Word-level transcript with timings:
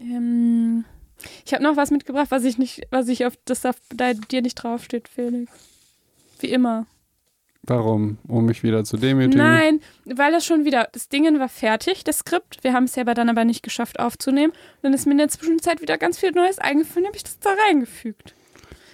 Ähm, 0.00 0.84
ich 1.44 1.52
habe 1.52 1.62
noch 1.64 1.76
was 1.76 1.90
mitgebracht, 1.90 2.30
was 2.30 2.44
ich 2.44 2.58
nicht, 2.58 2.82
was 2.90 3.08
ich 3.08 3.26
auf 3.26 3.34
das 3.44 3.62
da 3.62 3.72
dir 4.14 4.42
nicht 4.42 4.54
draufsteht, 4.54 5.08
Felix. 5.08 5.50
Wie 6.40 6.50
immer. 6.50 6.86
Warum? 7.62 8.16
Um 8.26 8.46
mich 8.46 8.62
wieder 8.62 8.84
zu 8.84 8.96
demütigen? 8.96 9.38
Nein, 9.38 9.80
weil 10.06 10.32
das 10.32 10.46
schon 10.46 10.64
wieder, 10.64 10.88
das 10.92 11.08
Ding 11.08 11.38
war 11.38 11.48
fertig, 11.48 12.02
das 12.02 12.20
Skript. 12.20 12.64
Wir 12.64 12.72
haben 12.72 12.84
es 12.84 12.94
selber 12.94 13.12
dann 13.12 13.28
aber 13.28 13.44
nicht 13.44 13.62
geschafft 13.62 14.00
aufzunehmen. 14.00 14.52
Und 14.52 14.82
dann 14.82 14.94
ist 14.94 15.04
mir 15.04 15.12
in 15.12 15.18
der 15.18 15.28
Zwischenzeit 15.28 15.82
wieder 15.82 15.98
ganz 15.98 16.18
viel 16.18 16.30
Neues 16.30 16.58
eingefallen, 16.58 17.06
habe 17.06 17.16
ich 17.16 17.24
das 17.24 17.38
da 17.40 17.50
reingefügt. 17.66 18.34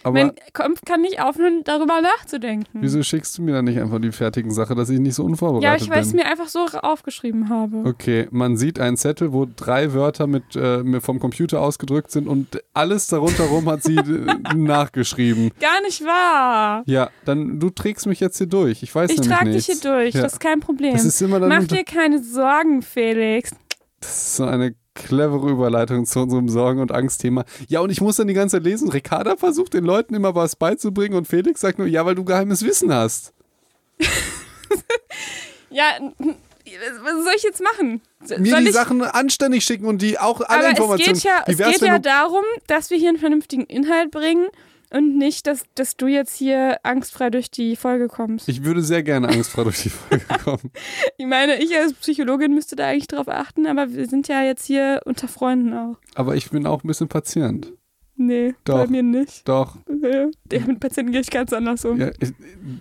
Aber 0.05 0.35
Kopf 0.53 0.81
kann 0.87 1.01
nicht 1.01 1.21
aufhören, 1.21 1.63
darüber 1.65 2.01
nachzudenken. 2.01 2.79
wieso 2.83 3.03
schickst 3.03 3.37
du 3.39 3.43
mir 3.43 3.53
dann 3.53 3.65
nicht 3.65 3.79
einfach 3.81 4.01
die 4.01 4.13
fertigen 4.13 4.51
Sachen, 4.53 4.77
dass 4.77 4.91
ich 4.91 5.01
nicht 5.01 5.15
so 5.15 5.25
unvorbereitet 5.25 5.65
ja, 5.65 5.77
ich, 5.85 5.91
weil 5.91 6.01
ich 6.01 6.07
es 6.07 6.13
bin? 6.13 6.21
mir 6.23 6.31
einfach 6.31 6.49
so 6.49 6.67
aufgeschrieben 6.83 7.49
habe. 7.49 7.83
Okay, 7.89 8.29
man 8.31 8.57
sieht 8.57 8.79
einen 8.79 8.97
Zettel, 8.97 9.33
wo 9.33 9.47
drei 9.57 9.93
Wörter 9.95 10.27
mit, 10.27 10.55
äh, 10.57 11.01
vom 11.01 11.19
Computer 11.21 11.61
ausgedrückt 11.61 12.11
sind 12.11 12.29
und 12.29 12.63
alles 12.75 13.07
darunter 13.09 13.45
rum 13.45 13.69
hat 13.69 13.83
sie 13.83 13.97
äh, 13.97 14.35
nachgeschrieben. 14.55 15.51
Gar 15.61 15.81
nicht 15.83 16.05
wahr. 16.05 16.83
Ja, 16.87 17.11
dann 17.25 17.59
du 17.59 17.71
trägst 17.71 18.07
mich 18.07 18.21
jetzt 18.21 18.39
hier 18.39 18.47
durch. 18.47 18.83
Ich 18.83 18.95
weiß 18.95 19.11
Ich 19.11 19.19
nämlich 19.19 19.37
trage 19.37 19.51
dich 19.51 19.67
hier 19.67 19.81
durch, 19.81 20.15
Ja. 20.15 20.23
das 20.23 20.35
ist 20.35 20.41
kein 20.41 20.61
Problem. 20.61 20.93
Das 20.93 21.05
ist 21.05 21.21
immer 21.23 21.41
dann 21.41 21.49
Mach 21.49 21.65
dir 21.65 21.85
keine 21.85 22.23
Sorgen, 22.23 22.83
Felix. 22.83 23.51
Das 24.01 24.11
ist 24.11 24.37
so 24.37 24.45
eine 24.45 24.75
clevere 24.95 25.51
Überleitung 25.51 26.07
zu 26.07 26.21
unserem 26.21 26.49
Sorgen- 26.49 26.81
und 26.81 26.93
Angstthema. 26.93 27.45
Ja, 27.69 27.81
und 27.81 27.91
ich 27.91 28.01
muss 28.01 28.17
dann 28.17 28.29
die 28.29 28.35
ganze 28.35 28.57
Zeit 28.57 28.65
lesen. 28.65 28.89
Ricarda 28.89 29.37
versucht 29.37 29.75
den 29.75 29.85
Leuten 29.85 30.15
immer 30.15 30.35
was 30.35 30.57
beizubringen 30.57 31.17
und 31.17 31.27
Felix 31.27 31.61
sagt 31.61 31.79
nur, 31.79 31.87
ja, 31.89 32.07
weil 32.07 32.15
du 32.15 32.25
geheimes 32.25 32.65
Wissen 32.65 32.93
hast. 32.93 33.33
Ja, 35.71 35.87
was 35.99 37.25
soll 37.25 37.33
ich 37.37 37.43
jetzt 37.43 37.61
machen? 37.61 38.01
So- 38.25 38.39
Mir 38.39 38.51
soll 38.53 38.61
die 38.63 38.69
ich, 38.69 38.75
Sachen 38.75 39.03
anständig 39.03 39.65
schicken 39.65 39.87
und 39.87 40.01
die 40.01 40.19
auch 40.21 40.41
alle 40.41 40.61
aber 40.61 40.69
Informationen. 40.71 41.17
es 41.17 41.23
geht 41.23 41.31
ja, 41.33 41.43
es 41.47 41.57
geht 41.79 41.81
ja 41.89 41.99
darum, 41.99 42.45
dass 42.69 42.91
wir 42.91 42.97
hier 42.97 43.09
einen 43.09 43.19
vernünftigen 43.19 43.65
Inhalt 43.65 44.11
bringen 44.13 44.47
und 44.95 45.19
nicht, 45.19 45.49
dass, 45.49 45.65
dass 45.75 45.97
du 45.97 46.07
jetzt 46.07 46.37
hier 46.37 46.79
angstfrei 46.85 47.29
durch 47.29 47.51
die 47.51 47.75
Folge 47.75 48.07
kommst. 48.07 48.49
Ich 48.49 48.65
würde 48.65 48.81
sehr 48.81 49.03
gerne 49.03 49.29
angstfrei 49.29 49.65
durch 49.65 49.83
die 49.83 49.89
Folge 49.91 50.25
kommen. 50.45 50.71
Ich 51.19 51.27
meine, 51.27 51.61
ich 51.61 51.77
als 51.77 51.95
Psychologin 51.95 52.55
müsste 52.55 52.77
da 52.77 52.87
eigentlich 52.87 53.09
drauf 53.09 53.29
achten, 53.29 53.67
aber 53.67 53.93
wir 53.93 54.07
sind 54.07 54.29
ja 54.29 54.43
jetzt 54.45 54.65
hier 54.67 55.01
unter 55.05 55.27
Freunden 55.27 55.73
auch. 55.75 55.97
Aber 56.15 56.37
ich 56.37 56.51
bin 56.51 56.65
auch 56.67 56.85
ein 56.85 56.87
bisschen 56.87 57.09
Patient. 57.09 57.73
Nee, 58.17 58.55
Doch. 58.63 58.85
bei 58.85 58.87
mir 58.87 59.03
nicht. 59.03 59.49
Doch. 59.49 59.79
Nee, 59.89 60.29
mit 60.67 60.79
Patienten 60.79 61.11
gehe 61.11 61.23
ich 61.23 61.31
ganz 61.31 61.53
anders 61.53 61.85
um. 61.85 62.01
Ja, 62.01 62.11
ich, 62.21 62.33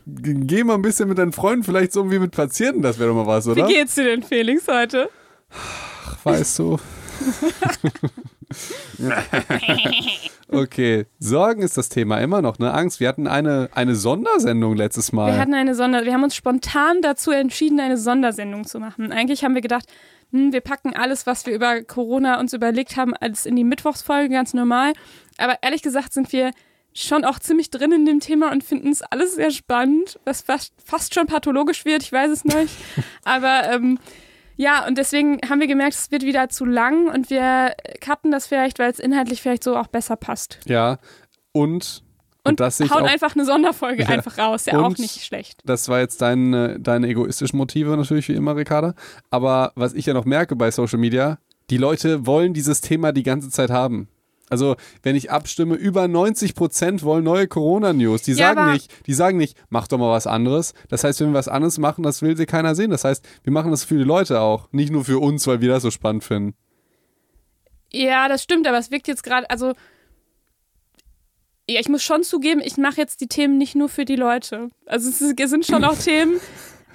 geh 0.06 0.64
mal 0.64 0.76
ein 0.76 0.84
bisschen 0.84 1.10
mit 1.10 1.18
deinen 1.18 1.34
Freunden 1.34 1.64
vielleicht 1.64 1.94
so 1.94 2.02
um 2.02 2.12
wie 2.12 2.20
mit 2.20 2.32
Patienten, 2.32 2.84
das 2.84 3.00
wäre 3.00 3.10
doch 3.10 3.16
mal 3.16 3.26
was, 3.26 3.48
oder? 3.48 3.68
Wie 3.68 3.74
geht's 3.74 3.96
dir 3.96 4.04
denn, 4.04 4.22
Felix, 4.22 4.68
heute? 4.68 5.10
Ach, 5.50 6.24
weißt 6.24 6.60
du. 6.60 6.78
okay, 10.48 11.06
Sorgen 11.20 11.62
ist 11.62 11.78
das 11.78 11.90
Thema 11.90 12.20
immer 12.20 12.42
noch, 12.42 12.60
ne? 12.60 12.74
Angst. 12.74 13.00
Wir 13.00 13.08
hatten 13.08 13.28
eine, 13.28 13.70
eine 13.74 13.96
Sondersendung 13.96 14.76
letztes 14.76 15.12
Mal. 15.12 15.34
Wir 15.34 15.40
hatten 15.40 15.54
eine 15.54 15.76
Sonder, 15.76 16.06
wir 16.06 16.14
haben 16.14 16.24
uns 16.24 16.36
spontan 16.36 17.02
dazu 17.02 17.32
entschieden, 17.32 17.80
eine 17.80 17.98
Sondersendung 17.98 18.66
zu 18.66 18.80
machen. 18.80 19.12
Eigentlich 19.12 19.44
haben 19.44 19.56
wir 19.56 19.62
gedacht, 19.62 19.86
hm, 20.32 20.52
wir 20.52 20.62
packen 20.62 20.96
alles, 20.96 21.28
was 21.28 21.46
wir 21.46 21.54
über 21.54 21.84
Corona 21.84 22.40
uns 22.40 22.54
überlegt 22.54 22.98
haben, 22.98 23.14
alles 23.14 23.46
in 23.46 23.56
die 23.56 23.64
Mittwochsfolge, 23.64 24.34
ganz 24.34 24.54
normal. 24.54 24.94
Aber 25.38 25.58
ehrlich 25.62 25.82
gesagt 25.82 26.14
sind 26.14 26.32
wir 26.34 26.52
schon 26.94 27.26
auch 27.26 27.40
ziemlich 27.40 27.72
drin 27.72 27.92
in 27.92 28.06
dem 28.06 28.20
Thema 28.20 28.52
und 28.52 28.64
finden 28.64 28.90
es 28.90 29.02
alles 29.02 29.36
sehr 29.36 29.52
spannend, 29.52 30.20
was 30.26 30.42
fast, 30.42 30.74
fast 30.84 31.14
schon 31.14 31.28
pathologisch 31.28 31.86
wird, 31.86 32.04
ich 32.04 32.12
weiß 32.12 32.32
es 32.32 32.46
nicht. 32.46 32.76
Aber 33.24 33.64
ähm, 33.72 34.00
ja, 34.56 34.86
und 34.88 34.98
deswegen 34.98 35.40
haben 35.50 35.60
wir 35.60 35.68
gemerkt, 35.68 35.96
es 35.96 36.12
wird 36.12 36.24
wieder 36.24 36.50
zu 36.50 36.66
lang 36.66 37.08
und 37.08 37.30
wir 37.30 37.74
cutten 38.02 38.32
das 38.32 38.48
vielleicht, 38.48 38.80
weil 38.80 38.92
es 38.92 39.00
inhaltlich 39.00 39.42
vielleicht 39.42 39.64
so 39.64 39.76
auch 39.78 39.88
besser 39.88 40.16
passt. 40.16 40.60
ja, 40.66 40.98
und, 41.52 42.04
und, 42.44 42.52
Und 42.52 42.60
das 42.60 42.80
hauen 42.80 42.90
auch, 42.92 43.08
einfach 43.08 43.36
eine 43.36 43.46
Sonderfolge 43.46 44.04
Ja. 44.04 44.10
einfach 44.10 44.38
raus, 44.38 44.66
ja 44.66 44.80
auch 44.80 44.98
nicht 44.98 45.24
schlecht. 45.24 45.62
das 45.66 45.88
war 45.88 46.00
jetzt 46.00 46.22
deine, 46.22 46.80
deine 46.80 47.08
egoistischen 47.08 47.58
Motive 47.58 47.96
natürlich 47.96 48.28
wie 48.28 48.34
immer, 48.34 48.56
Ricarda. 48.56 48.96
Aber 49.30 49.72
was 49.76 49.94
ich 49.94 50.06
ja 50.08 50.14
noch 50.14 50.26
merke 50.26 50.56
bei 50.56 50.72
Social 50.72 51.00
Media, 51.00 51.38
die 51.70 51.78
Leute 51.78 52.26
wollen 52.26 52.54
dieses 52.54 52.82
Thema 52.82 53.12
die 53.12 53.24
ganze 53.24 53.50
Zeit 53.50 53.70
haben. 53.70 54.08
Also, 54.50 54.76
wenn 55.02 55.16
ich 55.16 55.32
abstimme, 55.32 55.76
über 55.76 56.08
90 56.08 56.54
Prozent 56.54 57.04
wollen 57.04 57.24
neue 57.24 57.48
Corona-News. 57.48 58.24
Die 58.24 58.34
Ja, 58.34 58.54
sagen 58.54 58.74
nicht, 58.74 58.92
die 59.08 59.14
sagen 59.14 59.38
nicht, 59.38 59.58
mach 59.70 59.88
doch 59.88 59.98
mal 59.98 60.12
was 60.12 60.28
anderes. 60.28 60.74
Das 60.90 61.04
heißt, 61.04 61.22
wenn 61.22 61.30
wir 61.30 61.40
was 61.40 61.48
anderes 61.48 61.78
machen, 61.78 62.04
das 62.04 62.22
will 62.22 62.38
sie 62.38 62.46
keiner 62.46 62.76
sehen. 62.76 62.92
Das 62.92 63.04
heißt, 63.04 63.26
wir 63.44 63.54
machen 63.54 63.72
das 63.72 63.84
für 63.84 63.98
die 63.98 64.04
Leute 64.04 64.42
auch. 64.42 64.68
Nicht 64.72 64.92
nur 64.92 65.06
für 65.06 65.20
uns, 65.20 65.48
weil 65.48 65.62
wir 65.62 65.70
das 65.70 65.84
so 65.84 65.92
spannend 65.92 66.24
finden. 66.24 66.56
Ja, 67.92 68.28
das 68.28 68.44
stimmt, 68.44 68.68
aber 68.68 68.78
es 68.78 68.92
wirkt 68.92 69.08
jetzt 69.08 69.24
gerade, 69.24 69.50
also 69.50 69.74
ja, 71.70 71.80
ich 71.80 71.88
muss 71.88 72.04
schon 72.04 72.24
zugeben, 72.24 72.60
ich 72.64 72.76
mache 72.78 72.98
jetzt 72.98 73.22
die 73.22 73.28
Themen 73.28 73.58
nicht 73.58 73.76
nur 73.76 73.88
für 73.88 74.04
die 74.04 74.18
Leute. 74.18 74.70
Also 74.86 75.10
es 75.10 75.20
sind 75.20 75.66
schon 75.66 75.84
auch 75.86 75.98
Themen, 75.98 76.42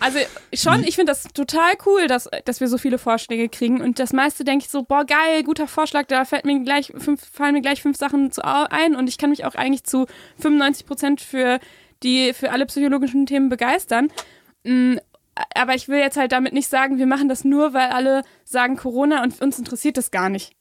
also 0.00 0.18
schon, 0.52 0.84
ich 0.84 0.96
finde 0.96 1.12
das 1.12 1.24
total 1.34 1.72
cool, 1.86 2.06
dass, 2.06 2.28
dass 2.44 2.60
wir 2.60 2.68
so 2.68 2.78
viele 2.78 2.98
Vorschläge 2.98 3.48
kriegen 3.48 3.80
und 3.80 3.98
das 3.98 4.12
meiste 4.12 4.44
denke 4.44 4.64
ich 4.64 4.70
so, 4.70 4.82
boah 4.82 5.04
geil, 5.04 5.42
guter 5.44 5.66
Vorschlag, 5.66 6.06
da 6.06 6.24
fällt 6.24 6.44
mir 6.44 6.60
gleich 6.62 6.92
fünf, 6.96 7.24
fallen 7.30 7.54
mir 7.54 7.62
gleich 7.62 7.82
fünf 7.82 7.96
Sachen 7.96 8.30
zu 8.30 8.44
ein 8.44 8.94
und 8.94 9.08
ich 9.08 9.18
kann 9.18 9.30
mich 9.30 9.44
auch 9.44 9.54
eigentlich 9.54 9.84
zu 9.84 10.06
95 10.40 10.86
Prozent 10.86 11.20
für 11.20 11.58
die, 12.02 12.32
für 12.32 12.50
alle 12.52 12.66
psychologischen 12.66 13.26
Themen 13.26 13.48
begeistern. 13.48 14.12
Mm, 14.64 14.96
Aber 15.54 15.74
ich 15.74 15.88
will 15.88 15.98
jetzt 15.98 16.16
halt 16.16 16.32
damit 16.32 16.52
nicht 16.52 16.68
sagen, 16.68 16.98
wir 16.98 17.06
machen 17.06 17.28
das 17.28 17.44
nur, 17.44 17.72
weil 17.72 17.90
alle 17.90 18.22
sagen 18.44 18.76
Corona 18.76 19.22
und 19.22 19.40
uns 19.40 19.58
interessiert 19.58 19.96
das 19.96 20.10
gar 20.10 20.28
nicht 20.28 20.52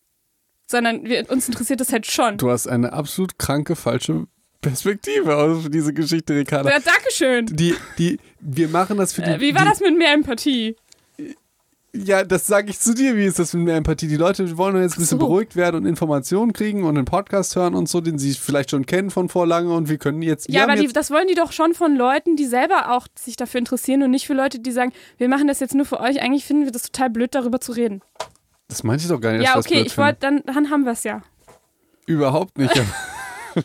sondern 0.70 1.06
wir, 1.06 1.30
uns 1.32 1.48
interessiert 1.48 1.80
das 1.80 1.92
halt 1.92 2.06
schon. 2.06 2.38
Du 2.38 2.52
hast 2.52 2.68
eine 2.68 2.94
absolut 2.94 3.40
kranke, 3.40 3.76
falsche 3.76 4.28
Perspektive 4.62 5.36
auf 5.36 5.70
diese 5.70 5.94
Geschichte, 5.94 6.36
Ricarda. 6.36 6.70
Ja, 6.70 6.80
Dankeschön. 6.80 7.46
Die, 7.48 7.76
die, 7.98 8.20
wir 8.40 8.68
machen 8.70 8.98
das 8.98 9.14
für 9.14 9.22
die. 9.22 9.30
Äh, 9.30 9.40
wie 9.40 9.54
war 9.56 9.64
die, 9.64 9.70
das 9.70 9.80
mit 9.80 9.98
mehr 9.98 10.14
Empathie? 10.14 10.76
Ja, 11.94 12.24
das 12.24 12.46
sage 12.46 12.70
ich 12.70 12.80
zu 12.80 12.94
dir. 12.94 13.16
Wie 13.16 13.26
ist 13.26 13.40
das 13.40 13.54
mit 13.54 13.64
mehr 13.64 13.76
Empathie? 13.76 14.08
Die 14.08 14.18
Leute 14.18 14.58
wollen 14.58 14.80
jetzt 14.82 14.98
ein 14.98 15.02
bisschen 15.02 15.20
so. 15.20 15.26
beruhigt 15.26 15.56
werden 15.56 15.78
und 15.78 15.86
Informationen 15.86 16.54
kriegen 16.54 16.84
und 16.84 16.98
einen 16.98 17.06
Podcast 17.06 17.56
hören 17.56 17.76
und 17.76 17.88
so, 17.88 18.02
den 18.02 18.20
sie 18.20 18.34
vielleicht 18.34 18.72
schon 18.72 18.86
kennen 18.86 19.10
von 19.10 19.30
vor 19.30 19.48
lange 19.48 19.74
und 19.74 19.90
wir 19.90 19.98
können 19.98 20.22
jetzt. 20.22 20.48
wir 20.48 20.56
Ja, 20.56 20.64
aber 20.64 20.76
die, 20.76 20.88
das 20.88 21.12
wollen 21.12 21.28
die 21.28 21.36
doch 21.36 21.52
schon 21.52 21.74
von 21.74 21.96
Leuten, 21.96 22.36
die 22.36 22.46
selber 22.46 22.92
auch 22.92 23.08
sich 23.18 23.36
dafür 23.36 23.60
interessieren 23.60 24.04
und 24.04 24.12
nicht 24.12 24.28
für 24.28 24.34
Leute, 24.34 24.60
die 24.60 24.72
sagen, 24.72 24.92
wir 25.18 25.30
machen 25.30 25.48
das 25.48 25.60
jetzt 25.60 25.76
nur 25.76 25.86
für 25.86 26.00
euch. 26.00 26.22
Eigentlich 26.22 26.46
finden 26.46 26.66
wir 26.66 26.72
das 26.72 26.84
total 26.84 27.10
blöd, 27.10 27.34
darüber 27.34 27.60
zu 27.60 27.72
reden. 27.72 28.02
das 28.68 28.84
meinte 28.84 29.04
ich 29.04 29.10
doch 29.10 29.22
gar 29.22 29.34
nicht. 29.34 29.44
ja, 29.44 29.58
okay, 29.58 29.82
ich 29.86 29.98
wollte, 29.98 30.20
dann, 30.20 30.42
dann 30.46 30.70
haben 30.70 30.84
wir 30.84 30.92
es 30.92 31.04
ja. 31.04 31.24
Überhaupt 32.06 32.58
nicht. 32.58 32.74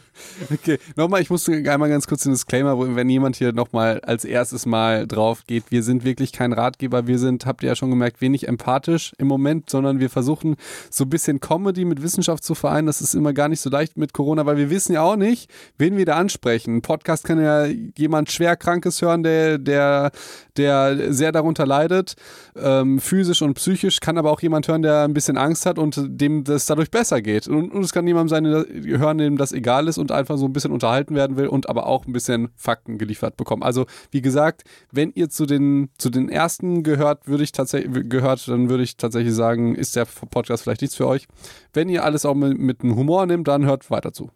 okay, 0.52 0.78
nochmal, 0.96 1.20
ich 1.20 1.30
muss 1.30 1.48
einmal 1.48 1.88
ganz 1.88 2.06
kurz 2.06 2.22
den 2.22 2.32
Disclaimer, 2.32 2.96
wenn 2.96 3.08
jemand 3.08 3.36
hier 3.36 3.52
nochmal 3.52 4.00
als 4.00 4.24
erstes 4.24 4.66
Mal 4.66 5.06
drauf 5.06 5.44
geht, 5.46 5.64
wir 5.70 5.82
sind 5.82 6.04
wirklich 6.04 6.32
kein 6.32 6.52
Ratgeber, 6.52 7.06
wir 7.06 7.18
sind, 7.18 7.46
habt 7.46 7.62
ihr 7.62 7.70
ja 7.70 7.76
schon 7.76 7.90
gemerkt, 7.90 8.20
wenig 8.20 8.48
empathisch 8.48 9.12
im 9.18 9.26
Moment, 9.26 9.70
sondern 9.70 10.00
wir 10.00 10.10
versuchen 10.10 10.56
so 10.90 11.04
ein 11.04 11.10
bisschen 11.10 11.40
Comedy 11.40 11.84
mit 11.84 12.02
Wissenschaft 12.02 12.44
zu 12.44 12.54
vereinen. 12.54 12.86
Das 12.86 13.00
ist 13.00 13.14
immer 13.14 13.32
gar 13.32 13.48
nicht 13.48 13.60
so 13.60 13.70
leicht 13.70 13.96
mit 13.96 14.12
Corona, 14.12 14.46
weil 14.46 14.56
wir 14.56 14.70
wissen 14.70 14.92
ja 14.92 15.02
auch 15.02 15.16
nicht, 15.16 15.50
wen 15.78 15.96
wir 15.96 16.06
da 16.06 16.16
ansprechen. 16.16 16.76
Ein 16.76 16.82
Podcast 16.82 17.24
kann 17.24 17.40
ja 17.40 17.66
jemand 17.96 18.30
schwer 18.30 18.56
Krankes 18.56 19.02
hören, 19.02 19.22
der, 19.22 19.58
der, 19.58 20.10
der 20.56 21.12
sehr 21.12 21.32
darunter 21.32 21.66
leidet, 21.66 22.14
ähm, 22.56 23.00
physisch 23.00 23.42
und 23.42 23.54
psychisch, 23.54 24.00
kann 24.00 24.18
aber 24.18 24.30
auch 24.30 24.40
jemand 24.40 24.68
hören, 24.68 24.82
der 24.82 25.02
ein 25.02 25.14
bisschen 25.14 25.36
Angst 25.36 25.66
hat 25.66 25.78
und 25.78 26.00
dem 26.06 26.44
das 26.44 26.66
dadurch 26.66 26.90
besser 26.90 27.20
geht. 27.22 27.48
Und, 27.48 27.72
und 27.72 27.84
es 27.84 27.92
kann 27.92 28.06
jemand 28.06 28.30
sein, 28.30 28.44
hören, 28.44 29.18
dem 29.18 29.36
das 29.36 29.52
egal 29.52 29.81
ist 29.88 29.98
und 29.98 30.12
einfach 30.12 30.36
so 30.38 30.46
ein 30.46 30.52
bisschen 30.52 30.72
unterhalten 30.72 31.14
werden 31.14 31.36
will 31.36 31.46
und 31.46 31.68
aber 31.68 31.86
auch 31.86 32.06
ein 32.06 32.12
bisschen 32.12 32.48
Fakten 32.56 32.98
geliefert 32.98 33.36
bekommen. 33.36 33.62
Also, 33.62 33.86
wie 34.10 34.22
gesagt, 34.22 34.62
wenn 34.90 35.12
ihr 35.14 35.28
zu 35.28 35.46
den, 35.46 35.90
zu 35.98 36.10
den 36.10 36.28
ersten 36.28 36.82
gehört, 36.82 37.26
würde 37.28 37.44
ich 37.44 37.52
tatsächlich, 37.52 38.08
gehört, 38.08 38.46
dann 38.48 38.68
würde 38.70 38.82
ich 38.82 38.96
tatsächlich 38.96 39.34
sagen, 39.34 39.74
ist 39.74 39.96
der 39.96 40.06
Podcast 40.30 40.62
vielleicht 40.62 40.80
nichts 40.82 40.96
für 40.96 41.06
euch. 41.06 41.26
Wenn 41.72 41.88
ihr 41.88 42.04
alles 42.04 42.24
auch 42.24 42.34
mit, 42.34 42.58
mit 42.58 42.82
einem 42.82 42.96
Humor 42.96 43.26
nehmt, 43.26 43.48
dann 43.48 43.64
hört 43.64 43.90
weiter 43.90 44.12
zu. 44.12 44.30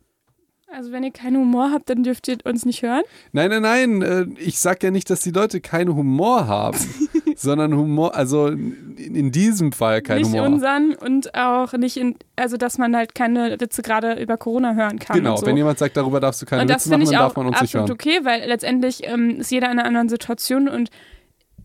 Also 0.69 0.93
wenn 0.93 1.05
ihr 1.05 1.13
keinen 1.13 1.37
Humor 1.37 1.71
habt, 1.73 1.89
dann 1.89 2.03
dürft 2.03 2.29
ihr 2.29 2.39
uns 2.45 2.67
nicht 2.67 2.83
hören. 2.83 3.03
Nein, 3.33 3.51
nein, 3.51 3.63
nein. 3.63 4.03
äh, 4.03 4.27
Ich 4.39 4.59
sag 4.59 4.83
ja 4.83 4.91
nicht, 4.91 5.09
dass 5.09 5.21
die 5.21 5.31
Leute 5.31 5.61
keinen 5.61 5.95
Humor 5.95 6.49
haben, 6.49 6.77
sondern 7.43 7.75
Humor, 7.77 8.15
also 8.15 8.49
in, 8.49 9.31
diesem 9.31 9.73
Fall 9.73 10.03
kein 10.03 10.19
nicht 10.19 10.33
Humor. 10.33 10.47
unseren 10.47 10.95
und 10.95 11.35
auch 11.35 11.73
nicht 11.75 11.97
in, 11.97 12.17
also 12.37 12.57
dass 12.57 12.79
man 12.79 12.97
halt 12.97 13.15
keine 13.15 13.61
Witze 13.61 13.83
gerade 13.83 14.15
über 14.15 14.37
Corona 14.37 14.75
hören 14.75 14.99
kann. 14.99 15.17
Genau, 15.17 15.37
so. 15.37 15.47
wenn 15.47 15.57
jemand 15.57 15.79
sagt, 15.79 15.97
darüber 15.97 16.21
darfst 16.21 16.43
du 16.43 16.47
keine 16.47 16.63
und 16.63 16.71
das 16.71 16.87
Witze 16.87 16.91
machen, 16.91 17.05
dann 17.05 17.15
darf 17.15 17.37
man 17.37 17.47
uns 17.47 17.61
nicht 17.61 17.75
absolut 17.75 17.89
hören. 17.89 17.95
okay, 17.95 18.25
weil 18.25 18.49
letztendlich 18.49 19.07
ähm, 19.07 19.41
ist 19.41 19.51
jeder 19.51 19.71
in 19.71 19.79
einer 19.79 19.87
anderen 19.87 20.09
Situation 20.09 20.69
und 20.69 20.91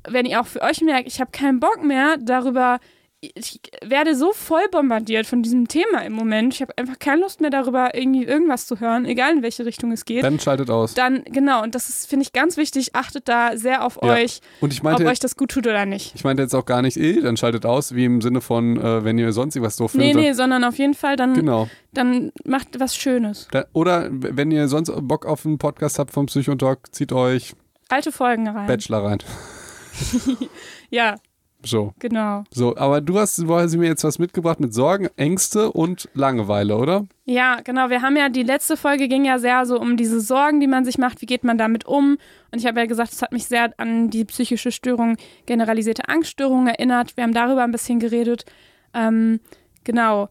wenn 0.07 0.25
ihr 0.25 0.41
auch 0.41 0.47
für 0.47 0.61
euch 0.61 0.81
merkt, 0.81 1.07
ich 1.07 1.19
habe 1.19 1.31
keinen 1.31 1.59
Bock 1.59 1.83
mehr 1.83 2.17
darüber 2.19 2.79
ich 3.23 3.61
werde 3.85 4.15
so 4.15 4.33
voll 4.33 4.67
bombardiert 4.71 5.27
von 5.27 5.43
diesem 5.43 5.67
Thema 5.67 5.99
im 6.03 6.13
Moment. 6.13 6.55
Ich 6.55 6.61
habe 6.63 6.75
einfach 6.75 6.97
keine 6.97 7.21
Lust 7.21 7.39
mehr 7.39 7.51
darüber, 7.51 7.93
irgendwie 7.93 8.23
irgendwas 8.23 8.65
zu 8.65 8.79
hören, 8.79 9.05
egal 9.05 9.33
in 9.37 9.43
welche 9.43 9.63
Richtung 9.63 9.91
es 9.91 10.05
geht. 10.05 10.23
Dann 10.23 10.39
schaltet 10.39 10.71
aus. 10.71 10.95
Dann, 10.95 11.23
genau, 11.25 11.61
und 11.61 11.75
das 11.75 11.87
ist, 11.87 12.07
finde 12.09 12.23
ich, 12.23 12.33
ganz 12.33 12.57
wichtig. 12.57 12.95
Achtet 12.95 13.29
da 13.29 13.55
sehr 13.57 13.85
auf 13.85 13.99
Ja. 14.01 14.13
euch, 14.13 14.41
Und 14.59 14.73
ich 14.73 14.79
ob 14.79 14.85
meinte, 14.85 15.05
euch 15.05 15.19
das 15.19 15.35
gut 15.37 15.51
tut 15.51 15.67
oder 15.67 15.85
nicht. 15.85 16.13
ich 16.15 16.23
meinte 16.23 16.41
jetzt 16.41 16.55
auch 16.55 16.65
gar 16.65 16.81
nicht, 16.81 16.97
eh, 16.97 17.21
dann 17.21 17.37
schaltet 17.37 17.63
aus, 17.65 17.93
wie 17.93 18.05
im 18.05 18.21
Sinne 18.21 18.41
von, 18.41 18.77
äh, 18.77 19.03
wenn 19.03 19.19
ihr 19.19 19.31
sonst 19.33 19.55
irgendwas 19.55 19.75
doof 19.75 19.93
Nee, 19.93 20.07
findet. 20.13 20.21
nee, 20.23 20.33
sondern 20.33 20.63
auf 20.63 20.79
jeden 20.79 20.95
Fall 20.95 21.15
dann, 21.15 21.35
Genau. 21.35 21.69
dann 21.93 22.31
macht 22.43 22.79
was 22.79 22.95
Schönes. 22.95 23.47
Da, 23.51 23.65
oder 23.73 24.07
wenn 24.11 24.49
ihr 24.49 24.67
sonst 24.67 24.91
Bock 25.07 25.27
auf 25.27 25.45
einen 25.45 25.59
Podcast 25.59 25.99
habt 25.99 26.11
vom 26.11 26.25
Psychotalk, 26.25 26.91
zieht 26.91 27.13
euch 27.13 27.53
Alte 27.89 28.11
Folgen 28.11 28.47
rein. 28.47 28.65
Bachelor 28.65 29.03
rein. 29.03 29.19
Ja, 30.89 31.15
So. 31.63 31.93
genau. 31.99 32.43
So, 32.51 32.75
aber 32.75 33.01
du 33.01 33.19
hast, 33.19 33.37
du 33.37 33.55
hast 33.55 33.75
mir 33.75 33.87
jetzt 33.87 34.03
was 34.03 34.19
mitgebracht 34.19 34.59
mit 34.59 34.73
Sorgen, 34.73 35.09
Ängste 35.15 35.71
und 35.71 36.09
Langeweile, 36.13 36.75
oder? 36.75 37.05
Ja, 37.25 37.61
genau. 37.63 37.89
Wir 37.89 38.01
haben 38.01 38.17
ja, 38.17 38.29
die 38.29 38.43
letzte 38.43 38.77
Folge 38.77 39.07
ging 39.07 39.25
ja 39.25 39.39
sehr 39.39 39.65
so 39.65 39.79
um 39.79 39.97
diese 39.97 40.21
Sorgen, 40.21 40.59
die 40.59 40.67
man 40.67 40.85
sich 40.85 40.97
macht. 40.97 41.21
Wie 41.21 41.25
geht 41.25 41.43
man 41.43 41.57
damit 41.57 41.85
um? 41.85 42.17
Und 42.51 42.59
ich 42.59 42.65
habe 42.65 42.79
ja 42.79 42.85
gesagt, 42.85 43.13
es 43.13 43.21
hat 43.21 43.31
mich 43.31 43.45
sehr 43.45 43.73
an 43.77 44.09
die 44.09 44.25
psychische 44.25 44.71
Störung, 44.71 45.17
generalisierte 45.45 46.09
Angststörung 46.09 46.67
erinnert. 46.67 47.15
Wir 47.15 47.23
haben 47.23 47.33
darüber 47.33 47.63
ein 47.63 47.71
bisschen 47.71 47.99
geredet. 47.99 48.45
Ähm, 48.93 49.39
genau. 49.83 50.29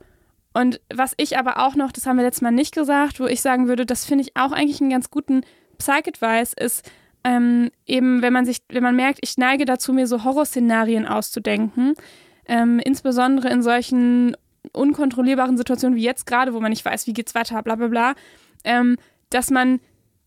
Und 0.53 0.81
was 0.93 1.15
ich 1.17 1.39
aber 1.39 1.65
auch 1.65 1.77
noch, 1.77 1.93
das 1.93 2.07
haben 2.07 2.17
wir 2.17 2.25
letztes 2.25 2.43
Mal 2.43 2.51
nicht 2.51 2.75
gesagt, 2.75 3.21
wo 3.21 3.27
ich 3.27 3.41
sagen 3.41 3.69
würde, 3.69 3.87
das 3.87 4.05
finde 4.05 4.25
ich 4.25 4.37
auch 4.37 4.53
eigentlich 4.53 4.81
einen 4.81 4.91
ganz 4.91 5.11
guten 5.11 5.43
Psych-Advice, 5.79 6.55
ist 6.55 6.91
ähm, 7.25 7.71
eben, 7.87 8.23
wenn 8.23 8.33
man 8.33 8.47
sich, 8.47 8.59
wenn 8.69 8.83
man 8.83 8.97
merkt, 8.97 9.19
ich 9.23 9.37
neige 9.37 9.65
dazu, 9.65 9.93
mir 9.93 10.07
so 10.07 10.25
Horrorszenarien 10.25 11.07
auszudenken, 11.07 11.95
ähm, 12.47 12.79
insbesondere 12.79 13.49
in 13.51 13.63
solchen 13.63 14.37
unkontrollierbaren 14.73 15.57
Situationen 15.57 15.97
wie 15.97 16.03
jetzt 16.03 16.27
gerade, 16.27 16.53
wo 16.55 16.61
man 16.61 16.71
nicht 16.71 16.85
weiß, 16.85 17.07
wie 17.07 17.13
geht's 17.13 17.35
weiter, 17.35 17.63
bla 17.63 17.77
bla 17.77 17.89
bla, 17.89 18.15
ähm, 18.65 18.97
dass 19.31 19.51
man 19.51 19.81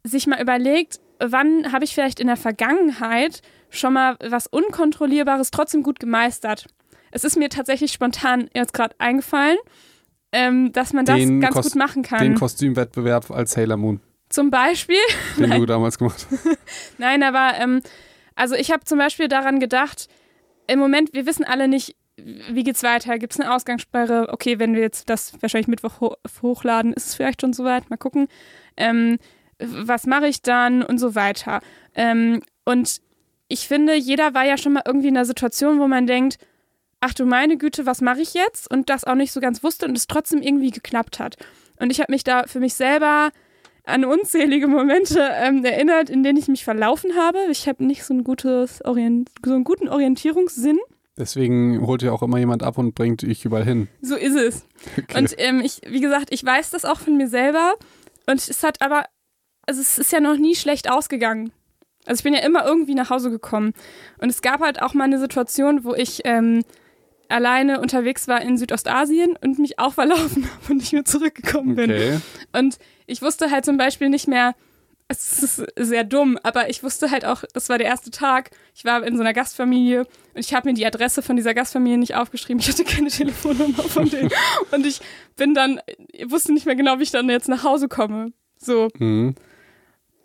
sich 0.04 0.28
mal 0.28 0.42
überlegt, 0.42 1.00
wann 1.19 1.72
habe 1.72 1.86
ich 1.86 1.94
vielleicht 1.94 2.19
in 2.19 2.28
der 2.28 2.38
Vergangenheit 2.38 3.42
schon 3.69 3.94
mal 3.94 4.18
was 4.24 4.48
Unkontrollierbares 4.48 5.51
trotzdem 5.51 5.84
gut 5.84 6.00
gemeistert. 6.00 6.66
Es 7.12 7.24
ist 7.24 7.38
mir 7.38 7.50
tatsächlich 7.50 7.92
spontan 7.94 8.50
jetzt 8.56 8.74
gerade 8.74 8.95
eingefallen, 9.00 9.57
ähm, 10.31 10.72
dass 10.74 10.94
man 10.94 11.06
das 11.06 11.18
Den 11.18 11.40
ganz 11.42 11.56
Kos- 11.56 11.63
gut 11.63 11.75
machen 11.75 12.04
Den 12.04 12.10
kann. 12.10 12.36
Kostümwettbewerb 12.36 13.30
als 13.31 13.51
Sailor 13.51 13.78
Moon, 13.78 14.00
Zum 14.33 14.50
Beispiel, 14.50 14.97
den 15.38 15.50
Nein. 15.50 15.59
du 15.59 15.68
damals 15.68 16.00
gemacht 16.00 16.25
hast. 16.31 16.57
Nein, 16.97 17.21
aber 17.21 17.51
ähm, 17.59 17.83
also 18.33 18.56
ich 18.56 18.71
habe 18.71 18.83
zum 18.83 18.97
Beispiel 18.97 19.27
daran 19.27 19.59
gedacht, 19.59 20.07
im 20.65 20.80
Moment, 20.80 21.13
wir 21.13 21.27
wissen 21.27 21.45
alle 21.45 21.68
nicht, 21.68 21.95
wie 22.18 22.63
geht's 22.63 22.81
weiter? 22.81 23.19
Gibt 23.19 23.33
es 23.33 23.39
eine 23.39 23.53
Ausgangssperre? 23.53 24.30
Okay, 24.31 24.57
wenn 24.57 24.74
wir 24.74 24.81
jetzt 24.81 25.07
das 25.07 25.39
wahrscheinlich 25.39 25.68
Mittwoch 25.68 26.01
ho 26.01 26.15
hochladen, 26.41 26.94
ist 26.94 27.09
es 27.09 27.13
vielleicht 27.13 27.41
schon 27.41 27.53
soweit. 27.53 27.91
Mal 27.91 27.97
gucken. 27.97 28.27
Ähm, 28.75 29.19
was 29.59 30.07
mache 30.07 30.27
ich 30.27 30.41
dann 30.41 30.81
und 30.81 30.97
so 30.97 31.13
weiter. 31.13 31.59
Ähm, 31.94 32.41
und 32.65 33.01
ich 33.50 33.68
finde, 33.68 33.94
jeder 33.94 34.33
war 34.33 34.45
ja 34.45 34.57
schon 34.57 34.74
mal 34.74 34.81
irgendwie 34.83 35.09
in 35.09 35.15
einer 35.15 35.25
Situation, 35.25 35.80
wo 35.80 35.88
man 35.88 36.07
denkt, 36.07 36.39
ach 37.01 37.13
du 37.13 37.27
meine 37.27 37.57
Güte, 37.57 37.85
was 37.85 38.01
mache 38.01 38.21
ich 38.21 38.33
jetzt? 38.33 38.68
Und 38.71 38.89
das 38.89 39.03
auch 39.03 39.13
nicht 39.13 39.31
so 39.31 39.41
ganz 39.41 39.63
wusste 39.63 39.85
und 39.85 39.95
es 39.95 40.07
trotzdem 40.07 40.41
irgendwie 40.41 40.71
geklappt 40.71 41.19
hat. 41.19 41.35
Und 41.77 41.91
ich 41.91 42.00
habe 42.00 42.12
mich 42.12 42.24
da 42.24 42.47
für 42.47 42.59
mich 42.59 42.74
selber 42.74 43.30
an 43.85 44.06
unzählige 44.06 44.68
Momente 44.68 45.19
ähm, 45.33 45.63
erinnert, 45.65 46.09
in 46.09 46.24
denen 46.24 46.38
ich 46.38 46.47
mich 46.47 46.63
verlaufen 46.63 47.15
habe. 47.18 47.39
Ich 47.51 47.68
habe 47.68 47.83
nicht 47.83 48.03
so, 48.03 48.13
ein 48.13 48.24
gutes 48.24 48.83
Orient 48.85 49.30
so 49.45 49.53
einen 49.53 49.63
guten 49.63 49.89
Orientierungssinn. 49.89 50.80
Deswegen 51.18 51.85
holt 51.85 52.01
ihr 52.01 52.13
auch 52.13 52.24
immer 52.24 52.39
jemand 52.39 52.63
ab 52.63 52.77
und 52.77 52.95
bringt 52.95 53.21
dich 53.21 53.45
überall 53.45 53.65
hin. 53.65 53.88
So 54.01 54.15
ist 54.15 54.35
es. 54.35 54.65
Okay. 54.97 55.19
Und 55.19 55.35
ähm, 55.38 55.62
ich, 55.63 55.81
wie 55.88 56.01
gesagt, 56.01 56.30
ich 56.31 56.44
weiß 56.44 56.71
das 56.71 56.85
auch 56.85 57.00
von 57.00 57.18
mir 57.18 57.27
selber. 57.27 57.75
Und 58.25 58.47
es 58.47 58.63
hat 58.63 58.81
aber, 58.81 59.06
also 59.68 59.80
es 59.81 60.00
ist 60.00 60.12
ja 60.12 60.19
noch 60.19 60.38
nie 60.38 60.56
schlecht 60.56 60.89
ausgegangen. 60.89 61.51
Also 62.06 62.19
ich 62.19 62.24
bin 62.24 62.33
ja 62.33 62.39
immer 62.39 62.65
irgendwie 62.65 62.95
nach 62.95 63.09
Hause 63.09 63.30
gekommen. 63.30 63.74
Und 64.19 64.30
es 64.30 64.41
gab 64.41 64.62
halt 64.62 64.81
auch 64.81 64.94
mal 64.94 65.03
eine 65.03 65.19
Situation, 65.19 65.83
wo 65.83 65.94
ich 65.94 66.21
ähm, 66.24 66.63
alleine 67.30 67.80
unterwegs 67.80 68.27
war 68.27 68.41
in 68.41 68.57
Südostasien 68.57 69.38
und 69.41 69.59
mich 69.59 69.80
auch 69.80 69.94
verlaufen 69.94 70.50
habe 70.63 70.74
und 70.74 70.77
nicht 70.77 70.94
mehr 70.94 71.06
zurückgekommen 71.06 71.75
bin. 71.75 71.91
okay. 71.91 72.19
Und 72.53 72.77
ich 73.06 73.22
wusste 73.22 73.52
halt 73.52 73.66
zum 73.66 73.78
Beispiel 73.78 74.10
nicht 74.10 74.28
mehr, 74.28 74.56
es 75.08 75.44
ist 75.44 75.64
sehr 75.76 76.04
dumm, 76.04 76.40
aber 76.44 76.70
ich 76.70 76.84
wusste 76.84 77.12
halt 77.12 77.26
auch, 77.26 77.44
das 77.54 77.70
war 77.70 77.78
der 77.78 77.88
erste 77.88 78.10
Tag. 78.10 78.52
Ich 78.74 78.86
war 78.86 79.04
in 79.04 79.16
so 79.16 79.22
einer 79.22 79.34
Gastfamilie 79.34 80.02
und 80.02 80.40
ich 80.40 80.54
habe 80.54 80.70
mir 80.70 80.74
die 80.74 80.86
Adresse 80.86 81.22
von 81.22 81.36
dieser 81.36 81.54
Gastfamilie 81.54 81.98
nicht 81.98 82.16
aufgeschrieben. 82.16 82.60
Ich 82.60 82.70
hatte 82.70 82.84
keine 82.84 83.10
Telefonnummer 83.10 83.84
von 83.84 84.10
denen. 84.10 84.32
Und 84.72 84.86
ich 84.86 85.02
bin 85.36 85.54
dann, 85.54 85.80
ich 86.12 86.32
wusste 86.32 86.54
nicht 86.54 86.66
mehr 86.66 86.76
genau, 86.76 87.00
wie 87.00 87.04
ich 87.04 87.12
dann 87.12 87.30
jetzt 87.30 87.50
nach 87.50 87.64
Hause 87.64 87.88
komme. 87.88 88.32
So. 88.58 88.88
Mhm. 88.98 89.36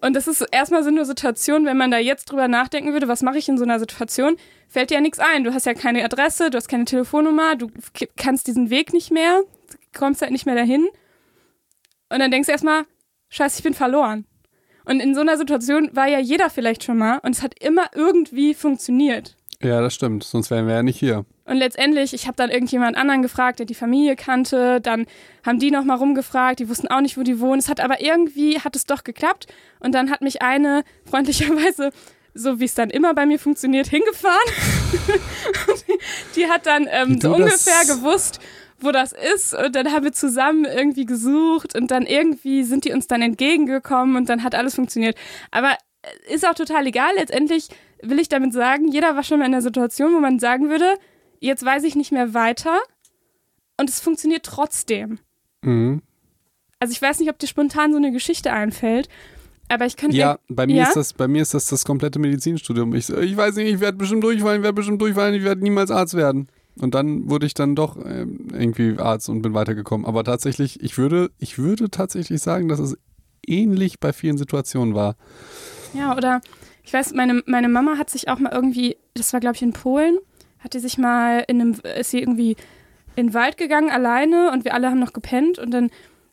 Und 0.01 0.15
das 0.15 0.29
ist 0.29 0.43
erstmal 0.53 0.85
so 0.85 0.91
eine 0.91 1.05
Situation, 1.05 1.67
wenn 1.67 1.77
man 1.77 1.91
da 1.91 1.99
jetzt 1.99 2.27
drüber 2.27 2.47
nachdenken 2.47 2.93
würde, 2.93 3.09
was 3.09 3.23
mache 3.23 3.39
ich 3.39 3.49
in 3.49 3.59
so 3.59 3.65
einer 3.65 3.81
Situation, 3.81 4.37
fällt 4.69 4.91
dir 4.91 4.95
ja 4.95 5.01
nichts 5.01 5.19
ein. 5.19 5.43
Du 5.43 5.53
hast 5.53 5.67
ja 5.67 5.75
keine 5.75 6.05
Adresse, 6.05 6.51
du 6.51 6.57
hast 6.57 6.69
keine 6.69 6.85
Telefonnummer, 6.85 7.57
du 7.57 7.69
kannst 8.17 8.47
diesen 8.47 8.71
Weg 8.71 8.93
nicht 8.93 9.11
mehr, 9.11 9.43
du 9.69 9.99
kommst 9.99 10.23
halt 10.23 10.31
nicht 10.31 10.47
mehr 10.47 10.55
dahin. 10.55 10.89
Und 12.11 12.21
dann 12.21 12.31
denkst 12.31 12.47
du 12.47 12.53
erstmal, 12.53 12.85
scheiße, 13.29 13.59
ich 13.59 13.65
bin 13.65 13.75
verloren. 13.75 14.27
Und 14.85 15.01
in 15.01 15.15
so 15.15 15.21
einer 15.21 15.37
Situation 15.37 15.91
war 15.93 16.09
ja 16.09 16.19
jeder 16.19 16.49
vielleicht 16.49 16.83
schon 16.83 16.97
mal 16.97 17.19
und 17.19 17.35
es 17.35 17.43
hat 17.43 17.63
immer 17.63 17.91
irgendwie 17.95 18.55
funktioniert. 18.55 19.37
Ja, 19.63 19.81
das 19.81 19.95
stimmt. 19.95 20.25
Sonst 20.25 20.51
wären 20.51 20.67
wir 20.67 20.75
ja 20.75 20.83
nicht 20.83 20.99
hier. 20.99 21.27
Und 21.45 21.57
letztendlich, 21.57 22.15
ich 22.15 22.27
habe 22.27 22.37
dann 22.37 22.51
irgendjemand 22.51 22.97
anderen 22.97 23.23
gefragt, 23.23 23.59
der 23.59 23.67
die 23.67 23.75
Familie 23.75 24.15
kannte. 24.17 24.81
Dann 24.81 25.07
haben 25.45 25.59
die 25.59 25.71
nochmal 25.71 25.97
rumgefragt, 25.97 26.61
die 26.61 26.69
wussten 26.69 26.89
auch 26.89 27.01
nicht, 27.01 27.19
wo 27.19 27.23
die 27.23 27.41
wohnen. 27.41 27.59
Es 27.59 27.69
hat 27.69 27.81
aber 27.81 28.01
irgendwie, 28.01 28.61
hat 28.61 28.77
es 28.77 28.85
doch 28.85 29.03
geklappt. 29.03 29.47
Und 29.81 29.95
dann 29.95 30.11
hat 30.11 30.21
mich 30.21 30.43
eine 30.43 30.85
freundlicherweise, 31.11 31.91
so 32.35 32.61
wie 32.61 32.67
es 32.67 32.75
dann 32.75 32.91
immer 32.91 33.15
bei 33.15 33.27
mir 33.27 33.39
funktioniert, 33.39 33.89
hingefahren. 33.89 34.37
Die, 35.87 35.99
die 36.37 36.47
hat 36.47 36.67
dann 36.67 36.89
ähm, 36.91 37.21
so 37.21 37.35
ungefähr 37.35 37.85
gewusst, 37.87 38.41
wo 38.81 38.93
das 38.93 39.13
ist. 39.35 39.55
Und 39.55 39.75
dann 39.75 39.93
haben 39.93 40.05
wir 40.05 40.13
zusammen 40.13 40.65
irgendwie 40.65 41.07
gesucht. 41.07 41.75
Und 41.77 41.91
dann 41.91 42.07
irgendwie 42.07 42.63
sind 42.65 42.85
die 42.85 42.93
uns 42.93 43.07
dann 43.07 43.23
entgegengekommen. 43.23 44.17
Und 44.17 44.29
dann 44.29 44.43
hat 44.43 44.55
alles 44.55 44.75
funktioniert. 44.75 45.17
Aber 45.51 45.73
äh, 46.03 46.35
ist 46.35 46.47
auch 46.47 46.55
total 46.55 46.87
egal. 46.87 47.11
Letztendlich 47.17 47.69
will 48.03 48.19
ich 48.19 48.29
damit 48.29 48.53
sagen, 48.53 48.89
jeder 48.89 49.17
war 49.17 49.23
schon 49.23 49.39
mal 49.41 49.47
in 49.47 49.55
einer 49.55 49.63
Situation, 49.63 50.15
wo 50.15 50.21
man 50.21 50.39
sagen 50.39 50.69
würde, 50.69 50.87
jetzt 51.41 51.65
weiß 51.65 51.85
ich 51.85 51.97
nicht 51.97 52.13
mehr 52.13 52.35
weiter 52.35 52.79
und 53.77 53.89
es 53.91 54.01
funktioniert 54.01 54.45
trotzdem. 54.45 55.19
Mhm. 55.63 56.03
Also 56.81 56.93
ich 56.93 57.03
weiß 57.03 57.19
nicht, 57.19 57.31
ob 57.31 57.39
dir 57.39 57.49
spontan 57.49 57.91
so 57.91 57.97
eine 57.97 58.13
Geschichte 58.13 58.53
einfällt, 58.53 59.09
aber 59.69 59.87
ich 59.87 59.97
kann 59.97 60.13
Ja, 60.13 60.39
bei 60.49 60.67
mir, 60.67 60.77
Ja? 60.77 60.85
ist 60.85 60.97
das, 60.97 61.13
bei 61.13 61.27
mir 61.27 61.43
ist 61.43 61.55
das 61.55 61.67
das 61.67 61.85
komplette 61.85 62.19
Medizinstudium. 62.21 62.95
Ich, 62.95 63.09
ich 63.09 63.37
weiß 63.37 63.57
nicht, 63.57 63.73
ich 63.75 63.81
werde 63.81 63.99
bestimmt 63.99 64.23
durchfallen, 64.23 64.61
ich 64.61 64.63
werde 64.63 64.75
bestimmt 64.75 65.03
durchfallen, 65.03 65.35
ich 65.35 65.43
werde 65.45 65.63
niemals 65.63 65.91
Arzt 65.91 66.15
werden. 66.15 66.49
Und 66.81 66.95
dann 66.95 67.29
wurde 67.29 67.47
ich 67.47 67.55
dann 67.55 67.75
doch 67.75 67.97
ähm, 67.97 68.49
irgendwie 68.53 68.99
Arzt 68.99 69.29
und 69.29 69.43
bin 69.43 69.55
weitergekommen. 69.55 70.07
Aber 70.07 70.25
tatsächlich, 70.25 70.83
ich 70.83 70.97
würde, 70.99 71.31
ich 71.39 71.59
würde 71.59 71.91
tatsächlich 71.91 72.41
sagen, 72.41 72.69
dass 72.69 72.79
es 72.79 72.97
ähnlich 73.47 74.01
bei 74.01 74.13
vielen 74.13 74.39
Situationen 74.39 74.95
war. 74.95 75.17
Ja, 75.95 76.17
oder 76.17 76.41
ich 76.85 76.93
weiß, 76.93 77.13
meine, 77.15 77.43
meine 77.47 77.69
Mama 77.69 77.99
hat 77.99 78.11
sich 78.11 78.29
auch 78.29 78.39
mal 78.39 78.53
irgendwie, 78.53 78.97
das 79.15 79.33
war 79.33 79.41
glaube 79.41 79.57
ich 79.57 79.63
in 79.63 79.73
Polen, 79.73 80.19
hat 80.59 80.75
die 80.75 80.79
sich 80.79 80.99
mal 80.99 81.45
in 81.49 81.61
einem, 81.61 81.77
ist 81.99 82.11
sie 82.11 82.21
irgendwie 82.21 82.57
in 83.17 83.29
den 83.29 83.35
Wald 83.35 83.57
gegangen 83.57 83.91
alleine 83.91 84.53
und 84.53 84.65
wir 84.65 84.75
alle 84.75 84.89
haben 84.89 85.01
noch 85.01 85.13
gepennt 85.13 85.59
und 85.59 85.73
dann 85.73 85.91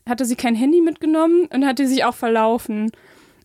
hatte 0.07 0.25
sie 0.25 0.35
kein 0.35 0.55
Handy 0.55 0.81
mitgenommen 0.81 1.47
und 1.51 1.65
hat 1.65 1.79
die 1.79 1.87
sich 1.87 2.05
auch 2.05 2.15
verlaufen. 2.15 2.91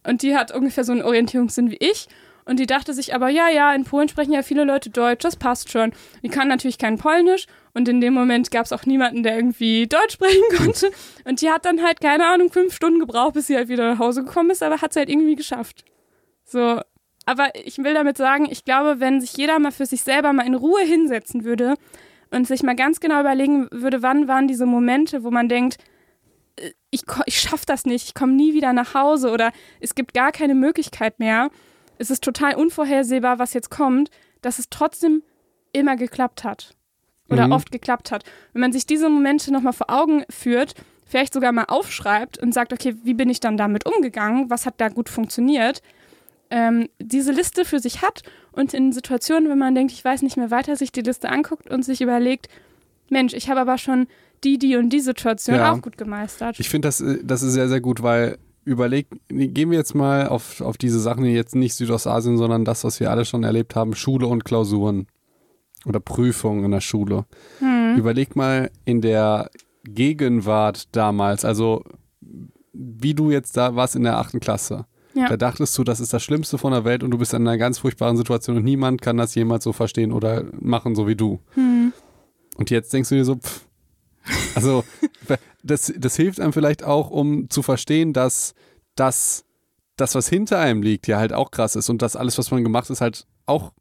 Und 0.07 0.23
die 0.23 0.37
hat 0.37 0.55
ungefähr 0.55 0.85
so 0.85 0.93
einen 0.93 1.03
Orientierungssinn 1.03 1.71
wie 1.71 1.79
ich. 1.81 2.09
Und 2.45 2.59
die 2.59 2.67
dachte 2.67 2.95
sich 2.95 3.15
aber, 3.15 3.29
ja, 3.29 3.49
ja, 3.49 3.75
in 3.75 3.85
Polen 3.85 4.09
sprechen 4.09 4.33
ja 4.33 4.43
viele 4.43 4.65
Leute 4.65 4.91
Deutsch, 4.91 5.23
das 5.23 5.37
passt 5.37 5.71
schon. 5.71 5.93
Die 6.23 6.29
kann 6.29 6.49
natürlich 6.49 6.79
kein 6.79 6.99
Polnisch 6.99 7.47
und 7.75 7.89
in 7.89 8.01
dem 8.01 8.15
Moment 8.15 8.51
gab 8.51 8.65
es 8.65 8.73
auch 8.73 8.87
niemanden, 8.87 9.23
der 9.23 9.37
irgendwie 9.37 9.87
Deutsch 9.87 10.15
sprechen 10.15 10.43
konnte. 10.57 10.91
Und 11.25 11.41
die 11.41 11.51
hat 11.51 11.65
dann 11.65 11.83
halt, 11.83 12.01
keine 12.01 12.27
Ahnung, 12.27 12.51
fünf 12.51 12.75
Stunden 12.75 13.01
gebraucht, 13.01 13.35
bis 13.35 13.47
sie 13.47 13.57
halt 13.57 13.69
wieder 13.69 13.91
nach 13.93 13.99
Hause 13.99 14.25
gekommen 14.25 14.51
ist, 14.51 14.63
aber 14.63 14.81
hat 14.81 14.91
es 14.91 14.97
halt 14.97 15.09
irgendwie 15.09 15.37
geschafft. 15.37 15.85
So, 16.45 16.81
aber 17.27 17.55
ich 17.55 17.79
will 17.79 17.95
damit 17.95 18.17
sagen, 18.17 18.49
ich 18.51 18.65
glaube, 18.65 18.99
wenn 18.99 19.21
sich 19.21 19.37
jeder 19.37 19.59
mal 19.59 19.71
für 19.71 19.87
sich 19.87 20.03
selber 20.03 20.33
mal 20.33 20.47
in 20.47 20.55
Ruhe 20.55 20.83
hinsetzen 20.83 21.45
würde 21.45 21.75
und 22.31 22.47
sich 22.47 22.63
mal 22.63 22.75
ganz 22.75 23.01
genau 23.01 23.21
überlegen 23.21 23.69
würde, 23.71 24.03
wann 24.03 24.27
waren 24.27 24.49
diese 24.49 24.67
Momente, 24.67 25.23
wo 25.23 25.31
man 25.31 25.49
denkt, 25.49 25.77
äh, 26.57 26.71
ich, 26.91 27.03
ich 27.27 27.41
schaffe 27.41 27.67
das 27.67 27.85
nicht, 27.85 28.07
ich 28.07 28.15
komme 28.15 28.33
nie 28.33 28.55
wieder 28.55 28.73
nach 28.73 28.95
Hause 28.95 29.31
oder 29.31 29.53
es 29.79 29.95
gibt 29.95 30.15
gar 30.15 30.33
keine 30.33 30.55
Möglichkeit 30.55 31.19
mehr. 31.21 31.51
Es 32.01 32.11
ist 32.11 32.25
total 32.25 32.55
unvorhersehbar, 32.55 33.39
was 33.39 33.53
jetzt 33.53 33.71
kommt, 33.71 34.11
dass 34.41 34.59
es 34.59 34.71
trotzdem 34.71 35.23
immer 35.73 35.97
geklappt 35.97 36.45
hat. 36.45 36.75
Oder 37.29 37.47
Mhm. 37.47 37.53
oft 37.53 37.71
geklappt 37.71 38.11
hat. 38.11 38.25
Wenn 38.55 38.63
man 38.63 38.73
sich 38.73 38.87
diese 38.87 39.09
Momente 39.09 39.53
nochmal 39.53 39.75
vor 39.75 39.91
Augen 39.91 40.25
führt, 40.31 40.75
vielleicht 41.05 41.35
sogar 41.35 41.53
mal 41.53 41.67
aufschreibt 41.69 42.39
und 42.39 42.53
sagt, 42.55 42.73
okay, 42.73 42.97
wie 43.05 43.15
bin 43.15 43.29
ich 43.29 43.39
dann 43.41 43.57
damit 43.57 43.85
umgegangen? 43.87 44.49
Was 44.51 44.65
hat 44.67 44.75
da 44.79 44.89
gut 44.89 45.09
funktioniert? 45.09 45.83
ähm, 46.53 46.89
diese 46.99 47.31
Liste 47.31 47.65
für 47.65 47.79
sich 47.79 48.03
hat 48.03 48.25
und 48.51 48.75
in 48.75 48.91
Situationen, 48.93 49.49
wenn 49.49 49.59
man 49.59 49.73
denkt, 49.77 49.93
ich 49.93 50.05
weiß 50.05 50.23
nicht 50.23 50.37
mehr 50.37 50.51
weiter, 50.51 50.75
sich 50.75 50.91
die 50.91 51.03
Liste 51.03 51.29
anguckt 51.29 51.71
und 51.71 51.85
sich 51.85 52.01
überlegt, 52.01 52.49
Mensch, 53.09 53.35
ich 53.35 53.49
habe 53.49 53.61
aber 53.61 53.79
schon 53.79 54.09
die, 54.43 54.59
die 54.59 54.75
und 54.75 54.89
die 54.89 54.99
Situation 54.99 55.55
Ja. 55.59 55.73
auch 55.73 55.81
gut 55.81 55.97
gemeistert. 55.97 56.59
Ich 56.59 56.69
finde, 56.69 56.89
das, 56.89 57.01
äh, 57.01 57.21
das 57.23 57.43
ist 57.45 57.53
sehr, 57.53 57.69
sehr 57.69 57.81
gut, 57.81 58.03
weil 58.03 58.37
überleg, 58.65 59.09
gehen 59.29 59.71
wir 59.71 59.79
jetzt 59.79 59.95
mal 59.95 60.29
auf, 60.29 60.61
auf 60.61 60.77
diese 60.77 61.01
Sachen, 61.01 61.25
die 61.25 61.31
jetzt 61.31 61.55
nicht 61.55 61.75
Südostasien, 61.75 62.39
sondern 62.39 62.65
das, 62.65 62.85
was 62.85 63.01
wir 63.01 63.11
alle 63.11 63.25
schon 63.25 63.45
erlebt 63.45 63.75
haben, 63.75 63.95
Schule 63.95 64.27
und 64.27 64.45
Klausuren 64.45 65.07
oder 65.87 66.01
Prüfungen 66.01 66.65
in 66.65 66.71
der 66.71 66.81
Schule. 66.81 67.25
Hm. 67.59 67.97
Überleg 67.97 68.37
mal 68.37 68.71
in 68.85 69.01
der 69.01 69.51
Gegenwart 69.85 70.95
damals, 70.95 71.45
also 71.45 71.85
wie 72.73 73.15
du 73.15 73.31
jetzt 73.31 73.57
da 73.57 73.75
warst 73.77 73.97
in 73.97 74.05
der 74.05 74.19
achten 74.19 74.41
Klasse. 74.41 74.87
Ja. 75.15 75.29
Da 75.29 75.37
dachtest 75.37 75.77
du, 75.77 75.83
das 75.83 75.99
ist 75.99 76.13
das 76.13 76.23
Schlimmste 76.23 76.57
von 76.57 76.73
der 76.73 76.85
Welt 76.85 77.03
und 77.03 77.11
du 77.11 77.19
bist 77.19 77.35
in 77.35 77.47
einer 77.47 77.59
ganz 77.59 77.79
furchtbaren 77.79 78.17
Situation 78.17 78.57
und 78.57 78.65
niemand 78.65 79.03
kann 79.03 79.17
das 79.17 79.35
jemals 79.35 79.65
so 79.65 79.73
verstehen 79.73 80.13
oder 80.13 80.45
machen, 80.61 80.95
so 80.95 81.09
wie 81.09 81.17
du. 81.17 81.41
Hm. 81.55 81.93
Und 82.57 82.71
jetzt 82.71 82.93
denkst 82.93 83.09
du 83.09 83.17
dir 83.17 83.25
so, 83.25 83.37
pff, 83.37 83.67
also 84.55 84.85
das, 85.63 85.93
das 85.97 86.17
hilft 86.17 86.41
einem 86.41 86.53
vielleicht 86.53 86.85
auch, 86.85 87.11
um 87.11 87.49
zu 87.51 87.63
verstehen, 87.63 88.13
dass 88.13 88.55
das, 88.97 89.45
das, 89.97 90.15
was 90.15 90.29
hinter 90.29 90.59
einem 90.59 90.83
liegt, 90.83 91.07
ja 91.07 91.19
halt 91.19 91.33
auch 91.33 91.51
krass 91.51 91.77
ist 91.77 91.89
und 91.91 92.03
dass 92.03 92.17
alles, 92.17 92.39
was 92.39 92.51
man 92.51 92.63
gemacht 92.65 92.91
ist, 92.91 93.01
halt 93.01 93.27
auch 93.47 93.73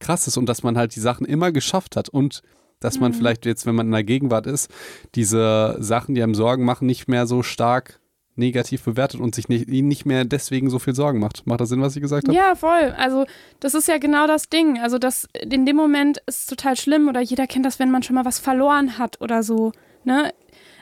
krass 0.00 0.26
ist 0.26 0.36
und 0.36 0.46
dass 0.48 0.62
man 0.62 0.76
halt 0.78 0.94
die 0.94 1.00
Sachen 1.00 1.26
immer 1.26 1.50
geschafft 1.52 1.96
hat 1.96 2.08
und 2.08 2.42
dass 2.80 3.00
man 3.00 3.10
Mhm. 3.10 3.16
vielleicht 3.16 3.44
jetzt, 3.46 3.66
wenn 3.66 3.74
man 3.74 3.86
in 3.86 3.92
der 3.92 4.04
Gegenwart 4.04 4.46
ist, 4.46 4.70
diese 5.16 5.76
Sachen, 5.80 6.14
die 6.14 6.22
einem 6.22 6.36
Sorgen 6.36 6.64
machen, 6.64 6.86
nicht 6.86 7.08
mehr 7.08 7.26
so 7.26 7.42
stark 7.42 7.98
negativ 8.36 8.84
bewertet 8.84 9.20
und 9.20 9.34
sich 9.34 9.48
nicht, 9.48 9.68
nicht 9.68 10.06
mehr 10.06 10.24
deswegen 10.24 10.70
so 10.70 10.78
viel 10.78 10.94
Sorgen 10.94 11.18
macht. 11.18 11.44
Macht 11.48 11.60
das 11.60 11.70
Sinn, 11.70 11.80
was 11.82 11.96
ich 11.96 12.02
gesagt 12.02 12.28
habe? 12.28 12.36
Ja, 12.38 12.54
voll. 12.54 12.94
Also 12.96 13.26
das 13.58 13.74
ist 13.74 13.88
ja 13.88 13.98
genau 13.98 14.28
das 14.28 14.48
Ding. 14.48 14.78
Also 14.78 15.00
das 15.00 15.26
in 15.50 15.66
dem 15.66 15.74
Moment 15.74 16.18
ist 16.26 16.42
es 16.42 16.46
total 16.46 16.76
schlimm 16.76 17.08
oder 17.08 17.20
jeder 17.20 17.48
kennt 17.48 17.66
das, 17.66 17.80
wenn 17.80 17.90
man 17.90 18.04
schon 18.04 18.14
mal 18.14 18.24
was 18.24 18.38
verloren 18.38 18.96
hat 18.96 19.20
oder 19.20 19.42
so, 19.42 19.72
ne? 20.08 20.34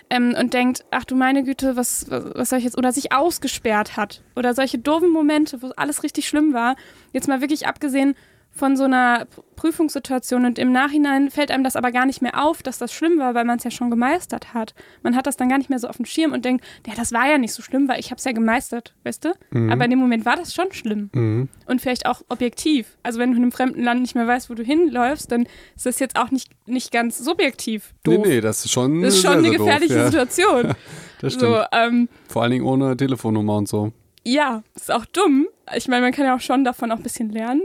Ähm, 0.09 0.37
und 0.39 0.55
denkt, 0.55 0.85
ach 0.93 1.05
du 1.05 1.17
meine 1.17 1.43
Güte, 1.43 1.75
was, 1.75 2.09
was, 2.09 2.25
was 2.35 2.49
soll 2.49 2.61
ich 2.61 2.65
jetzt, 2.65 2.79
oder 2.79 2.93
sich 2.93 3.13
ausgesperrt 3.13 3.97
hat 3.97 4.23
oder 4.37 4.55
solche 4.55 4.79
doofen 4.79 5.11
Momente, 5.11 5.61
wo 5.63 5.73
alles 5.77 6.05
richtig 6.05 6.29
schlimm 6.29 6.55
war. 6.55 6.77
Jetzt 7.13 7.27
mal 7.27 7.41
wirklich 7.41 7.67
abgesehen 7.67 8.15
von 8.57 8.77
so 8.77 8.85
einer 8.85 9.27
Prüfungssituation 9.57 10.45
und 10.47 10.59
im 10.59 10.73
Nachhinein 10.73 11.31
fällt 11.31 11.51
einem 11.51 11.65
das 11.65 11.77
aber 11.77 11.91
gar 11.93 12.07
nicht 12.07 12.23
mehr 12.23 12.43
auf, 12.43 12.63
dass 12.63 12.79
das 12.79 12.93
schlimm 12.93 13.19
war, 13.19 13.35
weil 13.35 13.45
man 13.45 13.59
es 13.59 13.65
ja 13.65 13.71
schon 13.71 13.91
gemeistert 13.91 14.55
hat. 14.55 14.75
Man 15.03 15.17
hat 15.17 15.27
das 15.27 15.37
dann 15.37 15.49
gar 15.49 15.59
nicht 15.59 15.71
mehr 15.71 15.79
so 15.79 15.89
auf 15.89 15.97
dem 15.97 16.05
Schirm 16.07 16.33
und 16.33 16.45
denkt, 16.45 16.65
ja, 16.87 16.95
das 16.97 17.13
war 17.13 17.29
ja 17.29 17.39
nicht 17.39 17.53
so 17.53 17.63
schlimm, 17.63 17.89
weil 17.89 17.99
ich 18.01 18.07
habe 18.11 18.19
es 18.19 18.25
ja 18.25 18.33
gemeistert, 18.33 18.95
weißt 19.05 19.25
du? 19.25 19.33
Mhm. 19.51 19.73
Aber 19.73 19.85
in 19.85 19.91
dem 19.91 19.99
Moment 19.99 20.25
war 20.25 20.37
das 20.37 20.55
schon 20.55 20.73
schlimm 20.73 21.11
Mhm. 21.15 21.49
und 21.67 21.81
vielleicht 21.81 22.07
auch 22.07 22.23
objektiv. 22.29 22.97
Also 23.03 23.19
wenn 23.19 23.31
du 23.31 23.37
in 23.37 23.43
einem 23.43 23.53
fremden 23.53 23.83
Land 23.83 24.01
nicht 24.03 24.15
mehr 24.15 24.27
weißt, 24.27 24.49
wo 24.51 24.55
du 24.55 24.63
hinläufst, 24.63 25.31
dann 25.33 25.47
ist 25.75 25.87
das 25.87 25.99
jetzt 25.99 26.17
auch 26.17 26.31
nicht, 26.31 26.51
nicht 26.67 26.93
ganz 26.93 27.19
subjektiv 27.19 27.95
Nee, 28.07 28.17
doof. 28.17 28.27
nee, 28.27 28.41
das 28.41 28.65
ist 28.65 28.73
schon, 28.73 29.03
das 29.03 29.15
ist 29.15 29.23
schon 29.23 29.33
eine 29.33 29.43
sehr 29.43 29.51
doof, 29.53 29.59
gefährliche 29.67 29.95
ja. 29.97 30.07
Situation. 30.07 30.75
Das 31.19 31.33
stimmt. 31.33 31.51
so, 31.55 31.63
ähm, 31.73 32.09
Vor 32.29 32.43
allen 32.43 32.51
Dingen 32.53 32.67
ohne 32.67 32.95
Telefonnummer 32.95 33.57
und 33.57 33.67
so. 33.69 33.91
ja, 34.23 34.63
das 34.75 34.83
ist 34.83 34.91
auch 34.93 35.07
dumm. 35.07 35.47
Ich 35.75 35.89
meine, 35.89 36.03
man 36.03 36.13
kann 36.13 36.27
ja 36.27 36.37
auch 36.37 36.41
schon 36.41 36.63
davon 36.63 36.93
auch 36.93 36.99
ein 36.99 37.03
bisschen 37.03 37.31
lernen, 37.31 37.63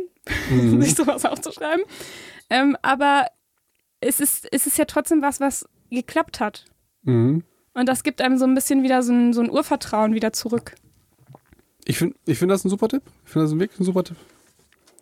Mhm. 0.50 0.82
sich 0.82 0.96
sowas 0.96 1.26
aufzuschreiben. 1.26 1.86
Ähm, 2.50 2.78
aber 2.82 3.28
es 4.00 4.20
ist, 4.20 4.48
es 4.52 4.68
ist 4.68 4.78
ja 4.78 4.86
trotzdem 4.86 5.22
was, 5.22 5.40
was 5.40 5.68
geklappt 5.90 6.40
hat. 6.40 6.66
Mhm. 7.04 7.44
Und 7.74 7.86
das 7.88 8.04
gibt 8.04 8.22
einem 8.22 8.38
so 8.38 8.46
ein 8.46 8.54
bisschen 8.54 8.84
wieder 8.84 9.02
so 9.02 9.14
ein, 9.14 9.34
so 9.34 9.42
ein 9.42 9.50
Urvertrauen 9.50 10.14
wieder 10.14 10.34
zurück. 10.34 10.76
Ich 11.86 11.98
finde 11.98 12.16
ich 12.26 12.38
find 12.38 12.52
das 12.52 12.64
ein 12.66 12.70
super 12.70 12.88
Tipp. 12.88 13.04
Ich 13.26 13.32
finde 13.32 13.48
das 13.48 13.58
wirklich 13.58 13.80
ein 13.80 13.86
super 13.86 14.04
Tipp. 14.04 14.18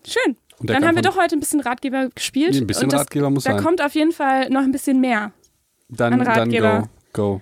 Schön. 0.08 0.38
Und 0.60 0.70
Dann 0.70 0.86
haben 0.86 0.96
wir 0.96 1.02
doch 1.02 1.18
heute 1.18 1.36
ein 1.36 1.40
bisschen 1.40 1.62
Ratgeber 1.62 2.10
gespielt. 2.10 2.56
Ein 2.56 2.68
bisschen 2.68 2.86
und 2.86 2.94
das, 2.94 3.02
Ratgeber 3.02 3.30
muss 3.30 3.46
da 3.46 3.54
sein. 3.54 3.64
kommt 3.64 3.82
auf 3.82 3.96
jeden 3.96 4.12
Fall 4.12 4.50
noch 4.50 4.62
ein 4.62 4.72
bisschen 4.72 5.00
mehr. 5.00 5.32
Dann, 5.88 6.14
an 6.14 6.20
dann 6.20 6.28
Ratgeber. 6.28 6.90
go. 7.14 7.38
Go. 7.38 7.42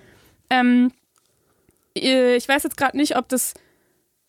Ähm, 0.50 0.92
äh, 1.96 2.36
ich 2.36 2.48
weiß 2.48 2.62
jetzt 2.62 2.76
gerade 2.76 2.96
nicht, 2.96 3.16
ob 3.16 3.28
das. 3.28 3.54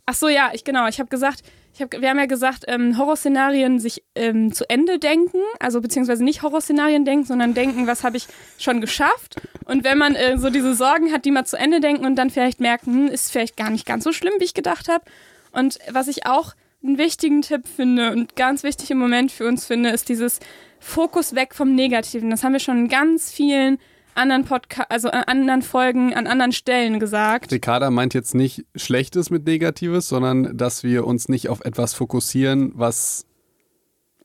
Ach 0.06 0.16
so, 0.16 0.28
ja, 0.28 0.50
ich 0.54 0.64
genau. 0.64 0.88
Ich 0.88 1.00
habe 1.00 1.10
gesagt, 1.10 1.44
hab, 1.80 1.92
wir 1.92 2.10
haben 2.10 2.20
ja 2.20 2.26
gesagt, 2.26 2.66
ähm, 2.68 2.98
Horrorszenarien 2.98 3.80
sich 3.80 4.04
ähm, 4.16 4.52
zu 4.52 4.70
Ende 4.70 5.00
denken, 5.00 5.38
also 5.60 5.82
beziehungsweise 5.82 6.24
nicht 6.24 6.42
Horrorszenarien 6.42 7.06
denken, 7.06 7.26
sondern 7.26 7.54
denken, 7.54 7.88
was 7.88 8.04
habe 8.04 8.18
ich 8.18 8.28
schon 8.58 8.82
geschafft. 8.82 9.36
Und 9.66 9.84
wenn 9.84 9.98
man 9.98 10.16
äh, 10.16 10.38
so 10.38 10.50
diese 10.50 10.74
Sorgen 10.74 11.12
hat, 11.12 11.26
die 11.26 11.32
mal 11.32 11.46
zu 11.46 11.58
Ende 11.58 11.80
denken 11.80 12.06
und 12.06 12.16
dann 12.16 12.30
vielleicht 12.30 12.60
merken, 12.60 12.94
hm, 12.94 13.08
ist 13.08 13.32
vielleicht 13.32 13.58
gar 13.58 13.70
nicht 13.70 13.86
ganz 13.86 14.04
so 14.04 14.12
schlimm, 14.12 14.34
wie 14.40 14.46
ich 14.46 14.54
gedacht 14.54 14.90
habe. 14.90 15.04
Und 15.52 15.80
was 15.90 16.08
ich 16.08 16.26
auch 16.26 16.54
einen 16.84 16.98
wichtigen 16.98 17.42
Tipp 17.42 17.68
finde 17.68 18.12
und 18.12 18.36
ganz 18.36 18.64
wichtig 18.64 18.92
im 18.92 19.00
Moment 19.00 19.32
für 19.32 19.48
uns 19.48 19.66
finde, 19.66 19.90
ist 19.90 20.10
dieses 20.10 20.40
Fokus 20.80 21.36
weg 21.36 21.54
vom 21.54 21.76
Negativen. 21.76 22.30
Das 22.30 22.44
haben 22.44 22.54
wir 22.54 22.60
schon 22.60 22.78
in 22.78 22.88
ganz 22.88 23.32
vielen 23.32 23.80
anderen 24.20 24.46
Podca 24.46 24.86
also 24.90 25.10
an 25.10 25.24
anderen 25.24 25.62
Folgen, 25.62 26.14
an 26.14 26.28
anderen 26.28 26.52
Stellen 26.52 27.00
gesagt. 27.00 27.52
Ricarda 27.52 27.90
meint 27.90 28.14
jetzt 28.14 28.36
nicht 28.36 28.66
Schlechtes 28.76 29.30
mit 29.30 29.46
Negatives, 29.46 30.08
sondern 30.08 30.56
dass 30.56 30.84
wir 30.84 31.08
uns 31.08 31.30
nicht 31.30 31.50
auf 31.50 31.62
etwas 31.62 31.94
fokussieren, 31.94 32.72
was. 32.76 33.26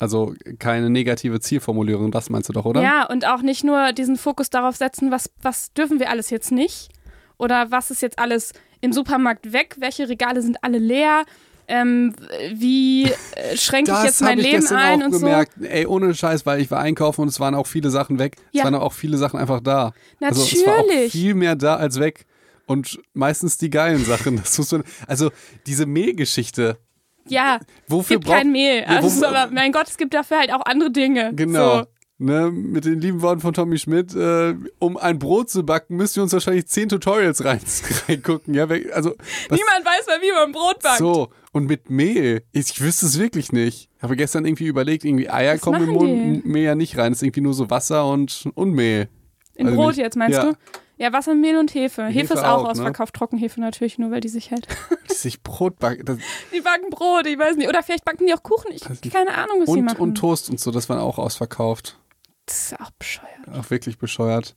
Also 0.01 0.35
keine 0.59 0.91
negative 0.91 1.39
Zielformulierung, 1.39 2.11
das 2.11 2.29
meinst 2.29 2.49
du 2.49 2.53
doch, 2.53 2.65
oder? 2.65 2.83
Ja, 2.83 3.07
und 3.07 3.29
auch 3.29 3.43
nicht 3.43 3.63
nur 3.63 3.93
diesen 3.93 4.17
Fokus 4.17 4.51
darauf 4.51 4.75
setzen, 4.75 5.13
was, 5.13 5.31
was 5.41 5.73
dürfen 5.73 6.01
wir 6.01 6.11
alles 6.11 6.31
jetzt 6.31 6.51
nicht? 6.51 6.89
Oder 7.39 7.71
was 7.71 7.93
ist 7.93 8.03
jetzt 8.03 8.19
alles 8.19 8.53
im 8.81 8.93
Supermarkt 8.93 9.53
weg? 9.53 9.77
Welche 9.79 10.09
Regale 10.09 10.43
sind 10.43 10.59
alle 10.63 10.79
leer? 10.79 11.25
Ähm, 11.67 12.15
wie 12.53 13.05
äh, 13.05 13.57
schränke 13.57 13.93
ich 13.93 14.05
jetzt 14.05 14.21
mein 14.21 14.39
ich 14.39 14.45
Leben 14.45 14.61
gestern 14.61 14.79
ein 14.79 15.03
auch 15.03 15.07
und 15.07 15.13
gemerkt. 15.13 15.53
Ey, 15.63 15.87
ohne 15.87 16.15
Scheiß, 16.15 16.45
weil 16.47 16.61
ich 16.61 16.71
war 16.71 16.81
einkaufen 16.81 17.23
und 17.23 17.29
es 17.29 17.41
waren 17.41 17.55
auch 17.55 17.67
viele 17.67 17.91
Sachen 17.91 18.19
weg. 18.19 18.37
Ja. 18.53 18.61
Es 18.61 18.65
waren 18.65 18.75
auch 18.75 18.93
viele 18.93 19.17
Sachen 19.17 19.39
einfach 19.41 19.61
da. 19.61 19.93
so? 20.21 20.27
Also 20.27 20.43
es 20.43 20.67
war 20.67 20.75
auch 20.75 20.87
Natürlich. 20.87 21.13
viel 21.13 21.35
mehr 21.35 21.57
da 21.57 21.77
als 21.77 21.99
weg. 21.99 22.27
Und 22.67 22.99
meistens 23.13 23.59
die 23.59 23.71
geilen 23.71 24.05
Sachen. 24.05 24.43
Man, 24.71 24.85
also 25.07 25.31
diese 25.67 25.87
Mehlgeschichte. 25.87 26.79
ja, 27.29 27.61
Wofür 27.89 28.17
gibt 28.17 28.29
kein 28.29 28.53
Mehl. 28.53 28.85
Also, 28.85 29.27
aber 29.27 29.51
mein 29.53 29.73
Gott, 29.73 29.89
es 29.89 29.97
gibt 29.97 30.15
dafür 30.15 30.39
halt 30.39 30.53
auch 30.53 30.65
andere 30.65 30.91
Dinge. 30.91 31.33
Genau. 31.35 31.81
So. 31.81 31.87
Ne, 32.17 32.49
mit 32.53 32.85
den 32.85 33.01
lieben 33.01 33.23
Worten 33.23 33.41
von 33.41 33.55
Tommy 33.55 33.77
Schmidt, 33.77 34.15
äh, 34.15 34.55
um 34.79 34.97
ein 34.97 35.19
Brot 35.19 35.51
zu 35.51 35.67
backen, 35.67 35.97
müsst 35.97 36.17
ihr 36.17 36.23
uns 36.23 36.33
wahrscheinlich 36.33 36.69
zehn 36.69 36.89
Tutorials 36.89 37.45
rein, 37.45 37.59
reingucken. 38.07 38.55
Ja, 38.55 38.67
also 38.93 39.11
was, 39.49 39.59
Niemand 39.59 39.85
weiß 39.85 40.07
mehr, 40.07 40.19
wie 40.23 40.33
man 40.33 40.53
Brot 40.53 40.81
backt. 40.81 40.99
so 40.99 41.31
und 41.51 41.67
mit 41.67 41.91
Mehl. 41.91 42.45
Ich, 42.53 42.71
ich 42.71 42.81
wüsste 42.81 43.07
es 43.07 43.19
wirklich 43.19 43.51
nicht. 43.51 43.89
Ich 43.97 44.03
habe 44.05 44.15
gestern 44.15 44.45
irgendwie 44.45 44.67
überlegt, 44.67 45.05
irgendwie 45.05 45.29
Eier 45.29 45.55
Was 45.55 45.61
kommen 45.61 45.83
im 45.83 45.91
Mund, 45.91 46.47
Mehl 46.47 46.63
ja 46.63 46.77
nicht 46.77 46.97
rein. 46.99 47.11
Es 47.11 47.19
ist 47.19 47.23
irgendwie 47.25 47.41
nur 47.41 47.55
so 47.55 47.69
Wasser 47.69 48.07
und, 48.09 48.49
und 48.55 48.71
Mehl. 48.75 49.09
In 49.57 49.67
Also 49.67 49.77
Brot 49.77 49.89
nicht- 49.89 49.97
jetzt, 49.99 50.17
meinst 50.17 50.39
ja. 50.39 50.53
du? 50.53 50.57
Ja, 50.97 51.13
Wasser, 51.13 51.35
Mehl 51.35 51.57
und 51.59 51.75
Hefe. 51.75 52.05
Hefe, 52.05 52.13
Hefe 52.21 52.35
ist 52.35 52.45
auch, 52.45 52.59
auch, 52.59 52.63
ne? 52.63 52.69
ausverkauft. 52.71 53.15
Trockenhefe 53.15 53.61
natürlich 53.61 53.99
nur, 53.99 54.13
weil 54.13 54.21
die 54.21 54.29
sich 54.29 54.53
hält. 54.53 54.69
Dass 55.09 55.25
ich 55.25 55.43
Brot 55.43 55.81
backe. 55.81 56.05
Das, 56.05 56.19
Die 56.55 56.61
backen 56.61 56.91
Brot, 56.91 57.27
ich 57.27 57.37
weiß 57.37 57.57
nicht. 57.57 57.69
Oder 57.69 57.83
vielleicht 57.83 58.05
backen 58.05 58.29
die 58.29 58.35
auch 58.35 58.45
Kuchen. 58.45 58.71
Ich 58.73 58.85
habe 58.85 58.97
keine 59.11 59.35
Ahnung, 59.35 59.57
was 59.63 59.67
die 59.67 59.81
und, 59.81 59.85
machen. 59.85 59.99
und 60.01 60.15
Toast 60.15 60.49
und 60.51 60.61
so, 60.61 60.71
das 60.71 60.89
waren 60.89 61.01
auch 61.01 61.19
ausverkauft. 61.19 61.99
Das 62.47 62.73
ist 62.73 62.81
auch 62.81 62.91
bescheuert. 62.93 63.31
Auch 63.53 63.71
wirklich 63.71 63.99
bescheuert. 63.99 64.55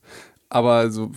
Aber 0.48 0.90
so, 0.90 1.10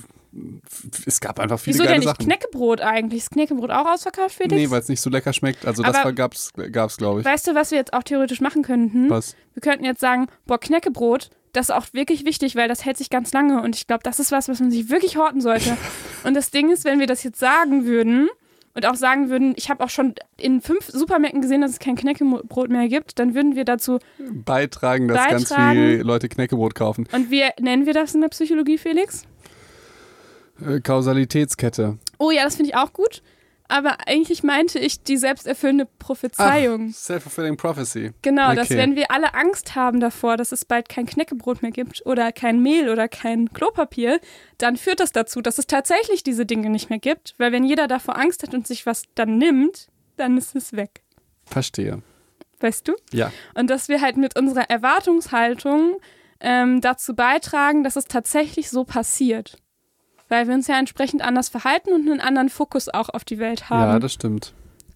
es 1.06 1.20
gab 1.20 1.40
einfach 1.40 1.60
viele 1.60 1.74
Wieso 1.76 1.84
geile 1.84 1.94
denn 1.96 2.00
nicht 2.02 2.10
Sachen. 2.10 2.26
Knäckebrot 2.26 2.82
eigentlich? 2.82 3.22
Ist 3.24 3.32
Knäckebrot 3.32 3.72
auch 3.72 3.86
ausverkauft, 3.86 4.36
Felix? 4.36 4.54
Nee, 4.56 4.70
weil 4.70 4.80
es 4.82 4.88
nicht 4.88 5.02
so 5.02 5.10
lecker 5.10 5.34
schmeckt. 5.34 5.66
Also 5.66 5.84
das 5.84 5.96
Aber- 5.96 6.14
gab's, 6.14 6.52
gab's 6.72 6.98
glaube 6.98 7.20
ich. 7.22 7.26
weißt 7.26 7.48
du, 7.48 7.56
was 7.56 7.72
wir 7.72 7.78
jetzt 7.78 7.94
auch 7.94 8.04
theoretisch 8.04 8.42
machen 8.42 8.64
könnten? 8.64 9.10
Was? 9.10 9.36
Wir 9.54 9.62
könnten 9.62 9.84
jetzt 9.86 10.00
sagen, 10.00 10.28
boah, 10.46 10.60
Knäckebrot, 10.60 11.30
das 11.54 11.68
ist 11.70 11.76
auch 11.76 11.86
wirklich 11.92 12.26
wichtig, 12.26 12.56
weil 12.56 12.70
das 12.70 12.86
hält 12.86 12.98
sich 12.98 13.10
ganz 13.10 13.34
lange 13.34 13.62
und 13.62 13.76
ich 13.76 13.88
glaube, 13.88 14.04
das 14.04 14.20
ist 14.20 14.32
was, 14.32 14.48
was 14.48 14.60
man 14.62 14.72
sich 14.72 14.90
wirklich 14.90 15.18
horten 15.18 15.42
sollte. 15.42 15.76
und 16.24 16.34
das 16.34 16.52
Ding 16.52 16.72
ist, 16.72 16.86
wenn 16.86 17.00
wir 17.00 17.08
das 17.08 17.24
jetzt 17.24 17.40
sagen 17.40 17.86
würden 17.86 18.30
und 18.74 18.86
auch 18.86 18.96
sagen 18.96 19.30
würden, 19.30 19.54
ich 19.58 19.70
habe 19.70 19.84
auch 19.84 19.90
schon 19.90 20.16
in 20.38 20.62
fünf 20.62 20.88
Supermärkten 20.88 21.42
gesehen, 21.42 21.62
dass 21.62 21.72
es 21.72 21.80
kein 21.80 21.96
Knäckebrot 21.96 22.70
mehr 22.70 22.88
gibt, 22.88 23.20
dann 23.20 23.36
würden 23.36 23.56
wir 23.56 23.66
dazu, 23.66 24.00
Beitragen, 24.18 25.08
dass 25.08 25.28
ganz 25.28 25.50
Beitragen. 25.50 25.72
viele 25.72 26.04
Leute 26.04 26.30
Knäckebrot 26.30 26.76
kaufen. 26.76 27.08
und 27.12 27.32
wie 27.32 27.44
nennen 27.60 27.86
wir 27.86 27.94
das 27.94 28.16
in 28.16 28.22
der 28.22 28.30
Psychologie, 28.30 28.78
Felix? 28.78 29.26
Äh, 30.66 30.80
Kausalitätskette. 30.80 31.98
Oh 32.18 32.32
ja, 32.32 32.44
das 32.44 32.56
finde 32.56 32.70
ich 32.72 32.76
auch 32.78 32.94
gut. 32.94 33.22
Aber 33.72 34.06
eigentlich 34.06 34.44
meinte 34.44 34.80
ich 34.80 35.02
die 35.02 35.16
selbsterfüllende 35.16 35.88
Prophezeiung. 35.98 36.92
Self-fulfilling 36.92 37.56
prophecy. 37.56 38.12
Genau, 38.22 38.54
dass 38.54 38.68
Okay. 38.70 38.78
wenn 38.78 38.96
wir 38.98 39.12
alle 39.12 39.34
Angst 39.34 39.76
haben 39.76 40.02
davor, 40.02 40.36
dass 40.36 40.52
es 40.52 40.66
bald 40.66 40.90
kein 40.90 41.06
Knäckebrot 41.06 41.62
mehr 41.62 41.72
gibt 41.72 42.06
oder 42.06 42.34
kein 42.34 42.62
Mehl 42.62 42.90
oder 42.90 43.08
kein 43.08 43.54
Klopapier, 43.54 44.20
dann 44.58 44.76
führt 44.76 45.00
das 45.00 45.14
dazu, 45.14 45.42
dass 45.42 45.58
es 45.58 45.68
tatsächlich 45.68 46.22
diese 46.22 46.46
Dinge 46.46 46.70
nicht 46.70 46.90
mehr 46.90 47.00
gibt. 47.00 47.34
Weil 47.38 47.54
wenn 47.54 47.64
jeder 47.64 47.88
davor 47.88 48.18
Angst 48.18 48.44
hat 48.44 48.54
und 48.54 48.68
sich 48.68 48.86
was 48.86 49.04
dann 49.16 49.38
nimmt, 49.38 49.88
dann 50.18 50.38
ist 50.38 50.54
es 50.56 50.74
weg. 50.74 51.02
Verstehe. 51.46 52.02
Weißt 52.60 52.88
du? 52.90 52.94
Ja. 53.14 53.32
Und 53.56 53.70
dass 53.70 53.88
wir 53.88 54.02
halt 54.02 54.18
mit 54.18 54.38
unserer 54.38 54.70
Erwartungshaltung 54.70 55.98
ähm, 56.42 56.82
dazu 56.82 57.16
beitragen, 57.16 57.84
dass 57.84 57.96
es 57.96 58.06
tatsächlich 58.06 58.70
so 58.70 58.84
passiert. 58.84 59.58
Weil 60.32 60.48
wir 60.48 60.54
uns 60.54 60.68
ja 60.68 60.80
entsprechend 60.80 61.22
anders 61.22 61.50
verhalten 61.50 61.92
und 61.92 62.10
einen 62.10 62.22
anderen 62.22 62.48
Fokus 62.48 62.88
auch 62.88 63.10
auf 63.10 63.26
die 63.26 63.38
Welt 63.38 63.70
haben. 63.70 63.92
Ja, 63.92 64.00
das 64.00 64.14
stimmt. 64.14 64.54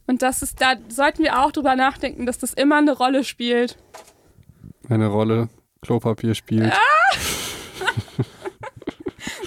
Und 0.07 0.21
das 0.21 0.41
ist, 0.41 0.61
da 0.61 0.75
sollten 0.87 1.23
wir 1.23 1.41
auch 1.41 1.51
drüber 1.51 1.75
nachdenken, 1.75 2.25
dass 2.25 2.37
das 2.37 2.53
immer 2.53 2.77
eine 2.77 2.93
Rolle 2.93 3.25
spielt. 3.25 3.77
Eine 4.87 5.07
Rolle 5.07 5.49
Klopapier 5.81 6.35
spielt. 6.35 6.73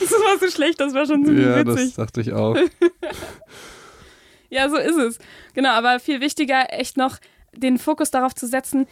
Das 0.00 0.10
war 0.10 0.38
so 0.38 0.48
schlecht, 0.48 0.80
das 0.80 0.94
war 0.94 1.06
schon 1.06 1.24
ziemlich 1.24 1.44
ja, 1.46 1.56
witzig. 1.56 1.94
das 1.94 1.94
dachte 1.94 2.20
ich 2.20 2.32
auch. 2.32 2.56
Ja, 4.50 4.68
so 4.68 4.76
ist 4.76 4.96
es. 4.96 5.18
Genau, 5.54 5.70
aber 5.70 6.00
viel 6.00 6.20
wichtiger, 6.20 6.72
echt 6.72 6.96
noch 6.96 7.18
den 7.52 7.78
Fokus 7.78 8.10
darauf 8.10 8.34
zu 8.34 8.46
setzen, 8.46 8.86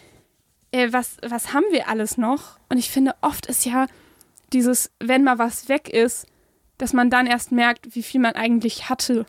äh, 0.70 0.92
was, 0.92 1.16
was 1.26 1.54
haben 1.54 1.64
wir 1.70 1.88
alles 1.88 2.18
noch? 2.18 2.58
Und 2.68 2.76
ich 2.76 2.90
finde, 2.90 3.14
oft 3.22 3.46
ist 3.46 3.64
ja 3.64 3.86
dieses, 4.52 4.90
wenn 5.00 5.24
mal 5.24 5.38
was 5.38 5.70
weg 5.70 5.88
ist, 5.88 6.26
dass 6.78 6.92
man 6.92 7.10
dann 7.10 7.26
erst 7.26 7.52
merkt, 7.52 7.94
wie 7.94 8.02
viel 8.02 8.20
man 8.20 8.32
eigentlich 8.32 8.88
hatte. 8.88 9.26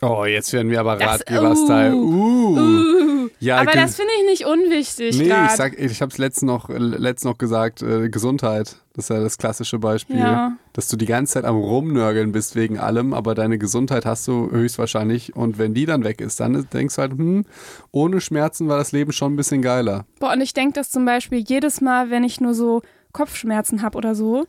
Oh, 0.00 0.24
jetzt 0.24 0.52
werden 0.52 0.70
wir 0.70 0.80
aber 0.80 1.00
Ratgeber-Style. 1.00 1.94
Uh. 1.94 2.56
Uh. 2.56 3.08
Ja, 3.40 3.58
aber 3.58 3.72
das 3.72 3.96
finde 3.96 4.10
ich 4.20 4.26
nicht 4.26 4.46
unwichtig. 4.46 5.16
Nee, 5.16 5.28
grad. 5.28 5.50
ich 5.50 5.56
sag, 5.56 5.78
ich 5.78 6.00
habe 6.02 6.10
es 6.10 6.18
letztens 6.18 6.50
noch, 6.50 6.68
letzt 6.70 7.24
noch 7.24 7.38
gesagt, 7.38 7.82
äh, 7.82 8.08
Gesundheit. 8.08 8.76
Das 8.94 9.04
ist 9.04 9.10
ja 9.10 9.20
das 9.20 9.38
klassische 9.38 9.78
Beispiel. 9.78 10.18
Ja. 10.18 10.56
Dass 10.72 10.88
du 10.88 10.96
die 10.96 11.06
ganze 11.06 11.34
Zeit 11.34 11.44
am 11.44 11.56
Rumnörgeln 11.56 12.32
bist 12.32 12.56
wegen 12.56 12.78
allem, 12.78 13.12
aber 13.14 13.34
deine 13.34 13.58
Gesundheit 13.58 14.06
hast 14.06 14.26
du 14.26 14.50
höchstwahrscheinlich. 14.50 15.36
Und 15.36 15.58
wenn 15.58 15.72
die 15.72 15.86
dann 15.86 16.04
weg 16.04 16.20
ist, 16.20 16.40
dann 16.40 16.66
denkst 16.72 16.96
du 16.96 17.00
halt, 17.00 17.12
hm, 17.12 17.44
ohne 17.92 18.20
Schmerzen 18.20 18.68
war 18.68 18.78
das 18.78 18.92
Leben 18.92 19.12
schon 19.12 19.34
ein 19.34 19.36
bisschen 19.36 19.62
geiler. 19.62 20.04
Boah, 20.18 20.32
und 20.32 20.40
ich 20.40 20.52
denke 20.52 20.74
das 20.74 20.90
zum 20.90 21.04
Beispiel 21.04 21.38
jedes 21.38 21.80
Mal, 21.80 22.10
wenn 22.10 22.24
ich 22.24 22.40
nur 22.40 22.54
so 22.54 22.82
Kopfschmerzen 23.12 23.82
habe 23.82 23.96
oder 23.96 24.14
so, 24.14 24.46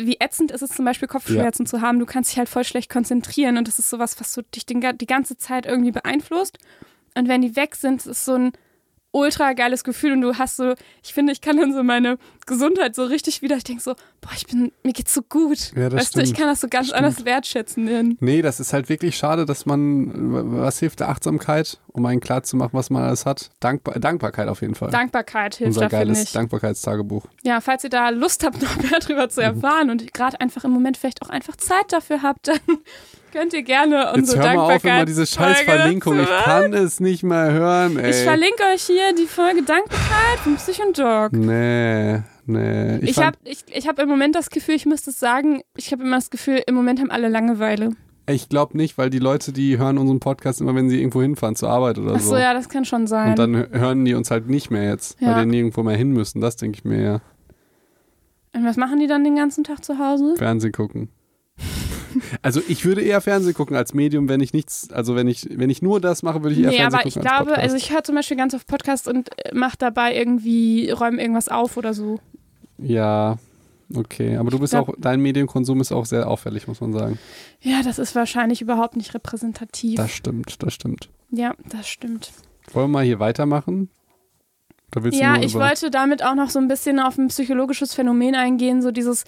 wie 0.00 0.16
ätzend 0.20 0.50
ist 0.52 0.62
es 0.62 0.70
zum 0.70 0.84
Beispiel, 0.84 1.08
Kopfschmerzen 1.08 1.66
zu 1.66 1.80
haben. 1.80 1.98
Du 1.98 2.06
kannst 2.06 2.30
dich 2.30 2.38
halt 2.38 2.48
voll 2.48 2.64
schlecht 2.64 2.90
konzentrieren 2.90 3.56
und 3.58 3.66
das 3.68 3.78
ist 3.78 3.90
sowas, 3.90 4.18
was 4.20 4.32
so 4.32 4.42
dich 4.54 4.64
den, 4.64 4.80
die 4.96 5.06
ganze 5.06 5.36
Zeit 5.36 5.66
irgendwie 5.66 5.90
beeinflusst. 5.92 6.58
Und 7.16 7.28
wenn 7.28 7.42
die 7.42 7.56
weg 7.56 7.74
sind, 7.74 8.06
ist 8.06 8.24
so 8.24 8.34
ein 8.34 8.52
ultra 9.10 9.54
geiles 9.54 9.84
Gefühl 9.84 10.12
und 10.12 10.20
du 10.20 10.36
hast 10.36 10.56
so, 10.56 10.74
ich 11.02 11.14
finde, 11.14 11.32
ich 11.32 11.40
kann 11.40 11.56
dann 11.56 11.72
so 11.72 11.82
meine 11.82 12.18
Gesundheit 12.46 12.94
so 12.94 13.04
richtig 13.04 13.42
wieder, 13.42 13.56
ich 13.56 13.64
denke 13.64 13.82
so, 13.82 13.94
boah, 14.20 14.30
ich 14.36 14.46
bin, 14.46 14.70
mir 14.84 14.92
geht's 14.92 15.14
so 15.14 15.22
gut. 15.22 15.72
Ja, 15.74 15.88
das 15.88 16.00
weißt 16.00 16.16
du, 16.16 16.20
ich 16.20 16.26
stimmt. 16.28 16.38
kann 16.38 16.48
das 16.48 16.60
so 16.60 16.68
ganz 16.68 16.88
Stimmt. 16.88 16.98
anders 17.02 17.24
wertschätzen. 17.24 17.86
Denn, 17.86 18.16
Nee, 18.20 18.42
das 18.42 18.60
ist 18.60 18.72
halt 18.72 18.88
wirklich 18.88 19.16
schade, 19.16 19.46
dass 19.46 19.66
man, 19.66 20.60
was 20.60 20.78
hilft 20.78 21.00
der 21.00 21.08
Achtsamkeit, 21.08 21.80
um 21.98 22.06
einen 22.06 22.20
klar 22.20 22.42
zu 22.42 22.56
machen, 22.56 22.70
was 22.72 22.90
man 22.90 23.02
alles 23.02 23.26
hat? 23.26 23.50
Dankbar, 23.60 23.98
Dankbarkeit 23.98 24.48
auf 24.48 24.60
jeden 24.62 24.74
Fall. 24.74 24.90
Dankbarkeit 24.90 25.56
hilft 25.56 25.68
Unser 25.68 25.80
da, 25.82 25.88
finde 25.90 26.04
geiles 26.06 26.22
ich. 26.24 26.32
Dankbarkeitstagebuch. 26.32 27.26
Ja, 27.42 27.60
falls 27.60 27.84
ihr 27.84 27.90
da 27.90 28.08
Lust 28.08 28.44
habt, 28.44 28.62
noch 28.62 28.76
mehr 28.76 28.98
darüber 29.00 29.24
Mhm. 29.26 29.30
zu 29.30 29.42
erfahren 29.42 29.90
und 29.90 30.12
gerade 30.14 30.40
einfach 30.40 30.64
im 30.64 30.70
Moment 30.70 30.96
vielleicht 30.96 31.22
auch 31.22 31.28
einfach 31.30 31.56
Zeit 31.56 31.92
dafür 31.92 32.22
habt, 32.22 32.48
dann 32.48 32.58
könnt 33.32 33.52
ihr 33.52 33.62
gerne 33.62 34.04
Jetzt 34.06 34.16
unsere 34.16 34.42
hör 34.48 34.54
mal 34.54 34.74
auf, 34.76 34.84
immer 34.84 35.04
diese 35.04 35.26
scheiß 35.26 35.60
Verlinkung. 35.62 36.18
Ich 36.20 36.28
kann 36.44 36.72
es 36.72 37.00
nicht 37.00 37.22
mehr 37.22 37.52
hören, 37.52 37.98
ey. 37.98 38.10
Ich 38.10 38.16
verlinke 38.22 38.62
euch 38.74 38.82
hier 38.84 39.14
die 39.14 39.26
Folge 39.26 39.62
Dankbarkeit 39.62 40.38
von 40.42 40.56
Psychondog. 40.56 41.32
Nee, 41.32 42.22
nee. 42.46 42.96
Ich, 42.98 43.14
fand- 43.14 43.26
habe 43.26 43.36
ich, 43.44 43.64
ich 43.70 43.86
hab 43.86 43.98
im 43.98 44.08
Moment 44.08 44.34
das 44.34 44.48
Gefühl, 44.50 44.74
ich 44.76 44.86
müsste 44.86 45.10
es 45.10 45.18
sagen, 45.20 45.62
ich 45.76 45.92
habe 45.92 46.02
immer 46.02 46.16
das 46.16 46.30
Gefühl, 46.30 46.62
im 46.66 46.74
Moment 46.74 47.00
haben 47.00 47.10
alle 47.10 47.28
Langeweile. 47.28 47.90
Ich 48.28 48.48
glaube 48.48 48.76
nicht, 48.76 48.98
weil 48.98 49.10
die 49.10 49.18
Leute, 49.18 49.52
die 49.52 49.78
hören 49.78 49.98
unseren 49.98 50.20
Podcast 50.20 50.60
immer, 50.60 50.74
wenn 50.74 50.88
sie 50.90 50.98
irgendwo 50.98 51.22
hinfahren 51.22 51.56
zur 51.56 51.70
Arbeit 51.70 51.98
oder 51.98 52.14
Ach 52.16 52.20
so, 52.20 52.36
ja, 52.36 52.52
das 52.54 52.68
kann 52.68 52.84
schon 52.84 53.06
sein. 53.06 53.30
Und 53.30 53.38
dann 53.38 53.54
hören 53.72 54.04
die 54.04 54.14
uns 54.14 54.30
halt 54.30 54.48
nicht 54.48 54.70
mehr 54.70 54.84
jetzt, 54.84 55.20
Ja. 55.20 55.34
weil 55.34 55.44
die 55.44 55.50
nirgendwo 55.50 55.82
mehr 55.82 55.96
hin 55.96 56.12
müssen. 56.12 56.40
Das 56.40 56.56
denke 56.56 56.78
ich 56.78 56.84
mir 56.84 57.00
ja. 57.02 57.20
und 58.54 58.64
was 58.64 58.76
machen 58.76 58.98
die 59.00 59.06
dann 59.06 59.24
den 59.24 59.36
ganzen 59.36 59.64
Tag 59.64 59.84
zu 59.84 59.98
Hause? 59.98 60.34
Fernsehen 60.36 60.72
gucken. 60.72 61.08
Also 62.40 62.62
ich 62.66 62.84
würde 62.86 63.02
eher 63.02 63.20
Fernsehen 63.20 63.52
gucken 63.54 63.76
als 63.76 63.92
Medium, 63.92 64.28
wenn 64.30 64.40
ich 64.40 64.54
nichts, 64.54 64.90
also 64.90 65.14
wenn 65.14 65.28
ich, 65.28 65.46
wenn 65.52 65.68
ich 65.68 65.82
nur 65.82 66.00
das 66.00 66.22
mache, 66.22 66.42
würde 66.42 66.54
ich 66.56 66.62
eher 66.62 66.70
Nee, 66.70 66.76
Fernsehen 66.78 66.98
aber 67.00 67.06
ich 67.06 67.14
gucken 67.14 67.28
als 67.28 67.36
glaube, 67.36 67.50
Podcast. 67.50 67.64
also 67.64 67.76
ich 67.76 67.92
höre 67.92 68.02
zum 68.02 68.14
Beispiel 68.14 68.36
ganz 68.36 68.54
oft 68.54 68.66
Podcasts 68.66 69.06
und 69.06 69.28
äh, 69.44 69.54
mache 69.54 69.76
dabei 69.78 70.16
irgendwie, 70.16 70.90
räume 70.90 71.20
irgendwas 71.20 71.48
auf 71.48 71.76
oder 71.76 71.92
so. 71.92 72.18
Ja, 72.78 73.36
okay. 73.94 74.36
Aber 74.36 74.50
du 74.50 74.58
bist 74.58 74.72
glaub- 74.72 74.88
auch, 74.88 74.94
dein 74.98 75.20
Medienkonsum 75.20 75.80
ist 75.80 75.92
auch 75.92 76.06
sehr 76.06 76.28
auffällig, 76.28 76.66
muss 76.68 76.80
man 76.80 76.92
sagen. 76.92 77.18
Ja, 77.60 77.82
das 77.82 77.98
ist 77.98 78.14
wahrscheinlich 78.14 78.60
überhaupt 78.60 78.96
nicht 78.96 79.14
repräsentativ. 79.14 79.96
Das 79.96 80.10
stimmt, 80.10 80.62
das 80.62 80.74
stimmt. 80.74 81.10
ja, 81.30 81.54
das 81.68 81.88
stimmt. 81.88 82.32
Wollen 82.72 82.90
wir 82.90 82.98
mal 82.98 83.04
hier 83.04 83.18
weitermachen? 83.18 83.90
Ja, 85.10 85.36
ich 85.36 85.54
wollte 85.54 85.90
damit 85.90 86.24
auch 86.24 86.34
noch 86.34 86.48
so 86.48 86.58
ein 86.58 86.68
bisschen 86.68 86.98
auf 86.98 87.18
ein 87.18 87.28
psychologisches 87.28 87.94
Phänomen 87.94 88.34
eingehen, 88.34 88.80
so 88.80 88.90
dieses, 88.90 89.24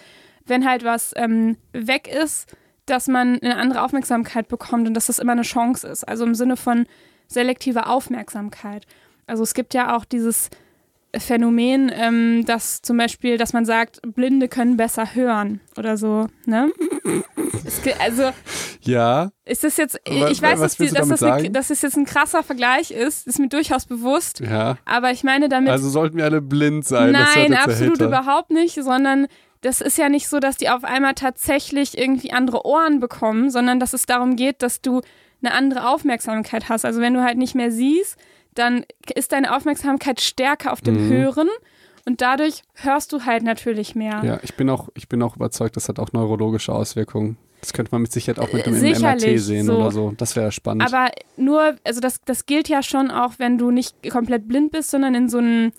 wenn 0.47 0.67
halt 0.67 0.85
was 0.85 1.13
ähm, 1.17 1.59
weg 1.73 2.09
ist, 2.09 2.57
dass 2.87 3.09
man 3.09 3.39
eine 3.41 3.57
andere 3.57 3.83
Aufmerksamkeit 3.83 4.49
bekommt 4.49 4.89
und 4.89 4.95
dass 4.95 5.07
das 5.07 5.19
immer 5.19 5.33
eine 5.33 5.43
Chance 5.43 5.87
ist. 5.87 6.09
Also 6.09 6.25
im 6.25 6.35
Sinne 6.35 6.57
von 6.57 6.87
selektiver 7.29 7.89
Aufmerksamkeit. 7.91 8.87
Also 9.27 9.43
es 9.43 9.53
gibt 9.55 9.75
ja 9.75 9.97
auch 9.97 10.05
dieses 10.05 10.49
Phänomen, 11.19 11.91
ähm, 11.95 12.45
dass 12.47 12.83
zum 12.83 12.97
Beispiel, 12.97 13.37
dass 13.37 13.53
man 13.53 13.65
sagt, 13.65 14.01
Blinde 14.15 14.49
können 14.49 14.77
besser 14.77 15.15
hören 15.15 15.61
oder 15.77 15.97
so. 15.97 16.29
Ne? 16.47 16.71
ge- 17.83 17.95
also 17.99 18.31
Ja, 18.83 19.31
ist 19.45 19.65
das 19.65 19.77
jetzt, 19.77 20.01
ich 20.05 20.41
weiß, 20.43 20.61
dass, 20.61 20.77
die, 20.77 20.89
dass, 20.91 21.09
das 21.09 21.23
eine, 21.23 21.51
dass 21.51 21.71
es 21.71 21.83
jetzt 21.83 21.97
ein 21.97 22.05
krasser 22.05 22.43
Vergleich 22.43 22.91
ist, 22.91 23.27
ist 23.27 23.39
mir 23.39 23.49
durchaus 23.49 23.87
bewusst. 23.87 24.41
ja. 24.41 24.77
Aber 24.85 25.11
ich 25.11 25.25
meine 25.25 25.49
damit, 25.49 25.71
Also 25.71 25.89
sollten 25.89 26.17
wir 26.17 26.25
alle 26.25 26.41
blind 26.41 26.87
sein. 26.87 27.13
das 27.13 27.35
Nein, 27.35 27.55
absolut 27.55 28.01
überhaupt 28.01 28.51
nicht, 28.51 28.75
sondern 28.83 29.27
das 29.63 29.81
ist 29.81 29.99
ja 29.99 30.09
nicht 30.09 30.29
so, 30.29 30.39
dass 30.41 30.57
die 30.57 30.71
auf 30.71 30.85
einmal 30.85 31.15
tatsächlich 31.15 31.99
irgendwie 31.99 32.33
andere 32.33 32.65
Ohren 32.65 33.01
bekommen, 33.01 33.51
sondern 33.51 33.79
dass 33.81 33.93
es 33.93 34.07
darum 34.07 34.37
geht, 34.37 34.63
dass 34.63 34.81
du 34.81 35.01
eine 35.43 35.53
andere 35.55 35.89
Aufmerksamkeit 35.89 36.69
hast. 36.69 36.85
Also 36.85 37.01
wenn 37.01 37.15
du 37.15 37.23
halt 37.23 37.37
nicht 37.37 37.55
mehr 37.55 37.71
siehst, 37.71 38.17
dann 38.61 38.85
ist 39.15 39.33
deine 39.33 39.55
Aufmerksamkeit 39.57 40.21
stärker 40.21 40.73
auf 40.73 40.81
dem 40.81 41.07
Mhm. 41.09 41.13
Hören 41.13 41.49
und 42.07 42.21
dadurch 42.21 42.63
hörst 42.75 43.13
du 43.13 43.25
halt 43.25 43.43
natürlich 43.43 43.95
mehr. 43.95 44.23
Ja, 44.25 44.39
ich 44.43 44.55
bin 44.55 44.71
auch, 44.71 44.89
ich 44.95 45.09
bin 45.09 45.23
auch 45.23 45.37
überzeugt, 45.37 45.77
das 45.77 45.89
hat 45.89 45.99
auch 45.99 46.13
neurologische 46.13 46.73
Auswirkungen. 46.73 47.37
Das 47.61 47.75
könnte 47.75 47.93
man 47.93 48.03
mit 48.03 48.11
Sicherheit 48.13 48.39
auch 48.39 48.53
mit 48.55 48.65
dem 48.65 48.75
Sicherlich, 48.75 49.27
MRT 49.27 49.39
sehen 49.41 49.67
so. 49.67 49.77
oder 49.77 49.91
so. 49.91 50.15
Das 50.17 50.35
wäre 50.35 50.51
spannend. 50.51 50.83
Aber 50.83 51.11
nur, 51.37 51.77
also 51.85 52.01
das, 52.01 52.21
das 52.25 52.47
gilt 52.47 52.69
ja 52.71 52.83
schon 52.83 53.11
auch, 53.11 53.35
wenn 53.39 53.59
du 53.59 53.71
nicht 53.71 53.95
komplett 54.11 54.49
blind 54.49 54.73
bist, 54.73 54.91
sondern 54.91 55.15
in 55.15 55.29
so 55.29 55.39
ein, 55.39 55.73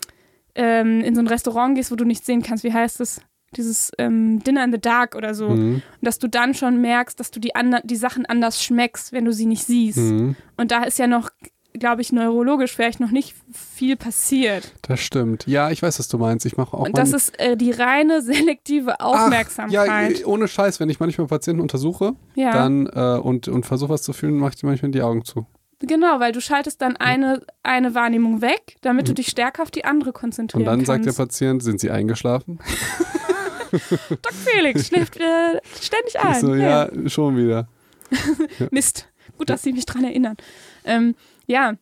ähm, 0.53 1.01
in 1.01 1.15
so 1.15 1.21
ein 1.21 1.27
Restaurant 1.27 1.75
gehst, 1.75 1.91
wo 1.91 1.95
du 1.95 2.05
nicht 2.05 2.23
sehen 2.23 2.43
kannst. 2.43 2.63
Wie 2.63 2.73
heißt 2.73 2.99
das? 2.99 3.21
Dieses 3.57 3.91
ähm, 3.97 4.39
Dinner 4.43 4.63
in 4.63 4.71
the 4.71 4.79
Dark 4.79 5.15
oder 5.15 5.33
so. 5.33 5.49
Mhm. 5.49 5.75
Und 5.75 5.83
dass 6.01 6.19
du 6.19 6.27
dann 6.29 6.53
schon 6.53 6.79
merkst, 6.81 7.19
dass 7.19 7.31
du 7.31 7.39
die, 7.39 7.51
die 7.83 7.95
Sachen 7.95 8.25
anders 8.27 8.63
schmeckst, 8.63 9.11
wenn 9.11 9.25
du 9.25 9.33
sie 9.33 9.45
nicht 9.47 9.65
siehst. 9.65 9.97
Mhm. 9.97 10.35
Und 10.57 10.71
da 10.71 10.83
ist 10.83 10.99
ja 10.99 11.07
noch, 11.07 11.31
glaube 11.73 12.01
ich, 12.01 12.11
neurologisch 12.11 12.73
vielleicht 12.73 12.99
noch 12.99 13.11
nicht 13.11 13.35
viel 13.53 13.95
passiert. 13.95 14.73
Das 14.83 14.99
stimmt. 14.99 15.47
Ja, 15.47 15.71
ich 15.71 15.81
weiß, 15.81 15.99
was 15.99 16.07
du 16.07 16.17
meinst. 16.17 16.45
Ich 16.45 16.57
mache 16.57 16.75
auch 16.77 16.81
Und 16.85 16.97
das 16.97 17.13
ist 17.13 17.39
äh, 17.39 17.55
die 17.57 17.71
reine 17.71 18.21
selektive 18.21 18.99
Ach, 18.99 19.15
ja, 19.15 19.23
Aufmerksamkeit. 19.25 20.25
ohne 20.25 20.47
Scheiß, 20.47 20.79
wenn 20.79 20.89
ich 20.89 20.99
manchmal 20.99 21.27
Patienten 21.27 21.61
untersuche 21.61 22.13
Ja, 22.35 22.51
dann 22.53 22.87
äh, 22.87 23.19
und, 23.19 23.47
und 23.47 23.65
versuche 23.65 23.89
was 23.91 24.01
zu 24.01 24.13
fühlen, 24.13 24.35
mache 24.37 24.53
ich 24.55 24.63
manchmal 24.63 24.91
die 24.91 25.01
Augen 25.01 25.23
zu. 25.25 25.45
genau, 25.79 26.19
weil 26.19 26.31
du 26.31 26.41
schaltest 26.41 26.81
dann 26.81 26.97
eine, 26.97 27.41
eine 27.63 27.95
Wahrnehmung 27.95 28.41
weg, 28.41 28.77
damit 28.81 29.07
du 29.07 29.13
dich 29.13 29.27
stärker 29.27 29.63
auf 29.63 29.71
die 29.71 29.85
andere 29.85 30.11
konzentrieren 30.13 30.63
Mhm. 30.63 30.67
Und 30.69 30.77
dann 30.79 30.85
sagt 30.85 31.05
der 31.05 31.13
kannst. 31.13 31.17
Patient, 31.39 31.63
sind 31.63 31.79
Sie 31.79 31.89
eingeschlafen? 31.89 32.59
Doc 33.71 34.33
Felix 34.33 34.87
schläft 34.87 35.17
äh, 35.17 35.59
ständig 35.81 36.19
ein. 36.19 36.39
So, 36.41 36.55
ja, 36.55 36.89
schon 37.07 37.37
wieder. 37.37 37.67
Mist. 38.71 39.07
Gut, 39.37 39.49
dass 39.49 39.63
Sie 39.63 39.71
mich 39.73 39.85
dran 39.85 40.03
erinnern. 40.03 40.35
Ähm, 40.83 41.15
ja, 41.51 41.75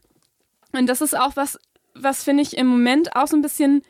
und 0.73 0.87
das 0.87 1.01
ist 1.01 1.17
auch 1.17 1.35
was, 1.35 1.57
was 1.93 2.23
finde 2.23 2.43
ich 2.43 2.57
im 2.57 2.67
Moment 2.67 3.15
auch 3.15 3.27
so 3.27 3.37
ein 3.37 3.41
bisschen, 3.41 3.83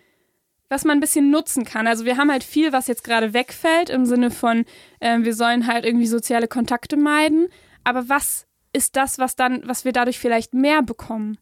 was 0.70 0.86
man 0.86 0.98
ein 0.98 1.02
bisschen 1.02 1.32
nutzen 1.32 1.63
kann. 1.63 1.88
Also 1.88 2.06
wir 2.06 2.18
haben 2.18 2.32
halt 2.32 2.44
viel, 2.44 2.72
was 2.74 2.88
jetzt 2.88 3.04
gerade 3.04 3.34
wegfällt, 3.34 3.89
im 3.89 4.06
Sinne 4.06 4.30
von, 4.30 4.65
ähm, 5.02 5.26
wir 5.26 5.34
sollen 5.34 5.68
halt 5.68 5.86
irgendwie 5.86 6.08
soziale 6.08 6.48
Kontakte 6.48 6.98
meiden. 6.98 7.48
Aber 7.84 8.10
was 8.10 8.46
ist 8.74 8.96
das, 8.96 9.18
was 9.20 9.36
dann, 9.36 9.62
was 9.65 9.86
wir 9.86 9.94
dadurch 9.94 10.20
vielleicht 10.20 10.54
mehr 10.54 10.84
bekommen? 10.84 11.38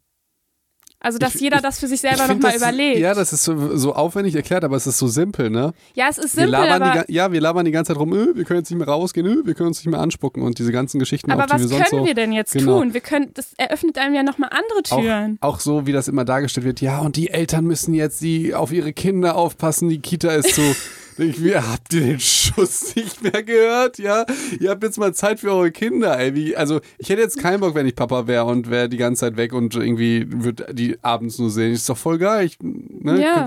Also, 0.99 1.19
dass 1.19 1.35
Ich- 1.35 1.41
jeder 1.41 1.61
das 1.61 1.79
für 1.79 1.87
sich 1.87 2.03
Ich 2.03 2.09
selber 2.09 2.27
nochmal 2.33 2.55
überlegt. 2.55 2.97
Ja, 2.99 3.13
das 3.13 3.31
ist 3.31 3.43
so, 3.43 3.77
so 3.77 3.93
aufwendig 3.93 4.33
erklärt, 4.35 4.63
aber 4.63 4.75
es 4.75 4.87
ist 4.87 4.97
so 4.97 5.07
simpel, 5.07 5.51
ne? 5.51 5.73
ja, 5.93 6.07
es 6.09 6.17
ist 6.17 6.35
wir 6.35 6.43
simpel, 6.45 6.51
labern 6.51 6.81
die, 6.81 6.89
aber, 6.89 6.95
ga- 7.01 7.05
ja, 7.07 7.31
wir 7.31 7.39
labern 7.39 7.65
die 7.65 7.71
ganze 7.71 7.93
Zeit 7.93 7.99
rum, 8.01 8.13
öh, 8.13 8.35
wir 8.35 8.45
können 8.45 8.61
jetzt 8.61 8.71
nicht 8.71 8.79
mehr 8.79 8.87
rausgehen, 8.87 9.27
öh, 9.27 9.41
wir 9.45 9.53
können 9.53 9.67
uns 9.67 9.77
nicht 9.77 9.91
mehr 9.91 9.99
anspucken 9.99 10.41
und 10.41 10.57
diese 10.57 10.71
ganzen 10.71 10.97
Geschichten, 10.97 11.31
aber 11.31 11.43
auf 11.43 11.47
die 11.49 11.53
was 11.53 11.61
wir 11.61 11.67
sonst 11.67 11.89
können 11.91 12.01
so 12.01 12.07
wir 12.07 12.15
denn 12.15 12.31
jetzt 12.31 12.53
Genau. 12.53 12.79
tun? 12.79 12.93
Wir 12.95 13.01
können, 13.01 13.29
das 13.35 13.53
eröffnet 13.57 13.97
einem 13.99 14.15
ja 14.15 14.23
nochmal 14.23 14.49
andere 14.51 14.81
Türen. 14.83 15.37
Auch, 15.39 15.55
auch 15.55 15.59
so, 15.59 15.85
wie 15.85 15.91
das 15.91 16.07
immer 16.07 16.25
dargestellt 16.25 16.65
wird, 16.65 16.81
ja, 16.81 16.97
und 16.99 17.15
die 17.15 17.29
Eltern 17.29 17.65
müssen 17.65 17.93
jetzt 17.93 18.21
die 18.21 18.55
auf 18.55 18.71
ihre 18.71 18.91
Kinder 18.91 19.35
aufpassen, 19.35 19.89
die 19.89 19.99
Kita 19.99 20.31
ist 20.31 20.55
zu. 20.55 20.61
Ich, 21.17 21.55
habt 21.55 21.93
ihr 21.93 22.01
den 22.01 22.19
Schuss 22.19 22.95
nicht 22.95 23.23
mehr 23.23 23.43
gehört? 23.43 23.97
Ja, 23.97 24.25
ihr 24.59 24.69
habt 24.69 24.83
jetzt 24.83 24.97
mal 24.97 25.13
Zeit 25.13 25.39
für 25.39 25.51
eure 25.51 25.71
Kinder, 25.71 26.17
ey. 26.19 26.35
Wie, 26.35 26.55
also, 26.55 26.79
ich 26.97 27.09
hätte 27.09 27.21
jetzt 27.21 27.39
keinen 27.39 27.59
Bock, 27.59 27.75
wenn 27.75 27.87
ich 27.87 27.95
Papa 27.95 28.27
wäre 28.27 28.45
und 28.45 28.69
wäre 28.69 28.89
die 28.89 28.97
ganze 28.97 29.21
Zeit 29.21 29.37
weg 29.37 29.53
und 29.53 29.75
irgendwie 29.75 30.25
würde 30.29 30.73
die 30.73 30.97
abends 31.03 31.39
nur 31.39 31.49
sehen. 31.49 31.73
Ist 31.73 31.89
doch 31.89 31.97
voll 31.97 32.17
geil. 32.17 32.45
Ich, 32.45 32.57
ne, 32.61 33.21
Ja. 33.21 33.45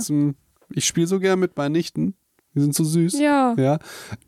ich 0.74 0.85
spiele 0.85 1.06
so 1.06 1.20
gern 1.20 1.38
mit 1.38 1.56
meinen 1.56 1.72
Nichten. 1.72 2.14
Die 2.54 2.61
sind 2.61 2.74
so 2.74 2.83
süß. 2.83 3.20
Ja. 3.20 3.54
Ja, 3.56 3.78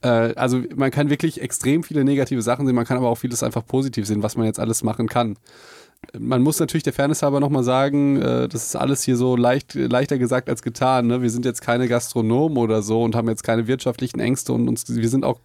äh, 0.03 0.35
also 0.37 0.63
man 0.77 0.93
kann 0.93 1.11
wirklich 1.11 1.41
extrem 1.41 1.83
viele 1.83 2.05
negative 2.05 2.41
Sachen 2.41 2.67
sehen, 2.67 2.77
man 2.77 2.85
kann 2.87 2.97
aber 2.97 3.09
auch 3.09 3.17
vieles 3.19 3.43
einfach 3.43 3.67
positiv 3.67 4.07
sehen, 4.07 4.23
was 4.23 4.37
man 4.37 4.47
jetzt 4.47 4.61
alles 4.61 4.85
machen 4.85 5.09
kann. 5.09 5.37
Man 6.19 6.43
muss 6.43 6.61
natürlich 6.61 6.83
der 6.83 6.93
Fairness 6.93 7.23
halber 7.23 7.41
nochmal 7.41 7.65
sagen, 7.65 8.21
äh, 8.21 8.49
das 8.49 8.67
ist 8.67 8.77
alles 8.77 9.03
hier 9.03 9.17
so 9.17 9.37
leicht, 9.37 9.75
leichter 9.75 10.19
gesagt 10.19 10.49
als 10.49 10.63
getan. 10.63 11.07
Ne? 11.07 11.23
Wir 11.23 11.31
sind 11.31 11.45
jetzt 11.45 11.63
keine 11.63 11.89
Gastronomen 11.89 12.59
oder 12.59 12.83
so 12.83 13.03
und 13.03 13.15
haben 13.15 13.29
jetzt 13.29 13.45
keine 13.45 13.67
wirtschaftlichen 13.67 14.21
Ängste 14.21 14.53
und 14.53 14.69
uns, 14.69 14.85
wir 14.89 15.09
sind 15.09 15.25
auch 15.25 15.39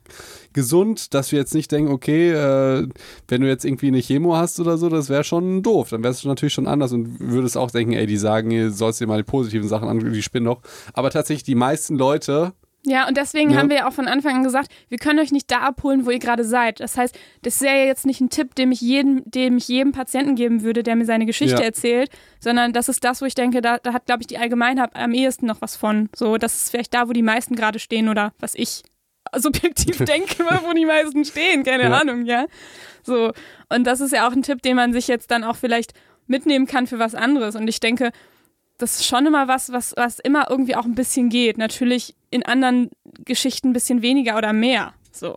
gesund, 0.53 1.13
dass 1.13 1.31
wir 1.31 1.39
jetzt 1.39 1.53
nicht 1.53 1.71
denken, 1.71 1.91
okay, 1.91 2.31
äh, 2.31 2.87
wenn 3.27 3.41
du 3.41 3.47
jetzt 3.47 3.65
irgendwie 3.65 3.87
eine 3.87 4.01
Chemo 4.01 4.35
hast 4.35 4.59
oder 4.59 4.77
so, 4.77 4.89
das 4.89 5.09
wäre 5.09 5.23
schon 5.23 5.63
doof. 5.63 5.89
Dann 5.89 6.03
wäre 6.03 6.11
es 6.11 6.23
natürlich 6.25 6.53
schon 6.53 6.67
anders 6.67 6.91
und 6.91 7.19
würdest 7.19 7.55
auch 7.55 7.71
denken, 7.71 7.93
ey, 7.93 8.07
die 8.07 8.17
sagen, 8.17 8.71
sollst 8.71 8.99
dir 8.99 9.07
mal 9.07 9.17
die 9.17 9.23
positiven 9.23 9.69
Sachen 9.69 9.87
an, 9.87 10.11
die 10.11 10.23
spinnen 10.23 10.45
doch. 10.45 10.61
Aber 10.93 11.11
tatsächlich 11.11 11.43
die 11.43 11.55
meisten 11.55 11.95
Leute 11.95 12.53
ja, 12.87 13.05
und 13.05 13.17
deswegen 13.17 13.51
ja. 13.51 13.57
haben 13.57 13.69
wir 13.69 13.77
ja 13.77 13.87
auch 13.87 13.93
von 13.93 14.07
Anfang 14.07 14.37
an 14.37 14.43
gesagt, 14.43 14.71
wir 14.87 14.97
können 14.97 15.19
euch 15.19 15.33
nicht 15.33 15.51
da 15.51 15.59
abholen, 15.59 16.05
wo 16.05 16.09
ihr 16.09 16.19
gerade 16.19 16.45
seid. 16.45 16.79
Das 16.79 16.95
heißt, 16.95 17.19
das 17.41 17.59
wäre 17.59 17.79
ja 17.79 17.85
jetzt 17.85 18.05
nicht 18.05 18.21
ein 18.21 18.29
Tipp, 18.29 18.55
den 18.55 18.71
ich 18.71 18.79
jedem, 18.79 19.23
dem 19.25 19.57
ich 19.57 19.67
jedem 19.67 19.91
Patienten 19.91 20.35
geben 20.35 20.63
würde, 20.63 20.83
der 20.83 20.95
mir 20.95 21.03
seine 21.03 21.25
Geschichte 21.25 21.59
ja. 21.59 21.65
erzählt, 21.65 22.09
sondern 22.39 22.71
das 22.71 22.87
ist 22.87 23.03
das, 23.03 23.21
wo 23.21 23.25
ich 23.25 23.35
denke, 23.35 23.61
da, 23.61 23.77
da 23.79 23.91
hat, 23.91 24.05
glaube 24.05 24.21
ich, 24.21 24.27
die 24.27 24.37
Allgemeinheit 24.37 24.95
am 24.95 25.13
ehesten 25.13 25.47
noch 25.47 25.59
was 25.59 25.75
von. 25.75 26.07
So, 26.15 26.37
das 26.37 26.55
ist 26.55 26.71
vielleicht 26.71 26.93
da, 26.93 27.09
wo 27.09 27.13
die 27.13 27.23
meisten 27.23 27.55
gerade 27.55 27.79
stehen 27.79 28.07
oder 28.07 28.31
was 28.39 28.55
ich 28.55 28.83
subjektiv 29.35 29.97
denke, 30.05 30.45
wo 30.45 30.71
die 30.71 30.85
meisten 30.85 31.25
stehen, 31.25 31.65
keine 31.65 31.83
ja. 31.83 31.91
Ahnung, 31.91 32.25
ja. 32.25 32.45
So, 33.03 33.33
und 33.67 33.85
das 33.85 33.99
ist 33.99 34.13
ja 34.13 34.29
auch 34.29 34.31
ein 34.31 34.43
Tipp, 34.43 34.61
den 34.61 34.77
man 34.77 34.93
sich 34.93 35.09
jetzt 35.09 35.29
dann 35.29 35.43
auch 35.43 35.57
vielleicht 35.57 35.91
mitnehmen 36.25 36.67
kann 36.67 36.87
für 36.87 36.99
was 36.99 37.15
anderes. 37.15 37.57
Und 37.57 37.67
ich 37.67 37.81
denke, 37.81 38.11
das 38.77 38.99
ist 38.99 39.05
schon 39.05 39.25
immer 39.25 39.47
was, 39.47 39.71
was, 39.71 39.93
was 39.95 40.19
immer 40.19 40.49
irgendwie 40.49 40.75
auch 40.75 40.85
ein 40.85 40.95
bisschen 40.95 41.29
geht. 41.29 41.57
Natürlich 41.57 42.15
in 42.29 42.43
anderen 42.43 42.89
Geschichten 43.25 43.69
ein 43.69 43.73
bisschen 43.73 44.01
weniger 44.01 44.37
oder 44.37 44.53
mehr. 44.53 44.93
So. 45.11 45.35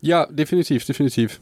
Ja, 0.00 0.26
definitiv, 0.26 0.84
definitiv. 0.84 1.40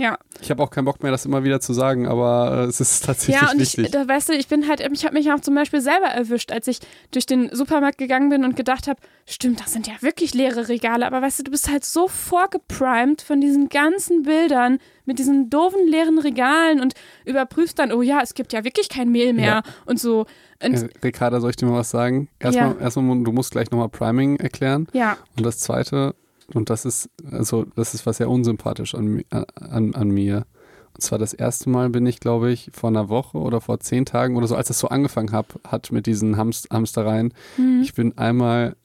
Ja. 0.00 0.18
Ich 0.40 0.50
habe 0.50 0.62
auch 0.62 0.70
keinen 0.70 0.86
Bock 0.86 1.02
mehr, 1.02 1.12
das 1.12 1.26
immer 1.26 1.44
wieder 1.44 1.60
zu 1.60 1.74
sagen, 1.74 2.08
aber 2.08 2.62
äh, 2.62 2.64
es 2.64 2.80
ist 2.80 3.04
tatsächlich 3.04 3.42
ja, 3.42 3.50
und 3.52 3.60
wichtig. 3.60 3.84
Ich, 3.84 3.90
da, 3.90 4.08
weißt 4.08 4.30
du, 4.30 4.32
ich 4.32 4.48
bin 4.48 4.66
halt, 4.66 4.80
ich 4.80 5.04
habe 5.04 5.14
mich 5.14 5.30
auch 5.30 5.40
zum 5.40 5.54
Beispiel 5.54 5.82
selber 5.82 6.06
erwischt, 6.06 6.52
als 6.52 6.66
ich 6.68 6.80
durch 7.10 7.26
den 7.26 7.54
Supermarkt 7.54 7.98
gegangen 7.98 8.30
bin 8.30 8.44
und 8.44 8.56
gedacht 8.56 8.88
habe, 8.88 8.98
stimmt, 9.26 9.60
das 9.60 9.72
sind 9.72 9.86
ja 9.86 9.92
wirklich 10.00 10.32
leere 10.32 10.68
Regale, 10.68 11.06
aber 11.06 11.20
weißt 11.20 11.40
du, 11.40 11.42
du 11.42 11.50
bist 11.50 11.70
halt 11.70 11.84
so 11.84 12.08
vorgeprimed 12.08 13.20
von 13.20 13.42
diesen 13.42 13.68
ganzen 13.68 14.22
Bildern 14.22 14.78
mit 15.04 15.18
diesen 15.18 15.50
doofen 15.50 15.86
leeren 15.86 16.18
Regalen 16.18 16.80
und 16.80 16.94
überprüfst 17.26 17.78
dann, 17.78 17.92
oh 17.92 18.00
ja, 18.00 18.20
es 18.22 18.32
gibt 18.34 18.52
ja 18.54 18.64
wirklich 18.64 18.88
kein 18.88 19.10
Mehl 19.10 19.34
mehr 19.34 19.44
ja. 19.44 19.62
und 19.84 20.00
so. 20.00 20.24
Und 20.62 20.74
äh, 20.74 20.88
Ricarda, 21.02 21.40
soll 21.40 21.50
ich 21.50 21.56
dir 21.56 21.66
mal 21.66 21.78
was 21.78 21.90
sagen? 21.90 22.28
Erstmal, 22.38 22.76
ja. 22.76 22.80
erstmal 22.80 23.22
du 23.22 23.32
musst 23.32 23.50
gleich 23.50 23.70
nochmal 23.70 23.88
Priming 23.88 24.36
erklären. 24.36 24.86
Ja. 24.92 25.18
Und 25.36 25.44
das 25.44 25.58
Zweite, 25.58 26.14
und 26.54 26.70
das 26.70 26.84
ist, 26.84 27.10
also 27.30 27.64
das 27.76 27.94
ist 27.94 28.06
was 28.06 28.18
sehr 28.18 28.28
unsympathisch 28.28 28.94
an, 28.94 29.22
an, 29.30 29.94
an 29.94 30.08
mir. 30.10 30.46
Und 30.94 31.02
zwar 31.02 31.18
das 31.18 31.32
erste 31.32 31.70
Mal 31.70 31.88
bin 31.90 32.04
ich, 32.06 32.20
glaube 32.20 32.50
ich, 32.50 32.70
vor 32.72 32.90
einer 32.90 33.08
Woche 33.08 33.38
oder 33.38 33.60
vor 33.60 33.78
zehn 33.80 34.04
Tagen 34.04 34.36
oder 34.36 34.46
so, 34.46 34.56
als 34.56 34.68
das 34.68 34.78
so 34.78 34.88
angefangen 34.88 35.32
hab, 35.32 35.60
hat 35.66 35.92
mit 35.92 36.06
diesen 36.06 36.36
Hamst 36.36 36.68
Hamstereien. 36.70 37.32
Mhm. 37.56 37.82
Ich 37.82 37.94
bin 37.94 38.18
einmal 38.18 38.76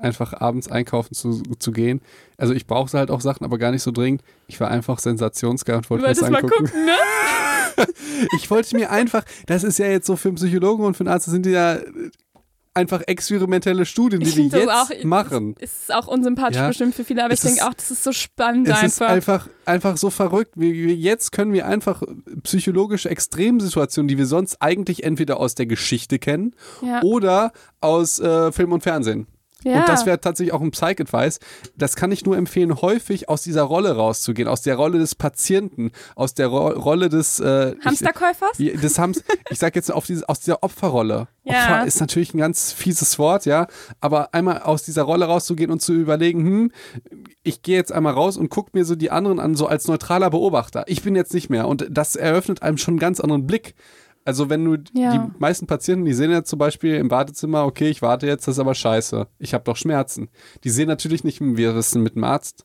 einfach 0.00 0.34
abends 0.34 0.70
einkaufen 0.70 1.14
zu, 1.14 1.42
zu 1.58 1.72
gehen. 1.72 2.00
Also 2.36 2.52
ich 2.52 2.66
brauchte 2.66 2.98
halt 2.98 3.10
auch 3.10 3.22
Sachen, 3.22 3.44
aber 3.44 3.56
gar 3.58 3.70
nicht 3.70 3.82
so 3.82 3.90
dringend. 3.90 4.22
Ich 4.46 4.60
war 4.60 4.70
einfach 4.70 4.98
sensationsgeil 4.98 5.76
und 5.76 5.90
wollte 5.90 6.02
mir 6.02 6.10
das 6.10 6.22
angucken. 6.22 6.46
Mal 6.48 6.66
gucken, 6.66 6.84
ne? 6.84 6.92
ich 8.36 8.50
wollte 8.50 8.76
mir 8.76 8.90
einfach, 8.90 9.24
das 9.46 9.64
ist 9.64 9.78
ja 9.78 9.86
jetzt 9.86 10.06
so 10.06 10.16
für 10.16 10.28
einen 10.28 10.36
Psychologen 10.36 10.84
und 10.84 10.96
für 10.96 11.02
einen 11.02 11.08
Arzt, 11.08 11.26
sind 11.26 11.46
ja 11.46 11.78
einfach 12.76 13.02
experimentelle 13.06 13.86
Studien, 13.86 14.20
die 14.20 14.30
die 14.30 14.48
jetzt 14.48 14.68
auch, 14.68 14.90
machen. 15.04 15.54
Ist, 15.58 15.82
ist 15.82 15.94
auch 15.94 16.06
unsympathisch 16.06 16.56
ja. 16.56 16.68
bestimmt 16.68 16.94
für 16.94 17.04
viele, 17.04 17.24
aber 17.24 17.32
es 17.32 17.42
ich 17.42 17.50
denke 17.50 17.66
auch, 17.66 17.74
das 17.74 17.90
ist 17.90 18.04
so 18.04 18.12
spannend 18.12 18.68
es 18.68 18.74
einfach. 18.74 18.86
ist 18.86 19.02
einfach, 19.02 19.48
einfach 19.64 19.96
so 19.96 20.10
verrückt. 20.10 20.52
Wir, 20.56 20.72
jetzt 20.72 21.32
können 21.32 21.52
wir 21.52 21.66
einfach 21.66 22.02
psychologische 22.42 23.08
Extremsituationen, 23.08 24.08
die 24.08 24.18
wir 24.18 24.26
sonst 24.26 24.60
eigentlich 24.60 25.04
entweder 25.04 25.40
aus 25.40 25.54
der 25.54 25.66
Geschichte 25.66 26.18
kennen 26.18 26.54
ja. 26.82 27.02
oder 27.02 27.52
aus 27.80 28.20
äh, 28.20 28.52
Film 28.52 28.72
und 28.72 28.82
Fernsehen. 28.82 29.26
Ja. 29.66 29.80
Und 29.80 29.88
das 29.88 30.06
wäre 30.06 30.20
tatsächlich 30.20 30.54
auch 30.54 30.60
ein 30.60 30.70
Psych-Advice. 30.70 31.40
Das 31.76 31.96
kann 31.96 32.12
ich 32.12 32.24
nur 32.24 32.36
empfehlen, 32.36 32.80
häufig 32.82 33.28
aus 33.28 33.42
dieser 33.42 33.64
Rolle 33.64 33.96
rauszugehen, 33.96 34.46
aus 34.46 34.62
der 34.62 34.76
Rolle 34.76 35.00
des 35.00 35.16
Patienten, 35.16 35.90
aus 36.14 36.34
der 36.34 36.46
Ro 36.46 36.68
Rolle 36.68 37.08
des 37.08 37.40
äh, 37.40 37.74
Hamsterkäufers? 37.84 38.58
Ich, 38.58 38.80
des 38.80 38.96
Hams 39.00 39.24
ich 39.50 39.58
sag 39.58 39.74
jetzt 39.74 39.90
auf 39.90 40.06
diese, 40.06 40.28
aus 40.28 40.38
dieser 40.38 40.62
Opferrolle. 40.62 41.26
Ja. 41.42 41.54
Opfer 41.54 41.86
ist 41.86 42.00
natürlich 42.00 42.32
ein 42.32 42.38
ganz 42.38 42.70
fieses 42.70 43.18
Wort, 43.18 43.44
ja, 43.44 43.66
aber 44.00 44.32
einmal 44.34 44.62
aus 44.62 44.84
dieser 44.84 45.02
Rolle 45.02 45.24
rauszugehen 45.24 45.72
und 45.72 45.82
zu 45.82 45.94
überlegen, 45.94 46.44
hm, 46.44 46.72
ich 47.42 47.62
gehe 47.62 47.76
jetzt 47.76 47.90
einmal 47.90 48.12
raus 48.14 48.36
und 48.36 48.48
gucke 48.48 48.70
mir 48.72 48.84
so 48.84 48.94
die 48.94 49.10
anderen 49.10 49.40
an, 49.40 49.56
so 49.56 49.66
als 49.66 49.88
neutraler 49.88 50.30
Beobachter. 50.30 50.84
Ich 50.86 51.02
bin 51.02 51.16
jetzt 51.16 51.34
nicht 51.34 51.50
mehr 51.50 51.66
und 51.66 51.88
das 51.90 52.14
eröffnet 52.14 52.62
einem 52.62 52.78
schon 52.78 52.92
einen 52.92 53.00
ganz 53.00 53.18
anderen 53.18 53.48
Blick 53.48 53.74
also 54.26 54.50
wenn 54.50 54.64
du 54.64 54.76
ja. 54.92 55.16
die 55.16 55.30
meisten 55.38 55.66
Patienten, 55.66 56.04
die 56.04 56.12
sehen 56.12 56.30
ja 56.30 56.42
zum 56.42 56.58
Beispiel 56.58 56.96
im 56.96 57.10
Wartezimmer, 57.10 57.64
okay, 57.64 57.88
ich 57.88 58.02
warte 58.02 58.26
jetzt, 58.26 58.46
das 58.46 58.56
ist 58.56 58.58
aber 58.58 58.74
scheiße. 58.74 59.26
Ich 59.38 59.54
habe 59.54 59.64
doch 59.64 59.76
Schmerzen. 59.76 60.28
Die 60.64 60.70
sehen 60.70 60.88
natürlich 60.88 61.22
nicht, 61.22 61.40
wie 61.40 61.64
ist 61.64 61.94
denn 61.94 62.02
mit 62.02 62.16
dem 62.16 62.24
Arzt? 62.24 62.64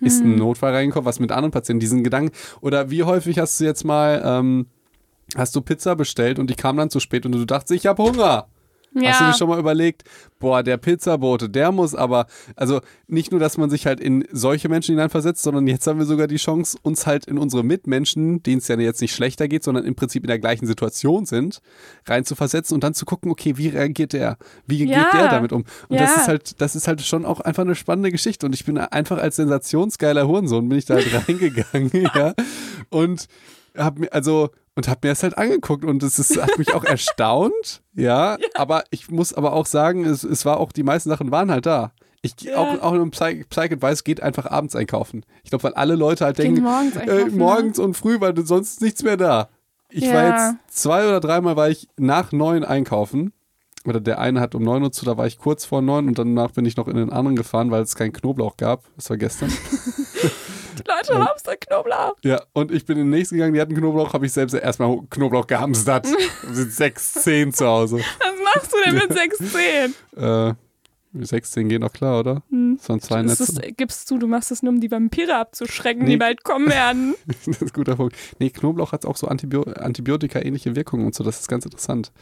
Ist 0.00 0.20
ein 0.20 0.32
hm. 0.32 0.38
Notfall 0.38 0.74
reingekommen, 0.74 1.06
was 1.06 1.20
mit 1.20 1.30
anderen 1.30 1.52
Patienten, 1.52 1.80
diesen 1.80 2.02
Gedanken. 2.02 2.34
Oder 2.60 2.90
wie 2.90 3.04
häufig 3.04 3.38
hast 3.38 3.60
du 3.60 3.64
jetzt 3.64 3.84
mal, 3.84 4.22
ähm, 4.24 4.66
hast 5.36 5.54
du 5.54 5.60
Pizza 5.60 5.94
bestellt 5.94 6.38
und 6.38 6.50
die 6.50 6.54
kam 6.54 6.76
dann 6.76 6.90
zu 6.90 7.00
spät 7.00 7.26
und 7.26 7.32
du 7.32 7.44
dachtest, 7.44 7.72
ich 7.72 7.86
habe 7.86 8.02
Hunger. 8.02 8.48
Ja. 8.92 9.10
Hast 9.10 9.20
du 9.20 9.24
dir 9.26 9.34
schon 9.34 9.48
mal 9.48 9.58
überlegt, 9.58 10.02
boah, 10.40 10.62
der 10.62 10.76
Pizzabote, 10.76 11.48
der 11.48 11.70
muss 11.70 11.94
aber, 11.94 12.26
also 12.56 12.80
nicht 13.06 13.30
nur, 13.30 13.38
dass 13.38 13.56
man 13.56 13.70
sich 13.70 13.86
halt 13.86 14.00
in 14.00 14.26
solche 14.32 14.68
Menschen 14.68 14.94
hineinversetzt, 14.94 15.42
sondern 15.42 15.68
jetzt 15.68 15.86
haben 15.86 15.98
wir 15.98 16.06
sogar 16.06 16.26
die 16.26 16.36
Chance, 16.36 16.76
uns 16.82 17.06
halt 17.06 17.26
in 17.26 17.38
unsere 17.38 17.62
Mitmenschen, 17.62 18.42
denen 18.42 18.58
es 18.58 18.68
ja 18.68 18.78
jetzt 18.78 19.00
nicht 19.00 19.14
schlechter 19.14 19.46
geht, 19.46 19.62
sondern 19.62 19.84
im 19.84 19.94
Prinzip 19.94 20.24
in 20.24 20.28
der 20.28 20.40
gleichen 20.40 20.66
Situation 20.66 21.24
sind, 21.24 21.60
reinzuversetzen 22.06 22.74
und 22.74 22.82
dann 22.82 22.94
zu 22.94 23.04
gucken, 23.04 23.30
okay, 23.30 23.56
wie 23.56 23.68
reagiert 23.68 24.12
der? 24.12 24.38
Wie 24.66 24.84
ja. 24.84 25.04
geht 25.04 25.12
der 25.20 25.28
damit 25.28 25.52
um? 25.52 25.64
Und 25.88 25.96
ja. 25.96 26.02
das 26.02 26.16
ist 26.16 26.28
halt, 26.28 26.60
das 26.60 26.74
ist 26.74 26.88
halt 26.88 27.00
schon 27.02 27.24
auch 27.24 27.40
einfach 27.40 27.62
eine 27.62 27.76
spannende 27.76 28.10
Geschichte. 28.10 28.46
Und 28.46 28.54
ich 28.54 28.64
bin 28.64 28.76
einfach 28.78 29.18
als 29.18 29.36
sensationsgeiler 29.36 30.26
Hurensohn 30.26 30.68
bin 30.68 30.78
ich 30.78 30.86
da 30.86 30.94
halt 30.94 31.28
reingegangen, 31.28 31.90
ja. 31.92 32.34
Und 32.88 33.26
hab 33.76 33.98
mir, 33.98 34.12
also, 34.12 34.50
und 34.76 34.88
habe 34.88 35.00
mir 35.02 35.12
das 35.12 35.22
halt 35.22 35.36
angeguckt 35.36 35.84
und 35.84 36.02
es 36.02 36.18
ist, 36.18 36.40
hat 36.40 36.58
mich 36.58 36.74
auch 36.74 36.84
erstaunt, 36.84 37.82
ja, 37.94 38.36
ja, 38.38 38.48
aber 38.54 38.84
ich 38.90 39.10
muss 39.10 39.32
aber 39.32 39.52
auch 39.52 39.66
sagen, 39.66 40.04
es, 40.04 40.24
es 40.24 40.44
war 40.44 40.58
auch, 40.58 40.72
die 40.72 40.82
meisten 40.82 41.10
Sachen 41.10 41.30
waren 41.30 41.50
halt 41.50 41.66
da. 41.66 41.92
Ich 42.22 42.34
ja. 42.42 42.56
auch, 42.56 42.82
auch 42.82 42.92
im 42.92 43.10
Psych, 43.10 43.48
Psych 43.48 43.72
Advice 43.72 44.04
geht 44.04 44.22
einfach 44.22 44.46
abends 44.46 44.76
einkaufen. 44.76 45.24
Ich 45.42 45.50
glaube, 45.50 45.64
weil 45.64 45.74
alle 45.74 45.94
Leute 45.94 46.26
halt 46.26 46.38
denken, 46.38 46.62
morgens, 46.62 46.96
äh, 46.96 47.26
morgens 47.30 47.78
und 47.78 47.94
früh, 47.94 48.20
weil 48.20 48.36
sonst 48.44 48.72
ist 48.72 48.80
nichts 48.82 49.02
mehr 49.02 49.16
da. 49.16 49.48
Ich 49.88 50.04
ja. 50.04 50.14
war 50.14 50.28
jetzt 50.28 50.78
zwei 50.78 51.08
oder 51.08 51.20
dreimal 51.20 51.56
war 51.56 51.70
ich 51.70 51.88
nach 51.96 52.30
neun 52.32 52.64
einkaufen. 52.64 53.32
Oder 53.86 54.00
der 54.00 54.18
eine 54.18 54.40
hat 54.40 54.54
um 54.54 54.62
neun 54.62 54.82
Uhr 54.82 54.92
zu, 54.92 55.06
da 55.06 55.16
war 55.16 55.26
ich 55.26 55.38
kurz 55.38 55.64
vor 55.64 55.80
neun 55.80 56.06
und 56.08 56.18
danach 56.18 56.50
bin 56.50 56.66
ich 56.66 56.76
noch 56.76 56.86
in 56.86 56.96
den 56.96 57.10
anderen 57.10 57.34
gefahren, 57.36 57.70
weil 57.70 57.82
es 57.82 57.96
keinen 57.96 58.12
Knoblauch 58.12 58.58
gab. 58.58 58.84
Das 58.96 59.08
war 59.08 59.16
gestern. 59.16 59.50
Leute 60.86 61.18
haben 61.18 61.36
es 61.36 61.60
Knoblauch. 61.60 62.16
Ja, 62.22 62.42
und 62.52 62.70
ich 62.70 62.84
bin 62.84 62.96
in 62.98 63.04
den 63.04 63.10
nächsten 63.10 63.36
gegangen, 63.36 63.54
die 63.54 63.60
hatten 63.60 63.74
Knoblauch, 63.74 64.12
habe 64.12 64.26
ich 64.26 64.32
selbst 64.32 64.54
erstmal 64.54 64.98
Knoblauch 65.10 65.46
gehamstert. 65.46 66.06
sind 66.52 66.72
6, 66.72 67.12
10 67.14 67.52
zu 67.52 67.66
Hause. 67.66 67.98
Was 67.98 68.54
machst 68.54 68.72
du 68.72 68.76
denn 68.84 68.94
mit 68.94 69.12
6, 69.12 69.38
10? 69.52 69.94
äh, 70.16 70.54
16 71.12 71.68
gehen 71.68 71.80
doch 71.80 71.92
klar, 71.92 72.20
oder? 72.20 72.42
Hm. 72.50 72.78
Sonst 72.80 73.06
zwei 73.06 73.22
Netze. 73.22 73.44
Das, 73.46 73.60
gibst 73.76 74.10
du, 74.10 74.18
du 74.18 74.28
machst 74.28 74.50
das 74.50 74.62
nur, 74.62 74.72
um 74.72 74.80
die 74.80 74.90
Vampire 74.90 75.36
abzuschrecken, 75.36 76.04
nee. 76.04 76.10
die 76.10 76.16
bald 76.16 76.44
kommen 76.44 76.68
werden. 76.68 77.14
das 77.26 77.48
ist 77.48 77.62
ein 77.62 77.68
guter 77.72 77.96
Punkt. 77.96 78.16
Nee, 78.38 78.50
Knoblauch 78.50 78.92
hat 78.92 79.04
auch 79.04 79.16
so 79.16 79.26
Antibio 79.26 79.62
Antibiotika-ähnliche 79.62 80.76
Wirkungen 80.76 81.06
und 81.06 81.14
so, 81.14 81.24
das 81.24 81.40
ist 81.40 81.48
ganz 81.48 81.64
interessant. 81.64 82.12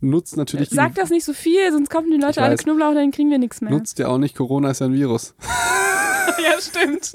Nutzt 0.00 0.36
natürlich. 0.36 0.70
Sag 0.70 0.94
das 0.94 1.10
nicht 1.10 1.24
so 1.24 1.34
viel, 1.34 1.70
sonst 1.72 1.90
kaufen 1.90 2.10
die 2.10 2.16
Leute 2.16 2.42
alle 2.42 2.56
Knoblauch, 2.56 2.94
dann 2.94 3.10
kriegen 3.10 3.30
wir 3.30 3.38
nichts 3.38 3.60
mehr. 3.60 3.70
Nutzt 3.70 3.98
ja 3.98 4.08
auch 4.08 4.18
nicht, 4.18 4.34
Corona 4.34 4.70
ist 4.70 4.80
ja 4.80 4.86
ein 4.86 4.94
Virus. 4.94 5.34
ja, 6.42 6.60
stimmt. 6.60 7.12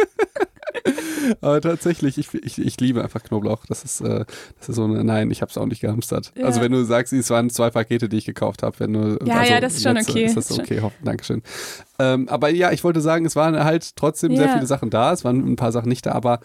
Aber 1.41 1.61
tatsächlich, 1.61 2.17
ich, 2.17 2.33
ich, 2.33 2.59
ich 2.59 2.79
liebe 2.79 3.01
einfach 3.03 3.23
Knoblauch. 3.23 3.65
Das 3.67 3.83
ist, 3.83 4.01
äh, 4.01 4.25
das 4.59 4.69
ist 4.69 4.75
so 4.75 4.83
eine, 4.83 5.03
nein, 5.03 5.31
ich 5.31 5.41
habe 5.41 5.49
es 5.49 5.57
auch 5.57 5.65
nicht 5.65 5.81
gehamstert. 5.81 6.31
Ja. 6.35 6.45
Also 6.45 6.61
wenn 6.61 6.71
du 6.71 6.83
sagst, 6.83 7.13
es 7.13 7.29
waren 7.29 7.49
zwei 7.49 7.69
Pakete, 7.69 8.09
die 8.09 8.17
ich 8.17 8.25
gekauft 8.25 8.63
habe, 8.63 8.79
wenn 8.79 8.93
du. 8.93 9.19
Ja, 9.25 9.39
also 9.39 9.53
ja, 9.53 9.61
das 9.61 9.75
ist 9.75 9.83
schon 9.83 9.97
okay. 9.97 10.25
Ist 10.25 10.37
das 10.37 10.51
okay, 10.51 10.81
hoff, 10.81 10.93
Dankeschön. 11.03 11.41
Ähm, 11.99 12.27
aber 12.29 12.49
ja, 12.49 12.71
ich 12.71 12.83
wollte 12.83 13.01
sagen, 13.01 13.25
es 13.25 13.35
waren 13.35 13.63
halt 13.63 13.95
trotzdem 13.95 14.31
ja. 14.31 14.39
sehr 14.39 14.49
viele 14.49 14.65
Sachen 14.65 14.89
da, 14.89 15.13
es 15.13 15.23
waren 15.23 15.39
ein 15.39 15.55
paar 15.55 15.71
Sachen 15.71 15.89
nicht 15.89 16.05
da, 16.05 16.13
aber 16.13 16.39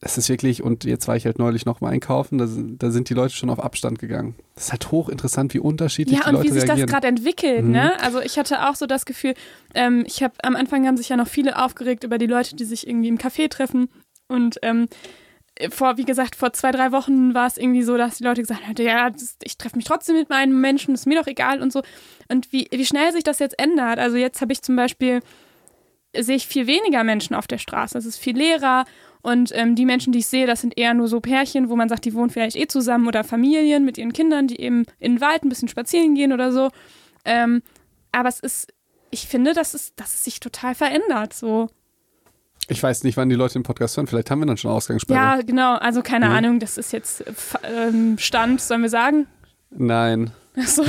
das 0.00 0.16
ist 0.16 0.28
wirklich, 0.28 0.62
und 0.62 0.84
jetzt 0.84 1.08
war 1.08 1.16
ich 1.16 1.26
halt 1.26 1.38
neulich 1.40 1.66
nochmal 1.66 1.92
einkaufen, 1.92 2.38
da, 2.38 2.46
da, 2.46 2.92
sind 2.92 3.08
die 3.10 3.14
Leute 3.14 3.34
schon 3.34 3.50
auf 3.50 3.58
Abstand 3.58 3.98
gegangen. 3.98 4.36
Das 4.54 4.66
ist 4.66 4.72
halt 4.72 4.92
hochinteressant, 4.92 5.54
wie 5.54 5.58
unterschiedlich 5.58 6.18
ja, 6.18 6.26
die 6.26 6.30
Leute 6.30 6.44
reagieren. 6.44 6.54
Ja, 6.54 6.62
und 6.62 6.76
wie 6.76 6.80
sich 6.80 6.86
das 6.86 6.90
gerade 6.92 7.08
entwickelt, 7.08 7.64
mhm. 7.64 7.72
ne? 7.72 8.00
Also 8.00 8.20
ich 8.20 8.38
hatte 8.38 8.68
auch 8.68 8.76
so 8.76 8.86
das 8.86 9.06
Gefühl, 9.06 9.34
ähm, 9.74 10.04
ich 10.06 10.22
habe 10.22 10.34
am 10.44 10.54
Anfang 10.54 10.86
haben 10.86 10.96
sich 10.96 11.08
ja 11.08 11.16
noch 11.16 11.26
viele 11.26 11.60
aufgeregt 11.60 12.04
über 12.04 12.18
die 12.18 12.26
Leute, 12.26 12.54
die 12.54 12.64
sich 12.64 12.86
irgendwie 12.86 13.08
im 13.08 13.18
Café 13.18 13.48
treffen 13.48 13.88
und 14.28 14.58
ähm, 14.62 14.88
vor, 15.70 15.96
wie 15.96 16.04
gesagt, 16.04 16.36
vor 16.36 16.52
zwei, 16.52 16.70
drei 16.70 16.92
Wochen 16.92 17.34
war 17.34 17.46
es 17.46 17.56
irgendwie 17.56 17.82
so, 17.82 17.96
dass 17.96 18.18
die 18.18 18.24
Leute 18.24 18.42
gesagt 18.42 18.66
haben, 18.66 18.76
ja, 18.78 19.10
das, 19.10 19.36
ich 19.42 19.58
treffe 19.58 19.76
mich 19.76 19.84
trotzdem 19.84 20.14
mit 20.14 20.28
meinen 20.28 20.60
Menschen, 20.60 20.94
ist 20.94 21.06
mir 21.06 21.20
doch 21.20 21.26
egal 21.26 21.60
und 21.60 21.72
so. 21.72 21.82
Und 22.28 22.52
wie, 22.52 22.68
wie 22.70 22.86
schnell 22.86 23.12
sich 23.12 23.24
das 23.24 23.40
jetzt 23.40 23.58
ändert. 23.58 23.98
Also 23.98 24.16
jetzt 24.16 24.40
habe 24.40 24.52
ich 24.52 24.62
zum 24.62 24.76
Beispiel, 24.76 25.20
sehe 26.16 26.36
ich 26.36 26.46
viel 26.46 26.68
weniger 26.68 27.02
Menschen 27.02 27.34
auf 27.34 27.48
der 27.48 27.58
Straße. 27.58 27.98
Es 27.98 28.06
ist 28.06 28.18
viel 28.18 28.36
leerer 28.36 28.84
Und 29.22 29.50
ähm, 29.54 29.74
die 29.74 29.84
Menschen, 29.84 30.12
die 30.12 30.20
ich 30.20 30.26
sehe, 30.26 30.46
das 30.46 30.60
sind 30.60 30.78
eher 30.78 30.94
nur 30.94 31.08
so 31.08 31.20
Pärchen, 31.20 31.68
wo 31.68 31.76
man 31.76 31.88
sagt, 31.88 32.04
die 32.04 32.14
wohnen 32.14 32.30
vielleicht 32.30 32.56
eh 32.56 32.66
zusammen 32.68 33.06
oder 33.08 33.24
Familien 33.24 33.84
mit 33.84 33.98
ihren 33.98 34.12
Kindern, 34.12 34.46
die 34.48 34.60
eben 34.60 34.84
in 34.98 35.16
den 35.16 35.20
Wald 35.20 35.42
ein 35.44 35.48
bisschen 35.48 35.68
spazieren 35.68 36.14
gehen 36.14 36.32
oder 36.32 36.52
so. 36.52 36.70
Ähm, 37.24 37.62
aber 38.12 38.28
es 38.28 38.40
ist, 38.40 38.72
ich 39.10 39.26
finde, 39.26 39.54
dass 39.54 39.74
es, 39.74 39.94
dass 39.96 40.14
es 40.14 40.24
sich 40.24 40.40
total 40.40 40.74
verändert. 40.74 41.32
So. 41.34 41.68
Ich 42.68 42.82
weiß 42.82 43.02
nicht, 43.04 43.16
wann 43.16 43.28
die 43.28 43.34
Leute 43.34 43.54
den 43.54 43.62
Podcast 43.64 43.96
hören. 43.96 44.06
Vielleicht 44.06 44.30
haben 44.30 44.40
wir 44.40 44.46
dann 44.46 44.56
schon 44.56 44.70
Ausgangssperre. 44.70 45.18
Ja, 45.18 45.40
genau. 45.42 45.74
Also 45.76 46.02
keine 46.02 46.26
Mhm. 46.26 46.32
Ahnung, 46.34 46.58
das 46.60 46.78
ist 46.78 46.92
jetzt 46.92 47.22
äh, 47.26 47.32
ähm, 47.88 48.18
Stand, 48.18 48.60
sollen 48.60 48.82
wir 48.82 48.88
sagen? 48.90 49.26
Nein. 49.70 50.30
Achso. 50.56 50.84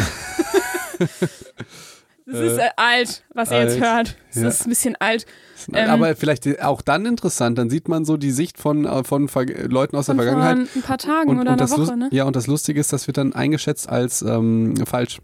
Das 0.97 1.11
ist 2.25 2.57
äh, 2.57 2.69
alt, 2.75 3.23
was 3.33 3.51
ihr 3.51 3.61
jetzt 3.63 3.79
hört. 3.79 4.15
Das 4.33 4.41
ja. 4.41 4.47
ist 4.49 4.65
ein 4.65 4.69
bisschen 4.69 4.95
alt. 4.99 5.25
Ähm, 5.73 5.89
Aber 5.89 6.15
vielleicht 6.15 6.61
auch 6.61 6.81
dann 6.81 7.05
interessant. 7.05 7.57
Dann 7.57 7.69
sieht 7.69 7.87
man 7.87 8.05
so 8.05 8.17
die 8.17 8.31
Sicht 8.31 8.57
von, 8.57 8.85
äh, 8.85 9.03
von 9.03 9.27
Ver 9.27 9.45
Leuten 9.45 9.95
aus 9.95 10.05
der 10.07 10.15
Von 10.15 10.23
vor 10.25 10.33
Vergangenheit. 10.33 10.69
ein 10.75 10.81
paar 10.81 10.97
Tagen 10.97 11.31
oder 11.31 11.41
einer 11.51 11.57
das 11.57 11.75
Lust- 11.75 11.89
Woche, 11.91 11.97
ne? 11.97 12.09
Ja, 12.11 12.23
und 12.25 12.35
das 12.35 12.47
Lustige 12.47 12.79
ist, 12.79 12.93
das 12.93 13.07
wird 13.07 13.17
dann 13.17 13.33
eingeschätzt 13.33 13.89
als 13.89 14.21
ähm, 14.21 14.75
falsch. 14.85 15.19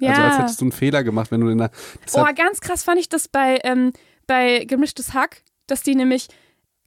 Ja. 0.00 0.10
Also 0.10 0.22
als 0.22 0.38
hättest 0.38 0.60
du 0.60 0.64
einen 0.66 0.72
Fehler 0.72 1.04
gemacht, 1.04 1.30
wenn 1.30 1.40
du 1.40 1.48
in 1.48 1.58
der. 1.58 1.70
Oh, 1.70 1.98
Deshalb, 2.04 2.36
ganz 2.36 2.60
krass 2.60 2.82
fand 2.84 2.98
ich 2.98 3.08
das 3.08 3.28
bei, 3.28 3.58
ähm, 3.64 3.92
bei 4.26 4.64
Gemischtes 4.64 5.14
Hack, 5.14 5.42
dass 5.66 5.82
die 5.82 5.94
nämlich 5.94 6.28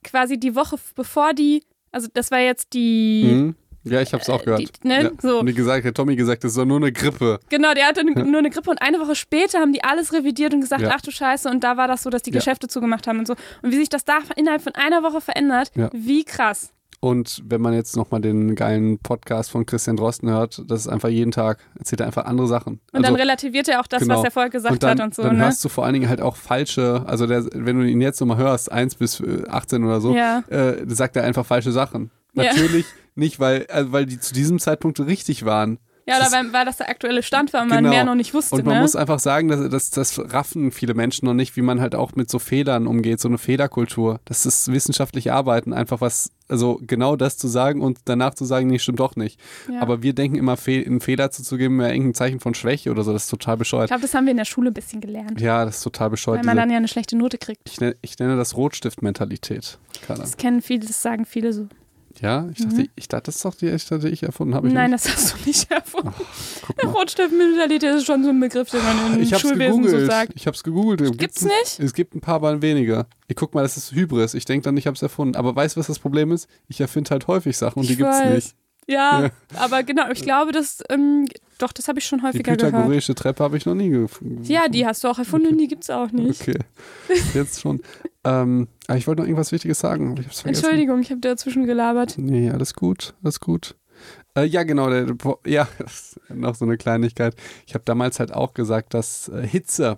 quasi 0.04 0.38
die 0.40 0.56
Woche 0.56 0.78
bevor 0.96 1.34
die, 1.34 1.64
also 1.92 2.08
das 2.14 2.32
war 2.32 2.40
jetzt 2.40 2.74
die, 2.74 3.24
Mhm. 3.26 3.56
Ja, 3.92 4.02
ich 4.02 4.14
hab's 4.14 4.30
auch 4.30 4.44
gehört. 4.44 4.60
die 4.62 4.70
ne, 4.88 5.04
ja. 5.04 5.12
so, 5.22 5.40
Und 5.40 5.46
die 5.48 5.54
gesagt, 5.54 5.86
hat 5.86 5.96
Tommy 5.96 6.16
gesagt, 6.16 6.44
das 6.44 6.52
ist 6.52 6.58
doch 6.58 6.66
nur 6.66 6.78
eine 6.78 6.92
Grippe. 6.92 7.40
genau, 7.50 7.74
der 7.74 7.88
hatte 7.88 8.04
nur 8.06 8.38
eine 8.40 8.50
Grippe 8.50 8.70
und 8.70 8.82
eine 8.82 9.00
Woche 9.00 9.16
später 9.16 9.60
haben 9.60 9.74
die 9.74 9.84
alles 9.84 10.14
revidiert 10.14 10.54
und 10.54 10.62
gesagt, 10.62 10.82
Ja. 10.82 10.92
ach 10.96 11.02
du 11.02 11.12
Scheiße, 11.12 11.50
und 11.50 11.64
da 11.64 11.78
war 11.78 11.88
das 11.88 12.04
so, 12.04 12.10
dass 12.10 12.22
die. 12.24 12.32
Geschäfte 12.38 12.68
zugemacht 12.68 13.08
haben 13.08 13.20
und 13.20 13.26
so. 13.28 13.34
Und 13.64 13.72
wie 13.72 13.78
sich 13.78 13.90
das 13.90 14.06
da 14.06 14.20
innerhalb 14.36 14.62
von 14.62 14.74
einer 14.76 15.02
Woche 15.02 15.22
verändert, 15.22 15.72
wie 15.92 16.24
krass. 16.24 16.72
Und 17.00 17.44
wenn 17.46 17.62
man 17.62 17.74
jetzt 17.74 17.96
nochmal 17.96 18.22
den 18.22 18.56
geilen 18.56 18.98
Podcast 19.00 19.52
von 19.52 19.66
Christian 19.66 19.98
Drosten 19.98 20.30
hört, 20.30 20.64
das 20.68 20.82
ist 20.82 20.88
einfach 20.88 21.10
jeden 21.10 21.32
Tag, 21.32 21.60
erzählt 21.78 22.00
er 22.02 22.08
einfach 22.08 22.26
andere 22.26 22.48
Sachen. 22.48 22.74
Und 22.74 22.82
dann 22.94 23.06
Also- 23.06 23.16
relativiert 23.18 23.68
er 23.70 23.80
auch 23.82 23.88
das, 23.88 24.02
genau. 24.02 24.18
was 24.18 24.24
er 24.24 24.32
vorher 24.32 24.50
gesagt 24.50 24.74
und 24.74 24.84
dann, 24.84 24.98
hat 25.00 25.06
und 25.06 25.16
so, 25.16 25.22
dann 25.24 25.38
ne? 25.38 25.44
hörst 25.46 25.64
du 25.64 25.70
vor 25.70 25.84
allen 25.86 25.94
Dingen 25.94 26.10
halt 26.10 26.22
auch 26.22 26.36
falsche, 26.36 27.04
also 27.06 27.28
der, 27.28 27.46
wenn 27.54 27.80
du 27.80 27.86
ihn 27.88 28.02
jetzt 28.02 28.20
nochmal 28.20 28.38
hörst, 28.38 28.72
1 28.72 28.96
bis 28.96 29.20
äh, 29.20 29.44
18 29.48 29.84
oder 29.84 30.02
so, 30.02 30.16
Ja. 30.16 30.40
äh, 30.50 30.84
sagt 30.88 31.16
er 31.18 31.24
einfach 31.24 31.46
falsche 31.46 31.72
Sachen. 31.72 32.10
Ja. 32.34 32.46
Natürlich 32.54 32.86
nicht, 33.18 33.40
weil, 33.40 33.66
äh, 33.70 33.86
weil 33.92 34.06
die 34.06 34.20
zu 34.20 34.34
diesem 34.34 34.60
Zeitpunkt 34.60 35.00
richtig 35.00 35.46
waren. 35.46 35.80
Ja, 36.10 36.16
oder 36.20 36.32
weil, 36.32 36.54
weil 36.54 36.64
das 36.64 36.78
der 36.78 36.88
aktuelle 36.88 37.22
Stand 37.22 37.52
war 37.52 37.64
und 37.64 37.68
man 37.68 37.80
Genau. 37.80 37.90
mehr 37.90 38.06
noch 38.06 38.16
nicht 38.16 38.34
wusste, 38.34 38.56
Und 38.56 38.66
man 38.66 38.76
ne? 38.76 38.82
muss 38.82 38.96
einfach 38.96 39.20
sagen, 39.20 39.50
dass, 39.50 39.70
dass 39.70 39.90
das 39.90 40.18
raffen 40.34 40.72
viele 40.72 40.94
Menschen 40.94 41.26
noch 41.26 41.34
nicht, 41.34 41.58
wie 41.58 41.62
man 41.62 41.82
halt 41.82 41.96
auch 41.96 42.16
mit 42.16 42.32
so 42.32 42.40
Fehlern 42.40 42.88
umgeht, 42.88 43.20
so 43.20 43.28
eine 43.28 43.38
Fehlerkultur. 43.38 44.22
Das 44.24 44.46
ist 44.46 44.72
wissenschaftlich 44.72 45.34
Arbeiten, 45.34 45.74
einfach 45.74 46.00
was, 46.00 46.32
also 46.48 46.80
genau 46.82 47.18
das 47.18 47.38
zu 47.38 47.50
sagen 47.50 47.82
und 47.82 48.00
danach 48.06 48.36
zu 48.36 48.46
sagen, 48.46 48.68
nee, 48.68 48.80
stimmt 48.80 49.02
doch 49.02 49.18
nicht. 49.18 49.38
ja. 49.70 49.82
Aber 49.82 50.02
wir 50.02 50.14
denken 50.14 50.38
immer, 50.38 50.56
Fe 50.56 50.82
einen 50.86 51.02
Fehler 51.02 51.30
zuzugeben, 51.30 51.78
wäre 51.78 51.92
irgendein 51.92 52.14
Zeichen 52.14 52.40
von 52.40 52.54
Schwäche 52.54 52.90
oder 52.90 53.04
so. 53.04 53.12
Das 53.12 53.24
ist 53.26 53.30
total 53.30 53.56
ich 53.56 53.60
bescheuert. 53.60 53.90
glaube, 53.90 54.04
das 54.04 54.14
haben 54.14 54.24
wir 54.28 54.32
in 54.32 54.38
der 54.38 54.46
Schule 54.46 54.72
ein 54.72 54.74
bisschen 54.74 55.02
gelernt. 55.02 55.42
Ja, 55.42 55.66
das 55.66 55.80
ist 55.80 55.84
total 55.84 56.10
bescheuert. 56.10 56.38
Weil 56.40 56.46
man 56.46 56.56
Diese, 56.56 56.62
dann 56.62 56.70
ja 56.72 56.78
eine 56.78 56.88
schlechte 56.88 57.18
Note 57.18 57.38
kriegt. 57.38 57.64
ich, 57.70 57.82
nenne, 57.82 57.98
ich 58.02 58.18
nenne 58.18 58.38
das 58.38 58.56
Rotstift-Mentalität. 58.56 59.78
Das 60.08 60.38
kennen 60.38 60.62
viele, 60.62 60.86
das 60.88 61.02
sagen 61.02 61.26
viele 61.26 61.52
so. 61.52 61.68
Ja, 62.22 62.48
ich 62.52 62.64
dachte, 62.64 62.86
ich 62.96 63.08
dachte, 63.08 63.24
das 63.26 63.36
ist 63.36 63.46
doch 63.46 63.54
die, 63.56 63.68
ich 63.68 63.86
dachte, 63.86 64.10
ich 64.10 64.24
erfunden 64.24 64.56
habe. 64.56 64.68
Ich 64.68 64.74
Mhm. 64.74 64.80
Nein, 64.80 64.92
nicht. 64.92 65.06
das 65.06 65.14
hast 65.16 65.34
du 65.34 65.38
nicht 65.48 65.70
erfunden. 65.72 66.12
Mal. 66.84 66.92
Rotstiftmentalität 66.92 67.96
ist 67.96 68.06
schon 68.06 68.24
so 68.24 68.30
ein 68.30 68.40
Begriff, 68.40 68.70
den 68.70 68.84
man 68.84 69.14
im 69.16 69.22
Ich 69.22 69.38
Schulwesen 69.38 69.76
so 69.76 69.82
gegoogelt. 69.90 70.12
sagt. 70.12 70.32
Ich 70.36 70.48
hab's 70.48 70.64
gegoogelt. 70.64 71.18
Gibt's 71.18 71.44
nicht? 71.44 71.80
Es 71.80 71.94
gibt 71.94 72.16
ein 72.16 72.22
paar 72.22 72.40
Mal 72.40 72.62
weniger. 72.62 73.08
Ich 73.28 73.36
guck 73.36 73.54
mal, 73.54 73.62
das 73.62 73.78
ist 73.78 73.92
Hybris. 73.92 74.34
Ich 74.34 74.46
denke 74.46 74.64
dann, 74.66 74.78
ich 74.78 74.88
hab's 74.88 75.02
erfunden. 75.02 75.36
Aber 75.36 75.56
weißt 75.56 75.76
du, 75.76 75.80
was 75.80 75.88
das 75.88 76.00
Problem 76.00 76.32
ist? 76.32 76.48
Ich 76.68 76.82
erfinde 76.82 77.12
halt 77.12 77.28
häufig 77.28 77.56
Sachen 77.58 77.80
und 77.80 77.88
die 77.88 77.94
Ich 77.94 77.98
gibt's 78.00 78.20
weiß. 78.20 78.34
nicht. 78.34 78.56
Ja, 78.88 79.24
Ja. 79.24 79.30
aber 79.56 79.84
genau, 79.84 80.10
ich 80.12 80.22
glaube, 80.22 80.52
das, 80.54 80.82
ähm, 80.90 81.26
doch, 81.58 81.74
das 81.74 81.88
habe 81.88 82.00
ich 82.00 82.06
schon 82.06 82.20
Die 82.20 82.26
häufiger 82.26 82.56
gehört. 82.56 82.74
pythagoreische 82.74 83.16
Treppe 83.16 83.44
habe 83.44 83.58
ich 83.58 83.66
noch 83.66 83.76
nie 83.76 83.90
gefunden. 83.90 84.44
Ja, 84.44 84.68
die 84.70 84.86
hast 84.86 85.04
du 85.04 85.08
auch 85.10 85.20
erfunden 85.20 85.48
und 85.50 85.58
die 85.58 85.68
gibt's 85.68 85.90
auch 85.90 86.12
nicht. 86.12 86.42
Okay. 86.42 86.60
Jetzt 87.34 87.60
schon. 87.62 87.82
ähm, 88.24 88.68
aber 88.88 88.98
ich 88.98 89.08
wollte 89.08 89.22
noch 89.22 89.28
irgendwas 89.28 89.52
Wichtiges 89.52 89.80
sagen, 89.80 90.16
ich. 90.30 90.46
Entschuldigung, 90.46 91.02
ich 91.02 91.10
habe 91.12 91.20
dazwischen 91.20 91.66
gelabert. 91.66 92.14
Nee, 92.18 92.50
alles 92.50 92.74
gut, 92.76 93.14
alles 93.24 93.40
gut. 93.40 93.76
Äh, 94.38 94.46
ja, 94.46 94.64
genau, 94.64 94.90
der, 94.90 95.08
ja, 95.46 95.68
noch 96.30 96.56
so 96.56 96.64
eine 96.66 96.78
Kleinigkeit. 96.78 97.36
Ich 97.66 97.74
habe 97.74 97.84
damals 97.86 98.20
halt 98.20 98.32
auch 98.34 98.54
gesagt, 98.54 98.94
dass 98.94 99.28
äh, 99.30 99.46
Hitze, 99.46 99.98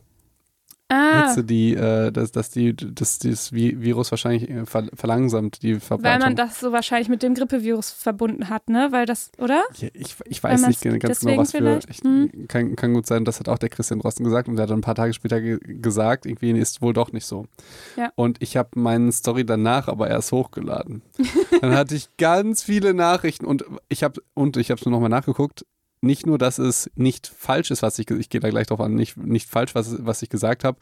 Ah, 0.92 1.28
Hitze, 1.28 1.44
die, 1.44 1.76
äh, 1.76 2.12
dass, 2.12 2.32
dass 2.32 2.50
die, 2.50 2.76
dass 2.76 3.20
dieses 3.20 3.54
Vi- 3.54 3.80
Virus 3.80 4.10
wahrscheinlich 4.10 4.50
äh, 4.50 4.66
ver 4.66 4.86
verlangsamt, 4.96 5.62
die 5.62 5.74
weil 5.76 5.80
Verbreitung. 5.82 6.20
man 6.20 6.36
das 6.36 6.60
so 6.60 6.72
wahrscheinlich 6.72 7.10
mit 7.10 7.22
dem 7.22 7.36
Grippevirus 7.36 7.92
verbunden 7.92 8.50
hat, 8.50 8.70
ne? 8.70 8.88
Weil 8.92 9.06
das, 9.06 9.32
oder? 9.38 9.64
Ja, 9.78 9.90
ich, 9.94 10.16
ich 10.26 10.44
Weil 10.44 10.54
weiß 10.54 10.68
nicht 10.68 10.82
ganz 11.00 11.20
genau, 11.20 11.38
was 11.38 11.52
für. 11.52 11.80
Ich, 11.90 12.00
Hm. 12.00 12.48
kann, 12.48 12.76
kann 12.76 12.94
gut 12.96 13.06
sein, 13.06 13.24
das 13.24 13.40
hat 13.40 13.50
auch 13.50 13.60
der 13.60 13.70
Christian 13.70 14.00
Drosten 14.00 14.24
gesagt 14.26 14.48
und 14.48 14.56
der 14.56 14.64
hat 14.64 14.72
dann 14.72 14.80
ein 14.80 14.82
paar 14.82 14.96
Tage 14.96 15.14
später 15.14 15.40
ge 15.42 15.60
gesagt, 15.64 16.26
irgendwie 16.26 16.52
ist 16.58 16.82
wohl 16.82 16.94
doch 16.94 17.12
nicht 17.12 17.26
so. 17.26 17.46
Ja. 17.96 18.12
Und 18.16 18.42
ich 18.42 18.58
habe 18.58 18.70
meine 18.74 19.12
Story 19.12 19.46
danach 19.46 19.88
aber 19.90 20.10
erst 20.10 20.32
hochgeladen. 20.32 21.04
dann 21.62 21.76
hatte 21.76 21.94
ich 21.94 22.10
ganz 22.18 22.64
viele 22.64 22.96
Nachrichten 22.96 23.46
und 23.46 23.64
ich 23.90 24.04
habe 24.04 24.22
und 24.34 24.58
ich 24.58 24.72
habe 24.72 24.80
es 24.80 24.86
nur 24.86 24.92
nochmal 24.92 25.10
nachgeguckt. 25.10 25.66
Nicht 26.02 26.26
nur, 26.26 26.38
dass 26.38 26.60
es 26.60 26.90
nicht 26.96 27.28
falsch 27.28 27.72
ist, 27.72 27.82
was 27.82 28.00
ich, 28.00 28.10
ich 28.10 28.30
gehe 28.30 28.42
da 28.42 28.50
gleich 28.50 28.68
drauf 28.68 28.80
an, 28.80 28.96
nicht, 28.96 29.18
nicht 29.18 29.50
falsch, 29.50 29.76
was, 29.76 30.06
was 30.06 30.22
ich 30.22 30.30
gesagt 30.30 30.64
habe. 30.64 30.78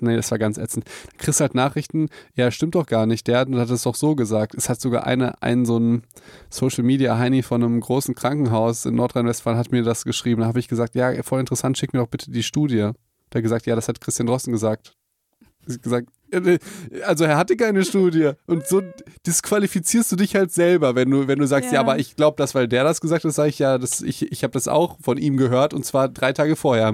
Nee, 0.00 0.16
das 0.16 0.30
war 0.30 0.38
ganz 0.38 0.58
ätzend. 0.58 0.86
Dann 0.86 1.18
kriegst 1.18 1.40
halt 1.40 1.54
Nachrichten, 1.54 2.08
ja, 2.34 2.50
stimmt 2.50 2.76
doch 2.76 2.86
gar 2.86 3.06
nicht. 3.06 3.26
Der 3.26 3.38
hat 3.38 3.48
es 3.48 3.82
doch 3.82 3.94
so 3.96 4.14
gesagt. 4.14 4.54
Es 4.54 4.68
hat 4.68 4.80
sogar 4.80 5.06
eine, 5.06 5.42
einen 5.42 5.64
so 5.64 5.78
ein 5.78 6.04
Social 6.50 6.84
Media 6.84 7.18
Heini 7.18 7.42
von 7.42 7.62
einem 7.62 7.80
großen 7.80 8.14
Krankenhaus 8.14 8.86
in 8.86 8.94
Nordrhein-Westfalen 8.94 9.58
hat 9.58 9.72
mir 9.72 9.82
das 9.82 10.04
geschrieben. 10.04 10.42
Da 10.42 10.46
habe 10.46 10.60
ich 10.60 10.68
gesagt, 10.68 10.94
ja, 10.94 11.22
voll 11.22 11.40
interessant, 11.40 11.76
schick 11.76 11.92
mir 11.92 12.00
doch 12.00 12.08
bitte 12.08 12.30
die 12.30 12.42
Studie. 12.42 12.76
Der 12.76 12.94
hat 13.34 13.42
gesagt, 13.42 13.66
ja, 13.66 13.74
das 13.74 13.88
hat 13.88 14.00
Christian 14.00 14.26
Drosten 14.26 14.52
gesagt. 14.52 14.94
Gesagt, 15.66 16.08
also 17.06 17.24
er 17.24 17.36
hatte 17.36 17.56
keine 17.56 17.84
Studie. 17.84 18.32
Und 18.46 18.66
so 18.66 18.82
disqualifizierst 19.26 20.10
du 20.12 20.16
dich 20.16 20.34
halt 20.34 20.52
selber, 20.52 20.94
wenn 20.94 21.10
du, 21.10 21.28
wenn 21.28 21.38
du 21.38 21.46
sagst, 21.46 21.68
ja, 21.70 21.74
Ja. 21.76 21.80
aber 21.80 21.98
ich 21.98 22.16
glaube 22.16 22.36
das, 22.38 22.54
weil 22.54 22.68
der 22.68 22.84
das 22.84 23.00
gesagt 23.00 23.24
hat, 23.24 23.32
sage 23.32 23.48
ich 23.50 23.58
ja, 23.58 23.78
das, 23.78 24.00
ich, 24.02 24.30
ich 24.32 24.42
habe 24.42 24.52
das 24.52 24.68
auch 24.68 24.98
von 25.00 25.16
ihm 25.18 25.36
gehört 25.36 25.74
und 25.74 25.84
zwar 25.84 26.08
drei 26.08 26.32
Tage 26.32 26.56
vorher. 26.56 26.92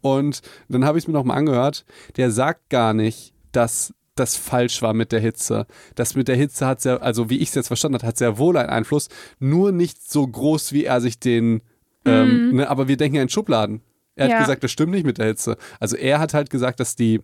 Und 0.00 0.40
dann 0.68 0.84
habe 0.84 0.98
ich 0.98 1.04
es 1.04 1.08
mir 1.08 1.14
nochmal 1.14 1.38
angehört. 1.38 1.84
Der 2.16 2.30
sagt 2.30 2.70
gar 2.70 2.92
nicht, 2.94 3.34
dass 3.52 3.94
das 4.14 4.36
falsch 4.36 4.82
war 4.82 4.92
mit 4.92 5.10
der 5.12 5.20
Hitze. 5.20 5.66
Das 5.94 6.14
mit 6.14 6.28
der 6.28 6.36
Hitze 6.36 6.66
hat 6.66 6.80
sehr, 6.82 7.02
also 7.02 7.30
wie 7.30 7.38
ich 7.38 7.48
es 7.48 7.54
jetzt 7.54 7.68
verstanden 7.68 7.96
habe, 7.98 8.06
hat 8.06 8.18
sehr 8.18 8.36
wohl 8.36 8.56
einen 8.58 8.68
Einfluss, 8.68 9.08
nur 9.38 9.72
nicht 9.72 10.10
so 10.10 10.26
groß, 10.26 10.72
wie 10.72 10.84
er 10.84 11.00
sich 11.00 11.18
den, 11.18 11.62
ähm, 12.04 12.56
ne, 12.56 12.68
aber 12.68 12.88
wir 12.88 12.96
denken 12.98 13.16
ja 13.16 13.22
in 13.22 13.28
Schubladen. 13.30 13.80
Er 14.14 14.24
hat 14.26 14.32
Ja. 14.32 14.38
gesagt, 14.40 14.62
das 14.64 14.70
stimmt 14.70 14.92
nicht 14.92 15.06
mit 15.06 15.16
der 15.16 15.26
Hitze. 15.26 15.56
Also 15.80 15.96
er 15.96 16.18
hat 16.18 16.34
halt 16.34 16.50
gesagt, 16.50 16.78
dass 16.80 16.94
die, 16.94 17.20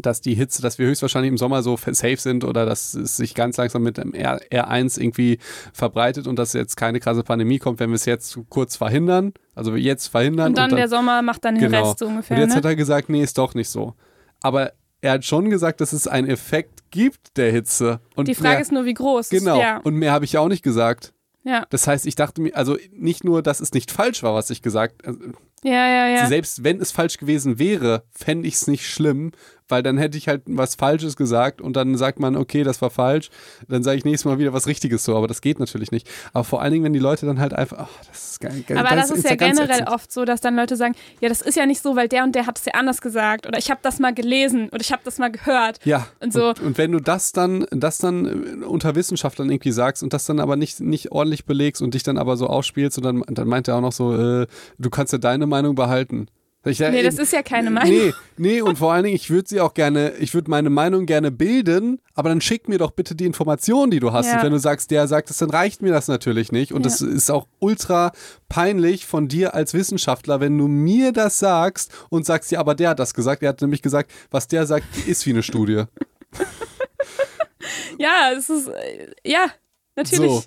dass 0.00 0.20
die 0.20 0.34
Hitze, 0.34 0.62
dass 0.62 0.78
wir 0.78 0.86
höchstwahrscheinlich 0.86 1.28
im 1.30 1.38
Sommer 1.38 1.62
so 1.62 1.76
safe 1.76 2.16
sind 2.16 2.44
oder 2.44 2.64
dass 2.66 2.94
es 2.94 3.16
sich 3.16 3.34
ganz 3.34 3.56
langsam 3.56 3.82
mit 3.82 3.98
dem 3.98 4.14
R, 4.14 4.40
R1 4.50 5.00
irgendwie 5.00 5.38
verbreitet 5.72 6.26
und 6.26 6.38
dass 6.38 6.52
jetzt 6.52 6.76
keine 6.76 7.00
krasse 7.00 7.22
Pandemie 7.22 7.58
kommt, 7.58 7.80
wenn 7.80 7.90
wir 7.90 7.96
es 7.96 8.04
jetzt 8.04 8.38
kurz 8.48 8.76
verhindern. 8.76 9.32
Also 9.54 9.74
wir 9.74 9.80
jetzt 9.82 10.06
verhindern. 10.08 10.48
Und 10.48 10.58
dann, 10.58 10.70
der 10.74 10.88
Sommer 10.88 11.22
macht 11.22 11.44
dann 11.44 11.56
den 11.56 11.70
Genau. 11.70 11.88
Rest 11.88 11.98
so 11.98 12.06
ungefähr, 12.06 12.36
Und 12.36 12.40
jetzt 12.42 12.50
ne? 12.50 12.56
hat 12.56 12.64
er 12.64 12.76
gesagt, 12.76 13.08
nee, 13.08 13.22
ist 13.22 13.36
doch 13.38 13.54
nicht 13.54 13.68
so. 13.68 13.94
Aber 14.40 14.72
er 15.00 15.12
hat 15.12 15.24
schon 15.24 15.50
gesagt, 15.50 15.80
dass 15.80 15.92
es 15.92 16.06
einen 16.06 16.28
Effekt 16.28 16.90
gibt 16.90 17.36
der 17.36 17.50
Hitze. 17.50 18.00
Und 18.14 18.28
Die 18.28 18.34
Frage 18.34 18.50
mehr, 18.54 18.60
ist 18.60 18.72
nur, 18.72 18.84
wie 18.84 18.94
groß. 18.94 19.28
genau. 19.30 19.58
Ja, 19.60 19.78
Und 19.78 19.94
mehr 19.96 20.12
habe 20.12 20.24
ich 20.24 20.32
ja 20.32 20.40
auch 20.40 20.48
nicht 20.48 20.62
gesagt. 20.62 21.12
ja, 21.44 21.66
Das 21.70 21.86
heißt, 21.86 22.06
ich 22.06 22.14
dachte 22.14 22.40
mir, 22.40 22.54
also 22.56 22.76
nicht 22.92 23.24
nur, 23.24 23.42
dass 23.42 23.60
es 23.60 23.72
nicht 23.72 23.90
falsch 23.90 24.22
war, 24.22 24.34
was 24.34 24.50
ich 24.50 24.62
gesagt 24.62 25.06
habe. 25.06 25.32
Ja, 25.64 25.88
ja. 25.88 26.08
ja. 26.08 26.26
Selbst 26.26 26.64
wenn 26.64 26.80
es 26.80 26.92
falsch 26.92 27.18
gewesen 27.18 27.58
wäre, 27.58 28.02
fände 28.10 28.48
ich 28.48 28.54
es 28.54 28.66
nicht 28.66 28.88
schlimm, 28.88 29.32
weil 29.68 29.82
dann 29.82 29.96
hätte 29.96 30.18
ich 30.18 30.28
halt 30.28 30.42
was 30.46 30.74
Falsches 30.74 31.16
gesagt 31.16 31.62
und 31.62 31.76
dann 31.76 31.96
sagt 31.96 32.20
man, 32.20 32.36
okay, 32.36 32.62
das 32.62 32.82
war 32.82 32.90
falsch. 32.90 33.30
Dann 33.68 33.82
sage 33.82 33.96
ich 33.96 34.04
nächstes 34.04 34.26
Mal 34.26 34.38
wieder 34.38 34.52
was 34.52 34.66
Richtiges 34.66 35.02
so, 35.02 35.16
aber 35.16 35.26
das 35.28 35.40
geht 35.40 35.60
natürlich 35.60 35.90
nicht. 35.90 36.06
Aber 36.34 36.44
vor 36.44 36.60
allen 36.60 36.72
Dingen, 36.72 36.84
wenn 36.84 36.92
die 36.92 36.98
Leute 36.98 37.24
dann 37.24 37.40
halt 37.40 37.54
einfach, 37.54 37.78
ach, 37.88 38.04
das 38.06 38.32
ist 38.32 38.40
geil. 38.40 38.64
geil, 38.66 38.76
Aber 38.76 38.94
das 38.94 39.10
ist 39.10 39.24
ja 39.24 39.34
ganz 39.34 39.58
generell 39.58 39.80
ätzend. 39.80 39.94
oft 39.94 40.12
so, 40.12 40.26
dass 40.26 40.42
dann 40.42 40.56
Leute 40.56 40.76
sagen, 40.76 40.94
ja, 41.20 41.30
das 41.30 41.40
ist 41.40 41.56
ja 41.56 41.64
nicht 41.64 41.80
so, 41.80 41.96
weil 41.96 42.06
der 42.08 42.24
und 42.24 42.34
der 42.34 42.46
hat 42.46 42.58
es 42.58 42.66
ja 42.66 42.74
anders 42.74 43.00
gesagt 43.00 43.46
oder 43.46 43.58
ich 43.58 43.70
habe 43.70 43.80
das 43.82 43.98
mal 43.98 44.12
gelesen 44.12 44.68
oder 44.68 44.80
ich 44.82 44.92
habe 44.92 45.02
das 45.06 45.18
mal 45.18 45.30
gehört. 45.30 45.78
Ja, 45.86 46.06
Und 46.20 46.34
so. 46.34 46.48
und, 46.48 46.60
und 46.60 46.76
wenn 46.78 46.92
du 46.92 47.00
das 47.00 47.32
dann, 47.32 47.64
das 47.70 47.96
dann 47.96 48.26
äh, 48.62 48.64
unter 48.66 48.94
Wissenschaftlern 48.94 49.48
irgendwie 49.50 49.72
sagst 49.72 50.02
und 50.02 50.12
das 50.12 50.26
dann 50.26 50.38
aber 50.38 50.56
nicht, 50.56 50.80
nicht 50.80 51.12
ordentlich 51.12 51.46
belegst 51.46 51.80
und 51.80 51.94
dich 51.94 52.02
dann 52.02 52.18
aber 52.18 52.36
so 52.36 52.46
ausspielst 52.48 52.98
und 52.98 53.04
dann, 53.04 53.22
dann 53.28 53.48
meint 53.48 53.68
er 53.68 53.76
auch 53.76 53.80
noch 53.80 53.92
so, 53.92 54.14
äh, 54.14 54.46
du 54.78 54.90
kannst 54.90 55.14
ja 55.14 55.18
deine 55.18 55.46
Meinung 55.52 55.74
behalten. 55.74 56.26
Ich, 56.64 56.78
ja, 56.78 56.92
Nee, 56.92 57.02
das 57.02 57.14
eben- 57.14 57.24
ist 57.24 57.32
ja 57.32 57.42
keine 57.42 57.70
Meinung. 57.72 57.90
Nee, 57.92 58.12
nee, 58.36 58.62
und 58.62 58.78
vor 58.78 58.92
allen 58.92 59.02
Dingen, 59.02 59.16
ich 59.16 59.30
würde 59.30 59.48
sie 59.48 59.60
auch 59.60 59.74
gerne, 59.74 60.12
ich 60.20 60.32
würde 60.32 60.48
meine 60.48 60.70
Meinung 60.70 61.06
gerne 61.06 61.32
bilden, 61.32 62.00
aber 62.14 62.28
dann 62.28 62.40
schick 62.40 62.68
mir 62.68 62.78
doch 62.78 62.92
bitte 62.92 63.16
die 63.16 63.24
Informationen, 63.26 63.90
die 63.90 63.98
du 63.98 64.12
hast. 64.12 64.26
Ja. 64.28 64.36
Und 64.36 64.44
wenn 64.44 64.52
du 64.52 64.60
sagst, 64.60 64.92
der 64.92 65.08
sagt 65.08 65.28
es, 65.30 65.38
dann 65.38 65.50
reicht 65.50 65.82
mir 65.82 65.90
das 65.90 66.06
natürlich 66.06 66.52
nicht. 66.52 66.70
Und 66.72 66.82
Ja. 66.82 66.90
das 66.90 67.00
ist 67.00 67.30
auch 67.32 67.48
ultra 67.58 68.12
peinlich 68.48 69.06
von 69.06 69.26
dir 69.26 69.54
als 69.56 69.74
Wissenschaftler, 69.74 70.38
wenn 70.38 70.56
du 70.56 70.68
mir 70.68 71.10
das 71.10 71.40
sagst 71.40 71.90
und 72.10 72.24
sagst, 72.26 72.52
ja, 72.52 72.60
aber 72.60 72.76
der 72.76 72.90
hat 72.90 73.00
das 73.00 73.12
gesagt. 73.12 73.42
Er 73.42 73.48
hat 73.48 73.60
nämlich 73.60 73.82
gesagt, 73.82 74.12
was 74.30 74.46
der 74.46 74.64
sagt, 74.64 74.84
ist 75.08 75.26
wie 75.26 75.30
eine 75.30 75.42
Studie. 75.42 75.82
Ja, 77.98 78.32
es 78.36 78.48
ist, 78.50 78.68
äh, 78.68 79.12
ja, 79.24 79.46
natürlich. 79.96 80.30
So. 80.30 80.42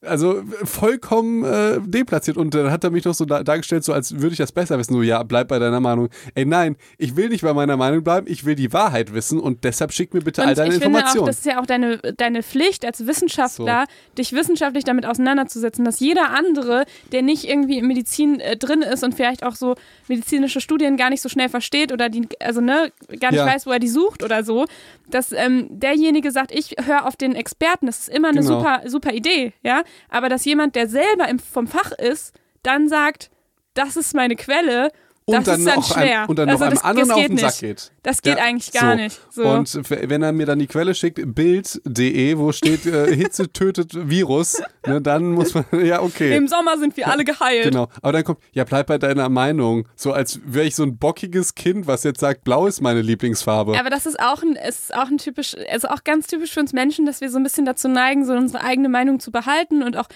Also 0.00 0.42
vollkommen 0.62 1.42
äh, 1.44 1.80
deplatziert. 1.84 2.36
Und 2.36 2.54
dann 2.54 2.70
hat 2.70 2.84
er 2.84 2.90
mich 2.90 3.04
noch 3.04 3.14
so 3.14 3.24
da, 3.24 3.42
dargestellt, 3.42 3.82
so 3.82 3.92
als 3.92 4.14
würde 4.20 4.30
ich 4.32 4.38
das 4.38 4.52
besser 4.52 4.78
wissen. 4.78 4.92
So, 4.94 5.02
ja, 5.02 5.22
bleib 5.24 5.48
bei 5.48 5.58
deiner 5.58 5.80
Meinung. 5.80 6.08
Ey, 6.36 6.44
nein, 6.44 6.76
ich 6.98 7.16
will 7.16 7.28
nicht 7.30 7.42
bei 7.42 7.52
meiner 7.52 7.76
Meinung 7.76 8.04
bleiben, 8.04 8.26
ich 8.30 8.44
will 8.44 8.54
die 8.54 8.72
Wahrheit 8.72 9.12
wissen 9.12 9.40
und 9.40 9.64
deshalb 9.64 9.92
schick 9.92 10.14
mir 10.14 10.20
bitte 10.20 10.42
Und 10.42 10.48
all 10.48 10.54
deine 10.54 10.74
ich 10.74 10.80
finde 10.80 10.98
auch, 10.98 11.00
Informationen. 11.00 11.26
das 11.26 11.38
ist 11.38 11.46
ja 11.46 11.60
auch 11.60 11.66
deine, 11.66 11.98
deine 12.16 12.44
Pflicht 12.44 12.84
als 12.84 13.06
Wissenschaftler, 13.08 13.86
dich 14.16 14.32
wissenschaftlich 14.32 14.84
damit 14.84 15.04
auseinanderzusetzen, 15.04 15.84
dass 15.84 15.98
jeder 15.98 16.30
andere, 16.30 16.84
der 17.10 17.22
nicht 17.22 17.48
irgendwie 17.48 17.78
in 17.78 17.86
Medizin 17.88 18.38
äh, 18.38 18.56
drin 18.56 18.82
ist 18.82 19.02
und 19.02 19.14
vielleicht 19.16 19.42
auch 19.42 19.56
so 19.56 19.74
medizinische 20.06 20.60
Studien 20.60 20.96
gar 20.96 21.10
nicht 21.10 21.22
so 21.22 21.28
schnell 21.28 21.48
versteht 21.48 21.90
oder 21.92 22.08
die, 22.08 22.28
also 22.40 22.60
ne, 22.60 22.92
gar 23.20 23.32
nicht 23.32 23.40
Ja. 23.40 23.46
weiß, 23.46 23.66
wo 23.66 23.72
er 23.72 23.78
die 23.80 23.88
sucht 23.88 24.22
oder 24.22 24.44
so, 24.44 24.66
dass 25.10 25.32
ähm, 25.32 25.66
derjenige 25.70 26.30
sagt, 26.30 26.52
ich 26.52 26.76
höre 26.84 27.04
auf 27.06 27.16
den 27.16 27.34
Experten, 27.34 27.86
das 27.86 27.98
ist 28.00 28.08
immer 28.10 28.28
eine 28.28 28.42
Genau. 28.42 28.58
super, 28.60 28.82
super 28.86 29.12
Idee, 29.12 29.54
ja. 29.64 29.82
Aber 30.08 30.28
dass 30.28 30.44
jemand, 30.44 30.76
der 30.76 30.88
selber 30.88 31.28
im, 31.28 31.38
vom 31.38 31.66
Fach 31.66 31.92
ist, 31.92 32.34
dann 32.62 32.88
sagt, 32.88 33.30
das 33.74 33.96
ist 33.96 34.14
meine 34.14 34.36
Quelle, 34.36 34.90
das 35.32 35.38
und 35.38 35.46
dann 35.48 35.60
ist 35.60 35.66
dann 35.66 35.74
noch 35.76 35.92
schwer. 35.94 36.22
Ein, 36.22 36.28
und 36.28 36.38
dann 36.38 36.48
also 36.48 36.64
noch 36.64 36.66
einem 36.70 36.74
das, 36.76 36.84
anderen 36.84 37.08
das 37.08 37.16
auf 37.16 37.22
geht 37.22 37.30
den 37.30 37.38
Sack 37.38 37.50
nicht. 37.50 37.60
geht. 37.60 37.92
Das 38.02 38.22
geht 38.22 38.38
Ja, 38.38 38.44
eigentlich 38.44 38.72
gar 38.72 38.96
so. 38.96 39.02
nicht. 39.02 39.20
So. 39.30 39.42
Und 39.44 39.90
wenn 39.90 40.22
er 40.22 40.32
mir 40.32 40.46
dann 40.46 40.58
die 40.58 40.66
Quelle 40.66 40.94
schickt, 40.94 41.34
bild.de, 41.34 42.38
wo 42.38 42.52
steht 42.52 42.86
äh, 42.86 43.14
Hitze 43.14 43.52
tötet 43.52 44.08
Virus, 44.08 44.62
ne, 44.86 45.00
dann 45.00 45.32
muss 45.32 45.54
man, 45.54 45.64
ja, 45.84 46.00
okay. 46.02 46.36
Im 46.36 46.48
Sommer 46.48 46.78
sind 46.78 46.96
wir 46.96 47.08
alle 47.08 47.24
geheilt. 47.24 47.64
Genau. 47.64 47.88
Aber 48.02 48.12
dann 48.12 48.24
kommt, 48.24 48.38
ja, 48.52 48.64
bleib 48.64 48.86
bei 48.86 48.98
deiner 48.98 49.28
Meinung. 49.28 49.86
So 49.96 50.12
als 50.12 50.40
wäre 50.44 50.66
ich 50.66 50.74
so 50.74 50.82
ein 50.82 50.96
bockiges 50.98 51.54
Kind, 51.54 51.86
was 51.86 52.04
jetzt 52.04 52.20
sagt, 52.20 52.44
blau 52.44 52.66
ist 52.66 52.80
meine 52.80 53.02
Lieblingsfarbe. 53.02 53.78
Aber 53.78 53.90
das 53.90 54.06
ist 54.06 54.18
auch 54.20 54.42
ein, 54.42 54.56
ist 54.56 54.94
auch 54.94 55.08
ein 55.08 55.18
typisch, 55.18 55.56
also 55.70 55.88
auch 55.88 56.04
ganz 56.04 56.26
typisch 56.26 56.52
für 56.52 56.60
uns 56.60 56.72
Menschen, 56.72 57.06
dass 57.06 57.20
wir 57.20 57.30
so 57.30 57.38
ein 57.38 57.42
bisschen 57.42 57.64
dazu 57.64 57.88
neigen, 57.88 58.24
so 58.24 58.32
unsere 58.32 58.64
eigene 58.64 58.88
Meinung 58.88 59.20
zu 59.20 59.30
behalten 59.30 59.82
und 59.82 59.96
auch 59.96 60.08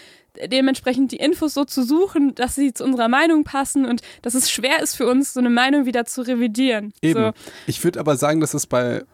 dementsprechend 0.46 1.12
die 1.12 1.16
Infos 1.16 1.54
so 1.54 1.64
zu 1.64 1.82
suchen, 1.82 2.34
dass 2.34 2.54
sie 2.54 2.72
zu 2.72 2.84
unserer 2.84 3.08
Meinung 3.08 3.44
passen 3.44 3.84
und 3.86 4.02
dass 4.22 4.34
es 4.34 4.50
schwer 4.50 4.82
ist 4.82 4.96
für 4.96 5.06
uns, 5.06 5.34
so 5.34 5.40
eine 5.40 5.50
Meinung 5.50 5.86
wieder 5.86 6.04
zu 6.04 6.22
revidieren. 6.22 6.92
Eben. 7.02 7.20
So. 7.20 7.32
Ich 7.66 7.82
würde 7.84 8.00
aber 8.00 8.16
sagen, 8.16 8.40
dass 8.40 8.54
es 8.54 8.66
bei, 8.66 9.04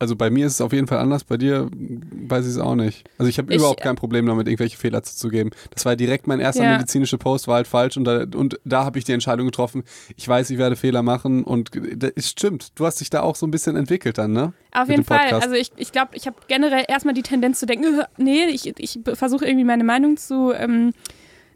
also 0.00 0.14
bei 0.14 0.30
mir 0.30 0.46
ist 0.46 0.54
es 0.54 0.60
auf 0.60 0.72
jeden 0.72 0.86
Fall 0.86 0.98
anders, 0.98 1.24
bei 1.24 1.36
dir 1.36 1.68
weiß 1.72 2.44
ich 2.46 2.52
es 2.52 2.58
auch 2.58 2.74
nicht. 2.76 3.08
Also 3.18 3.28
ich 3.28 3.38
habe 3.38 3.52
überhaupt 3.52 3.80
kein 3.80 3.96
Problem 3.96 4.26
damit, 4.26 4.46
irgendwelche 4.46 4.76
Fehler 4.76 5.02
zuzugeben. 5.02 5.50
Das 5.74 5.84
war 5.84 5.96
direkt 5.96 6.26
mein 6.26 6.38
erster 6.40 6.64
Ja. 6.64 6.72
medizinischer 6.72 7.18
Post, 7.18 7.48
war 7.48 7.56
halt 7.56 7.66
falsch 7.66 7.96
und 7.96 8.04
da, 8.04 8.24
und 8.34 8.60
da 8.64 8.84
habe 8.84 8.98
ich 8.98 9.04
die 9.04 9.12
Entscheidung 9.12 9.46
getroffen, 9.46 9.82
ich 10.16 10.28
weiß, 10.28 10.50
ich 10.50 10.58
werde 10.58 10.76
Fehler 10.76 11.02
machen 11.02 11.42
und 11.42 11.70
es 12.16 12.28
stimmt, 12.30 12.72
du 12.78 12.86
hast 12.86 13.00
dich 13.00 13.10
da 13.10 13.22
auch 13.22 13.34
so 13.36 13.46
ein 13.46 13.50
bisschen 13.50 13.74
entwickelt 13.76 14.18
dann, 14.18 14.32
ne? 14.32 14.52
Auf 14.72 14.86
Mit 14.86 14.98
jeden 14.98 15.04
Fall. 15.04 15.32
Also 15.32 15.54
ich, 15.54 15.72
ich 15.76 15.90
glaube, 15.92 16.10
ich 16.14 16.26
habe 16.26 16.36
generell 16.46 16.84
erstmal 16.86 17.14
die 17.14 17.22
Tendenz 17.22 17.58
zu 17.58 17.66
denken, 17.66 18.00
"Äh, 18.00 18.04
nee, 18.18 18.44
ich, 18.46 18.66
ich 18.78 19.00
versuche 19.14 19.46
irgendwie 19.46 19.64
meine 19.64 19.82
Meinung 19.84 20.16
zu 20.16 20.52
ähm, 20.52 20.92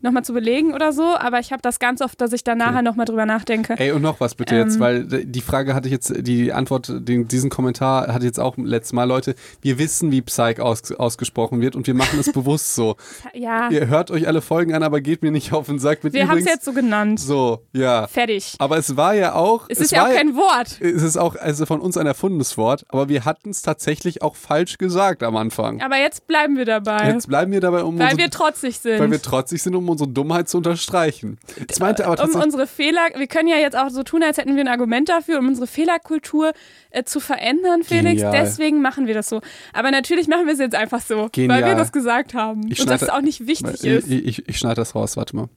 nochmal 0.03 0.25
zu 0.25 0.33
belegen 0.33 0.75
oder 0.75 0.93
so, 0.93 1.03
aber 1.17 1.38
ich 1.41 1.53
habe 1.53 1.62
das 1.62 1.79
ganz 1.79 2.01
oft, 2.01 2.21
dass 2.21 2.33
ich 2.33 2.45
da 2.45 2.55
nachher 2.55 2.83
nochmal 2.83 3.07
drüber 3.07 3.27
nachdenke. 3.27 3.75
Ey, 3.79 3.93
und 3.93 4.03
noch 4.03 4.21
was 4.21 4.35
bitte 4.35 4.57
jetzt, 4.57 4.75
Ähm. 4.77 4.81
weil 4.81 5.05
d- 5.05 5.25
die 5.25 5.41
Frage 5.41 5.75
hatte 5.75 5.88
ich 5.88 5.93
jetzt, 5.93 6.12
die 6.27 6.53
Antwort, 6.53 6.93
den, 6.93 7.29
diesen 7.29 7.51
Kommentar 7.51 8.12
hatte 8.12 8.25
jetzt 8.27 8.41
auch 8.41 8.57
letztes 8.57 8.93
Mal, 8.93 9.05
Leute, 9.05 9.35
wir 9.61 9.79
wissen, 9.79 10.11
wie 10.12 10.23
Psych 10.23 10.61
aus, 10.61 10.93
ausgesprochen 10.93 11.61
wird 11.61 11.77
und 11.77 11.87
wir 11.87 11.95
machen 11.95 12.19
es 12.19 12.33
bewusst 12.33 12.75
so. 12.75 12.97
Ja, 13.35 13.71
Ihr 13.71 13.87
hört 13.88 14.11
euch 14.11 14.27
alle 14.27 14.41
Folgen 14.41 14.75
an, 14.75 14.83
aber 14.83 15.01
geht 15.01 15.23
mir 15.23 15.31
nicht 15.31 15.53
auf 15.53 15.67
den 15.67 15.79
Sack 15.79 16.05
mit 16.05 16.12
wir 16.12 16.29
haben 16.29 16.38
es 16.38 16.45
jetzt 16.45 16.65
so 16.65 16.73
genannt. 16.73 17.21
So, 17.21 17.61
ja. 17.73 18.07
Fertig. 18.07 18.55
Aber 18.59 18.77
es 18.79 18.97
war 18.97 19.15
ja 19.15 19.35
auch. 19.35 19.67
Es 19.69 19.79
ist 19.81 19.93
ja 19.93 20.05
auch 20.07 20.15
kein 20.15 20.35
Wort. 20.37 20.81
Es 20.81 21.03
ist 21.03 21.17
auch 21.17 21.37
also 21.37 21.67
von 21.67 21.81
uns 21.81 21.97
ein 21.97 22.07
erfundenes 22.07 22.57
Wort, 22.59 22.85
aber 22.88 23.09
wir 23.09 23.25
hatten 23.25 23.51
es 23.51 23.62
tatsächlich 23.62 24.23
auch 24.23 24.37
falsch 24.37 24.79
gesagt 24.79 25.23
am 25.23 25.37
Anfang. 25.37 25.81
Aber 25.83 25.97
jetzt 25.97 26.27
bleiben 26.27 26.57
wir 26.57 26.65
dabei. 26.65 27.09
Jetzt 27.09 27.29
bleiben 27.29 27.53
wir 27.53 27.61
dabei, 27.61 27.83
um 27.85 27.99
weil 27.99 28.05
unsere, 28.12 28.19
wir 28.23 28.31
trotzig 28.31 28.79
sind. 28.79 28.99
weil 29.01 29.11
wir 29.11 29.23
trotzig 29.23 29.62
sind, 29.62 29.75
um 29.75 29.88
unsere 29.92 30.11
Dummheit 30.11 30.48
zu 30.48 30.57
unterstreichen. 30.59 31.38
Das 31.68 31.78
meinte 31.81 32.07
aber 32.07 32.22
um 32.24 32.35
unsere 32.40 32.66
Fehler, 32.66 33.00
wir 33.16 33.26
können 33.28 33.48
ja 33.48 33.57
jetzt 33.57 33.76
auch 33.76 33.88
so 33.90 34.02
tun, 34.02 34.22
als 34.22 34.38
hätten 34.38 34.55
wir 34.57 34.62
ein 34.64 34.68
Argument 34.68 35.09
dafür, 35.09 35.38
um 35.38 35.46
unsere 35.48 35.66
Fehlerkultur 35.66 36.52
äh, 36.90 37.05
zu 37.05 37.20
verändern, 37.20 37.83
Felix. 37.85 38.22
Genial. 38.22 38.33
Deswegen 38.33 38.83
machen 38.83 39.07
wir 39.07 39.14
das 39.14 39.28
so. 39.28 39.40
Aber 39.72 39.90
natürlich 39.90 40.26
machen 40.28 40.46
wir 40.46 40.52
es 40.55 40.59
jetzt 40.59 40.74
einfach 40.74 41.00
so, 41.00 41.28
Genial. 41.31 41.62
weil 41.62 41.68
wir 41.70 41.74
das 41.76 41.92
gesagt 41.92 42.35
haben. 42.35 42.66
Ich 42.70 42.81
Und 42.81 42.90
dass 42.90 43.02
es 43.02 43.07
schneide- 43.09 43.18
auch 43.18 43.22
nicht 43.22 43.46
wichtig 43.46 43.74
ich, 43.74 43.85
ist. 43.85 44.09
ich, 44.11 44.24
ich, 44.26 44.48
ich 44.48 44.59
schneide 44.59 44.76
das 44.76 44.94
raus, 44.94 45.16
warte 45.16 45.37
mal. 45.37 45.48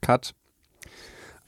Cut. 0.00 0.34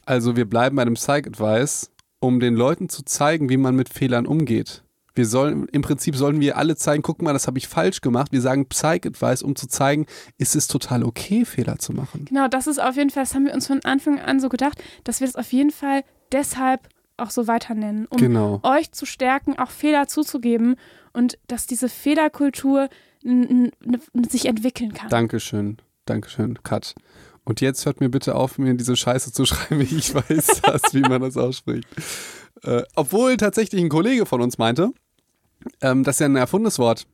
Also 0.06 0.36
wir 0.36 0.44
bleiben 0.48 0.76
bei 0.76 0.84
dem 0.84 0.94
Psych-Advice, 0.94 1.90
um 2.20 2.40
den 2.40 2.54
Leuten 2.54 2.88
zu 2.88 3.04
zeigen, 3.04 3.48
wie 3.50 3.56
man 3.58 3.74
mit 3.76 3.88
Fehlern 3.88 4.26
umgeht. 4.26 4.82
Wir 5.18 5.26
sollen, 5.26 5.66
im 5.72 5.82
Prinzip 5.82 6.14
sollen 6.16 6.40
wir 6.40 6.56
alle 6.56 6.76
zeigen, 6.76 7.02
guck 7.02 7.20
mal, 7.22 7.32
das 7.32 7.48
habe 7.48 7.58
ich 7.58 7.66
falsch 7.66 8.00
gemacht. 8.00 8.30
Wir 8.30 8.40
sagen 8.40 8.66
Psych-Advice, 8.68 9.42
um 9.42 9.56
zu 9.56 9.66
zeigen, 9.66 10.06
ist 10.38 10.54
es 10.54 10.68
total 10.68 11.02
okay, 11.02 11.44
Fehler 11.44 11.78
zu 11.80 11.92
machen. 11.92 12.26
Genau, 12.26 12.46
das 12.46 12.68
ist 12.68 12.80
auf 12.80 12.94
jeden 12.96 13.10
Fall, 13.10 13.24
das 13.24 13.34
haben 13.34 13.44
wir 13.44 13.52
uns 13.52 13.66
von 13.66 13.80
Anfang 13.84 14.20
an 14.20 14.38
so 14.38 14.48
gedacht, 14.48 14.80
dass 15.02 15.18
wir 15.18 15.26
das 15.26 15.34
auf 15.34 15.52
jeden 15.52 15.72
Fall 15.72 16.04
deshalb 16.30 16.88
auch 17.16 17.30
so 17.30 17.48
weiter 17.48 17.74
nennen, 17.74 18.06
um 18.06 18.16
Genau. 18.18 18.60
euch 18.62 18.92
zu 18.92 19.06
stärken, 19.06 19.58
auch 19.58 19.70
Fehler 19.72 20.06
zuzugeben 20.06 20.76
und 21.12 21.36
dass 21.48 21.66
diese 21.66 21.88
Fehlerkultur 21.88 22.88
sich 24.28 24.46
entwickeln 24.46 24.94
kann. 24.94 25.08
Dankeschön, 25.10 25.78
Dankeschön, 26.04 26.62
Cut. 26.62 26.94
Und 27.42 27.60
jetzt 27.60 27.84
hört 27.86 28.00
mir 28.00 28.08
bitte 28.08 28.36
auf, 28.36 28.58
mir 28.58 28.72
diese 28.74 28.94
Scheiße 28.94 29.32
zu 29.32 29.44
schreiben, 29.46 29.80
wie 29.80 29.96
ich 29.96 30.14
weiß 30.14 30.60
das, 30.62 30.94
wie 30.94 31.00
man 31.00 31.20
das 31.22 31.36
ausspricht. 31.36 31.88
Äh, 32.62 32.82
obwohl 32.94 33.36
tatsächlich 33.36 33.82
ein 33.82 33.88
Kollege 33.88 34.26
von 34.26 34.40
uns 34.40 34.58
meinte, 34.58 34.92
ähm, 35.80 36.04
das 36.04 36.16
ist 36.16 36.20
ja 36.20 36.26
ein 36.26 36.36
erfundenes 36.36 36.78
Wort. 36.78 37.06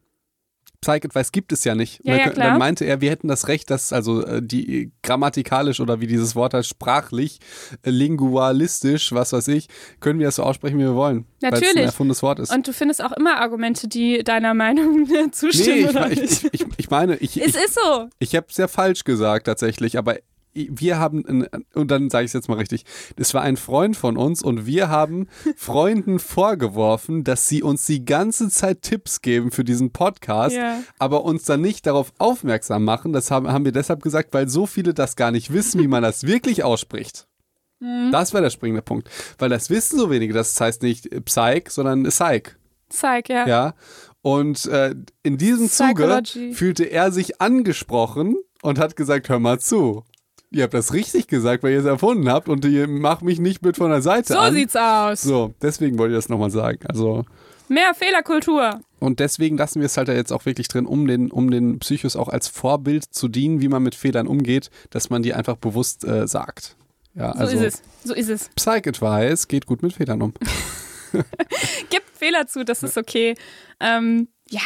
Psych-Advice 0.84 1.32
gibt 1.32 1.52
es 1.52 1.64
ja 1.64 1.74
nicht. 1.74 2.00
Ja, 2.04 2.18
dann, 2.18 2.26
ja, 2.26 2.32
dann 2.32 2.58
meinte 2.58 2.84
er, 2.84 3.00
wir 3.00 3.10
hätten 3.10 3.28
das 3.28 3.48
Recht, 3.48 3.70
dass 3.70 3.92
also 3.92 4.24
äh, 4.24 4.42
die 4.42 4.92
grammatikalisch 5.02 5.80
oder 5.80 6.00
wie 6.00 6.06
dieses 6.06 6.36
Wort 6.36 6.54
heißt, 6.54 6.68
sprachlich, 6.68 7.38
äh, 7.82 7.90
lingualistisch, 7.90 9.12
was 9.12 9.32
weiß 9.32 9.48
ich, 9.48 9.68
können 10.00 10.18
wir 10.18 10.26
das 10.26 10.36
so 10.36 10.42
aussprechen, 10.42 10.78
wie 10.78 10.82
wir 10.82 10.94
wollen. 10.94 11.26
Weil 11.40 11.54
es 11.54 11.60
ein 11.60 11.66
Natürlich. 11.66 11.86
erfundenes 11.86 12.22
Wort 12.22 12.38
ist. 12.38 12.54
Und 12.54 12.68
du 12.68 12.72
findest 12.72 13.02
auch 13.02 13.12
immer 13.12 13.40
Argumente, 13.40 13.88
die 13.88 14.22
deiner 14.22 14.54
Meinung 14.54 15.08
zustimmen 15.32 15.90
nee, 15.94 16.12
ich, 16.12 16.44
ich, 16.44 16.52
ich, 16.52 16.66
ich, 16.76 16.90
meine, 16.90 17.16
ich, 17.16 17.40
es 17.40 17.54
ist 17.54 17.74
so. 17.74 18.08
Ich 18.18 18.36
habe 18.36 18.46
es 18.50 18.56
ja 18.56 18.68
falsch 18.68 19.04
gesagt 19.04 19.46
tatsächlich, 19.46 19.96
aber 19.96 20.16
wir 20.54 20.98
haben, 20.98 21.46
und 21.74 21.90
dann 21.90 22.10
sage 22.10 22.24
ich 22.24 22.28
es 22.30 22.32
jetzt 22.32 22.48
mal 22.48 22.58
richtig, 22.58 22.84
das 23.16 23.34
war 23.34 23.42
ein 23.42 23.56
Freund 23.56 23.96
von 23.96 24.16
uns 24.16 24.42
und 24.42 24.66
wir 24.66 24.88
haben 24.88 25.26
Freunden 25.56 26.18
vorgeworfen, 26.18 27.24
dass 27.24 27.48
sie 27.48 27.62
uns 27.62 27.86
die 27.86 28.04
ganze 28.04 28.48
Zeit 28.48 28.82
Tipps 28.82 29.20
geben 29.20 29.50
für 29.50 29.64
diesen 29.64 29.90
Podcast, 29.90 30.56
Ja. 30.56 30.78
aber 30.98 31.24
uns 31.24 31.44
dann 31.44 31.60
nicht 31.60 31.86
darauf 31.86 32.12
aufmerksam 32.18 32.84
machen. 32.84 33.12
Das 33.12 33.30
haben, 33.30 33.48
haben 33.50 33.64
wir 33.64 33.72
deshalb 33.72 34.02
gesagt, 34.02 34.32
weil 34.32 34.48
so 34.48 34.66
viele 34.66 34.94
das 34.94 35.16
gar 35.16 35.30
nicht 35.30 35.52
wissen, 35.52 35.80
wie 35.80 35.88
man 35.88 36.02
das 36.02 36.24
wirklich 36.24 36.62
ausspricht. 36.62 37.26
Mhm. 37.80 38.10
Das 38.12 38.32
war 38.32 38.40
der 38.40 38.50
springende 38.50 38.82
Punkt. 38.82 39.10
Weil 39.38 39.48
das 39.50 39.70
wissen 39.70 39.98
so 39.98 40.10
wenige. 40.10 40.32
Das 40.32 40.60
heißt 40.60 40.82
nicht 40.82 41.08
Psych, 41.24 41.70
sondern 41.70 42.04
Psych. 42.04 42.54
Zeig, 42.88 43.28
ja. 43.28 43.46
Ja. 43.46 43.74
Und 44.22 44.66
äh, 44.66 44.94
in 45.22 45.36
diesem 45.36 45.68
Zuge 45.68 46.22
fühlte 46.52 46.84
er 46.84 47.10
sich 47.12 47.40
angesprochen 47.40 48.36
und 48.62 48.78
hat 48.78 48.96
gesagt, 48.96 49.28
hör 49.28 49.38
mal 49.38 49.58
zu. 49.58 50.04
Ihr 50.54 50.62
habt 50.62 50.74
das 50.74 50.92
richtig 50.92 51.26
gesagt, 51.26 51.62
weil 51.62 51.72
ihr 51.72 51.80
es 51.80 51.84
erfunden 51.84 52.28
habt 52.30 52.48
und 52.48 52.64
ihr 52.64 52.86
macht 52.86 53.22
mich 53.22 53.40
nicht 53.40 53.62
mit 53.62 53.76
von 53.76 53.90
der 53.90 54.02
Seite 54.02 54.32
So 54.34 54.38
an. 54.38 54.54
sieht's 54.54 54.76
aus. 54.76 55.22
So, 55.22 55.52
deswegen 55.60 55.98
wollte 55.98 56.14
ich 56.14 56.18
das 56.18 56.28
nochmal 56.28 56.50
sagen. 56.50 56.78
Also, 56.88 57.24
Mehr 57.68 57.92
Fehlerkultur. 57.94 58.80
und 59.00 59.20
deswegen 59.20 59.56
lassen 59.56 59.80
wir 59.80 59.86
es 59.86 59.96
halt 59.96 60.08
jetzt 60.08 60.32
auch 60.32 60.44
wirklich 60.46 60.68
drin, 60.68 60.86
um 60.86 61.06
den, 61.06 61.30
um 61.30 61.50
den 61.50 61.78
Psychos 61.80 62.14
auch 62.14 62.28
als 62.28 62.46
Vorbild 62.48 63.04
zu 63.04 63.26
dienen, 63.28 63.60
wie 63.62 63.68
man 63.68 63.82
mit 63.82 63.94
Fehlern 63.94 64.26
umgeht, 64.26 64.70
dass 64.90 65.10
man 65.10 65.22
die 65.22 65.34
einfach 65.34 65.56
bewusst 65.56 66.04
äh, 66.04 66.28
sagt. 66.28 66.76
Ja, 67.14 67.32
So 67.32 67.38
also 67.40 67.56
ist 67.56 67.62
es. 67.62 67.82
So 68.04 68.14
ist 68.14 68.28
es. 68.28 68.50
Psych-Advice 68.54 69.48
geht 69.48 69.66
gut 69.66 69.82
mit 69.82 69.92
Fehlern 69.94 70.20
um. 70.22 70.34
Gibt 71.90 72.10
Fehler 72.12 72.46
zu, 72.46 72.64
das 72.64 72.82
ist 72.82 72.96
okay. 72.98 73.34
Ähm, 73.80 74.28
ja. 74.50 74.60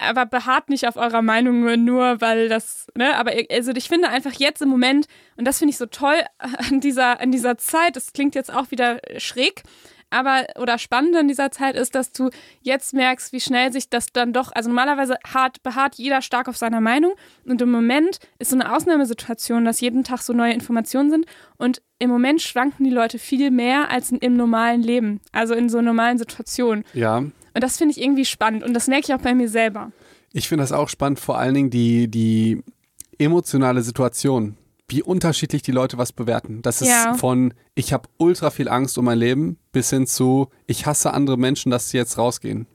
Aber 0.00 0.26
beharrt 0.26 0.68
nicht 0.70 0.88
auf 0.88 0.96
eurer 0.96 1.22
Meinung 1.22 1.84
nur, 1.84 2.20
weil 2.20 2.48
das, 2.48 2.86
ne, 2.96 3.16
aber 3.16 3.32
also 3.50 3.72
ich 3.72 3.88
finde 3.88 4.08
einfach 4.08 4.32
jetzt 4.32 4.62
im 4.62 4.68
Moment, 4.68 5.06
und 5.36 5.44
das 5.44 5.58
finde 5.58 5.70
ich 5.70 5.78
so 5.78 5.86
toll 5.86 6.16
an 6.38 6.80
dieser, 6.80 7.20
an 7.20 7.30
dieser 7.30 7.58
Zeit, 7.58 7.96
das 7.96 8.12
klingt 8.12 8.34
jetzt 8.34 8.52
auch 8.52 8.70
wieder 8.70 9.00
schräg, 9.18 9.62
aber 10.10 10.46
oder 10.58 10.76
spannend 10.78 11.16
an 11.16 11.28
dieser 11.28 11.50
Zeit 11.50 11.76
ist, 11.76 11.94
dass 11.94 12.12
du 12.12 12.30
jetzt 12.60 12.92
merkst, 12.92 13.32
wie 13.32 13.40
schnell 13.40 13.72
sich 13.72 13.88
das 13.88 14.06
dann 14.12 14.32
doch, 14.32 14.50
also 14.52 14.68
normalerweise 14.68 15.16
hart, 15.32 15.62
beharrt 15.62 15.94
jeder 15.96 16.20
stark 16.20 16.48
auf 16.48 16.56
seiner 16.56 16.80
Meinung 16.80 17.14
und 17.44 17.62
im 17.62 17.70
Moment 17.70 18.18
ist 18.38 18.50
so 18.50 18.56
eine 18.56 18.74
Ausnahmesituation, 18.74 19.64
dass 19.64 19.80
jeden 19.80 20.04
Tag 20.04 20.20
so 20.20 20.32
neue 20.32 20.52
Informationen 20.52 21.10
sind 21.10 21.26
und 21.56 21.80
im 21.98 22.10
Moment 22.10 22.42
schwanken 22.42 22.84
die 22.84 22.90
Leute 22.90 23.18
viel 23.18 23.50
mehr 23.50 23.90
als 23.90 24.10
in, 24.10 24.18
im 24.18 24.36
normalen 24.36 24.82
Leben, 24.82 25.20
also 25.32 25.54
in 25.54 25.68
so 25.68 25.80
normalen 25.80 26.18
Situationen. 26.18 26.84
Ja, 26.92 27.22
Und 27.54 27.62
das 27.64 27.78
finde 27.78 27.92
ich 27.92 28.00
irgendwie 28.02 28.24
spannend 28.24 28.62
und 28.64 28.74
das 28.74 28.86
merke 28.88 29.06
ich 29.08 29.14
auch 29.14 29.20
bei 29.22 29.34
mir 29.34 29.48
selber. 29.48 29.92
Ich 30.32 30.48
finde 30.48 30.62
das 30.62 30.72
auch 30.72 30.88
spannend, 30.88 31.18
vor 31.20 31.38
allen 31.38 31.54
Dingen 31.54 31.70
die, 31.70 32.08
die 32.08 32.62
emotionale 33.18 33.82
Situation, 33.82 34.56
wie 34.88 35.02
unterschiedlich 35.02 35.62
die 35.62 35.72
Leute 35.72 35.98
was 35.98 36.12
bewerten. 36.12 36.62
Das 36.62 36.82
ist 36.82 36.88
Ja. 36.88 37.14
von, 37.14 37.54
ich 37.74 37.92
habe 37.92 38.08
ultra 38.18 38.50
viel 38.50 38.68
Angst 38.68 38.98
um 38.98 39.04
mein 39.04 39.18
Leben, 39.18 39.58
bis 39.72 39.90
hin 39.90 40.06
zu, 40.06 40.48
ich 40.66 40.86
hasse 40.86 41.12
andere 41.12 41.36
Menschen, 41.36 41.70
dass 41.70 41.90
sie 41.90 41.96
jetzt 41.96 42.18
rausgehen. 42.18 42.66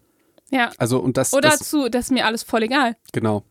Ja. 0.51 0.69
Also 0.77 0.99
und 0.99 1.17
das, 1.17 1.33
Oder 1.33 1.49
das 1.49 1.69
zu, 1.69 1.89
das 1.89 2.05
ist 2.05 2.11
mir 2.11 2.25
alles 2.25 2.43
voll 2.43 2.63
egal. 2.63 2.95
Genau. 3.13 3.43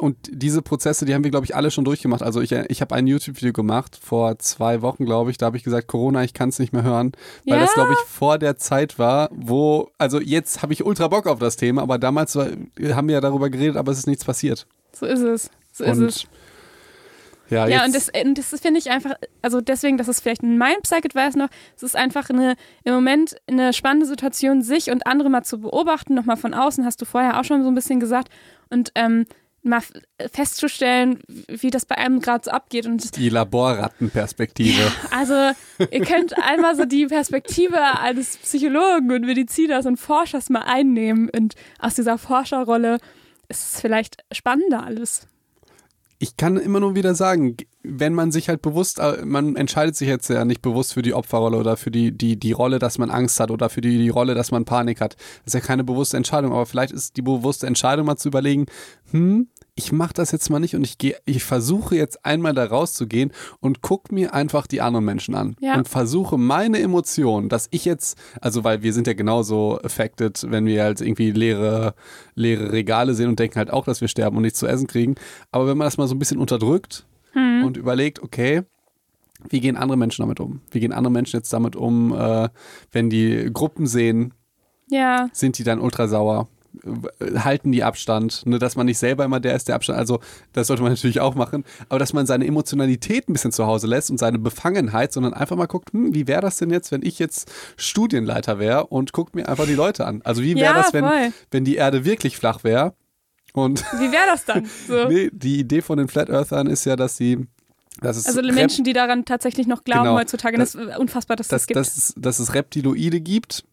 Und 0.00 0.16
diese 0.30 0.60
Prozesse, 0.60 1.04
die 1.04 1.14
haben 1.14 1.22
wir, 1.22 1.30
glaube 1.30 1.46
ich, 1.46 1.54
alle 1.54 1.70
schon 1.70 1.84
durchgemacht. 1.84 2.22
Also 2.22 2.40
ich, 2.40 2.52
ich 2.52 2.80
habe 2.80 2.94
ein 2.94 3.06
YouTube-Video 3.06 3.52
gemacht 3.52 3.98
vor 4.02 4.38
zwei 4.38 4.82
Wochen, 4.82 5.04
glaube 5.04 5.30
ich. 5.30 5.38
Da 5.38 5.46
habe 5.46 5.56
ich 5.56 5.62
gesagt, 5.62 5.86
Corona, 5.86 6.24
ich 6.24 6.34
kann 6.34 6.48
es 6.48 6.58
nicht 6.58 6.72
mehr 6.72 6.82
hören. 6.82 7.12
Weil 7.46 7.54
Ja. 7.56 7.60
das, 7.60 7.74
glaube 7.74 7.92
ich, 7.92 7.98
vor 8.08 8.38
der 8.38 8.56
Zeit 8.56 8.98
war, 8.98 9.28
wo, 9.32 9.90
also 9.98 10.20
jetzt 10.20 10.62
habe 10.62 10.72
ich 10.72 10.84
ultra 10.84 11.08
Bock 11.08 11.26
auf 11.26 11.38
das 11.38 11.56
Thema, 11.56 11.82
aber 11.82 11.98
damals 11.98 12.34
war, 12.34 12.46
haben 12.46 13.08
wir 13.08 13.14
ja 13.14 13.20
darüber 13.20 13.48
geredet, 13.48 13.76
aber 13.76 13.92
es 13.92 13.98
ist 13.98 14.06
nichts 14.08 14.24
passiert. 14.24 14.66
So 14.92 15.06
ist 15.06 15.20
es. 15.20 15.50
So 15.72 15.84
ist 15.84 15.96
und 15.98 16.04
es. 16.06 16.26
Ja, 17.52 17.68
Ja, 17.68 17.84
und 17.84 17.94
das, 17.94 18.08
und 18.24 18.38
das 18.38 18.48
finde 18.60 18.78
ich 18.80 18.90
einfach, 18.90 19.12
also 19.42 19.60
deswegen, 19.60 19.98
das 19.98 20.08
ist 20.08 20.20
vielleicht 20.20 20.42
mein 20.42 20.80
Psych-Advice 20.82 21.36
noch, 21.36 21.48
es 21.76 21.82
ist 21.82 21.96
einfach 21.96 22.30
eine, 22.30 22.56
im 22.84 22.94
Moment 22.94 23.36
eine 23.46 23.72
spannende 23.72 24.06
Situation, 24.06 24.62
sich 24.62 24.90
und 24.90 25.06
andere 25.06 25.30
mal 25.30 25.44
zu 25.44 25.60
beobachten, 25.60 26.14
nochmal 26.14 26.36
von 26.36 26.54
außen, 26.54 26.84
hast 26.84 27.00
du 27.00 27.04
vorher 27.04 27.38
auch 27.38 27.44
schon 27.44 27.62
so 27.62 27.68
ein 27.68 27.74
bisschen 27.74 28.00
gesagt, 28.00 28.28
und 28.70 28.90
ähm, 28.94 29.26
mal 29.64 29.78
f- 29.78 29.92
festzustellen, 30.32 31.20
wie 31.46 31.70
das 31.70 31.86
bei 31.86 31.96
einem 31.96 32.20
gerade 32.20 32.44
so 32.46 32.50
abgeht. 32.50 32.86
Und 32.86 33.16
die 33.16 33.28
Laborrattenperspektive. 33.28 34.90
also, 35.10 35.34
ihr 35.78 36.00
könnt 36.04 36.34
einmal 36.42 36.74
so 36.74 36.84
die 36.84 37.06
Perspektive 37.06 37.78
eines 38.00 38.38
Psychologen 38.38 39.12
und 39.12 39.24
Mediziners 39.24 39.86
und 39.86 39.98
Forschers 39.98 40.50
mal 40.50 40.62
einnehmen. 40.62 41.30
Und 41.30 41.54
aus 41.78 41.94
dieser 41.94 42.18
Forscherrolle 42.18 42.98
ist 43.48 43.74
es 43.74 43.80
vielleicht 43.80 44.16
spannender 44.32 44.84
alles. 44.84 45.28
Ich 46.22 46.36
kann 46.36 46.56
immer 46.56 46.78
nur 46.78 46.94
wieder 46.94 47.16
sagen, 47.16 47.56
wenn 47.82 48.14
man 48.14 48.30
sich 48.30 48.48
halt 48.48 48.62
bewusst, 48.62 49.00
äh, 49.00 49.24
man 49.24 49.56
entscheidet 49.56 49.96
sich 49.96 50.06
jetzt 50.06 50.30
ja 50.30 50.44
nicht 50.44 50.62
bewusst 50.62 50.92
für 50.92 51.02
die 51.02 51.14
Opferrolle 51.14 51.56
oder 51.56 51.76
für 51.76 51.90
die, 51.90 52.16
die, 52.16 52.38
die 52.38 52.52
Rolle, 52.52 52.78
dass 52.78 52.96
man 52.96 53.10
Angst 53.10 53.40
hat 53.40 53.50
oder 53.50 53.68
für 53.68 53.80
die, 53.80 53.98
die 53.98 54.08
Rolle, 54.08 54.36
dass 54.36 54.52
man 54.52 54.64
Panik 54.64 55.00
hat. 55.00 55.16
Das 55.44 55.52
ist 55.52 55.54
ja 55.54 55.66
keine 55.66 55.82
bewusste 55.82 56.16
Entscheidung, 56.16 56.52
aber 56.52 56.64
vielleicht 56.64 56.92
ist 56.92 57.16
die 57.16 57.22
bewusste 57.22 57.66
Entscheidung 57.66 58.06
mal 58.06 58.18
zu 58.18 58.28
überlegen, 58.28 58.66
hm, 59.10 59.48
ich 59.74 59.90
mache 59.90 60.12
das 60.12 60.32
jetzt 60.32 60.50
mal 60.50 60.58
nicht 60.60 60.74
und 60.76 60.84
ich 60.84 60.98
gehe, 60.98 61.16
ich 61.24 61.44
versuche 61.44 61.96
jetzt 61.96 62.26
einmal 62.26 62.52
da 62.52 62.64
rauszugehen 62.64 63.32
und 63.60 63.80
guck 63.80 64.12
mir 64.12 64.34
einfach 64.34 64.66
die 64.66 64.82
anderen 64.82 65.04
Menschen 65.06 65.34
an 65.34 65.56
Ja. 65.60 65.76
und 65.76 65.88
versuche 65.88 66.36
meine 66.36 66.78
Emotionen, 66.80 67.48
dass 67.48 67.68
ich 67.70 67.84
jetzt, 67.86 68.18
also 68.42 68.64
weil 68.64 68.82
wir 68.82 68.92
sind 68.92 69.06
ja 69.06 69.14
genauso 69.14 69.78
affected, 69.82 70.44
wenn 70.50 70.66
wir 70.66 70.82
halt 70.82 71.00
irgendwie 71.00 71.30
leere, 71.30 71.94
leere 72.34 72.70
Regale 72.72 73.14
sehen 73.14 73.28
und 73.30 73.38
denken 73.38 73.56
halt 73.56 73.70
auch, 73.70 73.84
dass 73.86 74.02
wir 74.02 74.08
sterben 74.08 74.36
und 74.36 74.42
nichts 74.42 74.58
zu 74.58 74.66
essen 74.66 74.86
kriegen. 74.86 75.14
Aber 75.50 75.66
wenn 75.66 75.78
man 75.78 75.86
das 75.86 75.96
mal 75.96 76.06
so 76.06 76.14
ein 76.14 76.18
bisschen 76.18 76.38
unterdrückt 76.38 77.06
und 77.64 77.78
überlegt, 77.78 78.22
okay, 78.22 78.62
wie 79.48 79.60
gehen 79.60 79.76
andere 79.78 79.96
Menschen 79.96 80.22
damit 80.22 80.38
um? 80.38 80.60
Wie 80.70 80.80
gehen 80.80 80.92
andere 80.92 81.10
Menschen 81.12 81.36
jetzt 81.38 81.52
damit 81.52 81.76
um, 81.76 82.12
äh, 82.12 82.50
wenn 82.92 83.08
die 83.08 83.48
Gruppen 83.52 83.86
sehen, 83.86 84.34
Ja, 84.90 85.28
sind 85.32 85.56
die 85.56 85.64
dann 85.64 85.80
ultra 85.80 86.08
sauer? 86.08 86.48
Halten 87.36 87.70
die 87.72 87.82
Abstand, 87.84 88.46
ne, 88.46 88.58
dass 88.58 88.76
man 88.76 88.86
nicht 88.86 88.98
selber 88.98 89.24
immer 89.24 89.40
der 89.40 89.54
ist, 89.54 89.68
der 89.68 89.74
Abstand, 89.74 89.98
also 89.98 90.20
das 90.52 90.66
sollte 90.68 90.82
man 90.82 90.92
natürlich 90.92 91.20
auch 91.20 91.34
machen, 91.34 91.64
aber 91.88 91.98
dass 91.98 92.12
man 92.12 92.26
seine 92.26 92.46
Emotionalität 92.46 93.28
ein 93.28 93.34
bisschen 93.34 93.52
zu 93.52 93.66
Hause 93.66 93.86
lässt 93.86 94.10
und 94.10 94.18
seine 94.18 94.38
Befangenheit, 94.38 95.12
sondern 95.12 95.34
einfach 95.34 95.56
mal 95.56 95.66
guckt, 95.66 95.92
hm, 95.92 96.14
wie 96.14 96.26
wäre 96.26 96.40
das 96.40 96.56
denn 96.56 96.70
jetzt, 96.70 96.90
wenn 96.92 97.02
ich 97.02 97.18
jetzt 97.18 97.50
Studienleiter 97.76 98.58
wäre 98.58 98.86
und 98.86 99.12
guckt 99.12 99.34
mir 99.34 99.48
einfach 99.48 99.66
die 99.66 99.74
Leute 99.74 100.06
an. 100.06 100.22
Also 100.24 100.42
wie 100.42 100.54
wäre 100.54 100.64
Ja, 100.64 100.72
das, 100.74 100.92
wenn, 100.92 101.04
voll. 101.04 101.32
wenn 101.50 101.64
die 101.64 101.76
Erde 101.76 102.04
wirklich 102.04 102.36
flach 102.36 102.64
wäre 102.64 102.94
und 103.52 103.80
wie 103.98 104.10
wäre 104.12 104.26
das 104.26 104.44
dann? 104.46 104.66
So. 104.88 105.04
nee, 105.08 105.30
die 105.32 105.60
Idee 105.60 105.82
von 105.82 105.98
den 105.98 106.08
Flat 106.08 106.30
Earthern 106.30 106.66
ist 106.66 106.84
ja, 106.86 106.96
dass 106.96 107.16
sie 107.18 107.46
Also 108.00 108.40
Menschen, 108.42 108.84
die 108.84 108.94
daran 108.94 109.24
tatsächlich 109.26 109.66
noch 109.66 109.84
glauben 109.84 110.04
Genau. 110.04 110.16
heutzutage. 110.18 110.56
Das, 110.56 110.74
ist 110.74 110.96
unfassbar, 110.98 111.36
dass 111.36 111.48
das, 111.48 111.62
dass, 111.62 111.66
gibt. 111.66 111.76
dass, 111.76 111.96
es- 111.98 112.14
dass 112.16 112.38
es 112.38 112.54
Reptiloide 112.54 113.20
gibt. 113.20 113.64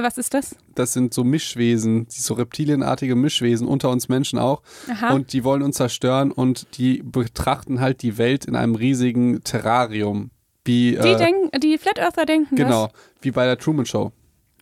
Was 0.00 0.16
ist 0.18 0.32
das? 0.34 0.56
Das 0.74 0.92
sind 0.92 1.12
so 1.12 1.24
Mischwesen, 1.24 2.06
die 2.08 2.20
so 2.20 2.34
reptilienartige 2.34 3.14
Mischwesen, 3.16 3.66
unter 3.66 3.90
uns 3.90 4.08
Menschen 4.08 4.38
auch. 4.38 4.62
Aha. 4.88 5.12
Und 5.12 5.32
die 5.32 5.44
wollen 5.44 5.62
uns 5.62 5.76
zerstören 5.76 6.30
und 6.32 6.66
die 6.78 7.02
betrachten 7.04 7.80
halt 7.80 8.02
die 8.02 8.16
Welt 8.18 8.44
in 8.46 8.56
einem 8.56 8.74
riesigen 8.74 9.42
Terrarium. 9.44 10.30
Wie, 10.64 10.92
die, 10.92 11.08
äh, 11.08 11.16
denken, 11.16 11.50
die 11.60 11.76
Flat 11.76 11.98
Earther 11.98 12.24
denken 12.24 12.54
genau, 12.54 12.90
wie 13.20 13.32
bei 13.32 13.44
der 13.46 13.58
Truman 13.58 13.84
Show. 13.84 14.12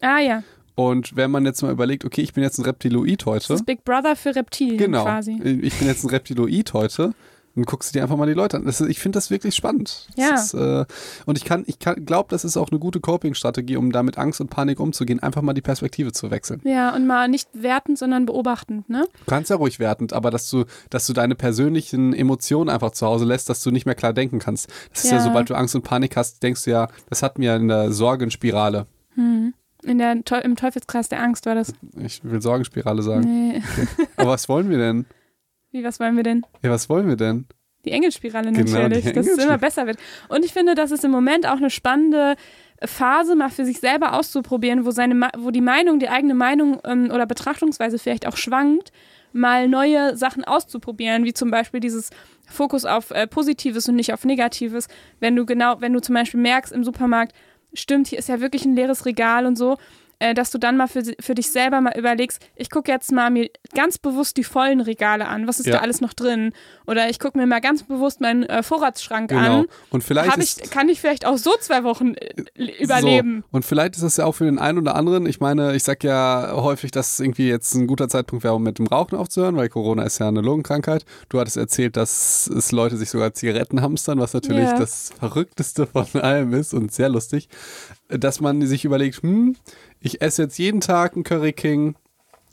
das? 0.00 0.10
Ah 0.10 0.18
ja, 0.20 0.42
Und 0.74 1.14
wenn 1.14 1.30
man 1.30 1.44
jetzt 1.44 1.60
mal 1.62 1.70
überlegt, 1.70 2.06
okay, 2.06 2.22
ich 2.22 2.32
bin 2.32 2.42
jetzt 2.42 2.58
ein 2.58 2.64
Reptiloid 2.64 3.20
das 3.20 3.26
heute. 3.26 3.52
ist 3.52 3.66
Big 3.66 3.84
Brother 3.84 4.16
für 4.16 4.34
Reptilien 4.34 4.78
Genau. 4.78 5.02
quasi. 5.04 5.32
Ich 5.62 5.74
bin 5.78 5.86
jetzt 5.88 6.04
ein 6.04 6.08
Reptiloid 6.10 6.72
heute. 6.72 7.12
Dann 7.56 7.64
guckst 7.64 7.90
du 7.90 7.98
dir 7.98 8.02
einfach 8.02 8.16
mal 8.16 8.26
die 8.26 8.32
Leute 8.34 8.56
an. 8.56 8.66
Ist, 8.66 8.80
ich 8.80 9.00
finde 9.00 9.16
das 9.16 9.30
wirklich 9.30 9.54
spannend. 9.56 10.06
Ja. 10.16 10.34
Ist, 10.34 10.54
äh, 10.54 10.84
und 11.26 11.36
ich 11.36 11.44
kann, 11.44 11.64
ich 11.66 11.78
kann, 11.80 12.04
glaube, 12.06 12.28
das 12.30 12.44
ist 12.44 12.56
auch 12.56 12.70
eine 12.70 12.78
gute 12.78 13.00
Coping-Strategie, 13.00 13.76
um 13.76 13.90
da 13.90 14.02
mit 14.02 14.18
Angst 14.18 14.40
und 14.40 14.50
Panik 14.50 14.78
umzugehen, 14.78 15.20
einfach 15.20 15.42
mal 15.42 15.52
die 15.52 15.60
Perspektive 15.60 16.12
zu 16.12 16.30
wechseln. 16.30 16.60
Ja, 16.64 16.94
und 16.94 17.06
mal 17.06 17.28
nicht 17.28 17.48
wertend, 17.52 17.98
sondern 17.98 18.24
beobachtend, 18.26 18.88
ne? 18.88 19.06
Du 19.18 19.24
kannst 19.26 19.50
ja 19.50 19.56
ruhig 19.56 19.80
wertend, 19.80 20.12
aber 20.12 20.30
dass 20.30 20.48
du, 20.48 20.64
dass 20.90 21.06
du 21.06 21.12
deine 21.12 21.34
persönlichen 21.34 22.12
Emotionen 22.14 22.70
einfach 22.70 22.92
zu 22.92 23.06
Hause 23.06 23.24
lässt, 23.24 23.48
dass 23.48 23.62
du 23.62 23.70
nicht 23.70 23.84
mehr 23.84 23.96
klar 23.96 24.12
denken 24.12 24.38
kannst. 24.38 24.68
Das 24.92 25.04
ist 25.04 25.10
ja, 25.10 25.16
Ja. 25.16 25.24
sobald 25.24 25.50
du 25.50 25.54
Angst 25.54 25.74
und 25.74 25.82
Panik 25.82 26.16
hast, 26.16 26.42
denkst 26.42 26.64
du 26.64 26.70
ja, 26.70 26.88
das 27.08 27.20
ja 27.20 27.56
in 27.56 27.68
der 27.68 27.92
Sorgenspirale. 27.92 28.86
In 29.82 29.98
der, 29.98 30.12
Im 30.12 30.56
Teufelskreis 30.56 31.08
der 31.08 31.22
Angst 31.22 31.46
war 31.46 31.54
das. 31.54 31.72
Ich 31.98 32.22
will 32.22 32.40
Sorgenspirale 32.40 33.02
sagen. 33.02 33.24
Nee. 33.24 33.62
Aber 34.16 34.30
was 34.30 34.48
wollen 34.48 34.70
wir 34.70 34.78
denn? 34.78 35.06
Wie, 35.72 35.84
was 35.84 36.00
wollen 36.00 36.16
wir 36.16 36.22
denn? 36.22 36.44
Ja, 36.62 36.70
was 36.70 36.88
wollen 36.88 37.08
wir 37.08 37.16
denn? 37.16 37.46
Die 37.84 37.92
Engelspirale 37.92 38.52
Genau, 38.52 38.70
natürlich, 38.70 39.04
die 39.04 39.12
dass 39.12 39.26
es 39.26 39.42
immer 39.42 39.56
besser 39.58 39.86
wird. 39.86 39.98
Und 40.28 40.44
ich 40.44 40.52
finde, 40.52 40.74
das 40.74 40.90
ist 40.90 41.04
im 41.04 41.10
Moment 41.10 41.46
auch 41.46 41.56
eine 41.56 41.70
spannende 41.70 42.36
Phase, 42.84 43.36
mal 43.36 43.50
für 43.50 43.64
sich 43.64 43.80
selber 43.80 44.14
auszuprobieren, 44.14 44.84
wo, 44.84 44.90
seine, 44.90 45.30
wo 45.38 45.50
die 45.50 45.60
Meinung, 45.60 45.98
die 45.98 46.08
eigene 46.08 46.34
Meinung 46.34 46.80
ähm, 46.84 47.10
oder 47.10 47.26
Betrachtungsweise 47.26 47.98
vielleicht 47.98 48.26
auch 48.26 48.36
schwankt, 48.36 48.92
mal 49.32 49.68
neue 49.68 50.16
Sachen 50.16 50.44
auszuprobieren, 50.44 51.24
wie 51.24 51.32
zum 51.32 51.50
Beispiel 51.50 51.80
dieses 51.80 52.10
Fokus 52.46 52.84
auf 52.84 53.10
äh, 53.12 53.26
Positives 53.26 53.88
und 53.88 53.96
nicht 53.96 54.12
auf 54.12 54.24
Negatives. 54.24 54.88
Wenn 55.20 55.36
du 55.36 55.46
genau, 55.46 55.80
wenn 55.80 55.92
du 55.92 56.00
zum 56.00 56.14
Beispiel 56.14 56.40
merkst 56.40 56.72
im 56.72 56.84
Supermarkt, 56.84 57.34
stimmt, 57.72 58.08
hier 58.08 58.18
ist 58.18 58.28
ja 58.28 58.40
wirklich 58.40 58.64
ein 58.64 58.74
leeres 58.74 59.06
Regal 59.06 59.46
und 59.46 59.56
so, 59.56 59.76
äh, 60.20 60.32
dass 60.34 60.50
du 60.50 60.58
dann 60.58 60.76
mal 60.76 60.86
für, 60.86 61.02
für 61.18 61.34
dich 61.34 61.50
selber 61.50 61.80
mal 61.80 61.92
überlegst, 61.98 62.40
ich 62.54 62.70
gucke 62.70 62.92
jetzt 62.92 63.10
mal 63.10 63.30
mir 63.30 63.50
ganz 63.74 63.98
bewusst 63.98 64.36
die 64.36 64.44
vollen 64.44 64.80
Regale 64.80 65.26
an, 65.26 65.48
was 65.48 65.58
ist 65.58 65.66
Ja. 65.66 65.72
da 65.74 65.78
alles 65.80 66.00
noch 66.00 66.12
drin? 66.12 66.52
Oder 66.86 67.08
ich 67.10 67.18
gucke 67.18 67.36
mir 67.36 67.46
mal 67.46 67.60
ganz 67.60 67.82
bewusst 67.82 68.20
meinen 68.20 68.44
äh, 68.44 68.62
Vorratsschrank 68.62 69.30
Genau. 69.30 69.60
an. 69.60 69.66
Und 69.90 70.04
vielleicht 70.04 70.36
ich, 70.38 70.70
kann 70.70 70.88
ich 70.88 71.00
vielleicht 71.00 71.26
auch 71.26 71.36
so 71.38 71.52
zwei 71.60 71.82
Wochen 71.84 72.14
äh, 72.14 72.82
überleben? 72.82 73.42
So. 73.50 73.56
Und 73.56 73.64
vielleicht 73.64 73.96
ist 73.96 74.02
das 74.04 74.16
ja 74.18 74.24
auch 74.26 74.32
für 74.34 74.44
den 74.44 74.58
einen 74.58 74.78
oder 74.78 74.94
anderen. 74.94 75.26
Ich 75.26 75.40
meine, 75.40 75.74
ich 75.74 75.82
sag 75.84 76.04
ja 76.04 76.52
häufig, 76.54 76.90
dass 76.90 77.14
es 77.14 77.20
irgendwie 77.20 77.48
jetzt 77.48 77.74
ein 77.74 77.86
guter 77.86 78.08
Zeitpunkt 78.08 78.44
wäre, 78.44 78.54
um 78.54 78.62
mit 78.62 78.78
dem 78.78 78.86
Rauchen 78.86 79.16
aufzuhören, 79.16 79.56
weil 79.56 79.68
Corona 79.68 80.02
ist 80.04 80.18
ja 80.18 80.28
eine 80.28 80.40
Lungenkrankheit. 80.40 81.04
Du 81.28 81.40
hattest 81.40 81.56
erzählt, 81.56 81.96
dass 81.96 82.46
es 82.46 82.72
Leute 82.72 82.96
sich 82.96 83.10
sogar 83.10 83.32
Zigaretten 83.34 83.80
hamstern, 83.80 84.18
was 84.20 84.34
natürlich 84.34 84.64
Ja. 84.68 84.78
das 84.78 85.10
Verrückteste 85.18 85.86
von 85.86 86.06
allem 86.20 86.52
ist 86.52 86.74
und 86.74 86.92
sehr 86.92 87.08
lustig. 87.08 87.48
Dass 88.08 88.40
man 88.40 88.66
sich 88.66 88.84
überlegt, 88.84 89.22
hm, 89.22 89.56
ich 90.00 90.20
esse 90.22 90.42
jetzt 90.42 90.58
jeden 90.58 90.80
Tag 90.80 91.14
einen 91.14 91.24
Curry 91.24 91.52
King. 91.52 91.94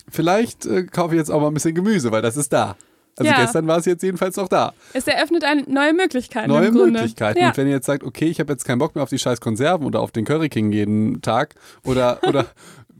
Vielleicht 0.09 0.65
äh, 0.65 0.83
kaufe 0.83 1.15
ich 1.15 1.19
jetzt 1.19 1.29
auch 1.31 1.41
mal 1.41 1.47
ein 1.47 1.53
bisschen 1.53 1.75
Gemüse, 1.75 2.11
weil 2.11 2.21
das 2.21 2.37
ist 2.37 2.53
da. 2.53 2.75
Also 3.17 3.31
Ja. 3.31 3.41
gestern 3.41 3.67
war 3.67 3.77
es 3.79 3.85
jetzt 3.85 4.03
jedenfalls 4.03 4.35
noch 4.37 4.47
da. 4.47 4.73
Es 4.93 5.07
eröffnet 5.07 5.43
eine 5.43 5.63
neue 5.63 5.93
Möglichkeiten. 5.93 6.49
Neue. 6.49 6.71
Möglichkeiten. 6.71 7.39
Ja. 7.39 7.47
Und 7.49 7.57
wenn 7.57 7.67
ihr 7.67 7.73
jetzt 7.73 7.87
sagt, 7.87 8.03
okay, 8.03 8.25
ich 8.25 8.39
habe 8.39 8.53
jetzt 8.53 8.63
keinen 8.63 8.77
Bock 8.79 8.93
mehr 8.95 9.03
auf 9.03 9.09
die 9.09 9.17
scheiß 9.19 9.41
Konserven 9.41 9.85
oder 9.87 9.99
auf 10.01 10.11
den 10.11 10.23
Curry 10.23 10.49
King 10.49 10.71
jeden 10.71 11.21
Tag 11.21 11.55
oder, 11.83 12.19
oder 12.27 12.45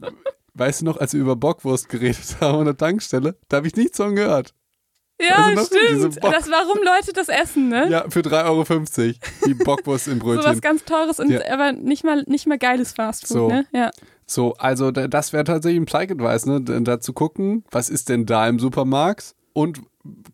weißt 0.54 0.80
du 0.80 0.84
noch, 0.86 0.96
als 0.98 1.12
wir 1.14 1.20
über 1.20 1.36
Bockwurst 1.36 1.88
geredet 1.88 2.36
haben 2.40 2.58
an 2.58 2.64
der 2.66 2.76
Tankstelle, 2.76 3.36
da 3.48 3.58
habe 3.58 3.66
ich 3.68 3.76
nichts 3.76 3.96
von 3.96 4.16
gehört. 4.16 4.54
Ja, 5.20 5.34
Also 5.56 5.64
stimmt. 5.66 6.16
Das, 6.22 6.48
warum 6.50 6.78
Leute 6.78 7.12
das 7.12 7.28
essen, 7.28 7.68
ne? 7.68 7.88
Ja, 7.90 8.04
für 8.08 8.20
3,50 8.20 8.44
Euro 9.06 9.14
die 9.46 9.54
Bockwurst 9.54 10.06
im 10.08 10.20
So 10.20 10.26
was 10.28 10.44
Brötchen. 10.44 10.60
ganz 10.60 10.84
Teures 10.84 11.18
und 11.18 11.30
Ja. 11.30 11.40
aber 11.52 11.72
nicht 11.72 12.04
mal, 12.04 12.22
nicht 12.26 12.46
mal 12.46 12.58
geiles 12.58 12.92
Fastfood, 12.92 13.28
So. 13.36 13.48
ne? 13.48 13.66
Ja. 13.72 13.90
So, 14.30 14.54
also 14.56 14.90
da- 14.90 15.08
das 15.08 15.32
wäre 15.32 15.44
tatsächlich 15.44 15.80
ein 15.80 15.86
Pleik-Advice, 15.86 16.46
ne? 16.46 16.60
Da 16.60 16.78
da 16.80 17.00
zu 17.00 17.12
gucken, 17.14 17.64
was 17.70 17.88
ist 17.88 18.08
denn 18.10 18.26
da 18.26 18.46
im 18.46 18.58
Supermarkt 18.58 19.34
und 19.54 19.80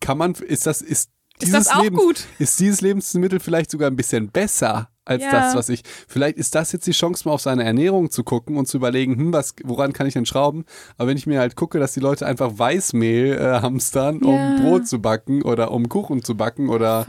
kann 0.01 0.17
man, 0.17 0.33
ist 0.33 0.67
das, 0.67 0.81
ist 0.81 1.09
Ist 1.39 1.47
dieses 1.47 1.65
das 1.67 1.75
auch 1.75 1.83
Lebens- 1.83 1.99
gut? 2.01 2.25
Ist 2.39 2.59
dieses 2.59 2.81
Lebensmittel 2.81 3.39
vielleicht 3.39 3.71
sogar 3.71 3.89
ein 3.89 3.95
bisschen 3.95 4.29
besser 4.29 4.89
als 5.05 5.23
Ja. 5.23 5.31
das, 5.31 5.55
was 5.55 5.69
ich. 5.69 5.83
Vielleicht 6.07 6.37
ist 6.37 6.55
das 6.55 6.71
jetzt 6.73 6.87
die 6.87 6.91
Chance, 6.91 7.27
mal 7.27 7.33
auf 7.33 7.41
seine 7.41 7.63
Ernährung 7.63 8.09
zu 8.11 8.23
gucken 8.23 8.57
und 8.57 8.67
zu 8.67 8.77
überlegen, 8.77 9.15
hm, 9.15 9.33
was, 9.33 9.53
woran 9.63 9.93
kann 9.93 10.07
ich 10.07 10.13
denn 10.13 10.25
schrauben? 10.25 10.65
Aber 10.97 11.07
wenn 11.09 11.17
ich 11.17 11.27
mir 11.27 11.39
halt 11.39 11.55
gucke, 11.55 11.79
dass 11.79 11.93
die 11.93 11.99
Leute 12.01 12.25
einfach 12.25 12.51
Weißmehl 12.57 13.37
äh, 13.37 13.61
hamstern, 13.61 14.19
Ja. 14.23 14.29
um 14.29 14.61
Brot 14.61 14.87
zu 14.87 14.99
backen 14.99 15.41
oder 15.41 15.71
um 15.71 15.87
Kuchen 15.89 16.23
zu 16.23 16.35
backen 16.35 16.67
oder 16.69 17.05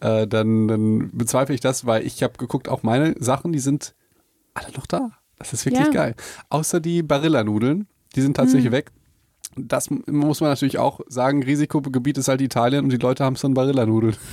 äh, 0.00 0.26
dann, 0.26 0.68
dann 0.68 1.10
bezweifle 1.12 1.54
ich 1.54 1.60
das, 1.60 1.84
weil 1.86 2.06
ich 2.06 2.22
habe 2.22 2.34
geguckt, 2.38 2.68
auch 2.68 2.82
meine 2.82 3.14
Sachen, 3.18 3.52
die 3.52 3.58
sind 3.58 3.94
alle 4.54 4.70
noch 4.76 4.86
da. 4.86 5.10
Das 5.38 5.52
ist 5.52 5.64
wirklich 5.66 5.86
Ja. 5.86 5.90
geil. 5.92 6.14
Außer 6.50 6.80
die 6.80 7.02
Barilla-Nudeln, 7.02 7.86
die 8.16 8.20
sind 8.20 8.30
Mhm. 8.30 8.34
tatsächlich 8.34 8.72
weg. 8.72 8.90
Das 9.56 9.88
muss 10.06 10.40
man 10.40 10.50
natürlich 10.50 10.78
auch 10.78 11.00
sagen, 11.08 11.42
Risikogebiet 11.42 12.18
ist 12.18 12.28
halt 12.28 12.40
Italien 12.40 12.84
und 12.84 12.90
die 12.90 12.96
Leute 12.96 13.24
haben 13.24 13.36
dann 13.40 13.54
Barilla-Nudeln. 13.54 14.16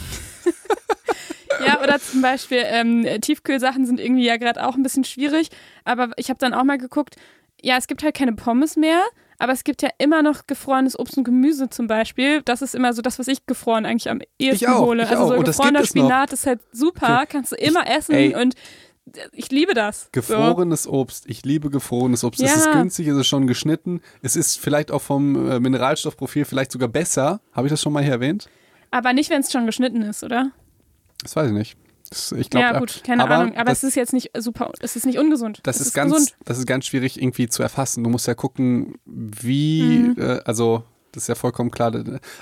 Ja, 1.66 1.82
oder 1.82 2.00
zum 2.00 2.22
Beispiel 2.22 2.62
ähm, 2.66 3.08
Tiefkühlsachen 3.22 3.86
sind 3.86 4.00
irgendwie 4.00 4.26
ja 4.26 4.36
gerade 4.38 4.66
auch 4.68 4.76
ein 4.76 4.84
bisschen 4.84 5.04
schwierig. 5.06 5.50
Aber 5.86 6.10
ich 6.18 6.30
habe 6.30 6.38
dann 6.38 6.54
auch 6.54 6.64
mal 6.66 6.78
geguckt, 6.78 7.16
ja, 7.62 7.78
es 7.78 7.88
gibt 7.88 8.04
halt 8.04 8.14
keine 8.16 8.34
Pommes 8.34 8.76
mehr, 8.76 9.02
Aber 9.38 9.52
es 9.54 9.64
gibt 9.64 9.82
ja 9.82 9.90
immer 9.98 10.22
noch 10.22 10.48
gefrorenes 10.48 10.98
Obst 11.00 11.18
und 11.18 11.24
Gemüse 11.24 11.70
zum 11.70 11.88
Beispiel. 11.88 12.42
Das 12.44 12.62
ist 12.62 12.76
immer 12.76 12.94
so 12.94 13.02
das, 13.02 13.20
was 13.20 13.28
ich 13.28 13.46
gefroren 13.48 13.86
eigentlich 13.86 14.10
am 14.10 14.22
ehesten 14.40 14.68
auch, 14.68 14.86
hole. 14.86 15.04
ich 15.04 15.10
also 15.10 15.24
auch. 15.24 15.28
so 15.30 15.36
Und 15.36 15.48
das 15.48 15.58
gefrorener 15.58 15.80
noch. 15.80 15.88
Spinat 15.88 16.34
ist 16.34 16.46
halt 16.46 16.60
super, 16.72 17.26
kannst 17.28 17.52
du 17.52 17.56
immer 17.58 17.86
essen 17.90 18.16
ey. 18.16 18.36
und 18.36 18.56
ich 19.32 19.52
liebe 19.52 19.74
das. 19.74 20.10
Gefrorenes 20.12 20.88
Obst. 20.88 21.26
Ich 21.28 21.46
liebe 21.46 21.70
gefrorenes 21.70 22.24
Obst. 22.24 22.42
Es 22.42 22.52
Ja. 22.52 22.58
ist 22.58 22.72
günstig, 22.72 23.08
es 23.08 23.18
ist 23.18 23.28
schon 23.28 23.48
geschnitten. 23.48 24.02
Es 24.22 24.36
ist 24.36 24.60
vielleicht 24.60 24.92
auch 24.92 25.02
vom 25.02 25.50
äh, 25.50 25.60
Mineralstoffprofil 25.60 26.46
vielleicht 26.46 26.72
sogar 26.72 26.90
besser. 26.90 27.40
Habe 27.54 27.68
ich 27.68 27.72
das 27.72 27.82
schon 27.82 27.94
mal 27.94 28.04
hier 28.04 28.14
erwähnt? 28.14 28.44
So. 28.44 28.50
Aber 28.92 29.14
nicht, 29.14 29.30
wenn 29.30 29.42
es 29.42 29.52
schon 29.52 29.66
geschnitten 29.66 30.02
ist, 30.02 30.24
oder? 30.24 30.52
Das 31.22 31.36
weiß 31.36 31.48
ich 31.48 31.54
nicht. 31.54 31.78
Das, 32.10 32.32
ich 32.34 32.50
glaub, 32.50 32.62
ja, 32.62 32.76
äh, 32.76 32.80
gut, 32.80 33.02
keine 33.04 33.24
aber 33.24 33.36
Ahnung. 33.36 33.56
Aber 33.58 33.70
das, 33.72 33.80
es 33.80 33.90
ist 33.90 33.96
jetzt 33.96 34.14
nicht 34.14 34.32
super, 34.38 34.72
es 34.80 34.96
ist 34.96 35.06
nicht 35.08 35.18
ungesund. 35.18 35.60
das 35.64 35.80
es 35.80 35.88
ist, 35.88 35.94
ganz, 35.94 36.14
gesund. 36.14 36.36
das 36.46 36.60
ist 36.60 36.68
ganz 36.68 36.86
schwierig 36.86 37.20
irgendwie 37.20 37.48
zu 37.48 37.64
erfassen. 37.64 38.04
Du 38.04 38.10
musst 38.12 38.28
ja 38.28 38.36
gucken, 38.36 38.96
wie, 39.06 39.82
Mhm. 39.82 40.16
äh, 40.20 40.40
also 40.46 40.84
das 41.12 41.24
ist 41.24 41.28
ja 41.30 41.36
vollkommen 41.36 41.72
klar. 41.72 41.92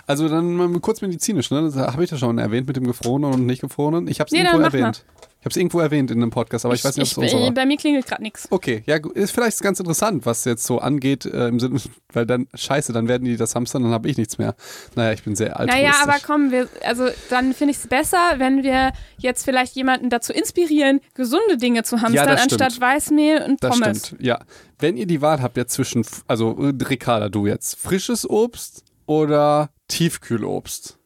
Also 0.05 0.27
dann 0.27 0.53
mal 0.55 0.79
kurz 0.79 1.01
medizinisch, 1.01 1.49
ne? 1.51 1.61
Das 1.61 1.75
habe 1.77 2.03
ich 2.03 2.11
ja 2.11 2.17
schon 2.17 2.37
erwähnt 2.39 2.67
mit 2.67 2.75
dem 2.75 2.85
gefrorenen 2.85 3.31
und 3.33 3.45
nicht 3.45 3.61
gefrorenen. 3.61 4.07
Ich 4.07 4.19
habe 4.19 4.27
es 4.27 4.33
Nee, 4.33 4.39
irgendwo 4.41 4.61
erwähnt. 4.63 5.05
Ich 5.43 5.45
habe 5.45 5.51
es 5.51 5.57
irgendwo 5.57 5.81
erwähnt 5.81 6.09
in 6.09 6.21
einem 6.21 6.31
Podcast, 6.31 6.63
aber 6.63 6.73
ich, 6.73 6.85
weiß 6.85 6.95
nicht, 6.95 7.17
ob 7.17 7.21
es 7.21 7.29
ich, 7.29 7.35
unser 7.35 7.47
war. 7.47 7.53
Bei 7.53 7.65
mir 7.65 7.75
klingelt 7.75 8.07
gerade 8.07 8.23
nichts. 8.23 8.47
Okay, 8.49 8.81
ja, 8.85 8.97
ist 9.13 9.31
vielleicht 9.31 9.59
ganz 9.61 9.77
interessant, 9.77 10.25
was 10.25 10.45
jetzt 10.45 10.63
so 10.63 10.79
angeht, 10.79 11.25
äh, 11.25 11.49
im 11.49 11.59
Sinne, 11.59 11.81
weil 12.13 12.25
dann, 12.25 12.47
scheiße, 12.53 12.93
dann 12.93 13.09
werden 13.09 13.25
die 13.25 13.35
das 13.35 13.53
hamstern, 13.53 13.83
dann 13.83 13.91
habe 13.91 14.07
ich 14.07 14.15
nichts 14.15 14.37
mehr. 14.37 14.55
Naja, 14.95 15.11
ich 15.11 15.21
bin 15.21 15.35
sehr 15.35 15.59
altruistisch. 15.59 15.91
Naja, 15.91 16.01
aber 16.01 16.15
komm, 16.25 16.51
wir, 16.51 16.69
also 16.85 17.09
dann 17.29 17.53
finde 17.53 17.71
ich 17.71 17.77
es 17.79 17.87
besser, 17.87 18.35
wenn 18.37 18.63
wir 18.63 18.93
jetzt 19.17 19.43
vielleicht 19.43 19.75
jemanden 19.75 20.09
dazu 20.09 20.31
inspirieren, 20.31 21.01
gesunde 21.13 21.57
Dinge 21.57 21.83
zu 21.83 21.99
hamstern, 21.99 22.25
das 22.25 22.45
stimmt. 22.45 22.61
anstatt 22.61 22.79
Weißmehl 22.79 23.41
und 23.41 23.61
Das 23.61 23.77
Pommes. 23.77 24.07
stimmt, 24.07 24.21
ja. 24.23 24.39
Wenn 24.79 24.95
ihr 24.95 25.07
die 25.07 25.21
Wahl 25.21 25.41
habt 25.41 25.57
jetzt 25.57 25.73
zwischen, 25.73 26.05
also 26.25 26.57
äh, 26.57 26.71
Ricarda, 26.85 27.27
du 27.27 27.47
jetzt, 27.47 27.77
frisches 27.77 28.29
Obst 28.29 28.85
oder 29.07 29.71
Tiefkühlobst? 29.89 30.97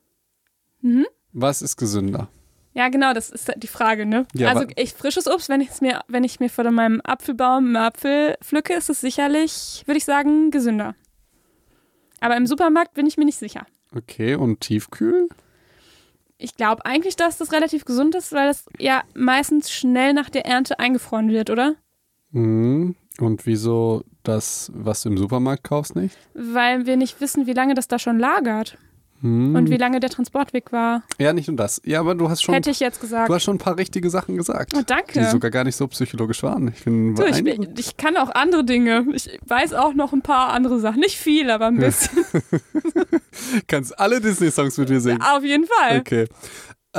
Mhm. 0.81 1.07
Was 1.33 1.63
ist 1.63 1.75
gesünder? 1.75 2.29
Ja, 2.77 2.89
genau, 2.89 3.11
das 3.11 3.31
ist 3.31 3.51
die 3.57 3.67
Frage, 3.67 4.05
ne? 4.05 4.27
Ja, 4.35 4.49
also 4.49 4.67
ich 4.75 4.93
frisches 4.93 5.25
Obst, 5.25 5.49
wenn 5.49 5.61
ich 5.61 5.81
mir, 5.81 6.01
wenn 6.07 6.23
ich 6.23 6.39
mir 6.39 6.47
von 6.47 6.71
meinem 6.75 7.01
Apfelbaum 7.03 7.65
einen 7.65 7.75
Apfel 7.75 8.37
pflücke, 8.43 8.75
ist 8.75 8.91
es 8.91 9.01
sicherlich, 9.01 9.81
würde 9.87 9.97
ich 9.97 10.05
sagen, 10.05 10.51
gesünder. 10.51 10.93
Aber 12.19 12.37
im 12.37 12.45
Supermarkt 12.45 12.93
bin 12.93 13.07
ich 13.07 13.17
mir 13.17 13.25
nicht 13.25 13.39
sicher. 13.39 13.65
Okay, 13.95 14.35
und 14.35 14.61
Tiefkühl? 14.61 15.27
Ich 16.37 16.55
glaube 16.55 16.85
eigentlich, 16.85 17.15
dass 17.15 17.39
das 17.39 17.51
relativ 17.51 17.83
gesund 17.83 18.13
ist, 18.13 18.31
weil 18.31 18.45
das 18.47 18.65
ja 18.77 19.01
meistens 19.15 19.71
schnell 19.71 20.13
nach 20.13 20.29
der 20.29 20.45
Ernte 20.45 20.77
eingefroren 20.77 21.29
wird, 21.29 21.49
oder? 21.49 21.73
Mhm. 22.29 22.95
Und 23.19 23.47
wieso 23.47 24.03
das, 24.21 24.71
was 24.75 25.01
du 25.01 25.09
im 25.09 25.17
Supermarkt 25.17 25.63
kaufst, 25.63 25.95
nicht? 25.95 26.15
Weil 26.35 26.85
wir 26.85 26.95
nicht 26.95 27.19
wissen, 27.21 27.47
wie 27.47 27.53
lange 27.53 27.73
das 27.73 27.87
da 27.87 27.97
schon 27.97 28.19
lagert 28.19 28.77
Mhm. 29.21 29.55
und 29.55 29.69
wie 29.69 29.77
lange 29.77 29.99
der 29.99 30.09
Transportweg 30.09 30.71
war. 30.71 31.01
ja, 31.17 31.33
nicht 31.33 31.47
nur 31.47 31.57
das. 31.57 31.81
Ja, 31.85 31.99
aber 31.99 32.13
du 32.15 32.29
hast 32.29 32.43
schon, 32.43 32.53
Hätte 32.53 32.69
ich 32.69 32.79
jetzt 32.79 33.01
gesagt. 33.01 33.29
du 33.29 33.33
hast 33.33 33.43
schon 33.43 33.55
ein 33.55 33.59
paar 33.59 33.77
richtige 33.77 34.09
Sachen 34.09 34.37
gesagt. 34.37 34.73
Oh, 34.75 34.79
Die 34.79 34.85
danke. 34.85 35.25
sogar 35.29 35.49
gar 35.51 35.63
nicht 35.63 35.75
so 35.75 35.87
psychologisch 35.87 36.43
waren. 36.43 36.67
Ich 36.75 36.83
bin 36.83 37.15
Du, 37.15 37.23
ich, 37.25 37.43
ich 37.79 37.97
kann 37.97 38.15
auch 38.17 38.29
andere 38.35 38.63
Dinge. 38.63 39.05
Ich 39.13 39.39
weiß 39.47 39.73
auch 39.73 39.93
noch 39.93 40.13
ein 40.13 40.21
paar 40.21 40.49
andere 40.49 40.79
Sachen. 40.79 40.99
Nicht 40.99 41.17
viel, 41.17 41.49
aber 41.49 41.67
ein 41.67 41.77
bisschen. 41.77 42.25
Kannst 43.67 43.97
alle 43.99 44.19
Disney-Songs 44.21 44.77
mit 44.77 44.89
mir 44.89 45.01
singen. 45.01 45.21
Auf 45.21 45.43
jeden 45.43 45.65
Fall. 45.65 45.99
Okay. 45.99 46.27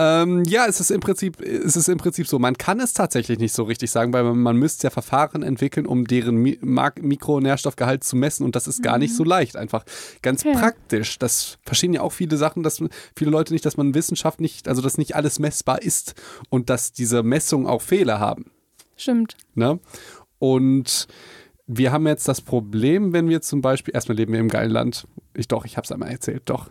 Ähm, 0.01 0.44
ja, 0.44 0.66
es 0.66 0.78
ist, 0.78 0.92
im 0.92 1.01
Prinzip, 1.01 1.40
es 1.40 1.74
ist 1.74 1.88
im 1.88 1.99
Prinzip 1.99 2.28
so. 2.28 2.38
Man 2.38 2.57
kann 2.57 2.78
es 2.78 2.92
tatsächlich 2.92 3.40
nicht 3.40 3.53
so 3.53 3.64
richtig 3.64 3.90
sagen, 3.90 4.12
weil 4.12 4.22
man, 4.22 4.38
man 4.38 4.57
müsste 4.57 4.86
ja 4.86 4.90
Verfahren 4.90 5.42
entwickeln, 5.42 5.86
um 5.86 6.07
deren 6.07 6.36
Mi 6.36 6.57
Mikronährstoffgehalt 7.01 8.05
zu 8.05 8.14
messen 8.16 8.44
und 8.44 8.55
das 8.55 8.68
ist 8.68 8.80
gar 8.80 8.99
nicht 8.99 9.14
so 9.14 9.24
leicht. 9.24 9.57
Einfach 9.57 9.84
ganz 10.22 10.44
Mhm. 10.44 10.51
Okay. 10.51 10.61
praktisch. 10.61 11.18
Das 11.18 11.59
verstehen 11.64 11.92
ja 11.92 12.03
auch 12.03 12.12
viele 12.12 12.36
Sachen, 12.36 12.62
dass 12.62 12.80
viele 13.16 13.30
Leute 13.30 13.53
nicht, 13.53 13.66
dass 13.66 13.76
man 13.76 13.92
Wissenschaft 13.94 14.40
nicht, 14.40 14.68
also 14.68 14.82
dass 14.82 14.99
nicht 14.99 15.16
alles 15.16 15.40
messbar 15.40 15.82
ist 15.82 16.14
und 16.49 16.70
dass 16.70 16.92
diese 16.92 17.24
Messungen 17.24 17.66
auch 17.66 17.82
Fehler 17.82 18.20
haben. 18.20 18.53
Stimmt. 18.96 19.36
Ne? 19.55 19.80
Und 20.38 21.09
wir 21.66 21.90
haben 21.90 22.07
jetzt 22.07 22.28
das 22.28 22.40
Problem, 22.40 23.12
wenn 23.12 23.28
wir 23.28 23.42
zum 23.42 23.62
Beispiel, 23.62 23.94
erstmal 23.94 24.16
leben 24.16 24.32
wir 24.32 24.40
im 24.40 24.49
geilen 24.49 24.70
Land. 24.70 25.09
Ich 25.34 25.49
doch, 25.49 25.64
ich 25.64 25.76
hab's 25.76 25.90
einmal 25.90 26.11
erzählt, 26.11 26.42
doch. 26.46 26.70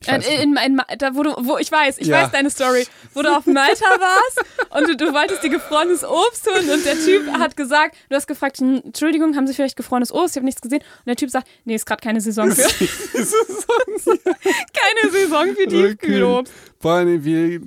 Ich 0.00 0.08
Äh, 0.08 0.12
weiß, 0.18 0.28
In, 0.28 0.56
in, 0.56 0.80
da, 0.98 1.14
wo 1.16 1.24
du, 1.24 1.34
wo 1.38 1.58
ich 1.58 1.72
weiß, 1.72 1.98
ich 1.98 2.06
Ja. 2.06 2.22
weiß 2.22 2.30
deine 2.30 2.50
Story, 2.50 2.86
wo 3.14 3.22
du 3.22 3.36
auf 3.36 3.46
Malta 3.46 3.84
warst 3.98 4.44
und 4.70 4.88
du, 4.88 4.96
du 4.96 5.12
wolltest 5.12 5.42
dir 5.42 5.50
gefrorenes 5.50 6.04
Obst 6.04 6.46
holen 6.48 6.70
und 6.70 6.84
der 6.84 6.94
Typ 6.96 7.26
hat 7.32 7.56
gesagt, 7.56 7.96
du 8.08 8.14
hast 8.14 8.28
gefragt, 8.28 8.58
hm, 8.58 8.80
Entschuldigung, 8.84 9.34
haben 9.34 9.48
Sie 9.48 9.54
vielleicht 9.54 9.76
gefrorenes 9.76 10.12
Obst? 10.12 10.34
Ich 10.34 10.36
habe 10.36 10.44
nichts 10.46 10.60
gesehen. 10.60 10.82
Und 10.82 11.06
der 11.06 11.16
Typ 11.16 11.30
sagt, 11.30 11.48
nee, 11.64 11.74
ist 11.74 11.84
gerade 11.84 12.00
keine 12.00 12.20
Saison 12.20 12.50
für, 12.52 12.62
keine 14.72 15.10
Saison 15.10 15.54
für 15.54 15.66
Tiefkühlobst. 15.68 16.52
Allem, 16.84 17.24
wir, 17.24 17.60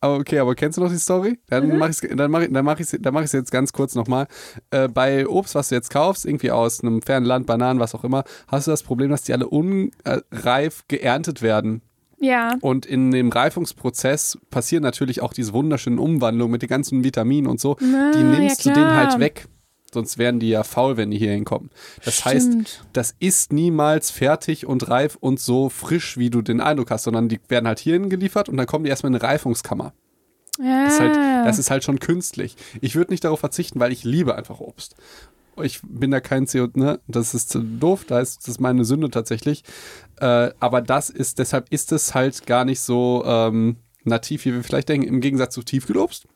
okay, 0.00 0.38
aber 0.38 0.54
kennst 0.54 0.78
du 0.78 0.82
noch 0.82 0.90
die 0.90 0.98
Story? 0.98 1.38
Dann 1.48 1.68
Mhm. 1.68 1.78
mache 1.78 1.90
ich 1.90 2.02
es 2.02 2.16
dann 2.16 2.30
mach, 2.30 2.40
ich- 2.42 2.52
dann 2.52 2.64
mach 2.64 2.78
ich's- 2.78 2.96
dann 3.00 3.12
mach 3.14 3.22
ich's 3.22 3.32
jetzt 3.32 3.50
ganz 3.50 3.72
kurz 3.72 3.94
nochmal. 3.94 4.28
Äh, 4.70 4.88
bei 4.88 5.26
Obst, 5.26 5.54
was 5.56 5.70
du 5.70 5.74
jetzt 5.74 5.90
kaufst, 5.90 6.24
irgendwie 6.24 6.50
aus 6.52 6.82
einem 6.82 7.02
fernen 7.02 7.26
Land, 7.26 7.46
Bananen, 7.46 7.80
was 7.80 7.94
auch 7.94 8.04
immer, 8.04 8.24
hast 8.48 8.66
du 8.66 8.70
das 8.70 8.82
Problem, 8.84 9.10
dass 9.10 9.22
die 9.22 9.32
alle 9.32 9.48
unreif 9.48 10.84
geerntet 10.88 11.42
werden. 11.42 11.82
Ja, 12.20 12.56
Und 12.60 12.86
in 12.86 13.10
dem 13.10 13.30
Reifungsprozess 13.30 14.38
passieren 14.50 14.84
natürlich 14.84 15.22
auch 15.22 15.32
diese 15.32 15.52
wunderschönen 15.52 15.98
Umwandlungen 15.98 16.52
mit 16.52 16.62
den 16.62 16.68
ganzen 16.68 17.02
Vitaminen 17.02 17.50
und 17.50 17.58
so. 17.60 17.76
Na, 17.80 18.12
die 18.12 18.22
nimmst 18.22 18.64
ja, 18.64 18.72
du 18.72 18.78
denen 18.78 18.94
halt 18.94 19.18
weg. 19.18 19.46
Sonst 19.92 20.18
wären 20.18 20.40
die 20.40 20.48
ja 20.48 20.62
faul, 20.64 20.96
wenn 20.96 21.10
die 21.10 21.18
hier 21.18 21.32
hinkommen. 21.32 21.70
Das 22.04 22.24
heißt, 22.24 22.48
Stimmt. 22.48 22.84
das 22.92 23.14
ist 23.18 23.52
niemals 23.52 24.10
fertig 24.10 24.66
und 24.66 24.88
reif 24.88 25.16
und 25.20 25.38
so 25.38 25.68
frisch, 25.68 26.16
wie 26.16 26.30
du 26.30 26.42
den 26.42 26.60
Eindruck 26.60 26.90
hast, 26.90 27.04
sondern 27.04 27.28
die 27.28 27.40
werden 27.48 27.66
halt 27.66 27.78
hierhin 27.78 28.08
geliefert 28.08 28.48
und 28.48 28.56
dann 28.56 28.66
kommen 28.66 28.84
die 28.84 28.90
erstmal 28.90 29.12
in 29.12 29.16
eine 29.16 29.24
Reifungskammer. 29.24 29.92
ja. 30.58 30.84
Das 30.84 30.94
ist 30.94 31.00
halt, 31.00 31.16
das 31.46 31.58
ist 31.58 31.70
halt 31.70 31.84
schon 31.84 32.00
künstlich. 32.00 32.56
Ich 32.80 32.94
würde 32.94 33.12
nicht 33.12 33.24
darauf 33.24 33.40
verzichten, 33.40 33.80
weil 33.80 33.92
ich 33.92 34.04
liebe 34.04 34.34
einfach 34.34 34.60
Obst. 34.60 34.96
Ich 35.62 35.80
bin 35.82 36.10
da 36.10 36.20
kein 36.20 36.46
CO, 36.46 36.68
ne? 36.74 37.00
Das 37.06 37.34
ist 37.34 37.58
doof, 37.60 38.04
da 38.06 38.20
ist 38.20 38.38
das 38.38 38.48
ist 38.48 38.60
meine 38.60 38.86
Sünde 38.86 39.10
tatsächlich. 39.10 39.64
Äh, 40.18 40.50
aber 40.60 40.80
das 40.80 41.10
ist, 41.10 41.38
deshalb 41.38 41.70
ist 41.70 41.92
es 41.92 42.14
halt 42.14 42.46
gar 42.46 42.64
nicht 42.64 42.80
so 42.80 43.22
ähm, 43.26 43.76
nativ, 44.04 44.46
wie 44.46 44.54
wir 44.54 44.64
vielleicht 44.64 44.88
denken, 44.88 45.06
im 45.06 45.20
Gegensatz 45.20 45.54
zu 45.54 45.62
Tiefkühlobst. 45.62 46.26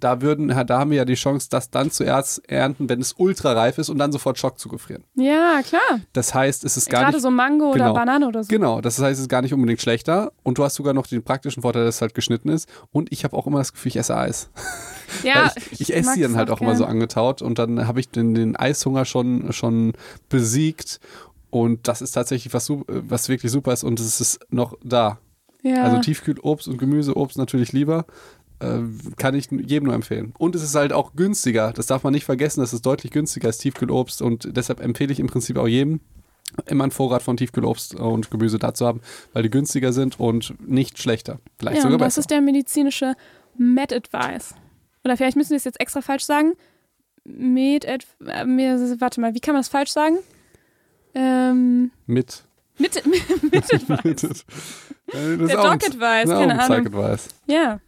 Da 0.00 0.20
würden, 0.20 0.48
da 0.48 0.78
haben 0.78 0.90
wir 0.90 0.98
ja 0.98 1.04
die 1.04 1.14
Chance, 1.14 1.48
das 1.50 1.70
dann 1.70 1.90
zuerst 1.90 2.48
ernten, 2.50 2.88
wenn 2.88 3.00
es 3.00 3.12
ultrareif 3.16 3.78
ist 3.78 3.88
und 3.90 3.98
dann 3.98 4.10
sofort 4.10 4.38
Schock 4.38 4.58
zu 4.58 4.68
gefrieren. 4.68 5.04
ja, 5.14 5.60
klar. 5.62 6.00
Das 6.12 6.34
heißt, 6.34 6.64
es 6.64 6.76
ist 6.76 6.90
gar 6.90 7.02
Gerade 7.02 7.16
nicht 7.16 7.22
so 7.22 7.30
Mango 7.30 7.70
Genau. 7.72 7.84
oder 7.92 7.94
Banane 7.94 8.26
oder 8.26 8.42
so. 8.42 8.48
Genau, 8.48 8.80
das 8.80 8.98
heißt, 9.00 9.14
es 9.18 9.20
ist 9.20 9.28
gar 9.28 9.42
nicht 9.42 9.54
unbedingt 9.54 9.80
schlechter 9.80 10.32
und 10.42 10.58
du 10.58 10.64
hast 10.64 10.74
sogar 10.74 10.94
noch 10.94 11.06
den 11.06 11.22
praktischen 11.22 11.62
Vorteil, 11.62 11.84
dass 11.84 11.96
es 11.96 12.00
halt 12.02 12.14
geschnitten 12.14 12.48
ist 12.48 12.68
und 12.92 13.12
ich 13.12 13.24
habe 13.24 13.36
auch 13.36 13.46
immer 13.46 13.58
das 13.58 13.72
Gefühl, 13.72 13.90
ich 13.90 13.96
esse 13.96 14.16
Eis. 14.16 14.50
Ja, 15.22 15.34
Weil 15.54 15.62
ich, 15.70 15.80
ich 15.82 15.94
esse 15.94 16.12
sie 16.14 16.22
dann 16.22 16.36
halt 16.36 16.50
auch 16.50 16.60
immer 16.60 16.70
gern. 16.70 16.78
so 16.78 16.84
angetaut 16.86 17.40
und 17.42 17.58
dann 17.58 17.86
habe 17.86 18.00
ich 18.00 18.08
den, 18.08 18.34
den 18.34 18.56
Eishunger 18.56 19.04
schon, 19.04 19.52
schon 19.52 19.92
besiegt 20.28 20.98
und 21.50 21.86
das 21.86 22.02
ist 22.02 22.12
tatsächlich 22.12 22.52
was, 22.52 22.68
was 22.88 23.28
wirklich 23.28 23.52
super 23.52 23.72
ist 23.72 23.84
und 23.84 24.00
es 24.00 24.20
ist 24.20 24.40
noch 24.50 24.76
da. 24.82 25.18
Ja. 25.62 25.84
Also 25.84 26.00
Tiefkühlobst 26.00 26.68
und 26.68 26.78
Gemüseobst 26.78 27.38
natürlich 27.38 27.72
lieber. 27.72 28.04
Äh, 28.60 28.80
kann 29.16 29.34
ich 29.34 29.50
jedem 29.50 29.84
nur 29.86 29.94
empfehlen. 29.94 30.32
Und 30.38 30.54
es 30.54 30.62
ist 30.62 30.74
halt 30.74 30.92
auch 30.92 31.14
günstiger. 31.14 31.72
Das 31.72 31.86
darf 31.86 32.04
man 32.04 32.12
nicht 32.12 32.24
vergessen. 32.24 32.60
Das 32.60 32.72
ist 32.72 32.86
deutlich 32.86 33.10
günstiger 33.12 33.48
als 33.48 33.58
Tiefkühlobst. 33.58 34.22
Und 34.22 34.48
deshalb 34.56 34.80
empfehle 34.80 35.12
ich 35.12 35.18
im 35.20 35.26
Prinzip 35.26 35.58
auch 35.58 35.66
jedem, 35.66 36.00
immer 36.66 36.84
einen 36.84 36.92
Vorrat 36.92 37.22
von 37.22 37.36
Tiefkühlobst 37.36 37.96
und 37.96 38.30
Gemüse 38.30 38.58
da 38.60 38.72
zu 38.72 38.86
haben, 38.86 39.00
weil 39.32 39.42
die 39.42 39.50
günstiger 39.50 39.92
sind 39.92 40.20
und 40.20 40.54
nicht 40.68 41.00
schlechter. 41.02 41.40
Vielleicht 41.58 41.76
ja, 41.78 41.82
sogar 41.82 41.94
und 41.94 42.00
das 42.00 42.14
besser. 42.14 42.20
ist 42.20 42.30
der 42.30 42.40
medizinische 42.40 43.14
Med-Advice. 43.58 44.54
Oder 45.04 45.16
vielleicht 45.16 45.36
müssen 45.36 45.50
wir 45.50 45.56
es 45.56 45.64
jetzt 45.64 45.80
extra 45.80 46.00
falsch 46.00 46.24
sagen. 46.24 46.52
Med 47.24 47.84
äh, 47.86 47.98
mir- 48.44 48.78
warte 49.00 49.20
mal, 49.20 49.34
wie 49.34 49.40
kann 49.40 49.54
man 49.54 49.60
das 49.60 49.68
falsch 49.68 49.90
sagen? 49.90 50.18
Ähm, 51.14 51.90
Mit. 52.06 52.44
mit, 52.78 53.02
mit 53.52 53.74
Advice. 53.74 54.44
Äh, 55.12 55.36
das 55.38 55.48
Der 55.48 55.56
Doc 55.56 55.66
Advice, 55.74 56.28
keine 56.28 56.52
ein 56.54 56.60
Ahnung. 56.60 56.84
Psych-Advice. 56.84 57.28
Ja. 57.46 57.80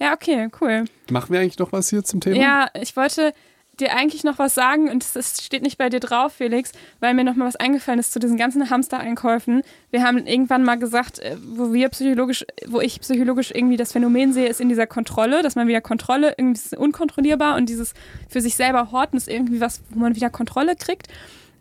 Ja, 0.00 0.14
okay, 0.14 0.48
cool. 0.60 0.86
Machen 1.10 1.32
wir 1.32 1.40
eigentlich 1.40 1.58
noch 1.58 1.72
was 1.72 1.90
hier 1.90 2.02
zum 2.02 2.20
Thema? 2.20 2.36
Ja, 2.36 2.68
ich 2.74 2.96
wollte 2.96 3.34
dir 3.80 3.94
eigentlich 3.94 4.24
noch 4.24 4.38
was 4.38 4.54
sagen 4.54 4.88
und 4.90 5.04
es 5.14 5.42
steht 5.42 5.62
nicht 5.62 5.78
bei 5.78 5.88
dir 5.88 6.00
drauf, 6.00 6.34
Felix, 6.34 6.72
weil 7.00 7.14
mir 7.14 7.24
noch 7.24 7.34
mal 7.34 7.46
was 7.46 7.56
eingefallen 7.56 7.98
ist 7.98 8.12
zu 8.12 8.18
diesen 8.18 8.36
ganzen 8.36 8.70
Hamster-Einkäufen. 8.70 9.62
Wir 9.90 10.02
haben 10.02 10.26
irgendwann 10.26 10.64
mal 10.64 10.76
gesagt, 10.78 11.18
äh, 11.18 11.36
wo 11.54 11.72
wir 11.72 11.88
psychologisch, 11.88 12.44
wo 12.66 12.80
ich 12.80 13.00
psychologisch 13.00 13.50
irgendwie 13.50 13.76
das 13.76 13.92
Phänomen 13.92 14.32
sehe, 14.32 14.48
ist 14.48 14.60
in 14.60 14.68
dieser 14.68 14.86
Kontrolle, 14.86 15.42
dass 15.42 15.56
man 15.56 15.68
wieder 15.68 15.80
Kontrolle, 15.80 16.34
irgendwie 16.36 16.60
ist 16.60 16.76
unkontrollierbar 16.76 17.56
und 17.56 17.68
dieses 17.68 17.94
für 18.28 18.40
sich 18.40 18.56
selber 18.56 18.92
horten 18.92 19.16
ist 19.16 19.28
irgendwie 19.28 19.60
was, 19.60 19.82
wo 19.90 20.00
man 20.00 20.14
wieder 20.14 20.30
Kontrolle 20.30 20.76
kriegt. 20.76 21.08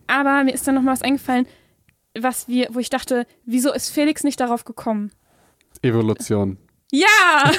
Aber 0.07 0.43
mir 0.43 0.53
ist 0.53 0.67
dann 0.67 0.75
noch 0.75 0.81
mal 0.81 0.93
was 0.93 1.01
eingefallen, 1.01 1.45
was 2.19 2.47
wir, 2.47 2.69
wo 2.71 2.79
ich 2.79 2.89
dachte, 2.89 3.25
wieso 3.45 3.71
ist 3.73 3.89
Felix 3.89 4.23
nicht 4.23 4.39
darauf 4.39 4.65
gekommen? 4.65 5.11
Evolution. 5.81 6.57
Ja! 6.91 7.51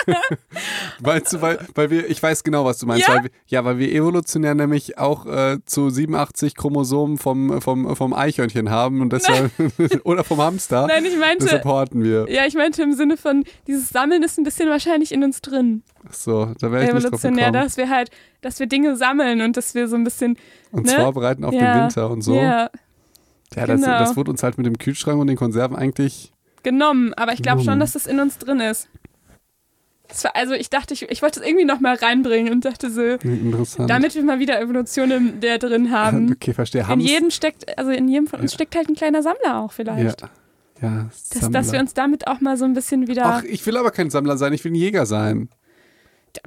Meinst 1.00 1.32
du, 1.32 1.40
weil, 1.40 1.66
weil 1.74 1.90
wir, 1.90 2.10
ich 2.10 2.20
weiß 2.20 2.42
genau, 2.42 2.64
was 2.64 2.78
du 2.78 2.86
meinst. 2.86 3.06
Ja? 3.06 3.14
Weil 3.14 3.24
wir, 3.24 3.30
ja, 3.46 3.64
weil 3.64 3.78
wir 3.78 3.92
evolutionär 3.92 4.54
nämlich 4.54 4.98
auch 4.98 5.26
äh, 5.26 5.58
zu 5.64 5.88
87 5.88 6.56
Chromosomen 6.56 7.16
vom, 7.18 7.60
vom, 7.60 7.94
vom 7.94 8.12
Eichhörnchen 8.12 8.70
haben 8.70 9.02
und 9.02 9.12
deshalb, 9.12 9.52
oder 10.04 10.24
vom 10.24 10.40
Hamster. 10.40 10.86
Nein, 10.88 11.04
ich 11.04 11.16
meinte. 11.16 11.44
Deshalb 11.44 11.64
horten 11.64 12.02
wir. 12.02 12.26
Ja, 12.28 12.44
ich 12.44 12.54
meinte 12.54 12.82
im 12.82 12.92
Sinne 12.92 13.16
von, 13.16 13.44
dieses 13.68 13.90
Sammeln 13.90 14.22
ist 14.24 14.36
ein 14.38 14.44
bisschen 14.44 14.68
wahrscheinlich 14.68 15.12
in 15.12 15.22
uns 15.22 15.40
drin. 15.40 15.84
Ach 16.08 16.14
so, 16.14 16.52
da 16.58 16.72
wäre 16.72 16.84
ich 16.84 16.90
Evolutionär, 16.90 17.52
dass 17.52 17.76
wir 17.76 17.88
halt, 17.88 18.10
dass 18.40 18.58
wir 18.58 18.66
Dinge 18.66 18.96
sammeln 18.96 19.42
und 19.42 19.56
dass 19.56 19.74
wir 19.74 19.86
so 19.86 19.94
ein 19.94 20.04
bisschen. 20.04 20.36
Uns 20.72 20.90
ne? 20.90 20.98
vorbereiten 20.98 21.44
auf 21.44 21.54
ja, 21.54 21.74
den 21.74 21.82
Winter 21.82 22.10
und 22.10 22.22
so. 22.22 22.34
Ja, 22.34 22.70
Ja, 23.54 23.66
das, 23.66 23.80
genau. 23.80 23.98
das 23.98 24.16
wurde 24.16 24.32
uns 24.32 24.42
halt 24.42 24.58
mit 24.58 24.66
dem 24.66 24.78
Kühlschrank 24.78 25.20
und 25.20 25.28
den 25.28 25.36
Konserven 25.36 25.76
eigentlich. 25.76 26.32
Genommen. 26.62 27.14
Aber 27.14 27.32
ich 27.32 27.42
glaube 27.42 27.58
schon, 27.60 27.66
Genommen. 27.66 27.80
dass 27.80 27.92
das 27.92 28.06
in 28.06 28.20
uns 28.20 28.38
drin 28.38 28.60
ist. 28.60 28.88
War, 30.22 30.34
also 30.34 30.54
ich 30.54 30.70
dachte, 30.70 30.92
ich, 30.94 31.02
ich 31.08 31.22
wollte 31.22 31.38
es 31.40 31.46
irgendwie 31.46 31.64
noch 31.64 31.78
mal 31.78 31.94
reinbringen 31.94 32.52
und 32.52 32.64
dachte 32.64 32.90
so, 32.90 33.00
Interessant. 33.02 33.88
damit 33.88 34.14
wir 34.16 34.24
mal 34.24 34.40
wieder 34.40 34.60
Evolution 34.60 35.10
im, 35.12 35.40
der 35.40 35.58
drin 35.58 35.92
haben. 35.92 36.32
okay, 36.36 36.52
verstehe. 36.52 36.84
In 36.92 36.98
jedem 37.00 37.30
steckt, 37.30 37.78
also 37.78 37.92
in 37.92 38.08
jedem 38.08 38.26
von 38.26 38.40
uns 38.40 38.50
Ja. 38.52 38.56
steckt 38.56 38.74
halt 38.74 38.88
ein 38.88 38.96
kleiner 38.96 39.22
Sammler 39.22 39.58
auch 39.58 39.70
Ja, 39.70 39.74
vielleicht. 39.76 40.22
ja 40.82 41.06
Dass, 41.10 41.30
Sammler. 41.42 41.58
dass 41.60 41.72
wir 41.72 41.78
uns 41.78 41.94
damit 41.94 42.26
auch 42.26 42.40
mal 42.40 42.56
so 42.56 42.64
ein 42.64 42.72
bisschen 42.74 43.06
wieder. 43.06 43.24
Ach, 43.24 43.44
ich 43.44 43.64
will 43.66 43.76
aber 43.76 43.92
kein 43.92 44.10
Sammler 44.10 44.36
sein, 44.36 44.52
ich 44.52 44.64
will 44.64 44.72
ein 44.72 44.76
Jäger 44.76 45.06
sein. 45.06 45.48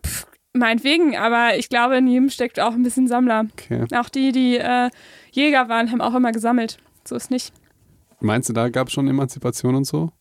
Pff, 0.05 0.27
meinetwegen, 0.51 1.15
aber 1.15 1.57
ich 1.57 1.69
glaube, 1.69 1.95
in 1.95 2.07
jedem 2.07 2.29
steckt 2.29 2.59
auch 2.59 2.73
ein 2.73 2.83
bisschen 2.83 3.07
Sammler. 3.07 3.45
Okay. 3.53 3.85
Auch 3.95 4.09
die, 4.09 4.33
die 4.33 4.57
äh, 4.57 4.89
Jäger 5.31 5.69
waren, 5.69 5.89
haben 5.89 6.01
auch 6.01 6.15
immer 6.15 6.33
gesammelt. 6.33 6.79
So 7.05 7.15
ist 7.15 7.31
nicht. 7.31 7.53
Meinst 8.23 8.49
du, 8.49 8.53
da 8.53 8.69
gab 8.69 8.87
es 8.87 8.93
schon 8.93 9.07
Emanzipation 9.07 9.75
und 9.75 9.85
so? 9.85 10.11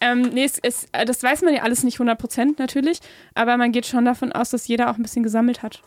Ähm, 0.00 0.22
nee, 0.32 0.44
es, 0.44 0.58
es, 0.62 0.86
äh, 0.92 1.04
das 1.04 1.22
weiß 1.22 1.42
man 1.42 1.52
ja 1.54 1.62
alles 1.62 1.82
nicht 1.84 1.98
100% 1.98 2.54
natürlich, 2.58 3.00
aber 3.34 3.56
man 3.58 3.72
geht 3.72 3.84
schon 3.86 4.04
davon 4.06 4.32
aus, 4.32 4.50
dass 4.50 4.66
jeder 4.68 4.90
auch 4.90 4.96
ein 4.96 5.02
bisschen 5.02 5.22
gesammelt 5.22 5.62
hat. 5.62 5.82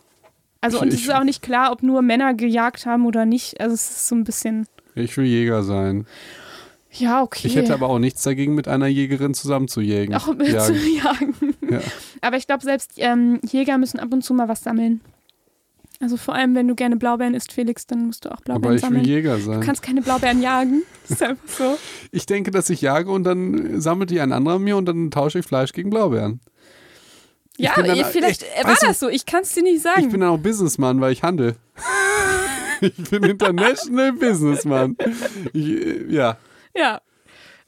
Also, 0.60 0.76
Ich- 0.76 0.82
und 0.82 0.88
es 0.88 0.94
ich- 0.94 1.04
ist 1.08 1.14
auch 1.14 1.24
nicht 1.24 1.42
klar, 1.42 1.72
ob 1.72 1.82
nur 1.82 2.00
Männer 2.02 2.34
gejagt 2.34 2.86
haben 2.86 3.06
oder 3.06 3.24
nicht. 3.26 3.60
Also, 3.60 3.74
es 3.74 3.90
ist 3.90 4.06
so 4.08 4.14
ein 4.14 4.24
bisschen, 4.24 4.66
Ich 4.94 5.16
will 5.16 5.24
Jäger 5.24 5.62
sein. 5.64 6.06
ja, 6.92 7.22
okay. 7.22 7.48
Ich 7.48 7.56
hätte 7.56 7.74
aber 7.74 7.88
auch 7.88 7.98
nichts 7.98 8.22
dagegen, 8.22 8.54
mit 8.54 8.68
einer 8.68 8.86
Jägerin 8.86 9.34
zusammen 9.34 9.66
zu 9.66 9.80
jägen. 9.80 10.14
auch 10.14 10.28
mit 10.32 10.48
Jagen. 10.48 10.74
zu 10.74 10.88
jagen. 10.88 11.34
Ja. 11.68 11.80
Aber 12.20 12.36
ich 12.36 12.46
glaube, 12.46 12.62
selbst 12.62 12.92
ähm, 12.98 13.40
Jäger 13.42 13.78
müssen 13.78 13.98
ab 13.98 14.12
und 14.12 14.22
zu 14.22 14.32
mal 14.32 14.48
was 14.48 14.62
sammeln. 14.62 15.00
Also, 16.04 16.18
vor 16.18 16.34
allem, 16.34 16.54
wenn 16.54 16.68
du 16.68 16.74
gerne 16.74 16.96
Blaubeeren 16.96 17.32
isst, 17.32 17.52
Felix, 17.52 17.86
dann 17.86 18.04
musst 18.06 18.26
du 18.26 18.28
auch 18.28 18.34
Aber 18.34 18.58
Blaubeeren 18.60 18.76
ich 18.76 18.82
will 18.82 18.88
sammeln. 18.88 19.04
Jäger 19.06 19.36
Du 19.36 19.42
sein. 19.42 19.60
kannst 19.60 19.80
keine 19.82 20.02
Blaubeeren 20.02 20.42
jagen. 20.42 20.82
Das 21.02 21.10
ist 21.12 21.22
einfach 21.22 21.48
so. 21.48 21.78
Ich 22.10 22.26
denke, 22.26 22.50
dass 22.50 22.68
ich 22.68 22.82
jage 22.82 23.10
und 23.10 23.24
dann 23.24 23.80
sammelt 23.80 24.10
die 24.10 24.20
ein 24.20 24.30
anderer 24.32 24.58
mir 24.58 24.76
und 24.76 24.84
dann 24.84 25.10
tausche 25.10 25.38
ich 25.38 25.46
Fleisch 25.46 25.72
gegen 25.72 25.88
Blaubeeren. 25.88 26.40
Ich 27.56 27.64
Ja, 27.64 27.72
dann- 27.76 27.86
eh, 27.96 28.04
vielleicht 28.04 28.42
ich- 28.42 28.64
war 28.66 28.74
du, 28.74 28.86
das 28.86 29.00
so. 29.00 29.08
Ich 29.08 29.24
kann 29.24 29.44
es 29.44 29.54
dir 29.54 29.62
nicht 29.62 29.80
sagen. 29.80 30.02
Ich 30.02 30.08
bin 30.10 30.20
dann 30.20 30.28
auch 30.28 30.38
Businessman, 30.38 31.00
weil 31.00 31.12
ich 31.12 31.22
handel. 31.22 31.56
ich 32.82 32.94
bin 33.10 33.22
International 33.22 34.12
Businessman. 34.12 34.96
Ich, 35.54 36.10
ja. 36.10 36.36
Ja. 36.76 37.00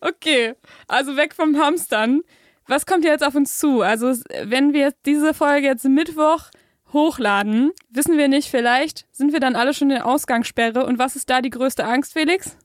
Okay. 0.01 0.53
Also 0.89 1.16
weg 1.16 1.34
vom 1.34 1.57
Hamstern. 1.57 2.20
Was 2.68 2.84
kommt 2.84 3.05
jetzt 3.05 3.24
auf 3.24 3.34
uns 3.34 3.59
zu? 3.59 3.80
Also, 3.80 4.12
wenn 4.45 4.72
wir 4.74 4.93
diese 5.07 5.32
Folge 5.32 5.68
jetzt 5.68 5.84
Mittwoch 5.84 6.51
hochladen, 6.97 7.70
wissen 7.90 8.18
wir 8.18 8.28
nicht, 8.28 8.49
vielleicht 8.51 9.07
sind 9.12 9.32
wir 9.32 9.40
dann 9.40 9.55
alle 9.57 9.72
schon 9.74 9.90
in 9.90 9.97
der 9.97 10.07
Ausgangssperre. 10.07 10.84
Und 10.86 10.99
was 10.99 11.14
ist 11.16 11.30
da 11.30 11.40
die 11.42 11.51
größte 11.51 11.84
Angst, 11.84 12.12
Felix? 12.14 12.57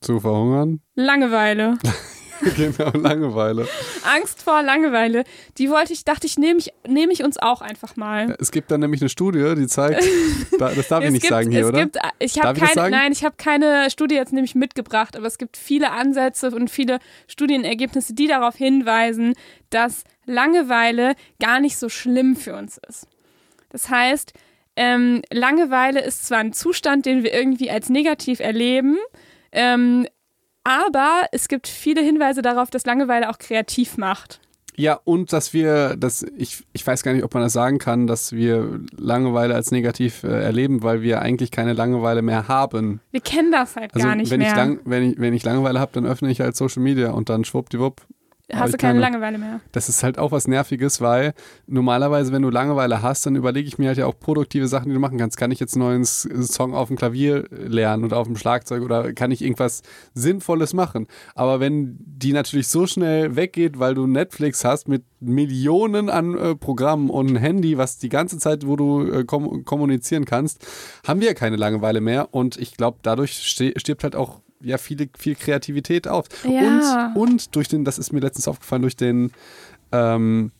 Zu 0.00 0.20
verhungern? 0.20 0.80
Langeweile. 0.94 1.78
genau, 2.56 2.90
Langeweile. 2.90 3.66
Angst 4.04 4.42
vor 4.42 4.62
Langeweile. 4.62 5.24
Die 5.56 5.70
wollte 5.70 5.94
ich, 5.94 6.04
dachte 6.04 6.26
ich, 6.26 6.38
nehme 6.38 6.58
ich, 6.58 6.70
nehme 6.86 7.12
ich 7.12 7.24
uns 7.24 7.38
auch 7.38 7.62
einfach 7.62 7.96
mal. 7.96 8.36
Es 8.38 8.50
gibt 8.50 8.70
dann 8.70 8.80
nämlich 8.80 9.00
eine 9.00 9.08
Studie, 9.08 9.54
die 9.56 9.66
zeigt, 9.66 10.04
da- 10.58 10.70
das 10.74 10.88
darf 10.88 11.02
ich 11.04 11.10
nicht 11.12 11.22
gibt, 11.22 11.30
sagen 11.32 11.50
hier, 11.50 11.66
oder? 11.68 11.80
Gibt, 11.84 11.96
ich 12.18 12.38
habe 12.42 12.60
keine, 12.60 12.90
nein, 12.90 13.12
ich 13.12 13.24
habe 13.24 13.36
keine 13.38 13.90
Studie 13.90 14.16
jetzt 14.16 14.32
nämlich 14.34 14.54
mitgebracht, 14.54 15.16
aber 15.16 15.26
es 15.26 15.38
gibt 15.38 15.56
viele 15.56 15.92
Ansätze 15.92 16.50
und 16.50 16.68
viele 16.70 16.98
Studienergebnisse, 17.26 18.12
die 18.12 18.26
darauf 18.26 18.56
hinweisen, 18.56 19.32
dass 19.70 20.04
Langeweile 20.26 21.14
gar 21.40 21.60
nicht 21.60 21.78
so 21.78 21.88
schlimm 21.88 22.36
für 22.36 22.54
uns 22.54 22.78
ist. 22.88 23.06
Das 23.70 23.88
heißt, 23.88 24.32
ähm, 24.76 25.22
Langeweile 25.32 26.00
ist 26.00 26.26
zwar 26.26 26.38
ein 26.38 26.52
Zustand, 26.52 27.06
den 27.06 27.22
wir 27.22 27.32
irgendwie 27.32 27.70
als 27.70 27.88
negativ 27.88 28.40
erleben, 28.40 28.96
ähm, 29.52 30.06
aber 30.64 31.26
es 31.32 31.48
gibt 31.48 31.68
viele 31.68 32.02
Hinweise 32.02 32.42
darauf, 32.42 32.70
dass 32.70 32.84
Langeweile 32.84 33.30
auch 33.30 33.38
kreativ 33.38 33.96
macht. 33.96 34.40
Ja, 34.78 35.00
und 35.04 35.32
dass 35.32 35.54
wir, 35.54 35.96
dass 35.96 36.22
ich, 36.36 36.64
ich 36.74 36.86
weiß 36.86 37.02
gar 37.02 37.14
nicht, 37.14 37.24
ob 37.24 37.32
man 37.32 37.42
das 37.42 37.54
sagen 37.54 37.78
kann, 37.78 38.06
dass 38.06 38.32
wir 38.32 38.80
Langeweile 38.98 39.54
als 39.54 39.70
negativ 39.70 40.22
äh, 40.22 40.28
erleben, 40.28 40.82
weil 40.82 41.00
wir 41.00 41.22
eigentlich 41.22 41.50
keine 41.50 41.72
Langeweile 41.72 42.20
mehr 42.20 42.46
haben. 42.46 43.00
Wir 43.10 43.22
kennen 43.22 43.50
das 43.52 43.76
halt 43.76 43.94
Also 43.94 44.06
gar 44.06 44.14
nicht 44.16 44.30
wenn 44.30 44.40
mehr. 44.40 44.50
ich 44.50 44.56
lang, 44.56 44.80
wenn 44.84 45.12
ich 45.12 45.18
wenn 45.18 45.32
ich 45.32 45.44
Langeweile 45.44 45.80
habe, 45.80 45.92
dann 45.92 46.04
öffne 46.04 46.30
ich 46.30 46.42
halt 46.42 46.56
Social 46.56 46.82
Media 46.82 47.12
und 47.12 47.30
dann 47.30 47.44
schwuppdiwupp. 47.44 48.02
Hast 48.52 48.74
du 48.74 48.78
keine 48.78 48.92
keine- 48.92 49.00
Langeweile 49.00 49.38
mehr. 49.38 49.60
Das 49.72 49.88
ist 49.88 50.04
halt 50.04 50.18
auch 50.18 50.30
was 50.30 50.46
Nerviges, 50.46 51.00
weil 51.00 51.34
normalerweise, 51.66 52.30
wenn 52.32 52.42
du 52.42 52.50
Langeweile 52.50 53.02
hast, 53.02 53.26
dann 53.26 53.34
überlege 53.34 53.66
ich 53.66 53.78
mir 53.78 53.88
halt 53.88 53.98
ja 53.98 54.06
auch 54.06 54.18
produktive 54.18 54.68
Sachen, 54.68 54.88
die 54.88 54.94
du 54.94 55.00
machen 55.00 55.18
kannst. 55.18 55.36
Kann 55.36 55.50
ich 55.50 55.58
jetzt 55.58 55.74
einen 55.74 55.84
neuen 55.84 56.04
Song 56.04 56.72
auf 56.74 56.86
dem 56.88 56.96
Klavier 56.96 57.48
lernen 57.50 58.04
oder 58.04 58.18
auf 58.18 58.28
dem 58.28 58.36
Schlagzeug 58.36 58.82
oder 58.84 59.12
kann 59.14 59.32
ich 59.32 59.42
irgendwas 59.42 59.82
Sinnvolles 60.14 60.74
machen? 60.74 61.08
Aber 61.34 61.58
wenn 61.58 61.96
die 61.98 62.32
natürlich 62.32 62.68
so 62.68 62.86
schnell 62.86 63.34
weggeht, 63.34 63.80
weil 63.80 63.94
du 63.94 64.06
Netflix 64.06 64.64
hast 64.64 64.86
mit 64.86 65.02
Millionen 65.18 66.08
an 66.08 66.38
äh, 66.38 66.54
Programmen 66.54 67.10
und 67.10 67.30
ein 67.30 67.36
Handy, 67.36 67.78
was 67.78 67.98
die 67.98 68.10
ganze 68.10 68.38
Zeit, 68.38 68.66
wo 68.66 68.76
du 68.76 69.10
äh, 69.10 69.24
kom 69.24 69.64
kommunizieren 69.64 70.24
kannst, 70.24 70.64
haben 71.06 71.20
wir 71.20 71.26
ja 71.28 71.34
keine 71.34 71.56
Langeweile 71.56 72.00
mehr. 72.00 72.28
Und 72.32 72.56
ich 72.58 72.76
glaube, 72.76 72.98
dadurch 73.02 73.32
stirbt 73.42 74.04
halt 74.04 74.14
auch 74.14 74.40
ja 74.60 74.78
viele, 74.78 75.08
viel 75.18 75.34
Kreativität 75.34 76.08
auf. 76.08 76.26
Ja. 76.44 77.12
Und, 77.14 77.28
und 77.30 77.56
durch 77.56 77.68
den, 77.68 77.84
das 77.84 77.98
ist 77.98 78.12
mir 78.12 78.20
letztens 78.20 78.48
aufgefallen, 78.48 78.82
durch 78.82 78.96
den 78.96 79.30
ähm, 79.92 80.50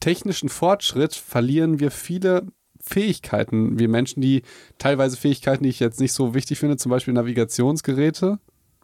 technischen 0.00 0.48
Fortschritt 0.48 1.14
verlieren 1.14 1.80
wir 1.80 1.90
viele 1.90 2.46
Fähigkeiten. 2.80 3.78
Wir 3.78 3.88
Menschen, 3.88 4.20
die 4.20 4.42
teilweise 4.78 5.16
Fähigkeiten, 5.16 5.64
die 5.64 5.70
ich 5.70 5.80
jetzt 5.80 6.00
nicht 6.00 6.12
so 6.12 6.34
wichtig 6.34 6.58
finde, 6.58 6.76
zum 6.76 6.90
Beispiel 6.90 7.14
Navigationsgeräte. 7.14 8.38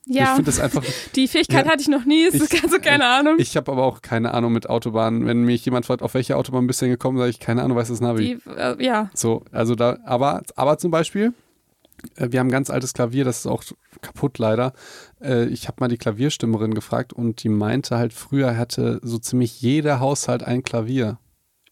Ich 0.07 0.17
Ja, 0.17 0.35
finde 0.35 0.47
das 0.51 0.59
einfach. 0.59 0.83
die 1.15 1.29
Fähigkeit 1.29 1.67
Ja. 1.67 1.71
hatte 1.73 1.83
ich 1.83 1.89
noch 1.89 2.05
nie, 2.05 2.25
ist 2.25 2.53
Ich- 2.53 2.63
also 2.65 2.79
keine 2.81 3.05
Ahnung. 3.07 3.37
Ich 3.39 3.57
habe 3.57 3.71
aber 3.71 3.85
auch 3.85 4.03
keine 4.03 4.35
Ahnung 4.35 4.53
mit 4.53 4.69
Autobahnen. 4.69 5.27
Wenn 5.27 5.45
mich 5.45 5.65
jemand 5.65 5.87
fragt, 5.87 6.03
auf 6.03 6.15
welche 6.15 6.37
Autobahn 6.37 6.67
bist 6.67 6.81
du 6.81 6.87
denn 6.87 6.93
gekommen, 6.93 7.19
sage 7.19 7.31
ich 7.31 7.39
keine 7.39 7.63
Ahnung, 7.63 7.77
weiß 7.77 7.89
das 7.89 8.01
Navi. 8.01 8.41
Die, 8.45 8.51
äh, 8.51 8.85
ja, 8.85 9.11
So, 9.15 9.45
also 9.53 9.77
da, 9.77 9.99
aber, 10.05 10.43
aber 10.57 10.79
zum 10.79 10.91
Beispiel, 10.91 11.33
wir 12.17 12.41
haben 12.41 12.49
ein 12.49 12.53
ganz 12.53 12.71
altes 12.71 12.93
Klavier, 12.95 13.25
das 13.25 13.39
ist 13.41 13.47
auch 13.47 13.63
kaputt 14.01 14.39
leider. 14.39 14.73
Äh, 15.21 15.45
Ich 15.47 15.69
habe 15.69 15.77
mal 15.81 15.89
die 15.89 15.99
Klavierstimmerin 15.99 16.75
gefragt 16.75 17.13
und 17.13 17.43
die 17.43 17.49
meinte 17.49 17.97
halt, 17.99 18.13
früher 18.13 18.57
hatte 18.57 19.01
so 19.03 19.19
ziemlich 19.19 19.61
jeder 19.61 20.01
Haushalt 20.01 20.43
ein 20.43 20.63
Klavier. 20.63 21.19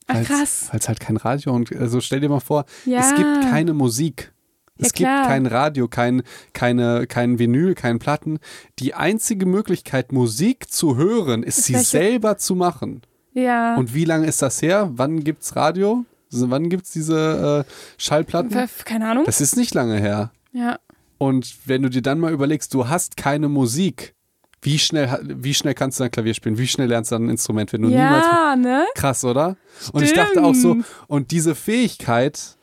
Ach, 0.07 0.23
krass. 0.25 0.69
Weil's 0.73 0.89
halt 0.89 0.99
kein 1.01 1.17
Radio 1.17 1.53
und 1.55 1.75
also 1.77 2.01
stell 2.01 2.21
dir 2.21 2.29
mal 2.29 2.41
vor, 2.41 2.65
Ja. 2.85 3.01
es 3.01 3.15
gibt 3.15 3.43
keine 3.43 3.75
Musik. 3.75 4.33
Ja, 4.79 4.87
Es 4.87 4.93
gibt 4.95 5.09
klar. 5.09 5.27
kein 5.27 5.47
Radio, 5.47 5.89
kein, 5.89 6.23
keine, 6.53 7.07
kein 7.07 7.39
Vinyl, 7.39 7.75
kein 7.75 7.99
Platten. 7.99 8.39
Die 8.79 8.95
einzige 8.95 9.45
Möglichkeit, 9.47 10.11
Musik 10.11 10.71
zu 10.73 10.97
hören, 10.97 11.43
ist 11.43 11.59
Ist 11.59 11.65
sie 11.67 11.75
welche- 11.75 11.87
selber 11.91 12.39
zu 12.39 12.55
machen. 12.55 13.03
ja. 13.35 13.77
Und 13.77 13.95
wie 13.95 14.05
lange 14.07 14.27
ist 14.27 14.41
das 14.43 14.63
her? 14.63 14.91
Wann 14.95 15.23
gibt's 15.23 15.55
Radio? 15.55 16.05
Wann 16.31 16.69
gibt's 16.69 16.93
diese 16.93 17.67
äh, 17.67 17.73
Schallplatten? 17.99 18.69
Keine 18.85 19.09
Ahnung. 19.09 19.25
Das 19.25 19.41
ist 19.41 19.57
nicht 19.57 19.75
lange 19.75 19.99
her. 19.99 20.31
Ja. 20.53 20.79
Und 21.19 21.55
wenn 21.67 21.83
du 21.83 21.91
dir 21.91 22.03
dann 22.03 22.19
mal 22.19 22.33
überlegst, 22.33 22.73
du 22.73 22.89
hast 22.89 23.17
keine 23.17 23.49
Musik, 23.49 24.15
wie 24.63 24.79
schnell, 24.79 25.21
wie 25.23 25.55
schnell 25.55 25.75
kannst 25.75 25.99
du 25.99 26.05
dann 26.05 26.11
Klavier 26.11 26.35
spielen? 26.35 26.59
Wie 26.59 26.67
schnell 26.67 26.89
lernst 26.89 27.11
du 27.11 27.15
dann 27.15 27.27
ein 27.27 27.31
Instrument, 27.31 27.73
wenn 27.73 27.83
du 27.83 27.89
niemals. 27.89 28.27
Ja, 28.27 28.57
ne? 28.57 28.87
Krass, 28.95 29.25
oder? 29.25 29.57
Und 29.93 30.03
ich 30.03 30.13
dachte 30.13 30.43
auch 30.43 30.55
so, 30.55 30.71
Stimmt. 30.71 30.87
und 31.09 31.31
diese 31.31 31.55
Fähigkeit, 31.55 32.57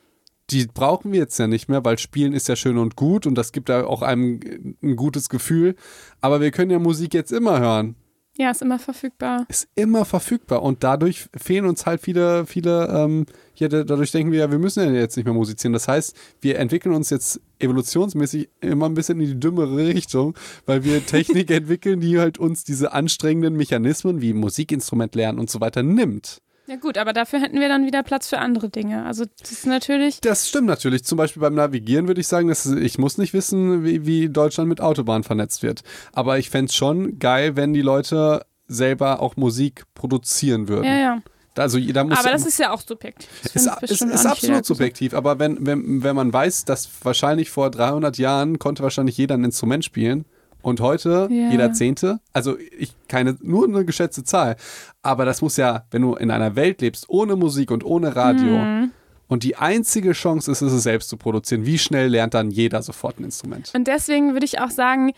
die 0.50 0.66
brauchen 0.66 1.12
wir 1.12 1.18
jetzt 1.18 1.38
ja 1.38 1.46
nicht 1.46 1.68
mehr, 1.68 1.84
weil 1.84 1.98
Spielen 1.98 2.32
ist 2.32 2.48
ja 2.48 2.56
schön 2.56 2.78
und 2.78 2.96
gut 2.96 3.26
und 3.26 3.34
das 3.34 3.52
gibt 3.52 3.68
ja 3.68 3.84
auch 3.84 4.02
einem 4.02 4.76
ein 4.82 4.96
gutes 4.96 5.28
Gefühl. 5.28 5.74
Aber 6.20 6.40
wir 6.40 6.52
können 6.52 6.70
ja 6.70 6.78
Musik 6.78 7.14
jetzt 7.14 7.32
immer 7.32 7.58
hören. 7.58 7.96
Ja, 8.40 8.52
ist 8.52 8.62
immer 8.62 8.78
verfügbar. 8.78 9.44
Ist 9.48 9.66
immer 9.74 10.04
verfügbar 10.04 10.62
und 10.62 10.84
dadurch 10.84 11.26
fehlen 11.36 11.66
uns 11.66 11.86
halt 11.86 12.00
viele, 12.00 12.46
viele, 12.46 12.86
ähm, 12.86 13.26
ja, 13.56 13.66
da- 13.66 13.82
dadurch 13.82 14.12
denken 14.12 14.30
wir 14.30 14.38
ja, 14.38 14.50
wir 14.52 14.60
müssen 14.60 14.84
ja 14.84 14.92
jetzt 15.00 15.16
nicht 15.16 15.24
mehr 15.24 15.34
musizieren. 15.34 15.72
Das 15.72 15.88
heißt, 15.88 16.14
wir 16.40 16.56
entwickeln 16.60 16.94
uns 16.94 17.10
jetzt 17.10 17.40
evolutionsmäßig 17.58 18.48
immer 18.60 18.86
ein 18.88 18.94
bisschen 18.94 19.20
in 19.20 19.26
die 19.26 19.40
dümmere 19.40 19.76
Richtung, 19.88 20.36
weil 20.66 20.84
wir 20.84 21.04
Technik 21.04 21.50
entwickeln, 21.50 21.98
die 22.00 22.20
halt 22.20 22.38
uns 22.38 22.62
diese 22.62 22.92
anstrengenden 22.92 23.56
Mechanismen 23.56 24.20
wie 24.20 24.32
Musikinstrument 24.34 25.16
lernen 25.16 25.40
und 25.40 25.50
so 25.50 25.60
weiter 25.60 25.82
nimmt. 25.82 26.38
Ja 26.68 26.76
gut, 26.76 26.98
aber 26.98 27.14
dafür 27.14 27.40
hätten 27.40 27.58
wir 27.60 27.68
dann 27.68 27.86
wieder 27.86 28.02
Platz 28.02 28.28
für 28.28 28.38
andere 28.38 28.68
Dinge. 28.68 29.06
Also 29.06 29.24
das 29.40 29.52
ist 29.52 29.66
natürlich. 29.66 30.20
Das 30.20 30.46
stimmt 30.46 30.66
natürlich. 30.66 31.02
Zum 31.02 31.16
Beispiel 31.16 31.40
beim 31.40 31.54
Navigieren 31.54 32.08
würde 32.08 32.20
ich 32.20 32.28
sagen, 32.28 32.48
dass 32.48 32.66
ich 32.66 32.98
muss 32.98 33.16
nicht 33.16 33.32
wissen, 33.32 33.84
wie, 33.84 34.04
wie 34.04 34.28
Deutschland 34.28 34.68
mit 34.68 34.82
Autobahnen 34.82 35.24
vernetzt 35.24 35.62
wird. 35.62 35.80
Aber 36.12 36.38
ich 36.38 36.50
fände 36.50 36.68
es 36.68 36.74
schon 36.74 37.18
geil, 37.18 37.56
wenn 37.56 37.72
die 37.72 37.80
Leute 37.80 38.44
selber 38.66 39.22
auch 39.22 39.36
Musik 39.36 39.84
produzieren 39.94 40.68
würden. 40.68 40.84
Ja, 40.84 40.98
ja. 40.98 41.22
Also 41.56 41.78
jeder 41.78 42.04
muss 42.04 42.18
Aber 42.18 42.30
das 42.30 42.44
ist 42.44 42.58
ja 42.58 42.70
auch 42.70 42.82
subjektiv. 42.82 43.28
Das 43.42 43.56
ist, 43.56 43.82
ist, 43.90 44.02
ist 44.02 44.26
absolut 44.26 44.66
subjektiv, 44.66 45.14
aber 45.14 45.38
wenn, 45.38 45.66
wenn, 45.66 46.02
wenn 46.02 46.14
man 46.14 46.30
weiß, 46.30 46.66
dass 46.66 46.88
wahrscheinlich 47.02 47.50
vor 47.50 47.70
300 47.70 48.18
Jahren 48.18 48.58
konnte 48.58 48.82
wahrscheinlich 48.82 49.16
jeder 49.16 49.36
ein 49.36 49.44
Instrument 49.44 49.86
spielen 49.86 50.26
und 50.62 50.80
heute 50.80 51.28
Ja. 51.30 51.50
jeder 51.50 51.72
Zehnte, 51.72 52.20
also 52.32 52.56
ich 52.78 52.92
keine, 53.08 53.36
nur 53.40 53.66
eine 53.66 53.84
geschätzte 53.84 54.24
Zahl, 54.24 54.56
aber 55.02 55.24
das 55.24 55.40
muss 55.42 55.56
ja, 55.56 55.84
wenn 55.90 56.02
du 56.02 56.14
in 56.14 56.30
einer 56.30 56.56
Welt 56.56 56.80
lebst 56.80 57.08
ohne 57.08 57.36
Musik 57.36 57.70
und 57.70 57.84
ohne 57.84 58.14
Radio 58.16 58.58
Mhm. 58.58 58.90
und 59.28 59.42
die 59.44 59.56
einzige 59.56 60.12
Chance 60.12 60.50
ist, 60.50 60.62
es 60.62 60.72
es 60.72 60.82
selbst 60.82 61.08
zu 61.08 61.16
produzieren, 61.16 61.64
wie 61.66 61.78
schnell 61.78 62.08
lernt 62.08 62.34
dann 62.34 62.50
jeder 62.50 62.82
sofort 62.82 63.18
ein 63.20 63.24
Instrument? 63.24 63.70
Und 63.74 63.86
deswegen 63.86 64.32
würde 64.32 64.46
ich 64.46 64.60
auch 64.60 64.70
sagen, 64.70 65.12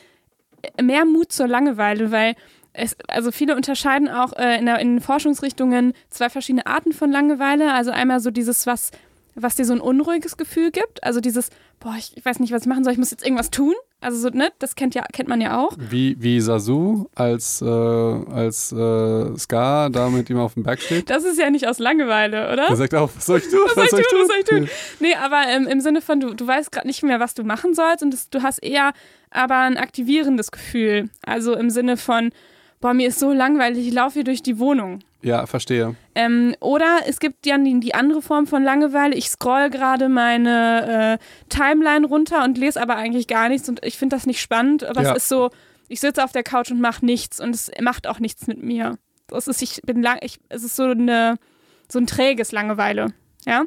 mehr 0.80 1.04
Mut 1.06 1.32
zur 1.32 1.48
Langeweile, 1.48 2.10
weil 2.12 2.34
es, 2.72 2.94
also 3.08 3.32
viele 3.32 3.56
unterscheiden 3.56 4.08
auch 4.08 4.32
äh, 4.34 4.58
in, 4.58 4.66
der, 4.66 4.78
in 4.78 4.96
den 4.96 5.00
Forschungsrichtungen 5.00 5.92
zwei 6.10 6.28
verschiedene 6.28 6.66
Arten 6.66 6.92
von 6.92 7.10
Langeweile. 7.10 7.72
Also 7.72 7.90
einmal 7.90 8.20
so 8.20 8.30
dieses, 8.30 8.66
was, 8.66 8.90
was 9.34 9.56
dir 9.56 9.64
so 9.64 9.72
ein 9.72 9.80
unruhiges 9.80 10.36
Gefühl 10.36 10.70
gibt. 10.70 11.02
Also 11.02 11.20
dieses, 11.20 11.48
boah, 11.80 11.94
ich, 11.98 12.16
ich 12.16 12.24
weiß 12.24 12.38
nicht, 12.38 12.52
was 12.52 12.62
ich 12.62 12.68
machen 12.68 12.84
soll, 12.84 12.92
ich 12.92 12.98
muss 12.98 13.10
jetzt 13.10 13.24
irgendwas 13.24 13.50
tun. 13.50 13.74
Also 14.02 14.18
so, 14.18 14.28
ne, 14.34 14.50
das 14.58 14.76
kennt, 14.76 14.94
ja, 14.94 15.02
kennt 15.12 15.28
man 15.28 15.40
ja 15.42 15.58
auch. 15.58 15.72
Wie, 15.78 16.16
wie 16.20 16.40
Sasu 16.40 17.06
als, 17.14 17.60
äh, 17.60 17.66
als 17.66 18.72
äh, 18.72 19.36
Ska 19.36 19.90
da 19.90 20.08
mit 20.08 20.30
ihm 20.30 20.38
auf 20.38 20.54
dem 20.54 20.62
Berg 20.62 20.80
steht. 20.80 21.10
Das 21.10 21.24
ist 21.24 21.38
ja 21.38 21.50
nicht 21.50 21.66
aus 21.66 21.78
Langeweile, 21.78 22.50
oder? 22.50 22.68
Der 22.68 22.76
sagt 22.76 22.94
auch, 22.94 23.10
was 23.14 23.26
soll 23.26 23.38
ich 23.38 23.48
tun? 23.48 23.60
was 23.74 23.90
soll 23.90 24.00
ich 24.00 24.06
tun, 24.06 24.20
was 24.20 24.28
soll 24.28 24.38
ich 24.38 24.44
tun? 24.44 24.68
Nee, 25.00 25.14
aber 25.14 25.42
ähm, 25.48 25.66
im 25.66 25.80
Sinne 25.80 26.00
von, 26.00 26.20
du, 26.20 26.32
du 26.32 26.46
weißt 26.46 26.72
gerade 26.72 26.86
nicht 26.86 27.02
mehr, 27.02 27.20
was 27.20 27.34
du 27.34 27.44
machen 27.44 27.74
sollst 27.74 28.02
und 28.02 28.12
das, 28.12 28.30
du 28.30 28.42
hast 28.42 28.62
eher 28.62 28.92
aber 29.30 29.58
ein 29.58 29.76
aktivierendes 29.76 30.50
Gefühl. 30.50 31.10
Also 31.22 31.54
im 31.54 31.68
Sinne 31.68 31.98
von, 31.98 32.30
boah, 32.80 32.94
mir 32.94 33.08
ist 33.08 33.18
so 33.18 33.32
langweilig, 33.32 33.86
ich 33.86 33.92
laufe 33.94 34.14
hier 34.14 34.24
durch 34.24 34.42
die 34.42 34.58
Wohnung. 34.58 35.00
Ja, 35.22 35.44
verstehe. 35.46 35.96
Ähm, 36.14 36.54
oder 36.60 37.00
es 37.06 37.20
gibt 37.20 37.44
ja 37.44 37.58
die, 37.58 37.78
die 37.80 37.94
andere 37.94 38.22
Form 38.22 38.46
von 38.46 38.62
Langeweile. 38.62 39.14
Ich 39.14 39.28
scroll 39.28 39.68
gerade 39.68 40.08
meine 40.08 41.18
äh, 41.20 41.44
Timeline 41.50 42.06
runter 42.06 42.42
und 42.42 42.56
lese 42.56 42.80
aber 42.80 42.96
eigentlich 42.96 43.26
gar 43.26 43.50
nichts 43.50 43.68
und 43.68 43.84
ich 43.84 43.98
finde 43.98 44.16
das 44.16 44.26
nicht 44.26 44.40
spannend. 44.40 44.82
Aber 44.84 45.02
Ja. 45.02 45.10
es 45.12 45.24
ist 45.24 45.28
so, 45.28 45.50
ich 45.88 46.00
sitze 46.00 46.24
auf 46.24 46.32
der 46.32 46.42
Couch 46.42 46.70
und 46.70 46.80
mache 46.80 47.04
nichts 47.04 47.38
und 47.38 47.54
es 47.54 47.70
macht 47.82 48.06
auch 48.06 48.18
nichts 48.18 48.46
mit 48.46 48.62
mir. 48.62 48.96
Das 49.26 49.46
ist, 49.46 49.60
ich 49.60 49.82
bin 49.82 50.02
lang, 50.02 50.18
ich, 50.22 50.38
es 50.48 50.64
ist 50.64 50.74
so 50.76 50.84
eine, 50.84 51.36
so 51.86 51.98
ein 51.98 52.06
träges 52.06 52.50
Langeweile. 52.50 53.12
Ja. 53.44 53.64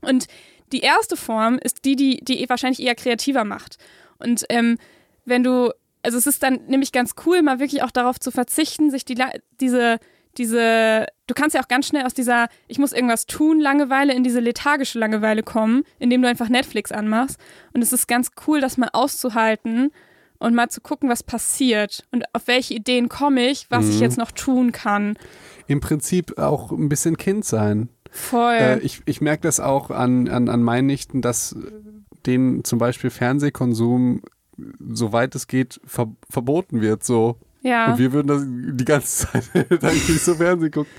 Und 0.00 0.26
die 0.72 0.80
erste 0.80 1.16
Form 1.16 1.58
ist 1.62 1.84
die, 1.84 1.96
die, 1.96 2.24
die 2.24 2.48
wahrscheinlich 2.48 2.80
eher 2.80 2.94
kreativer 2.94 3.44
macht. 3.44 3.76
Und 4.18 4.44
ähm, 4.48 4.78
wenn 5.24 5.42
du, 5.44 5.70
also 6.08 6.16
es 6.16 6.26
ist 6.26 6.42
dann 6.42 6.60
nämlich 6.68 6.90
ganz 6.90 7.12
cool, 7.26 7.42
mal 7.42 7.60
wirklich 7.60 7.82
auch 7.82 7.90
darauf 7.90 8.18
zu 8.18 8.30
verzichten, 8.30 8.90
sich 8.90 9.04
die, 9.04 9.14
diese, 9.60 9.98
diese, 10.38 11.06
du 11.26 11.34
kannst 11.34 11.54
ja 11.54 11.60
auch 11.62 11.68
ganz 11.68 11.86
schnell 11.86 12.06
aus 12.06 12.14
dieser, 12.14 12.48
ich 12.66 12.78
muss 12.78 12.94
irgendwas 12.94 13.26
tun, 13.26 13.60
Langeweile 13.60 14.14
in 14.14 14.24
diese 14.24 14.40
lethargische 14.40 14.98
Langeweile 14.98 15.42
kommen, 15.42 15.82
indem 15.98 16.22
du 16.22 16.28
einfach 16.28 16.48
Netflix 16.48 16.92
anmachst. 16.92 17.38
Und 17.74 17.82
es 17.82 17.92
ist 17.92 18.08
ganz 18.08 18.30
cool, 18.46 18.62
das 18.62 18.78
mal 18.78 18.88
auszuhalten 18.94 19.90
und 20.38 20.54
mal 20.54 20.70
zu 20.70 20.80
gucken, 20.80 21.10
was 21.10 21.22
passiert 21.22 22.06
und 22.10 22.24
auf 22.32 22.46
welche 22.46 22.72
Ideen 22.72 23.10
komme 23.10 23.46
ich, 23.50 23.66
was 23.68 23.86
ich 23.90 23.96
Mhm. 23.96 24.02
jetzt 24.02 24.16
noch 24.16 24.30
tun 24.30 24.72
kann. 24.72 25.18
Im 25.66 25.80
Prinzip 25.80 26.38
auch 26.38 26.72
ein 26.72 26.88
bisschen 26.88 27.18
Kind 27.18 27.44
sein. 27.44 27.90
Voll. 28.10 28.54
Äh, 28.54 28.78
ich 28.78 29.02
ich 29.04 29.20
merke 29.20 29.42
das 29.42 29.60
auch 29.60 29.90
an, 29.90 30.28
an, 30.28 30.48
an 30.48 30.62
meinen 30.62 30.86
Nichten, 30.86 31.20
dass 31.20 31.54
denen 32.24 32.64
zum 32.64 32.78
Beispiel 32.78 33.10
Fernsehkonsum, 33.10 34.22
soweit 34.92 35.34
es 35.34 35.46
geht, 35.46 35.80
ver 35.84 36.08
verboten 36.28 36.80
wird. 36.80 37.04
So. 37.04 37.36
ja. 37.62 37.92
Und 37.92 37.98
wir 37.98 38.12
würden 38.12 38.28
das 38.28 38.44
die 38.46 38.84
ganze 38.84 39.26
Zeit 39.26 39.50
dann 39.82 39.94
nicht 39.94 40.20
so 40.20 40.34
Fernsehen 40.34 40.70
gucken. 40.70 40.92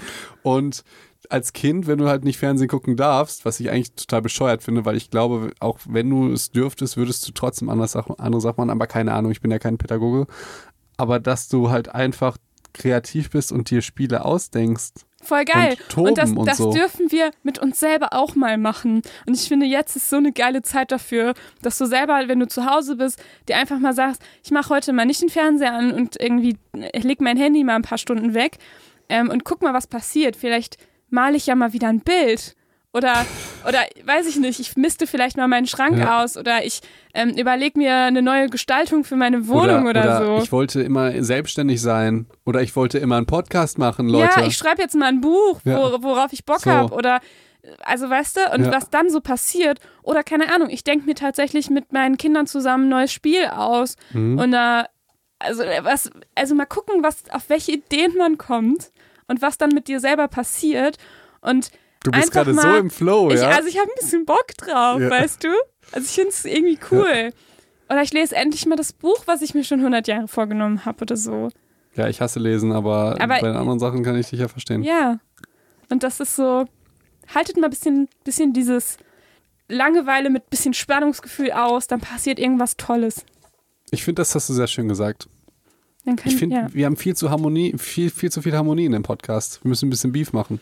Und 0.44 0.84
als 1.30 1.54
Kind, 1.54 1.88
wenn 1.88 2.00
du 2.00 2.08
halt 2.08 2.24
nicht 2.24 2.38
Fernsehen 2.38 2.70
gucken 2.70 2.96
darfst, 2.96 3.46
was 3.46 3.60
ich 3.60 3.70
eigentlich 3.70 3.94
total 3.94 4.22
bescheuert 4.22 4.64
finde, 4.64 4.86
weil 4.86 4.96
ich 4.96 5.10
glaube, 5.10 5.52
auch 5.60 5.80
wenn 5.88 6.10
du 6.10 6.32
es 6.32 6.52
dürftest, 6.52 6.98
würdest 6.98 7.28
du 7.28 7.32
trotzdem 7.34 7.70
andere 7.70 7.88
Sachen, 7.88 8.18
andere 8.20 8.42
Sachen 8.42 8.58
machen, 8.58 8.70
aber 8.70 8.88
keine 8.88 9.14
Ahnung, 9.14 9.32
ich 9.32 9.42
bin 9.42 9.52
ja 9.52 9.60
kein 9.60 9.78
Pädagoge. 9.78 10.28
Aber 10.98 11.20
dass 11.20 11.48
du 11.50 11.70
halt 11.70 11.90
einfach 11.94 12.38
kreativ 12.74 13.32
bist 13.32 13.52
und 13.52 13.70
dir 13.70 13.82
Spiele 13.82 14.26
ausdenkst. 14.26 15.06
Voll 15.22 15.46
geil. 15.46 15.72
Und 15.72 15.90
toben 15.90 16.16
das, 16.16 16.32
und 16.32 16.46
das 16.46 16.58
so. 16.58 16.72
dürfen 16.72 17.12
wir 17.12 17.32
mit 17.44 17.60
uns 17.60 17.80
selber 17.80 18.14
auch 18.14 18.36
mal 18.36 18.58
machen. 18.58 19.02
Und 19.26 19.36
ich 19.36 19.48
finde, 19.48 19.66
jetzt 19.66 19.96
ist 19.96 20.10
so 20.10 20.18
eine 20.18 20.32
geile 20.32 20.62
Zeit 20.62 20.92
dafür, 20.92 21.34
dass 21.62 21.78
du 21.78 21.86
selber, 21.86 22.22
wenn 22.28 22.40
du 22.40 22.48
zu 22.48 22.66
Hause 22.66 22.96
bist, 22.96 23.22
dir 23.48 23.58
einfach 23.58 23.80
mal 23.80 23.94
sagst, 23.94 24.22
ich 24.44 24.52
mache 24.52 24.70
heute 24.70 24.94
mal 24.94 25.06
nicht 25.06 25.22
den 25.22 25.30
Fernseher 25.30 25.74
an 25.74 25.92
und 25.92 26.20
irgendwie 26.20 26.58
ich 26.94 27.04
leg 27.04 27.22
mein 27.22 27.38
Handy 27.38 27.64
mal 27.64 27.76
ein 27.76 27.82
paar 27.82 27.98
Stunden 27.98 28.34
weg 28.34 28.58
ähm, 29.10 29.30
und 29.30 29.44
guck 29.44 29.62
mal, 29.62 29.74
was 29.74 29.88
passiert. 29.88 30.36
Vielleicht 30.36 30.78
male 31.10 31.36
ich 31.36 31.48
ja 31.48 31.56
mal 31.56 31.74
wieder 31.74 31.88
ein 31.88 32.02
Bild. 32.02 32.56
Oder, 32.92 33.24
oder 33.68 33.80
weiß 34.04 34.26
ich 34.26 34.38
nicht, 34.38 34.60
ich 34.60 34.76
misste 34.76 35.06
vielleicht 35.06 35.38
mal 35.38 35.48
meinen 35.48 35.68
Schrank 35.68 35.98
Ja. 36.00 36.24
aus 36.24 36.38
oder 36.38 36.66
ich 36.66 36.82
ähm, 37.14 37.30
überlege 37.38 37.78
mir 37.78 37.96
eine 37.96 38.24
neue 38.24 38.50
Gestaltung 38.50 39.04
für 39.04 39.16
meine 39.16 39.48
Wohnung 39.48 39.86
oder, 39.86 40.26
so. 40.26 40.42
Ich 40.44 40.52
wollte 40.52 40.82
immer 40.82 41.22
selbstständig 41.24 41.82
sein. 41.82 42.26
Oder 42.46 42.64
ich 42.64 42.76
wollte 42.76 42.98
immer 42.98 43.18
einen 43.18 43.28
Podcast 43.28 43.78
machen, 43.78 44.10
Leute. 44.10 44.40
Ja, 44.40 44.48
ich 44.48 44.58
schreibe 44.58 44.82
jetzt 44.82 44.96
mal 44.96 45.06
ein 45.06 45.22
Buch, 45.22 45.60
Ja. 45.66 45.78
wo, 45.78 46.02
worauf 46.02 46.34
ich 46.34 46.46
Bock 46.46 46.62
So. 46.62 46.72
habe. 46.72 46.96
Oder, 46.96 47.20
also 47.84 48.10
weißt 48.10 48.38
du, 48.38 48.54
und 48.56 48.66
Ja. 48.66 48.72
was 48.72 48.90
dann 48.90 49.12
so 49.12 49.22
passiert. 49.22 49.80
Oder 50.02 50.24
keine 50.24 50.52
Ahnung, 50.52 50.72
ich 50.72 50.84
denke 50.84 51.06
mir 51.06 51.14
tatsächlich 51.16 51.70
mit 51.70 51.94
meinen 51.94 52.18
Kindern 52.18 52.48
zusammen 52.48 52.86
ein 52.86 52.90
neues 52.90 53.14
Spiel 53.14 53.46
aus. 53.46 53.98
Mhm. 54.14 54.40
Und 54.40 54.52
da, 54.52 54.88
also, 55.38 55.62
äh, 55.62 55.84
was, 55.84 56.10
also 56.34 56.56
mal 56.56 56.66
gucken, 56.66 57.04
was, 57.04 57.18
auf 57.30 57.50
welche 57.50 57.74
Ideen 57.74 58.18
man 58.18 58.40
kommt 58.40 58.90
und 59.28 59.44
was 59.44 59.60
dann 59.60 59.70
mit 59.76 59.88
dir 59.88 60.00
selber 60.00 60.28
passiert. 60.28 60.98
Und 61.42 61.70
du 62.04 62.12
bist 62.12 62.32
gerade 62.32 62.54
so 62.54 62.68
im 62.76 62.90
Flow, 62.90 63.30
ich, 63.32 63.40
ja? 63.40 63.50
also 63.50 63.68
ich 63.68 63.78
habe 63.78 63.90
ein 63.90 63.96
bisschen 64.00 64.26
Bock 64.26 64.48
drauf, 64.58 65.00
Ja. 65.02 65.10
weißt 65.10 65.44
du? 65.44 65.50
Also 65.92 66.06
ich 66.06 66.12
finde 66.14 66.30
es 66.30 66.46
irgendwie 66.46 66.80
cool. 66.92 67.32
Oder 67.90 68.04
ich 68.04 68.14
lese 68.14 68.36
endlich 68.36 68.66
mal 68.68 68.76
das 68.76 68.94
Buch, 68.94 69.24
was 69.26 69.42
ich 69.42 69.54
mir 69.56 69.64
schon 69.64 69.80
100 69.80 70.08
Jahre 70.08 70.28
vorgenommen 70.28 70.86
habe 70.86 71.02
oder 71.02 71.18
so. 71.18 71.50
ja, 71.96 72.08
ich 72.08 72.22
hasse 72.22 72.40
lesen, 72.40 72.72
aber, 72.72 73.16
Aber- 73.20 73.40
bei 73.40 73.48
den 73.48 73.56
anderen 73.58 73.80
Sachen 73.80 74.04
kann 74.04 74.16
ich 74.18 74.30
dich 74.30 74.40
ja 74.40 74.48
verstehen. 74.48 74.84
Ja. 74.84 75.20
Und 75.90 76.04
das 76.04 76.20
ist 76.20 76.36
so, 76.36 76.66
haltet 77.34 77.58
mal 77.58 77.66
ein 77.66 77.72
bisschen, 77.72 78.08
bisschen 78.24 78.54
dieses 78.54 78.98
Langeweile 79.68 80.30
mit 80.30 80.50
bisschen 80.50 80.74
Spannungsgefühl 80.74 81.52
aus, 81.52 81.88
dann 81.88 82.00
passiert 82.00 82.40
irgendwas 82.40 82.78
Tolles. 82.78 83.26
Ich 83.92 84.04
finde, 84.04 84.22
das 84.22 84.34
hast 84.36 84.50
du 84.50 84.54
sehr 84.54 84.68
schön 84.68 84.88
gesagt. 84.88 85.28
Dann 86.06 86.16
können, 86.16 86.34
Ich 86.34 86.40
finde, 86.40 86.56
ja. 86.56 86.68
wir 86.74 86.86
haben 86.86 86.96
viel 86.96 87.16
zu 87.16 87.30
Harmonie, 87.30 87.76
viel, 87.78 88.10
viel 88.10 88.32
zu 88.32 88.42
viel 88.42 88.56
Harmonie 88.56 88.86
in 88.86 88.92
dem 88.94 89.04
Podcast. 89.04 89.64
Wir 89.64 89.70
müssen 89.70 89.88
ein 89.88 89.90
bisschen 89.90 90.12
Beef 90.12 90.32
machen. 90.32 90.60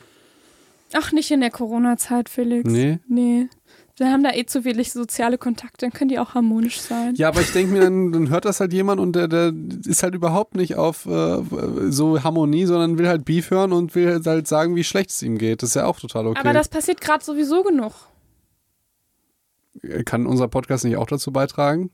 Ach, 0.93 1.11
nicht 1.11 1.31
in 1.31 1.41
der 1.41 1.51
Corona-Zeit, 1.51 2.29
Felix. 2.29 2.71
Nee. 2.71 2.99
Nee. 3.07 3.49
Wir 3.97 4.11
haben 4.11 4.23
da 4.23 4.31
eh 4.31 4.45
zu 4.45 4.63
wenig 4.63 4.93
soziale 4.93 5.39
Kontakte, 5.39 5.85
dann 5.85 5.91
können 5.91 6.09
die 6.09 6.19
auch 6.19 6.35
harmonisch 6.35 6.79
sein. 6.79 7.15
Ja, 7.15 7.29
aber 7.29 7.41
ich 7.41 7.51
denke 7.51 7.73
mir, 7.73 7.81
dann, 7.81 8.11
dann 8.11 8.29
hört 8.29 8.45
das 8.45 8.59
halt 8.59 8.71
jemand 8.71 9.01
und 9.01 9.15
der, 9.15 9.27
der 9.27 9.51
ist 9.87 10.03
halt 10.03 10.13
überhaupt 10.13 10.55
nicht 10.55 10.75
auf 10.75 11.07
äh, 11.07 11.41
so 11.89 12.23
Harmonie, 12.23 12.65
sondern 12.65 12.99
will 12.99 13.07
halt 13.07 13.25
Beef 13.25 13.49
hören 13.49 13.73
und 13.73 13.95
will 13.95 14.21
halt 14.23 14.47
sagen, 14.47 14.75
wie 14.75 14.83
schlecht 14.83 15.09
es 15.09 15.23
ihm 15.23 15.39
geht. 15.39 15.63
Das 15.63 15.69
ist 15.69 15.75
ja 15.75 15.85
auch 15.85 15.99
total 15.99 16.27
okay. 16.27 16.39
Aber 16.39 16.53
das 16.53 16.69
passiert 16.69 17.01
gerade 17.01 17.25
sowieso 17.25 17.63
genug. 17.63 17.93
Kann 20.05 20.27
unser 20.27 20.47
Podcast 20.47 20.85
nicht 20.85 20.97
auch 20.97 21.07
dazu 21.07 21.31
beitragen? 21.31 21.89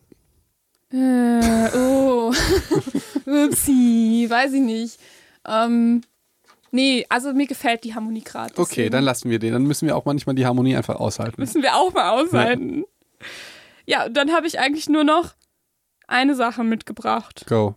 Äh, 0.92 1.70
oh. 1.78 2.34
Upsi, 3.26 4.26
weiß 4.30 4.54
ich 4.54 4.62
nicht. 4.62 5.00
Ähm, 5.48 6.02
nee, 6.74 7.06
also 7.10 7.34
mir 7.34 7.48
gefällt 7.48 7.84
die 7.84 7.96
Harmonie 7.96 8.24
gerade. 8.24 8.54
Okay, 8.58 8.90
dann 8.90 9.04
lassen 9.04 9.30
wir 9.30 9.40
den. 9.40 9.54
Dann 9.54 9.64
müssen 9.64 9.88
wir 9.88 9.96
auch 9.96 10.06
manchmal 10.06 10.36
die 10.36 10.46
Harmonie 10.46 10.76
einfach 10.76 10.96
aushalten. 10.96 11.40
Müssen 11.40 11.62
wir 11.62 11.76
auch 11.76 11.94
mal 11.94 12.10
aushalten. 12.10 12.84
Ja, 13.86 14.06
und 14.06 14.16
dann 14.16 14.32
habe 14.32 14.48
ich 14.48 14.60
eigentlich 14.60 14.90
nur 14.90 15.04
noch 15.04 15.34
eine 16.08 16.36
Sache 16.36 16.64
mitgebracht. 16.64 17.46
Go. 17.48 17.76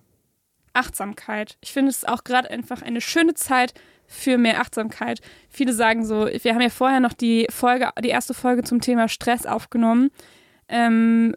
Achtsamkeit. 0.73 1.57
Ich 1.61 1.73
finde 1.73 1.91
es 1.91 2.05
auch 2.05 2.25
gerade 2.25 2.51
einfach 2.51 2.83
eine 2.83 3.01
schöne 3.01 3.35
Zeit 3.35 3.75
für 4.07 4.39
mehr 4.39 4.61
Achtsamkeit. 4.61 5.21
Viele 5.49 5.73
sagen 5.73 6.05
so, 6.05 6.27
wir 6.27 6.55
haben 6.55 6.61
ja 6.61 6.69
vorher 6.69 7.01
noch 7.01 7.13
die 7.13 7.47
Folge, 7.51 7.91
die 8.03 8.09
erste 8.09 8.35
Folge 8.35 8.63
zum 8.63 8.81
Thema 8.81 9.09
Stress 9.09 9.47
aufgenommen. 9.47 10.11
Ähm, 10.69 11.35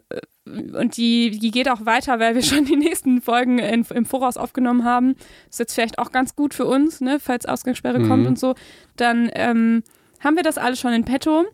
und 0.74 0.96
die, 0.96 1.30
die 1.30 1.50
geht 1.50 1.68
auch 1.68 1.84
weiter, 1.86 2.18
weil 2.20 2.34
wir 2.34 2.42
schon 2.44 2.64
die 2.64 2.76
nächsten 2.76 3.20
Folgen 3.20 3.58
in, 3.58 3.84
im 3.94 4.04
Voraus 4.04 4.36
aufgenommen 4.36 4.84
haben. 4.84 5.16
ist 5.48 5.58
jetzt 5.58 5.74
vielleicht 5.74 5.98
auch 5.98 6.12
ganz 6.12 6.34
gut 6.36 6.54
für 6.54 6.66
uns, 6.66 7.00
ne, 7.00 7.18
falls 7.20 7.46
Ausgangssperre 7.46 8.00
Mhm. 8.00 8.08
kommt 8.08 8.26
und 8.26 8.38
so. 8.38 8.54
Dann 8.96 9.30
ähm, 9.34 9.82
haben 10.20 10.36
wir 10.36 10.42
das 10.42 10.58
alles 10.58 10.80
schon 10.80 10.92
in 10.92 11.04
petto. 11.04 11.44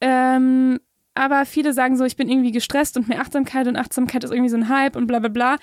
Ähm, 0.00 0.80
aber 1.14 1.44
viele 1.44 1.72
sagen 1.72 1.96
so, 1.96 2.04
ich 2.04 2.16
bin 2.16 2.28
irgendwie 2.28 2.52
gestresst 2.52 2.96
und 2.96 3.08
mehr 3.08 3.20
Achtsamkeit 3.20 3.66
und 3.68 3.76
Achtsamkeit 3.76 4.24
ist 4.24 4.30
irgendwie 4.30 4.48
so 4.50 4.56
ein 4.56 4.68
Hype 4.68 4.96
und 4.96 5.06
bla 5.06 5.18
bla 5.18 5.28
bla. 5.28 5.56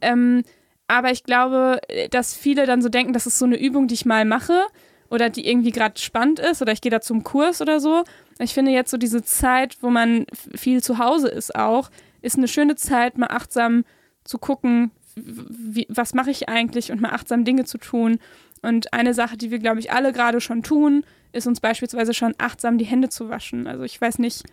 Ähm, 0.00 0.42
aber 0.88 1.10
ich 1.10 1.24
glaube, 1.24 1.80
dass 2.10 2.34
viele 2.34 2.66
dann 2.66 2.82
so 2.82 2.88
denken, 2.88 3.12
das 3.12 3.26
ist 3.26 3.38
so 3.38 3.44
eine 3.46 3.58
Übung, 3.58 3.86
die 3.86 3.94
ich 3.94 4.06
mal 4.06 4.24
mache 4.24 4.62
oder 5.10 5.30
die 5.30 5.46
irgendwie 5.46 5.70
gerade 5.70 6.00
spannend 6.00 6.40
ist 6.40 6.60
oder 6.62 6.72
ich 6.72 6.80
gehe 6.80 6.90
da 6.90 7.00
zum 7.00 7.22
Kurs 7.22 7.60
oder 7.60 7.80
so. 7.80 8.04
Ich 8.38 8.52
finde 8.54 8.72
jetzt 8.72 8.90
so 8.90 8.96
diese 8.96 9.22
Zeit, 9.22 9.76
wo 9.80 9.90
man 9.90 10.26
viel 10.54 10.82
zu 10.82 10.98
Hause 10.98 11.28
ist 11.28 11.54
auch, 11.54 11.90
ist 12.24 12.38
eine 12.38 12.48
schöne 12.48 12.74
Zeit, 12.74 13.18
mal 13.18 13.28
achtsam 13.28 13.84
zu 14.24 14.38
gucken, 14.38 14.90
wie, 15.14 15.86
was 15.88 16.14
mache 16.14 16.30
ich 16.30 16.48
eigentlich 16.48 16.90
und 16.90 17.00
mal 17.00 17.10
achtsam 17.10 17.44
Dinge 17.44 17.64
zu 17.64 17.78
tun. 17.78 18.18
Und 18.62 18.92
eine 18.92 19.12
Sache, 19.12 19.36
die 19.36 19.50
wir, 19.50 19.58
glaube 19.58 19.80
ich, 19.80 19.92
alle 19.92 20.12
gerade 20.12 20.40
schon 20.40 20.62
tun, 20.62 21.04
ist 21.32 21.46
uns 21.46 21.60
beispielsweise 21.60 22.14
schon 22.14 22.34
achtsam 22.38 22.78
die 22.78 22.86
Hände 22.86 23.10
zu 23.10 23.28
waschen. 23.28 23.66
Also 23.66 23.84
ich 23.84 24.00
weiß 24.00 24.18
nicht, 24.18 24.44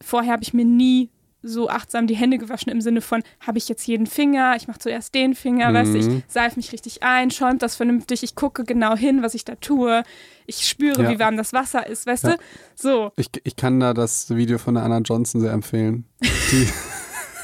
vorher 0.00 0.32
habe 0.32 0.44
ich 0.44 0.54
mir 0.54 0.64
nie 0.64 1.10
so 1.44 1.68
achtsam 1.68 2.06
die 2.06 2.16
Hände 2.16 2.38
gewaschen 2.38 2.72
im 2.72 2.80
Sinne 2.80 3.00
von, 3.00 3.22
habe 3.40 3.58
ich 3.58 3.68
jetzt 3.68 3.86
jeden 3.86 4.06
Finger, 4.06 4.54
ich 4.56 4.66
mache 4.66 4.78
zuerst 4.78 5.14
den 5.14 5.34
Finger, 5.34 5.70
mhm. 5.70 5.74
weißt 5.74 5.94
du, 5.94 5.98
ich 5.98 6.22
seife 6.26 6.56
mich 6.56 6.72
richtig 6.72 7.02
ein, 7.02 7.30
schäumt 7.30 7.62
das 7.62 7.76
vernünftig, 7.76 8.22
ich 8.22 8.34
gucke 8.34 8.64
genau 8.64 8.96
hin, 8.96 9.22
was 9.22 9.34
ich 9.34 9.44
da 9.44 9.54
tue, 9.56 10.02
ich 10.46 10.66
spüre, 10.66 11.02
ja. 11.02 11.10
wie 11.10 11.18
warm 11.18 11.36
das 11.36 11.52
Wasser 11.52 11.86
ist, 11.86 12.06
weißt 12.06 12.24
ja. 12.24 12.30
du? 12.30 12.36
So. 12.74 13.12
Ich, 13.16 13.28
ich 13.44 13.56
kann 13.56 13.78
da 13.78 13.92
das 13.94 14.34
Video 14.34 14.58
von 14.58 14.74
der 14.74 14.84
Anna 14.84 14.98
Johnson 14.98 15.40
sehr 15.40 15.52
empfehlen. 15.52 16.06
Die 16.22 16.68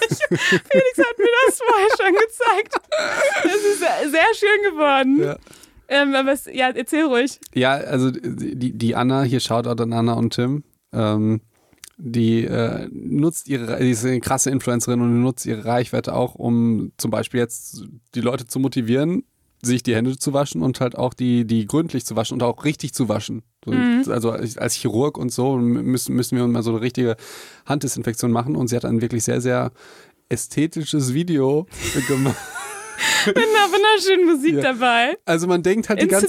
Felix 0.10 0.98
hat 0.98 1.18
mir 1.18 1.28
das 1.46 1.60
vorher 1.60 1.88
schon 1.98 2.14
gezeigt. 2.14 2.74
Das 3.44 3.54
ist 3.54 3.78
sehr, 3.78 4.10
sehr 4.10 4.34
schön 4.34 4.72
geworden. 4.72 5.20
Ja. 5.22 5.36
Ähm, 5.88 6.14
aber 6.14 6.32
es, 6.32 6.46
ja, 6.46 6.70
erzähl 6.70 7.04
ruhig. 7.04 7.38
Ja, 7.54 7.72
also 7.72 8.10
die, 8.12 8.72
die 8.72 8.94
Anna, 8.94 9.22
hier 9.22 9.40
schaut 9.40 9.66
auch 9.66 9.76
an 9.76 9.92
Anna 9.92 10.14
und 10.14 10.34
Tim. 10.34 10.64
Ähm, 10.92 11.40
die 12.02 12.44
äh, 12.44 12.88
nutzt 12.92 13.48
ihre, 13.48 13.78
die 13.78 13.90
ist 13.90 14.04
eine 14.04 14.20
krasse 14.20 14.50
Influencerin 14.50 15.00
und 15.00 15.20
nutzt 15.20 15.46
ihre 15.46 15.64
Reichweite 15.64 16.14
auch, 16.14 16.34
um 16.34 16.92
zum 16.96 17.10
Beispiel 17.10 17.40
jetzt 17.40 17.84
die 18.14 18.20
Leute 18.20 18.46
zu 18.46 18.58
motivieren, 18.58 19.24
sich 19.62 19.82
die 19.82 19.94
Hände 19.94 20.16
zu 20.16 20.32
waschen 20.32 20.62
und 20.62 20.80
halt 20.80 20.96
auch 20.96 21.12
die, 21.12 21.46
die 21.46 21.66
gründlich 21.66 22.06
zu 22.06 22.16
waschen 22.16 22.34
und 22.34 22.42
auch 22.42 22.64
richtig 22.64 22.94
zu 22.94 23.08
waschen. 23.08 23.42
So, 23.64 23.72
mhm. 23.72 24.04
Also 24.08 24.30
als 24.30 24.74
Chirurg 24.74 25.18
und 25.18 25.30
so 25.30 25.56
müssen, 25.56 26.14
müssen 26.14 26.38
wir 26.38 26.46
mal 26.46 26.62
so 26.62 26.70
eine 26.70 26.80
richtige 26.80 27.16
Handdesinfektion 27.66 28.32
machen 28.32 28.56
und 28.56 28.68
sie 28.68 28.76
hat 28.76 28.86
ein 28.86 29.02
wirklich 29.02 29.24
sehr, 29.24 29.40
sehr 29.40 29.72
ästhetisches 30.30 31.12
Video 31.12 31.66
gemacht. 32.08 32.36
Mit 33.26 33.36
einer 33.36 33.72
wunderschönen 33.72 34.26
Musik 34.26 34.54
ja. 34.56 34.62
dabei. 34.62 35.16
Also 35.24 35.46
man 35.46 35.62
denkt 35.62 35.88
halt 35.88 36.00
In 36.00 36.08
die 36.08 36.14
ganze 36.14 36.28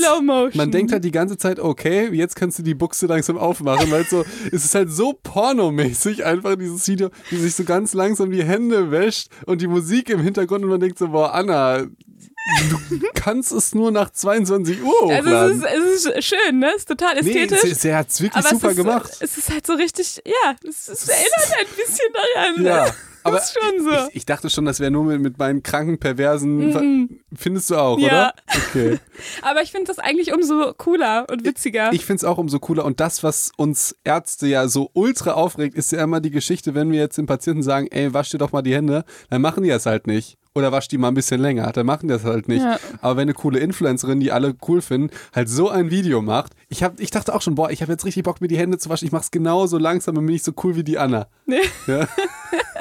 man 0.56 0.72
denkt 0.72 0.92
halt 0.92 1.04
die 1.04 1.12
ganze 1.12 1.38
Zeit, 1.38 1.60
okay, 1.60 2.10
jetzt 2.14 2.36
kannst 2.36 2.60
du 2.60 2.64
die 2.64 2.74
Buchse 2.74 3.08
langsam 3.08 3.38
aufmachen, 3.38 3.92
weil 3.92 4.06
so 4.06 4.24
es 4.52 4.66
ist 4.66 4.76
halt 4.76 4.92
so 4.92 5.14
pornomäßig 5.14 6.26
einfach 6.26 6.56
dieses 6.56 6.88
Video, 6.88 7.10
wie 7.30 7.38
sich 7.38 7.56
so 7.56 7.64
ganz 7.64 7.94
langsam 7.94 8.32
die 8.32 8.44
Hände 8.44 8.92
wäscht 8.92 9.30
und 9.46 9.62
die 9.62 9.68
Musik 9.68 10.10
im 10.10 10.22
Hintergrund 10.22 10.64
und 10.64 10.70
man 10.70 10.80
denkt 10.80 10.98
so, 10.98 11.10
boah, 11.10 11.34
Anna, 11.34 11.80
du 11.80 13.00
kannst 13.14 13.52
es 13.52 13.74
nur 13.74 13.92
nach 13.92 14.10
22 14.10 14.82
Uhr 14.82 15.02
hochladen. 15.02 15.34
Also 15.34 15.66
es 15.66 16.06
ist, 16.06 16.06
es 16.06 16.16
ist 16.16 16.26
schön, 16.26 16.60
ne? 16.60 16.72
Es 16.76 16.82
ist 16.82 16.88
total 16.88 17.18
ästhetisch. 17.18 17.64
Nee, 17.64 17.70
es 17.72 17.86
hat 17.86 18.10
es 18.10 18.22
wirklich 18.22 18.46
super 18.46 18.68
es 18.68 18.72
ist, 18.72 18.78
gemacht. 18.78 19.12
Es 19.20 19.38
ist 19.38 19.52
halt 19.52 19.66
so 19.66 19.74
richtig, 19.74 20.22
ja, 20.26 20.56
es, 20.68 20.88
es 20.88 21.08
erinnert 21.08 21.56
ein 21.60 21.76
bisschen 21.76 22.14
daran. 22.14 22.66
Ja. 22.66 22.96
Aber 23.24 23.38
ist 23.38 23.54
schon 23.54 23.84
so. 23.84 23.92
Ich, 24.10 24.18
ich, 24.18 24.26
dachte 24.26 24.50
schon, 24.50 24.66
das 24.66 24.80
wäre 24.80 24.92
nur 24.92 25.04
mit, 25.04 25.22
mit 25.22 25.38
meinen 25.38 25.64
kranken, 25.64 25.98
perversen. 26.00 26.70
Mhm. 26.70 27.20
Findest 27.34 27.70
du 27.70 27.76
auch, 27.76 28.00
ja. 28.00 28.08
oder? 28.08 28.34
Okay. 28.48 29.00
Aber 29.42 29.62
ich 29.62 29.72
finde 29.72 29.88
das 29.88 30.00
eigentlich 30.00 30.34
umso 30.34 30.74
cooler 30.78 31.26
und 31.30 31.46
witziger. 31.46 31.90
Ich, 31.92 32.02
ich 32.02 32.06
finde 32.06 32.18
es 32.18 32.24
auch 32.24 32.38
umso 32.38 32.60
cooler. 32.60 32.86
Und 32.86 33.00
das, 33.00 33.24
was 33.24 33.52
uns 33.58 33.96
Ärzte 34.04 34.48
ja 34.48 34.68
so 34.68 34.90
ultra 34.94 35.34
aufregt, 35.34 35.76
ist 35.76 35.92
ja 35.92 36.04
immer 36.04 36.20
die 36.20 36.32
Geschichte, 36.32 36.74
wenn 36.76 36.92
wir 36.92 37.00
jetzt 37.00 37.18
den 37.18 37.26
Patienten 37.28 37.64
sagen, 37.64 37.88
ey, 37.92 38.14
wasch 38.14 38.30
dir 38.30 38.38
doch 38.38 38.52
mal 38.52 38.62
die 38.62 38.76
Hände, 38.76 39.06
dann 39.30 39.42
machen 39.42 39.64
die 39.64 39.70
das 39.70 39.86
halt 39.86 40.08
nicht 40.08 40.38
oder 40.54 40.72
wasch 40.72 40.88
die 40.88 40.98
mal 40.98 41.08
ein 41.08 41.14
bisschen 41.14 41.42
länger. 41.42 41.72
Dann 41.72 41.86
machen 41.86 42.08
die 42.08 42.14
das 42.14 42.24
halt 42.24 42.48
nicht. 42.48 42.64
Ja. 42.64 42.78
Aber 43.02 43.18
wenn 43.18 43.24
eine 43.24 43.34
coole 43.34 43.60
Influencerin, 43.60 44.20
die 44.20 44.32
alle 44.32 44.56
cool 44.68 44.82
finden, 44.82 45.10
halt 45.34 45.50
so 45.50 45.70
ein 45.70 45.92
Video 45.92 46.22
macht, 46.22 46.54
ich, 46.70 46.84
hab, 46.84 47.00
ich 47.00 47.12
dachte 47.12 47.34
auch 47.34 47.42
schon, 47.42 47.56
boah, 47.56 47.72
ich 47.72 47.82
habe 47.82 47.92
jetzt 47.92 48.06
richtig 48.06 48.24
Bock, 48.24 48.42
mir 48.42 48.48
die 48.48 48.58
Hände 48.58 48.78
zu 48.78 48.90
waschen. 48.90 49.06
Ich 49.06 49.12
mache 49.12 49.24
es 49.24 49.32
genauso 49.32 49.78
langsam 49.78 50.18
und 50.18 50.26
bin 50.26 50.34
nicht 50.34 50.46
so 50.46 50.54
cool 50.64 50.76
wie 50.76 50.84
die 50.84 50.98
Anna. 50.98 51.28
Nee. 51.46 51.62
Ja. 51.88 52.08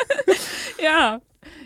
ja. 0.83 1.21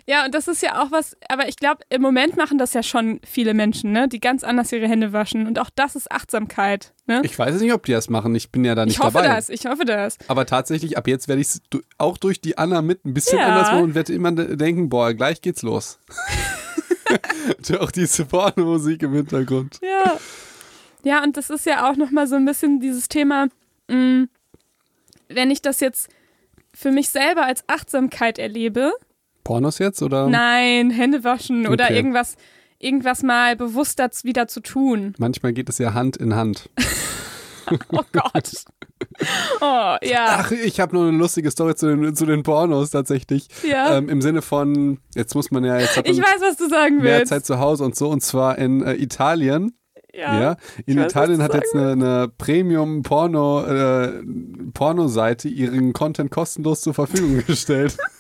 Ja, 0.07 0.27
und 0.27 0.35
das 0.35 0.49
ist 0.49 0.63
ja 0.63 0.83
auch 0.83 0.91
was, 0.91 1.17
aber 1.29 1.49
ich 1.49 1.57
glaube, 1.57 1.83
im 1.89 2.03
Moment 2.03 2.37
machen 2.37 2.59
das 2.59 2.75
ja 2.75 2.83
schon 2.83 3.21
viele 3.27 3.55
Menschen, 3.55 3.93
ne, 3.93 4.07
die 4.07 4.21
ganz 4.21 4.45
anders 4.45 4.71
ihre 4.71 4.87
Hände 4.87 5.13
waschen. 5.13 5.47
Und 5.47 5.59
auch 5.59 5.71
das 5.75 5.97
ist 5.97 6.13
Achtsamkeit. 6.13 6.93
Ne? 7.07 7.23
Ich 7.25 7.39
weiß 7.39 7.59
nicht, 7.61 7.73
ob 7.73 7.87
die 7.87 7.93
das 7.93 8.11
machen. 8.11 8.35
Ich 8.35 8.51
bin 8.51 8.65
ja 8.65 8.75
da 8.75 8.85
nicht 8.85 8.99
dabei. 8.99 9.09
Ich 9.09 9.15
hoffe 9.15 9.25
dabei. 9.25 9.37
das, 9.37 9.49
ich 9.49 9.67
hoffe 9.67 9.85
das. 9.85 10.19
Aber 10.29 10.45
tatsächlich, 10.45 10.99
ab 10.99 11.09
jetzt 11.09 11.27
werde 11.29 11.41
ich 11.41 11.49
es 11.49 11.63
auch 11.97 12.19
durch 12.19 12.41
die 12.41 12.59
Anna 12.59 12.83
mit 12.83 13.05
ein 13.07 13.15
bisschen 13.15 13.39
ja. 13.39 13.47
anders 13.47 13.69
machen 13.69 13.85
und 13.85 13.95
werde 13.95 14.13
immer 14.13 14.33
denken, 14.33 14.91
boah, 14.91 15.15
gleich 15.15 15.41
geht's 15.41 15.63
los. 15.63 15.99
auch 17.79 17.91
diese 17.91 18.27
Pornomusik 18.27 19.03
im 19.03 19.15
Hintergrund. 19.15 19.81
Ja. 19.83 20.19
Ja, 21.03 21.23
und 21.23 21.37
das 21.37 21.51
ist 21.51 21.67
ja 21.67 21.91
auch 21.91 21.97
nochmal 21.97 22.27
so 22.27 22.35
ein 22.35 22.45
bisschen 22.45 22.81
dieses 22.81 23.09
Thema, 23.09 23.49
mh, 23.89 23.97
mm, 23.97 24.29
wenn 25.29 25.51
ich 25.51 25.63
das 25.63 25.81
jetzt 25.81 26.09
für 26.75 26.91
mich 26.91 27.11
selber 27.11 27.45
als 27.45 27.65
Achtsamkeit 27.69 28.39
erlebe. 28.39 28.93
Pornos 29.45 29.79
jetzt 29.79 30.03
oder? 30.03 30.29
Nein, 30.29 30.91
Hände 30.91 31.23
waschen 31.23 31.67
okay. 31.67 31.73
oder 31.73 31.91
irgendwas, 31.91 32.37
irgendwas 32.79 33.23
mal 33.23 33.57
bewusster 33.57 34.11
wieder 34.23 34.49
zu 34.49 34.61
tun. 34.61 35.15
Manchmal 35.19 35.53
geht 35.53 35.69
es 35.69 35.79
ja 35.79 35.95
Hand 35.95 36.17
in 36.17 36.35
Hand. 36.35 36.71
oh 37.93 38.03
Gott. 38.13 38.51
Oh, 39.61 39.97
ja. 40.03 40.39
Ach, 40.41 40.51
ich 40.51 40.81
habe 40.81 40.97
noch 40.97 41.03
eine 41.03 41.17
lustige 41.17 41.51
Story 41.51 41.75
zu 41.75 41.95
den, 41.95 42.15
zu 42.15 42.27
den 42.27 42.43
Pornos 42.43 42.91
tatsächlich. 42.91 43.49
Ja. 43.63 43.97
Ähm, 43.97 44.09
Im 44.09 44.23
Sinne 44.23 44.43
von, 44.43 44.99
jetzt 45.15 45.35
muss 45.35 45.51
man 45.51 45.65
ja 45.65 45.79
jetzt. 45.79 45.97
Ich 46.05 46.19
weiß, 46.19 46.41
was 46.41 46.57
du 46.57 46.69
sagen 46.69 46.97
willst. 47.03 47.05
Mehr 47.05 47.25
Zeit 47.25 47.47
zu 47.47 47.59
Hause 47.59 47.85
und 47.85 47.95
so. 47.95 48.09
Und 48.09 48.23
zwar 48.23 48.59
in 48.59 48.83
äh, 48.83 48.95
Italien. 48.95 49.77
Ja. 50.13 50.41
ja. 50.41 50.57
In 50.87 50.99
weiß, 50.99 51.07
Italien 51.07 51.43
hat 51.43 51.55
jetzt 51.55 51.75
eine, 51.75 51.93
eine 51.93 52.29
Premium-Porno, 52.39 53.65
äh, 53.65 54.23
ihren 55.49 55.93
Content 55.93 56.31
kostenlos 56.31 56.83
zur 56.83 56.95
Verfügung 56.95 57.45
gestellt. 57.47 57.97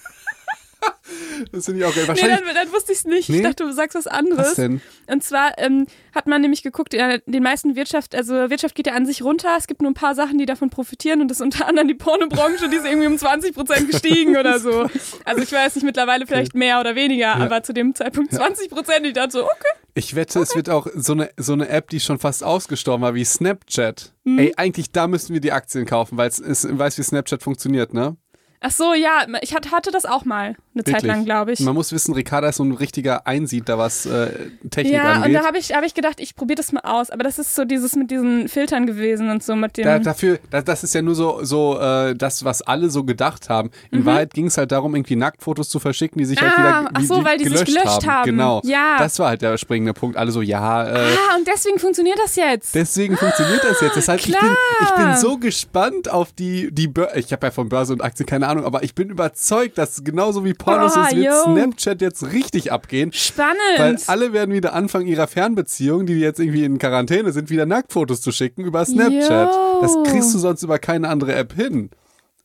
Das 1.53 1.67
finde 1.67 1.81
ich 1.81 1.87
auch 1.87 1.95
geil. 1.95 2.09
Wahrscheinlich 2.09 2.41
nee, 2.41 2.47
dann, 2.47 2.55
dann 2.55 2.73
wusste 2.73 2.93
ich 2.93 2.99
es 2.99 3.05
nicht. 3.05 3.29
Nee? 3.29 3.39
Ich 3.39 3.43
dachte, 3.43 3.65
du 3.65 3.73
sagst 3.73 3.95
was 3.95 4.07
anderes. 4.07 4.49
Was 4.49 4.55
denn? 4.55 4.81
Und 5.07 5.23
zwar 5.23 5.59
ähm, 5.59 5.87
hat 6.15 6.27
man 6.27 6.41
nämlich 6.41 6.63
geguckt, 6.63 6.95
in 6.95 7.21
den 7.27 7.43
meisten 7.43 7.77
Wirtschaft, 7.77 8.15
also 8.15 8.35
Wirtschaft 8.51 8.75
geht 8.75 8.87
ja 8.87 8.95
an 8.95 9.07
sich 9.07 9.23
runter. 9.23 9.55
Es 9.59 9.67
gibt 9.67 9.83
nur 9.83 9.91
ein 9.91 9.95
paar 9.95 10.15
Sachen, 10.15 10.39
die 10.39 10.47
davon 10.47 10.71
profitieren 10.71 11.21
und 11.21 11.29
das 11.29 11.39
ist 11.39 11.43
unter 11.43 11.67
anderem 11.69 11.89
die 11.89 11.95
Pornobranche, 11.95 12.69
die 12.69 12.77
ist 12.77 12.87
irgendwie 12.87 13.07
um 13.07 13.19
20 13.19 13.55
Prozent 13.55 13.91
gestiegen 13.91 14.37
oder 14.37 14.59
so. 14.59 14.89
Also 15.25 15.43
ich 15.43 15.53
weiß 15.53 15.75
nicht, 15.77 15.85
mittlerweile 15.85 16.27
vielleicht 16.27 16.55
mehr 16.55 16.81
oder 16.81 16.95
weniger, 16.95 17.27
ja. 17.27 17.35
aber 17.35 17.63
zu 17.63 17.73
dem 17.73 17.95
Zeitpunkt 17.95 18.33
20 18.33 18.71
Prozent. 18.71 19.07
Ich 19.07 19.13
dachte 19.13 19.33
so, 19.33 19.45
okay. 19.45 19.69
Ich 19.95 20.17
wette, 20.17 20.41
okay. 20.41 20.49
es 20.49 20.57
wird 20.57 20.71
auch 20.71 20.89
so 20.95 21.13
eine, 21.13 21.31
so 21.37 21.53
eine 21.53 21.69
App, 21.69 21.89
die 21.89 22.01
schon 22.01 22.19
fast 22.19 22.43
ausgestorben 22.43 23.03
war, 23.03 23.15
wie 23.15 23.25
Snapchat. 23.25 24.13
Mhm. 24.25 24.39
Ey, 24.39 24.55
eigentlich 24.57 24.91
da 24.91 25.07
müssten 25.07 25.35
wir 25.35 25.41
die 25.41 25.53
Aktien 25.53 25.87
kaufen, 25.87 26.17
weil 26.17 26.29
es 26.29 26.67
weiß, 26.69 26.99
wie 26.99 27.03
Snapchat 27.03 27.43
funktioniert, 27.43 27.95
ne? 27.95 28.17
Ach 28.61 28.71
so, 28.71 28.95
ja, 28.95 29.27
ich 29.43 29.55
hatte 29.55 29.91
das 29.91 30.05
auch 30.07 30.25
mal 30.25 30.45
eine 30.47 30.57
Wirklich? 30.75 30.97
Zeit 30.97 31.03
lang, 31.05 31.25
glaube 31.25 31.53
ich. 31.53 31.61
Man 31.61 31.75
muss 31.75 31.93
wissen, 31.93 32.15
Ricarda 32.15 32.49
ist 32.49 32.57
so 32.57 32.65
ein 32.65 32.73
richtiger 32.73 33.27
Einsiedler, 33.27 33.79
was 33.79 34.07
äh, 34.07 34.51
Technik 34.71 34.95
ja, 34.95 35.03
angeht. 35.03 35.21
Ja, 35.21 35.25
und 35.27 35.33
da 35.35 35.47
habe 35.47 35.59
ich, 35.59 35.73
hab 35.73 35.85
ich 35.85 35.95
gedacht, 35.95 36.19
ich 36.19 36.35
probiere 36.35 36.57
das 36.57 36.73
mal 36.73 36.81
aus. 36.81 37.11
Aber 37.11 37.23
das 37.23 37.39
ist 37.39 37.55
so 37.55 37.65
dieses 37.65 37.95
mit 37.95 38.11
diesen 38.11 38.49
Filtern 38.49 38.87
gewesen 38.87 39.31
und 39.31 39.43
so 39.43 39.55
mit 39.55 39.77
dem. 39.77 39.85
Da, 39.85 39.99
dafür, 39.99 40.39
da, 40.51 40.63
das 40.63 40.83
ist 40.83 40.95
ja 40.95 41.03
nur 41.03 41.15
so, 41.15 41.45
so 41.45 41.79
äh, 41.79 42.15
das, 42.15 42.45
was 42.45 42.63
alle 42.63 42.91
so 42.91 43.05
gedacht 43.05 43.49
haben. 43.49 43.71
In 43.91 44.01
mhm. 44.01 44.07
Wahrheit 44.07 44.35
ging 44.35 44.47
es 44.47 44.57
halt 44.57 44.73
darum, 44.73 44.95
irgendwie 44.95 45.17
Nacktfotos 45.17 45.69
zu 45.69 45.79
verschicken, 45.79 46.19
die 46.19 46.25
sich 46.25 46.41
halt 46.41 46.53
ah, 46.57 46.57
halt 46.57 46.81
wieder 46.81 46.91
ach 46.95 47.03
so, 47.03 47.19
die, 47.19 47.25
weil 47.25 47.39
die 47.39 47.45
gelöscht, 47.45 47.67
sich 47.67 47.75
gelöscht 47.75 48.07
haben. 48.07 48.07
haben. 48.07 48.25
Genau. 48.25 48.61
Ja. 48.65 48.97
Das 48.99 49.19
war 49.19 49.29
halt 49.29 49.43
der 49.43 49.59
springende 49.59 49.93
Punkt. 49.93 50.17
Alle 50.17 50.33
so, 50.33 50.41
ja. 50.41 50.87
Äh, 50.87 50.99
ah, 50.99 51.37
und 51.37 51.47
deswegen 51.47 51.79
funktioniert 51.79 52.19
das 52.19 52.37
jetzt. 52.37 52.75
Deswegen 52.75 53.17
funktioniert 53.17 53.63
das 53.63 53.81
jetzt. 53.81 53.97
Deshalb, 53.97 54.21
Klar. 54.23 54.43
Ich, 54.43 54.89
bin, 54.89 54.89
ich 54.89 55.05
bin 55.05 55.17
so 55.17 55.37
gespannt 55.37 56.11
auf 56.11 56.33
die, 56.33 56.73
die 56.73 56.89
Börse. 56.89 57.19
Ich 57.19 57.33
habe 57.33 57.47
ja 57.47 57.51
von 57.51 57.69
Börse 57.69 57.93
und 57.93 58.03
Aktien 58.03 58.27
keine 58.27 58.49
Ahnung, 58.49 58.54
aber 58.63 58.85
ich 58.85 58.95
bin 58.95 59.11
über 59.11 59.25
überzeugt, 59.25 59.79
dass 59.79 60.05
genauso 60.05 60.45
wie 60.45 60.55
Pornos 60.55 60.97
oh, 60.97 61.01
ist, 61.01 61.17
wird 61.17 61.25
yo. 61.25 61.43
Snapchat 61.43 62.01
jetzt 62.01 62.33
richtig 62.33 62.73
abgehen. 62.73 63.13
Spannend. 63.13 63.59
Weil 63.79 63.99
alle 64.07 64.33
werden 64.33 64.55
wieder 64.55 64.75
anfangen, 64.75 65.07
ihrer 65.07 65.27
Fernbeziehung, 65.27 66.07
die 66.07 66.15
jetzt 66.15 66.41
irgendwie 66.41 66.65
in 66.65 66.79
Quarantäne 66.79 67.33
sind, 67.33 67.51
wieder 67.51 67.67
Nacktfotos 67.67 68.21
zu 68.21 68.33
schicken 68.33 68.65
über 68.65 68.85
Snapchat. 68.85 69.53
Yo. 69.53 69.81
Das 69.81 69.97
kriegst 70.11 70.35
du 70.35 70.39
sonst 70.39 70.63
über 70.63 70.79
keine 70.79 71.09
andere 71.09 71.35
App 71.35 71.55
hin. 71.55 71.91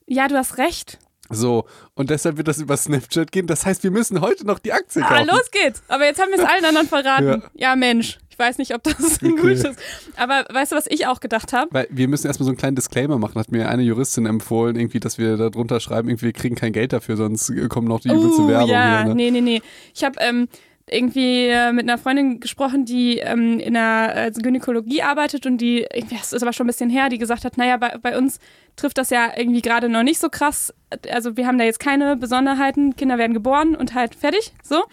Ja, 0.08 0.28
du 0.28 0.36
hast 0.36 0.58
recht. 0.58 1.00
So, 1.32 1.66
und 1.94 2.10
deshalb 2.10 2.38
wird 2.38 2.48
das 2.48 2.58
über 2.58 2.76
Snapchat 2.76 3.32
gehen. 3.32 3.46
Das 3.46 3.66
heißt, 3.66 3.84
wir 3.84 3.92
müssen 3.92 4.22
heute 4.22 4.48
noch 4.48 4.58
die 4.58 4.74
Aktie 4.74 5.04
ah, 5.04 5.08
kaufen. 5.08 5.30
Ah, 5.30 5.34
los 5.34 5.52
geht's. 5.52 5.84
Aber 5.88 6.06
jetzt 6.06 6.20
haben 6.20 6.32
wir 6.32 6.40
es 6.40 6.46
allen 6.46 6.66
anderen 6.66 6.88
verraten. 6.88 7.44
Ja, 7.54 7.70
ja 7.70 7.76
Mensch 7.76 8.18
weiß 8.40 8.58
nicht, 8.58 8.74
ob 8.74 8.84
das 8.84 9.18
okay. 9.24 9.36
gut 9.36 9.52
ist. 9.52 9.68
Aber 10.16 10.46
weißt 10.52 10.72
du, 10.72 10.76
was 10.76 10.88
ich 10.88 11.08
auch 11.08 11.20
gedacht 11.20 11.54
habe? 11.54 11.68
Weil 11.72 11.88
wir 11.90 12.08
müssen 12.08 12.28
erstmal 12.28 12.46
so 12.46 12.52
einen 12.52 12.58
kleinen 12.58 12.76
Disclaimer 12.76 13.20
machen, 13.20 13.38
hat 13.40 13.52
mir 13.52 13.70
eine 13.70 13.84
Juristin 13.84 14.26
empfohlen, 14.26 14.76
irgendwie, 14.76 15.00
dass 15.00 15.18
wir 15.18 15.38
da 15.38 15.50
drunter 15.50 15.80
schreiben, 15.80 16.10
irgendwie, 16.10 16.28
wir 16.28 16.34
kriegen 16.34 16.56
kein 16.56 16.74
Geld 16.74 16.94
dafür, 16.94 17.18
sonst 17.18 17.52
kommen 17.70 17.88
noch 17.88 18.00
die 18.00 18.10
übelste 18.10 18.44
uh, 18.44 18.48
Werbung 18.48 18.70
ja, 18.70 19.04
hier. 19.04 19.10
Ne? 19.10 19.16
Nee, 19.16 19.32
nee, 19.32 19.42
nee. 19.42 19.62
Ich 19.94 20.04
habe 20.04 20.16
ähm, 20.20 20.48
irgendwie 20.92 21.48
äh, 21.48 21.72
mit 21.72 21.84
einer 21.84 21.98
Freundin 21.98 22.40
gesprochen, 22.40 22.86
die 22.86 23.18
ähm, 23.18 23.60
in 23.60 23.74
der 23.74 24.14
äh, 24.16 24.32
Gynäkologie 24.32 25.02
arbeitet 25.02 25.46
und 25.46 25.60
die, 25.60 25.86
das 26.10 26.34
ist 26.34 26.42
aber 26.42 26.54
schon 26.54 26.66
ein 26.66 26.68
bisschen 26.68 26.90
her, 26.90 27.10
die 27.10 27.18
gesagt 27.18 27.46
hat, 27.46 27.58
naja, 27.58 27.78
bei, 27.78 27.98
bei 28.02 28.18
uns 28.18 28.40
trifft 28.76 28.98
das 28.98 29.10
ja 29.10 29.32
irgendwie 29.36 29.62
gerade 29.62 29.90
noch 29.90 30.04
nicht 30.04 30.20
so 30.20 30.30
krass. 30.30 30.74
Also 31.12 31.38
wir 31.38 31.48
haben 31.48 31.58
da 31.58 31.66
jetzt 31.66 31.80
keine 31.80 32.16
Besonderheiten, 32.18 32.96
Kinder 32.96 33.18
werden 33.18 33.34
geboren 33.34 33.76
und 33.76 33.94
halt 33.94 34.16
fertig, 34.16 34.54
so. 34.64 34.84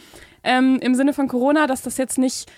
Ähm, 0.44 0.78
Im 0.80 0.94
Sinne 0.94 1.12
von 1.12 1.26
Corona, 1.26 1.66
dass 1.66 1.82
das 1.82 1.96
jetzt 1.96 2.18
nicht 2.18 2.50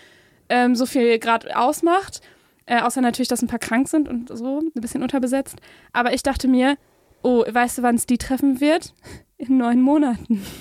ähm, 0.48 0.74
so 0.74 0.86
viel 0.86 1.18
gerade 1.18 1.56
ausmacht. 1.56 2.20
Äh, 2.66 2.82
außer 2.82 3.00
natürlich, 3.00 3.28
dass 3.28 3.42
ein 3.42 3.48
paar 3.48 3.58
krank 3.58 3.88
sind 3.88 4.08
und 4.08 4.36
so, 4.36 4.60
ein 4.60 4.80
bisschen 4.80 5.02
unterbesetzt. 5.02 5.56
Aber 5.92 6.12
ich 6.12 6.22
dachte 6.22 6.48
mir, 6.48 6.76
oh, 7.22 7.44
weißt 7.48 7.78
du, 7.78 7.82
wann 7.82 7.94
es 7.94 8.06
die 8.06 8.18
treffen 8.18 8.60
wird? 8.60 8.94
In 9.38 9.56
neun 9.56 9.80
Monaten. 9.80 10.44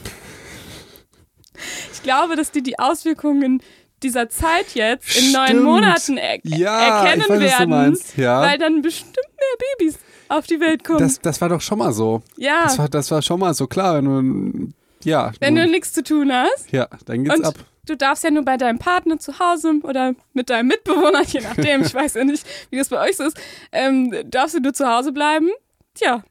ich 1.92 2.04
glaube, 2.04 2.36
dass 2.36 2.52
die 2.52 2.62
die 2.62 2.80
Auswirkungen 2.80 3.62
dieser 4.04 4.30
Zeit 4.30 4.76
jetzt 4.76 5.18
in 5.18 5.32
neun. 5.32 5.64
Monaten 5.64 6.18
er 6.18 6.38
Ja, 6.44 7.00
erkennen 7.02 7.26
weiß, 7.28 7.40
werden. 7.40 7.98
Ja. 8.16 8.42
weil 8.42 8.60
dann 8.60 8.84
bestimmt 8.84 9.16
mehr 9.16 9.76
Babys 9.80 9.98
auf 10.30 10.46
die 10.46 10.60
Welt 10.60 10.84
kommen. 10.84 11.00
Das, 11.00 11.20
das 11.20 11.42
war 11.42 11.50
doch 11.50 11.62
schon 11.62 11.80
mal 11.80 11.92
so. 11.92 12.22
ja, 12.38 12.62
Das 12.64 12.78
war, 12.78 12.90
das 12.90 13.10
war 13.10 13.24
schon 13.24 13.40
mal 13.40 13.56
so 13.56 13.66
klar. 13.66 13.96
Wenn 13.96 14.06
du, 14.06 15.10
ja, 15.10 15.32
wenn 15.40 15.56
du 15.56 15.66
nichts 15.66 15.94
zu 15.94 16.04
tun 16.04 16.32
hast. 16.32 16.72
ja, 16.72 16.88
dann 17.06 17.24
geht's 17.24 17.40
Und 17.40 17.46
ab. 17.46 17.56
Du 17.90 17.98
darfst 17.98 18.24
ja 18.24 18.32
nur 18.32 18.44
bei 18.44 18.58
deinem 18.58 18.80
Partner 18.80 19.18
zu 19.20 19.40
Hause 19.40 19.74
oder 19.84 20.14
mit 20.34 20.50
deinem 20.50 20.68
Mitbewohner, 20.68 21.24
je 21.24 21.42
nachdem, 21.42 21.82
ich 21.82 21.94
weiß 21.94 22.14
ja 22.16 22.24
nicht, 22.24 22.46
wie 22.70 22.78
das 22.78 22.90
bei 22.90 23.02
euch 23.08 23.18
so 23.18 23.24
ist, 23.24 23.38
ähm, 23.72 24.14
darfst 24.26 24.56
du 24.56 24.60
nur 24.60 24.74
zu 24.74 24.88
Hause 24.88 25.12
bleiben. 25.12 25.50
Tja, 25.96 26.24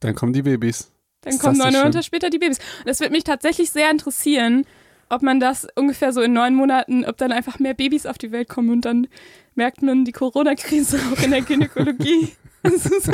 Dann 0.00 0.14
kommen 0.14 0.32
die 0.32 0.42
Babys. 0.42 0.90
dann 1.22 1.34
Ist 1.34 1.40
kommen 1.40 1.58
neun 1.58 1.72
Monate 1.72 2.02
später 2.02 2.30
die 2.30 2.38
Babys. 2.38 2.58
Und 2.78 2.88
das 2.88 3.00
wird 3.00 3.10
mich 3.10 3.24
tatsächlich 3.24 3.70
sehr 3.70 3.90
interessieren, 3.90 4.64
ob 5.08 5.22
man 5.22 5.40
das 5.40 5.66
ungefähr 5.74 6.12
so 6.12 6.20
in 6.20 6.32
neun 6.32 6.54
Monaten, 6.54 7.04
ob 7.04 7.16
dann 7.16 7.32
einfach 7.32 7.58
mehr 7.58 7.74
Babys 7.74 8.06
auf 8.06 8.16
die 8.16 8.30
Welt 8.30 8.48
kommen 8.48 8.70
und 8.70 8.84
dann 8.84 9.08
merkt 9.56 9.82
man 9.82 10.04
die 10.04 10.12
Corona-Krise 10.12 11.00
auch 11.12 11.22
in 11.22 11.32
der 11.32 11.42
Gynäkologie. 11.42 12.32
Das 12.62 12.74
ist 12.84 13.04
so, 13.06 13.12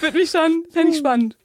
wird 0.00 0.14
mich 0.14 0.30
schon, 0.30 0.64
fände 0.70 0.92
ich 0.92 0.96
spannend. 0.96 1.36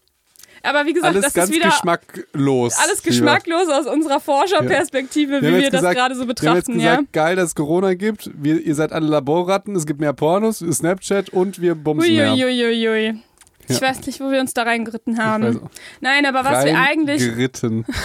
Aber 0.64 0.86
wie 0.86 0.94
gesagt, 0.94 1.14
Alles 1.14 1.26
das 1.26 1.34
ganz 1.34 1.50
ist 1.50 1.56
wieder 1.56 1.70
geschmacklos. 1.70 2.78
alles 2.78 3.02
geschmacklos 3.04 3.68
aus 3.70 3.88
unserer 3.88 4.20
Forscherperspektive, 4.20 5.42
Wir 5.42 5.42
wie 5.42 5.54
wir 5.56 5.60
jetzt 5.62 5.74
das 5.74 5.82
gesagt- 5.82 5.96
gerade 5.98 6.16
so 6.16 6.22
Wir 6.22 6.26
haben 6.26 6.30
jetzt 6.30 6.66
betrachten, 6.68 6.80
ja. 6.80 6.92
gesagt, 6.98 7.14
geil, 7.14 7.36
dass 7.36 7.46
es 7.50 7.56
Corona 7.56 7.94
gibt. 7.96 8.30
Wir, 8.36 8.62
ihr 8.62 8.76
seid 8.76 8.92
alle 8.92 9.08
Laborratten, 9.08 9.76
es 9.76 9.86
gibt 9.86 10.00
mehr 10.00 10.14
Pornos, 10.14 10.60
Snapchat 10.60 11.30
und 11.30 11.62
wir 11.62 11.76
bumsen 11.76 12.14
mehr. 12.16 12.34
Uiuiuiui. 12.34 13.20
Ich 13.68 13.80
Ja. 13.80 13.88
weiß 13.90 14.06
nicht, 14.06 14.20
wo 14.20 14.30
wir 14.32 14.40
uns 14.42 14.54
da 14.54 14.64
reingeritten 14.64 15.14
Ich 15.14 15.20
haben. 15.20 15.70
Nein, 16.02 16.26
aber 16.26 16.44
was 16.44 16.66
wir 16.66 16.78
eigentlich, 16.78 17.20
Geritten. 17.22 17.86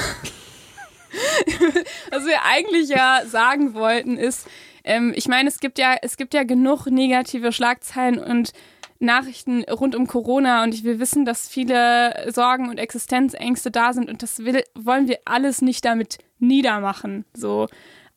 was 2.10 2.24
wir 2.26 2.42
eigentlich 2.44 2.88
ja 2.88 3.22
sagen 3.26 3.74
wollten, 3.74 4.16
ist, 4.16 4.46
ähm, 4.84 5.12
ich 5.16 5.28
meine, 5.28 5.48
es 5.48 5.60
gibt 5.60 5.78
ja, 5.78 5.96
es 6.02 6.16
gibt 6.16 6.34
ja 6.34 6.44
genug 6.44 6.86
negative 6.86 7.52
Schlagzeilen 7.52 8.18
und 8.18 8.52
Nachrichten 8.98 9.64
rund 9.64 9.94
um 9.94 10.06
Corona 10.06 10.62
und 10.62 10.84
wir 10.84 10.98
wissen, 10.98 11.24
dass 11.24 11.48
viele 11.48 12.30
Sorgen 12.32 12.68
und 12.68 12.78
Existenzängste 12.78 13.70
da 13.70 13.92
sind 13.92 14.08
und 14.08 14.22
das 14.22 14.44
will, 14.44 14.62
wollen 14.74 15.08
wir 15.08 15.18
alles 15.24 15.62
nicht 15.62 15.84
damit 15.84 16.18
niedermachen. 16.38 17.24
So, 17.34 17.66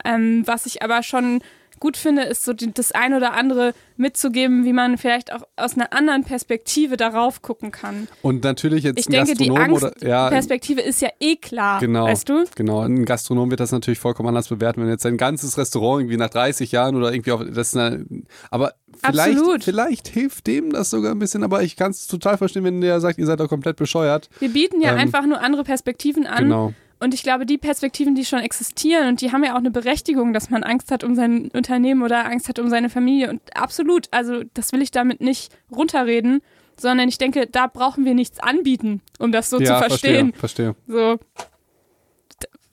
ähm, 0.05 0.43
was 0.45 0.65
ich 0.65 0.81
aber 0.81 1.03
schon 1.03 1.41
gut 1.79 1.97
finde, 1.97 2.23
ist 2.23 2.43
so 2.45 2.53
die, 2.53 2.73
das 2.73 2.91
ein 2.91 3.13
oder 3.13 3.33
andere 3.33 3.73
mitzugeben, 3.97 4.63
wie 4.65 4.73
man 4.73 4.97
vielleicht 4.97 5.33
auch 5.33 5.41
aus 5.57 5.75
einer 5.75 5.91
anderen 5.93 6.23
Perspektive 6.23 6.95
darauf 6.97 7.41
gucken 7.41 7.71
kann. 7.71 8.07
Und 8.21 8.43
natürlich 8.43 8.83
jetzt 8.83 8.99
Ich 8.99 9.07
ein 9.07 9.11
denke, 9.11 9.33
die 9.35 9.47
Gastronom 9.49 9.73
oder 9.73 9.93
ja, 10.01 10.23
Angstperspektive 10.27 10.81
ist 10.81 11.01
ja 11.01 11.09
eh 11.19 11.35
klar, 11.35 11.79
Genau. 11.79 12.05
weißt 12.05 12.29
du? 12.29 12.45
Genau, 12.55 12.81
ein 12.81 13.05
Gastronom 13.05 13.49
wird 13.49 13.59
das 13.59 13.71
natürlich 13.71 13.99
vollkommen 13.99 14.29
anders 14.29 14.47
bewerten, 14.47 14.81
wenn 14.81 14.89
jetzt 14.89 15.03
sein 15.03 15.17
ganzes 15.17 15.57
Restaurant 15.57 16.01
irgendwie 16.01 16.17
nach 16.17 16.29
30 16.29 16.71
Jahren 16.71 16.95
oder 16.95 17.11
irgendwie 17.13 17.31
auf 17.31 17.41
das 17.45 17.69
ist 17.69 17.77
eine, 17.77 18.05
aber 18.51 18.73
vielleicht, 19.03 19.37
Absolut. 19.37 19.63
vielleicht 19.63 20.07
hilft 20.07 20.47
dem 20.47 20.71
das 20.71 20.89
sogar 20.89 21.11
ein 21.11 21.19
bisschen, 21.19 21.43
aber 21.43 21.63
ich 21.63 21.75
kann 21.75 21.91
es 21.91 22.07
total 22.07 22.37
verstehen, 22.37 22.63
wenn 22.63 22.81
der 22.81 22.99
sagt, 23.01 23.17
ihr 23.19 23.25
seid 23.25 23.39
doch 23.39 23.49
komplett 23.49 23.75
bescheuert. 23.77 24.29
Wir 24.39 24.49
bieten 24.49 24.81
ja 24.81 24.93
Ähm, 24.93 24.97
einfach 24.99 25.25
nur 25.25 25.41
andere 25.41 25.63
Perspektiven 25.63 26.25
an. 26.25 26.43
Genau. 26.45 26.73
Und 27.01 27.13
ich 27.13 27.23
glaube, 27.23 27.45
die 27.45 27.57
Perspektiven, 27.57 28.13
die 28.13 28.25
schon 28.25 28.39
existieren 28.39 29.07
und 29.07 29.21
die 29.21 29.31
haben 29.31 29.43
ja 29.43 29.53
auch 29.53 29.59
eine 29.59 29.71
Berechtigung, 29.71 30.33
dass 30.33 30.49
man 30.49 30.63
Angst 30.63 30.91
hat 30.91 31.03
um 31.03 31.15
sein 31.15 31.49
Unternehmen 31.53 32.03
oder 32.03 32.25
Angst 32.25 32.49
hat 32.49 32.59
um 32.59 32.69
seine 32.69 32.89
Familie. 32.89 33.29
Und 33.29 33.41
absolut, 33.55 34.07
also 34.11 34.43
das 34.53 34.73
will 34.73 34.81
ich 34.81 34.91
damit 34.91 35.21
nicht 35.21 35.55
runterreden, 35.71 36.41
sondern 36.77 37.07
ich 37.07 37.17
denke, 37.17 37.47
da 37.47 37.67
brauchen 37.67 38.03
wir 38.03 38.13
nichts 38.13 38.39
anbieten, 38.39 39.01
um 39.17 39.31
das 39.31 39.49
so 39.49 39.59
ja, 39.59 39.81
zu 39.81 39.87
verstehen. 39.87 40.33
Verstehe, 40.33 40.75
verstehe. 40.75 41.19
So, 41.19 41.19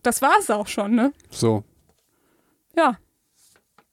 das 0.02 0.22
war 0.22 0.34
es 0.40 0.50
auch 0.50 0.66
schon, 0.66 0.94
ne? 0.94 1.12
So. 1.30 1.62
Ja, 2.76 2.98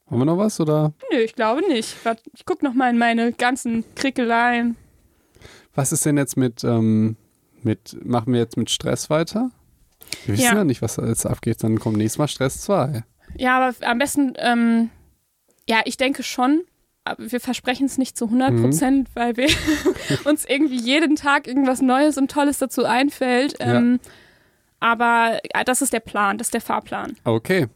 Haben 0.09 0.19
wir 0.19 0.25
noch 0.25 0.37
was 0.37 0.59
oder? 0.59 0.93
nö, 1.11 1.19
ich 1.19 1.35
glaube 1.35 1.61
nicht. 1.67 1.95
Ich 2.33 2.45
gucke 2.45 2.65
noch 2.65 2.73
mal 2.73 2.89
in 2.89 2.97
meine 2.97 3.33
ganzen 3.33 3.83
Krickeleien. 3.95 4.75
Was 5.75 5.91
ist 5.91 6.05
denn 6.05 6.17
jetzt 6.17 6.37
mit, 6.37 6.63
ähm, 6.63 7.17
mit, 7.61 7.97
machen 8.03 8.33
wir 8.33 8.39
jetzt 8.39 8.57
mit 8.57 8.69
Stress 8.69 9.09
weiter? 9.09 9.51
Wir 10.25 10.33
wissen 10.35 10.43
Ja. 10.45 10.55
ja, 10.55 10.63
nicht, 10.63 10.81
was 10.81 10.97
jetzt 10.97 11.25
abgeht. 11.25 11.63
Dann 11.63 11.79
kommt 11.79 11.97
nächstes 11.97 12.17
Mal 12.19 12.27
Stress 12.27 12.61
2. 12.61 13.03
Ja, 13.37 13.59
aber 13.59 13.75
am 13.87 13.97
besten, 13.97 14.33
ähm, 14.37 14.89
ja, 15.67 15.81
ich 15.85 15.97
denke 15.97 16.23
schon. 16.23 16.61
Aber 17.05 17.31
wir 17.31 17.41
versprechen 17.41 17.85
es 17.85 17.97
nicht 17.97 18.17
zu 18.17 18.25
100 18.25 18.55
Prozent, 18.61 19.09
weil 19.13 19.35
wir 19.35 19.49
uns 20.25 20.45
irgendwie 20.45 20.77
jeden 20.79 21.15
Tag 21.17 21.47
irgendwas 21.47 21.81
Neues 21.81 22.17
und 22.17 22.31
Tolles 22.31 22.59
dazu 22.59 22.85
einfällt. 22.85 23.59
Ja. 23.59 23.75
Ähm, 23.75 23.99
Aber 24.79 25.39
äh, 25.43 25.63
das 25.65 25.81
ist 25.81 25.91
der 25.93 25.99
Plan, 25.99 26.37
das 26.37 26.47
ist 26.47 26.53
der 26.53 26.61
Fahrplan. 26.61 27.17
Okay. 27.25 27.67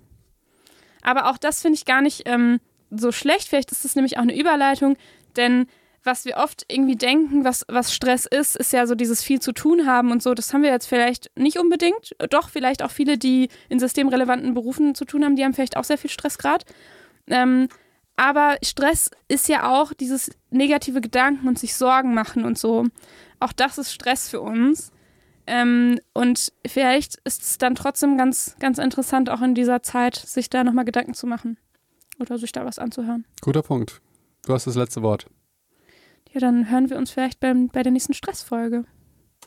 Aber 1.01 1.29
auch 1.29 1.38
das 1.38 1.61
finde 1.61 1.75
ich 1.75 1.85
gar 1.85 2.01
nicht 2.01 2.23
ähm, 2.25 2.59
so 2.89 3.11
schlecht. 3.11 3.47
Vielleicht 3.49 3.71
ist 3.71 3.83
das 3.83 3.95
nämlich 3.95 4.17
auch 4.17 4.21
eine 4.21 4.38
Überleitung, 4.38 4.97
denn 5.35 5.67
was 6.07 6.25
wir 6.25 6.37
oft 6.37 6.65
irgendwie 6.67 6.95
denken, 6.95 7.43
was, 7.43 7.63
was 7.67 7.93
Stress 7.93 8.25
ist, 8.25 8.55
ist 8.55 8.73
ja 8.73 8.87
so 8.87 8.95
dieses 8.95 9.21
viel 9.21 9.39
zu 9.39 9.51
tun 9.51 9.85
haben 9.85 10.11
und 10.11 10.23
so. 10.23 10.33
Das 10.33 10.51
haben 10.53 10.63
wir 10.63 10.71
jetzt 10.71 10.87
vielleicht 10.87 11.29
nicht 11.37 11.59
unbedingt. 11.59 12.15
Doch, 12.31 12.49
vielleicht 12.49 12.81
auch 12.81 12.89
viele, 12.89 13.19
die 13.19 13.49
in 13.69 13.79
systemrelevanten 13.79 14.55
Berufen 14.55 14.95
zu 14.95 15.05
tun 15.05 15.23
haben, 15.23 15.35
die 15.35 15.43
haben 15.43 15.53
vielleicht 15.53 15.77
auch 15.77 15.83
sehr 15.83 15.99
viel 15.99 16.09
Stress 16.09 16.39
gerade. 16.39 16.65
Ähm, 17.27 17.67
aber 18.15 18.57
Stress 18.63 19.11
ist 19.27 19.47
ja 19.47 19.69
auch 19.69 19.93
dieses 19.93 20.31
negative 20.49 21.01
Gedanken 21.01 21.47
und 21.47 21.59
sich 21.59 21.75
Sorgen 21.75 22.15
machen 22.15 22.45
und 22.45 22.57
so. 22.57 22.85
Auch 23.39 23.53
das 23.53 23.77
ist 23.77 23.93
Stress 23.93 24.27
für 24.29 24.41
uns. 24.41 24.91
Ähm, 25.45 25.99
und 26.13 26.51
vielleicht 26.65 27.19
ist 27.25 27.43
es 27.43 27.57
dann 27.59 27.75
trotzdem 27.75 28.17
ganz, 28.17 28.55
ganz 28.59 28.79
interessant, 28.79 29.29
auch 29.29 29.41
in 29.41 29.53
dieser 29.53 29.83
Zeit, 29.83 30.15
sich 30.15 30.49
da 30.49 30.63
nochmal 30.63 30.85
Gedanken 30.85 31.13
zu 31.13 31.27
machen. 31.27 31.57
Oder 32.19 32.39
sich 32.39 32.51
da 32.51 32.65
was 32.65 32.79
anzuhören. 32.79 33.25
Guter 33.41 33.61
Punkt. 33.61 34.01
Du 34.45 34.53
hast 34.53 34.65
das 34.65 34.75
letzte 34.75 35.03
Wort. 35.03 35.27
Ja, 36.34 36.39
dann 36.39 36.69
hören 36.69 36.89
wir 36.89 36.97
uns 36.97 37.11
vielleicht 37.11 37.39
beim, 37.39 37.67
bei 37.69 37.84
der 37.84 37.91
nächsten 37.91 38.13
Stressfolge. 38.13 38.86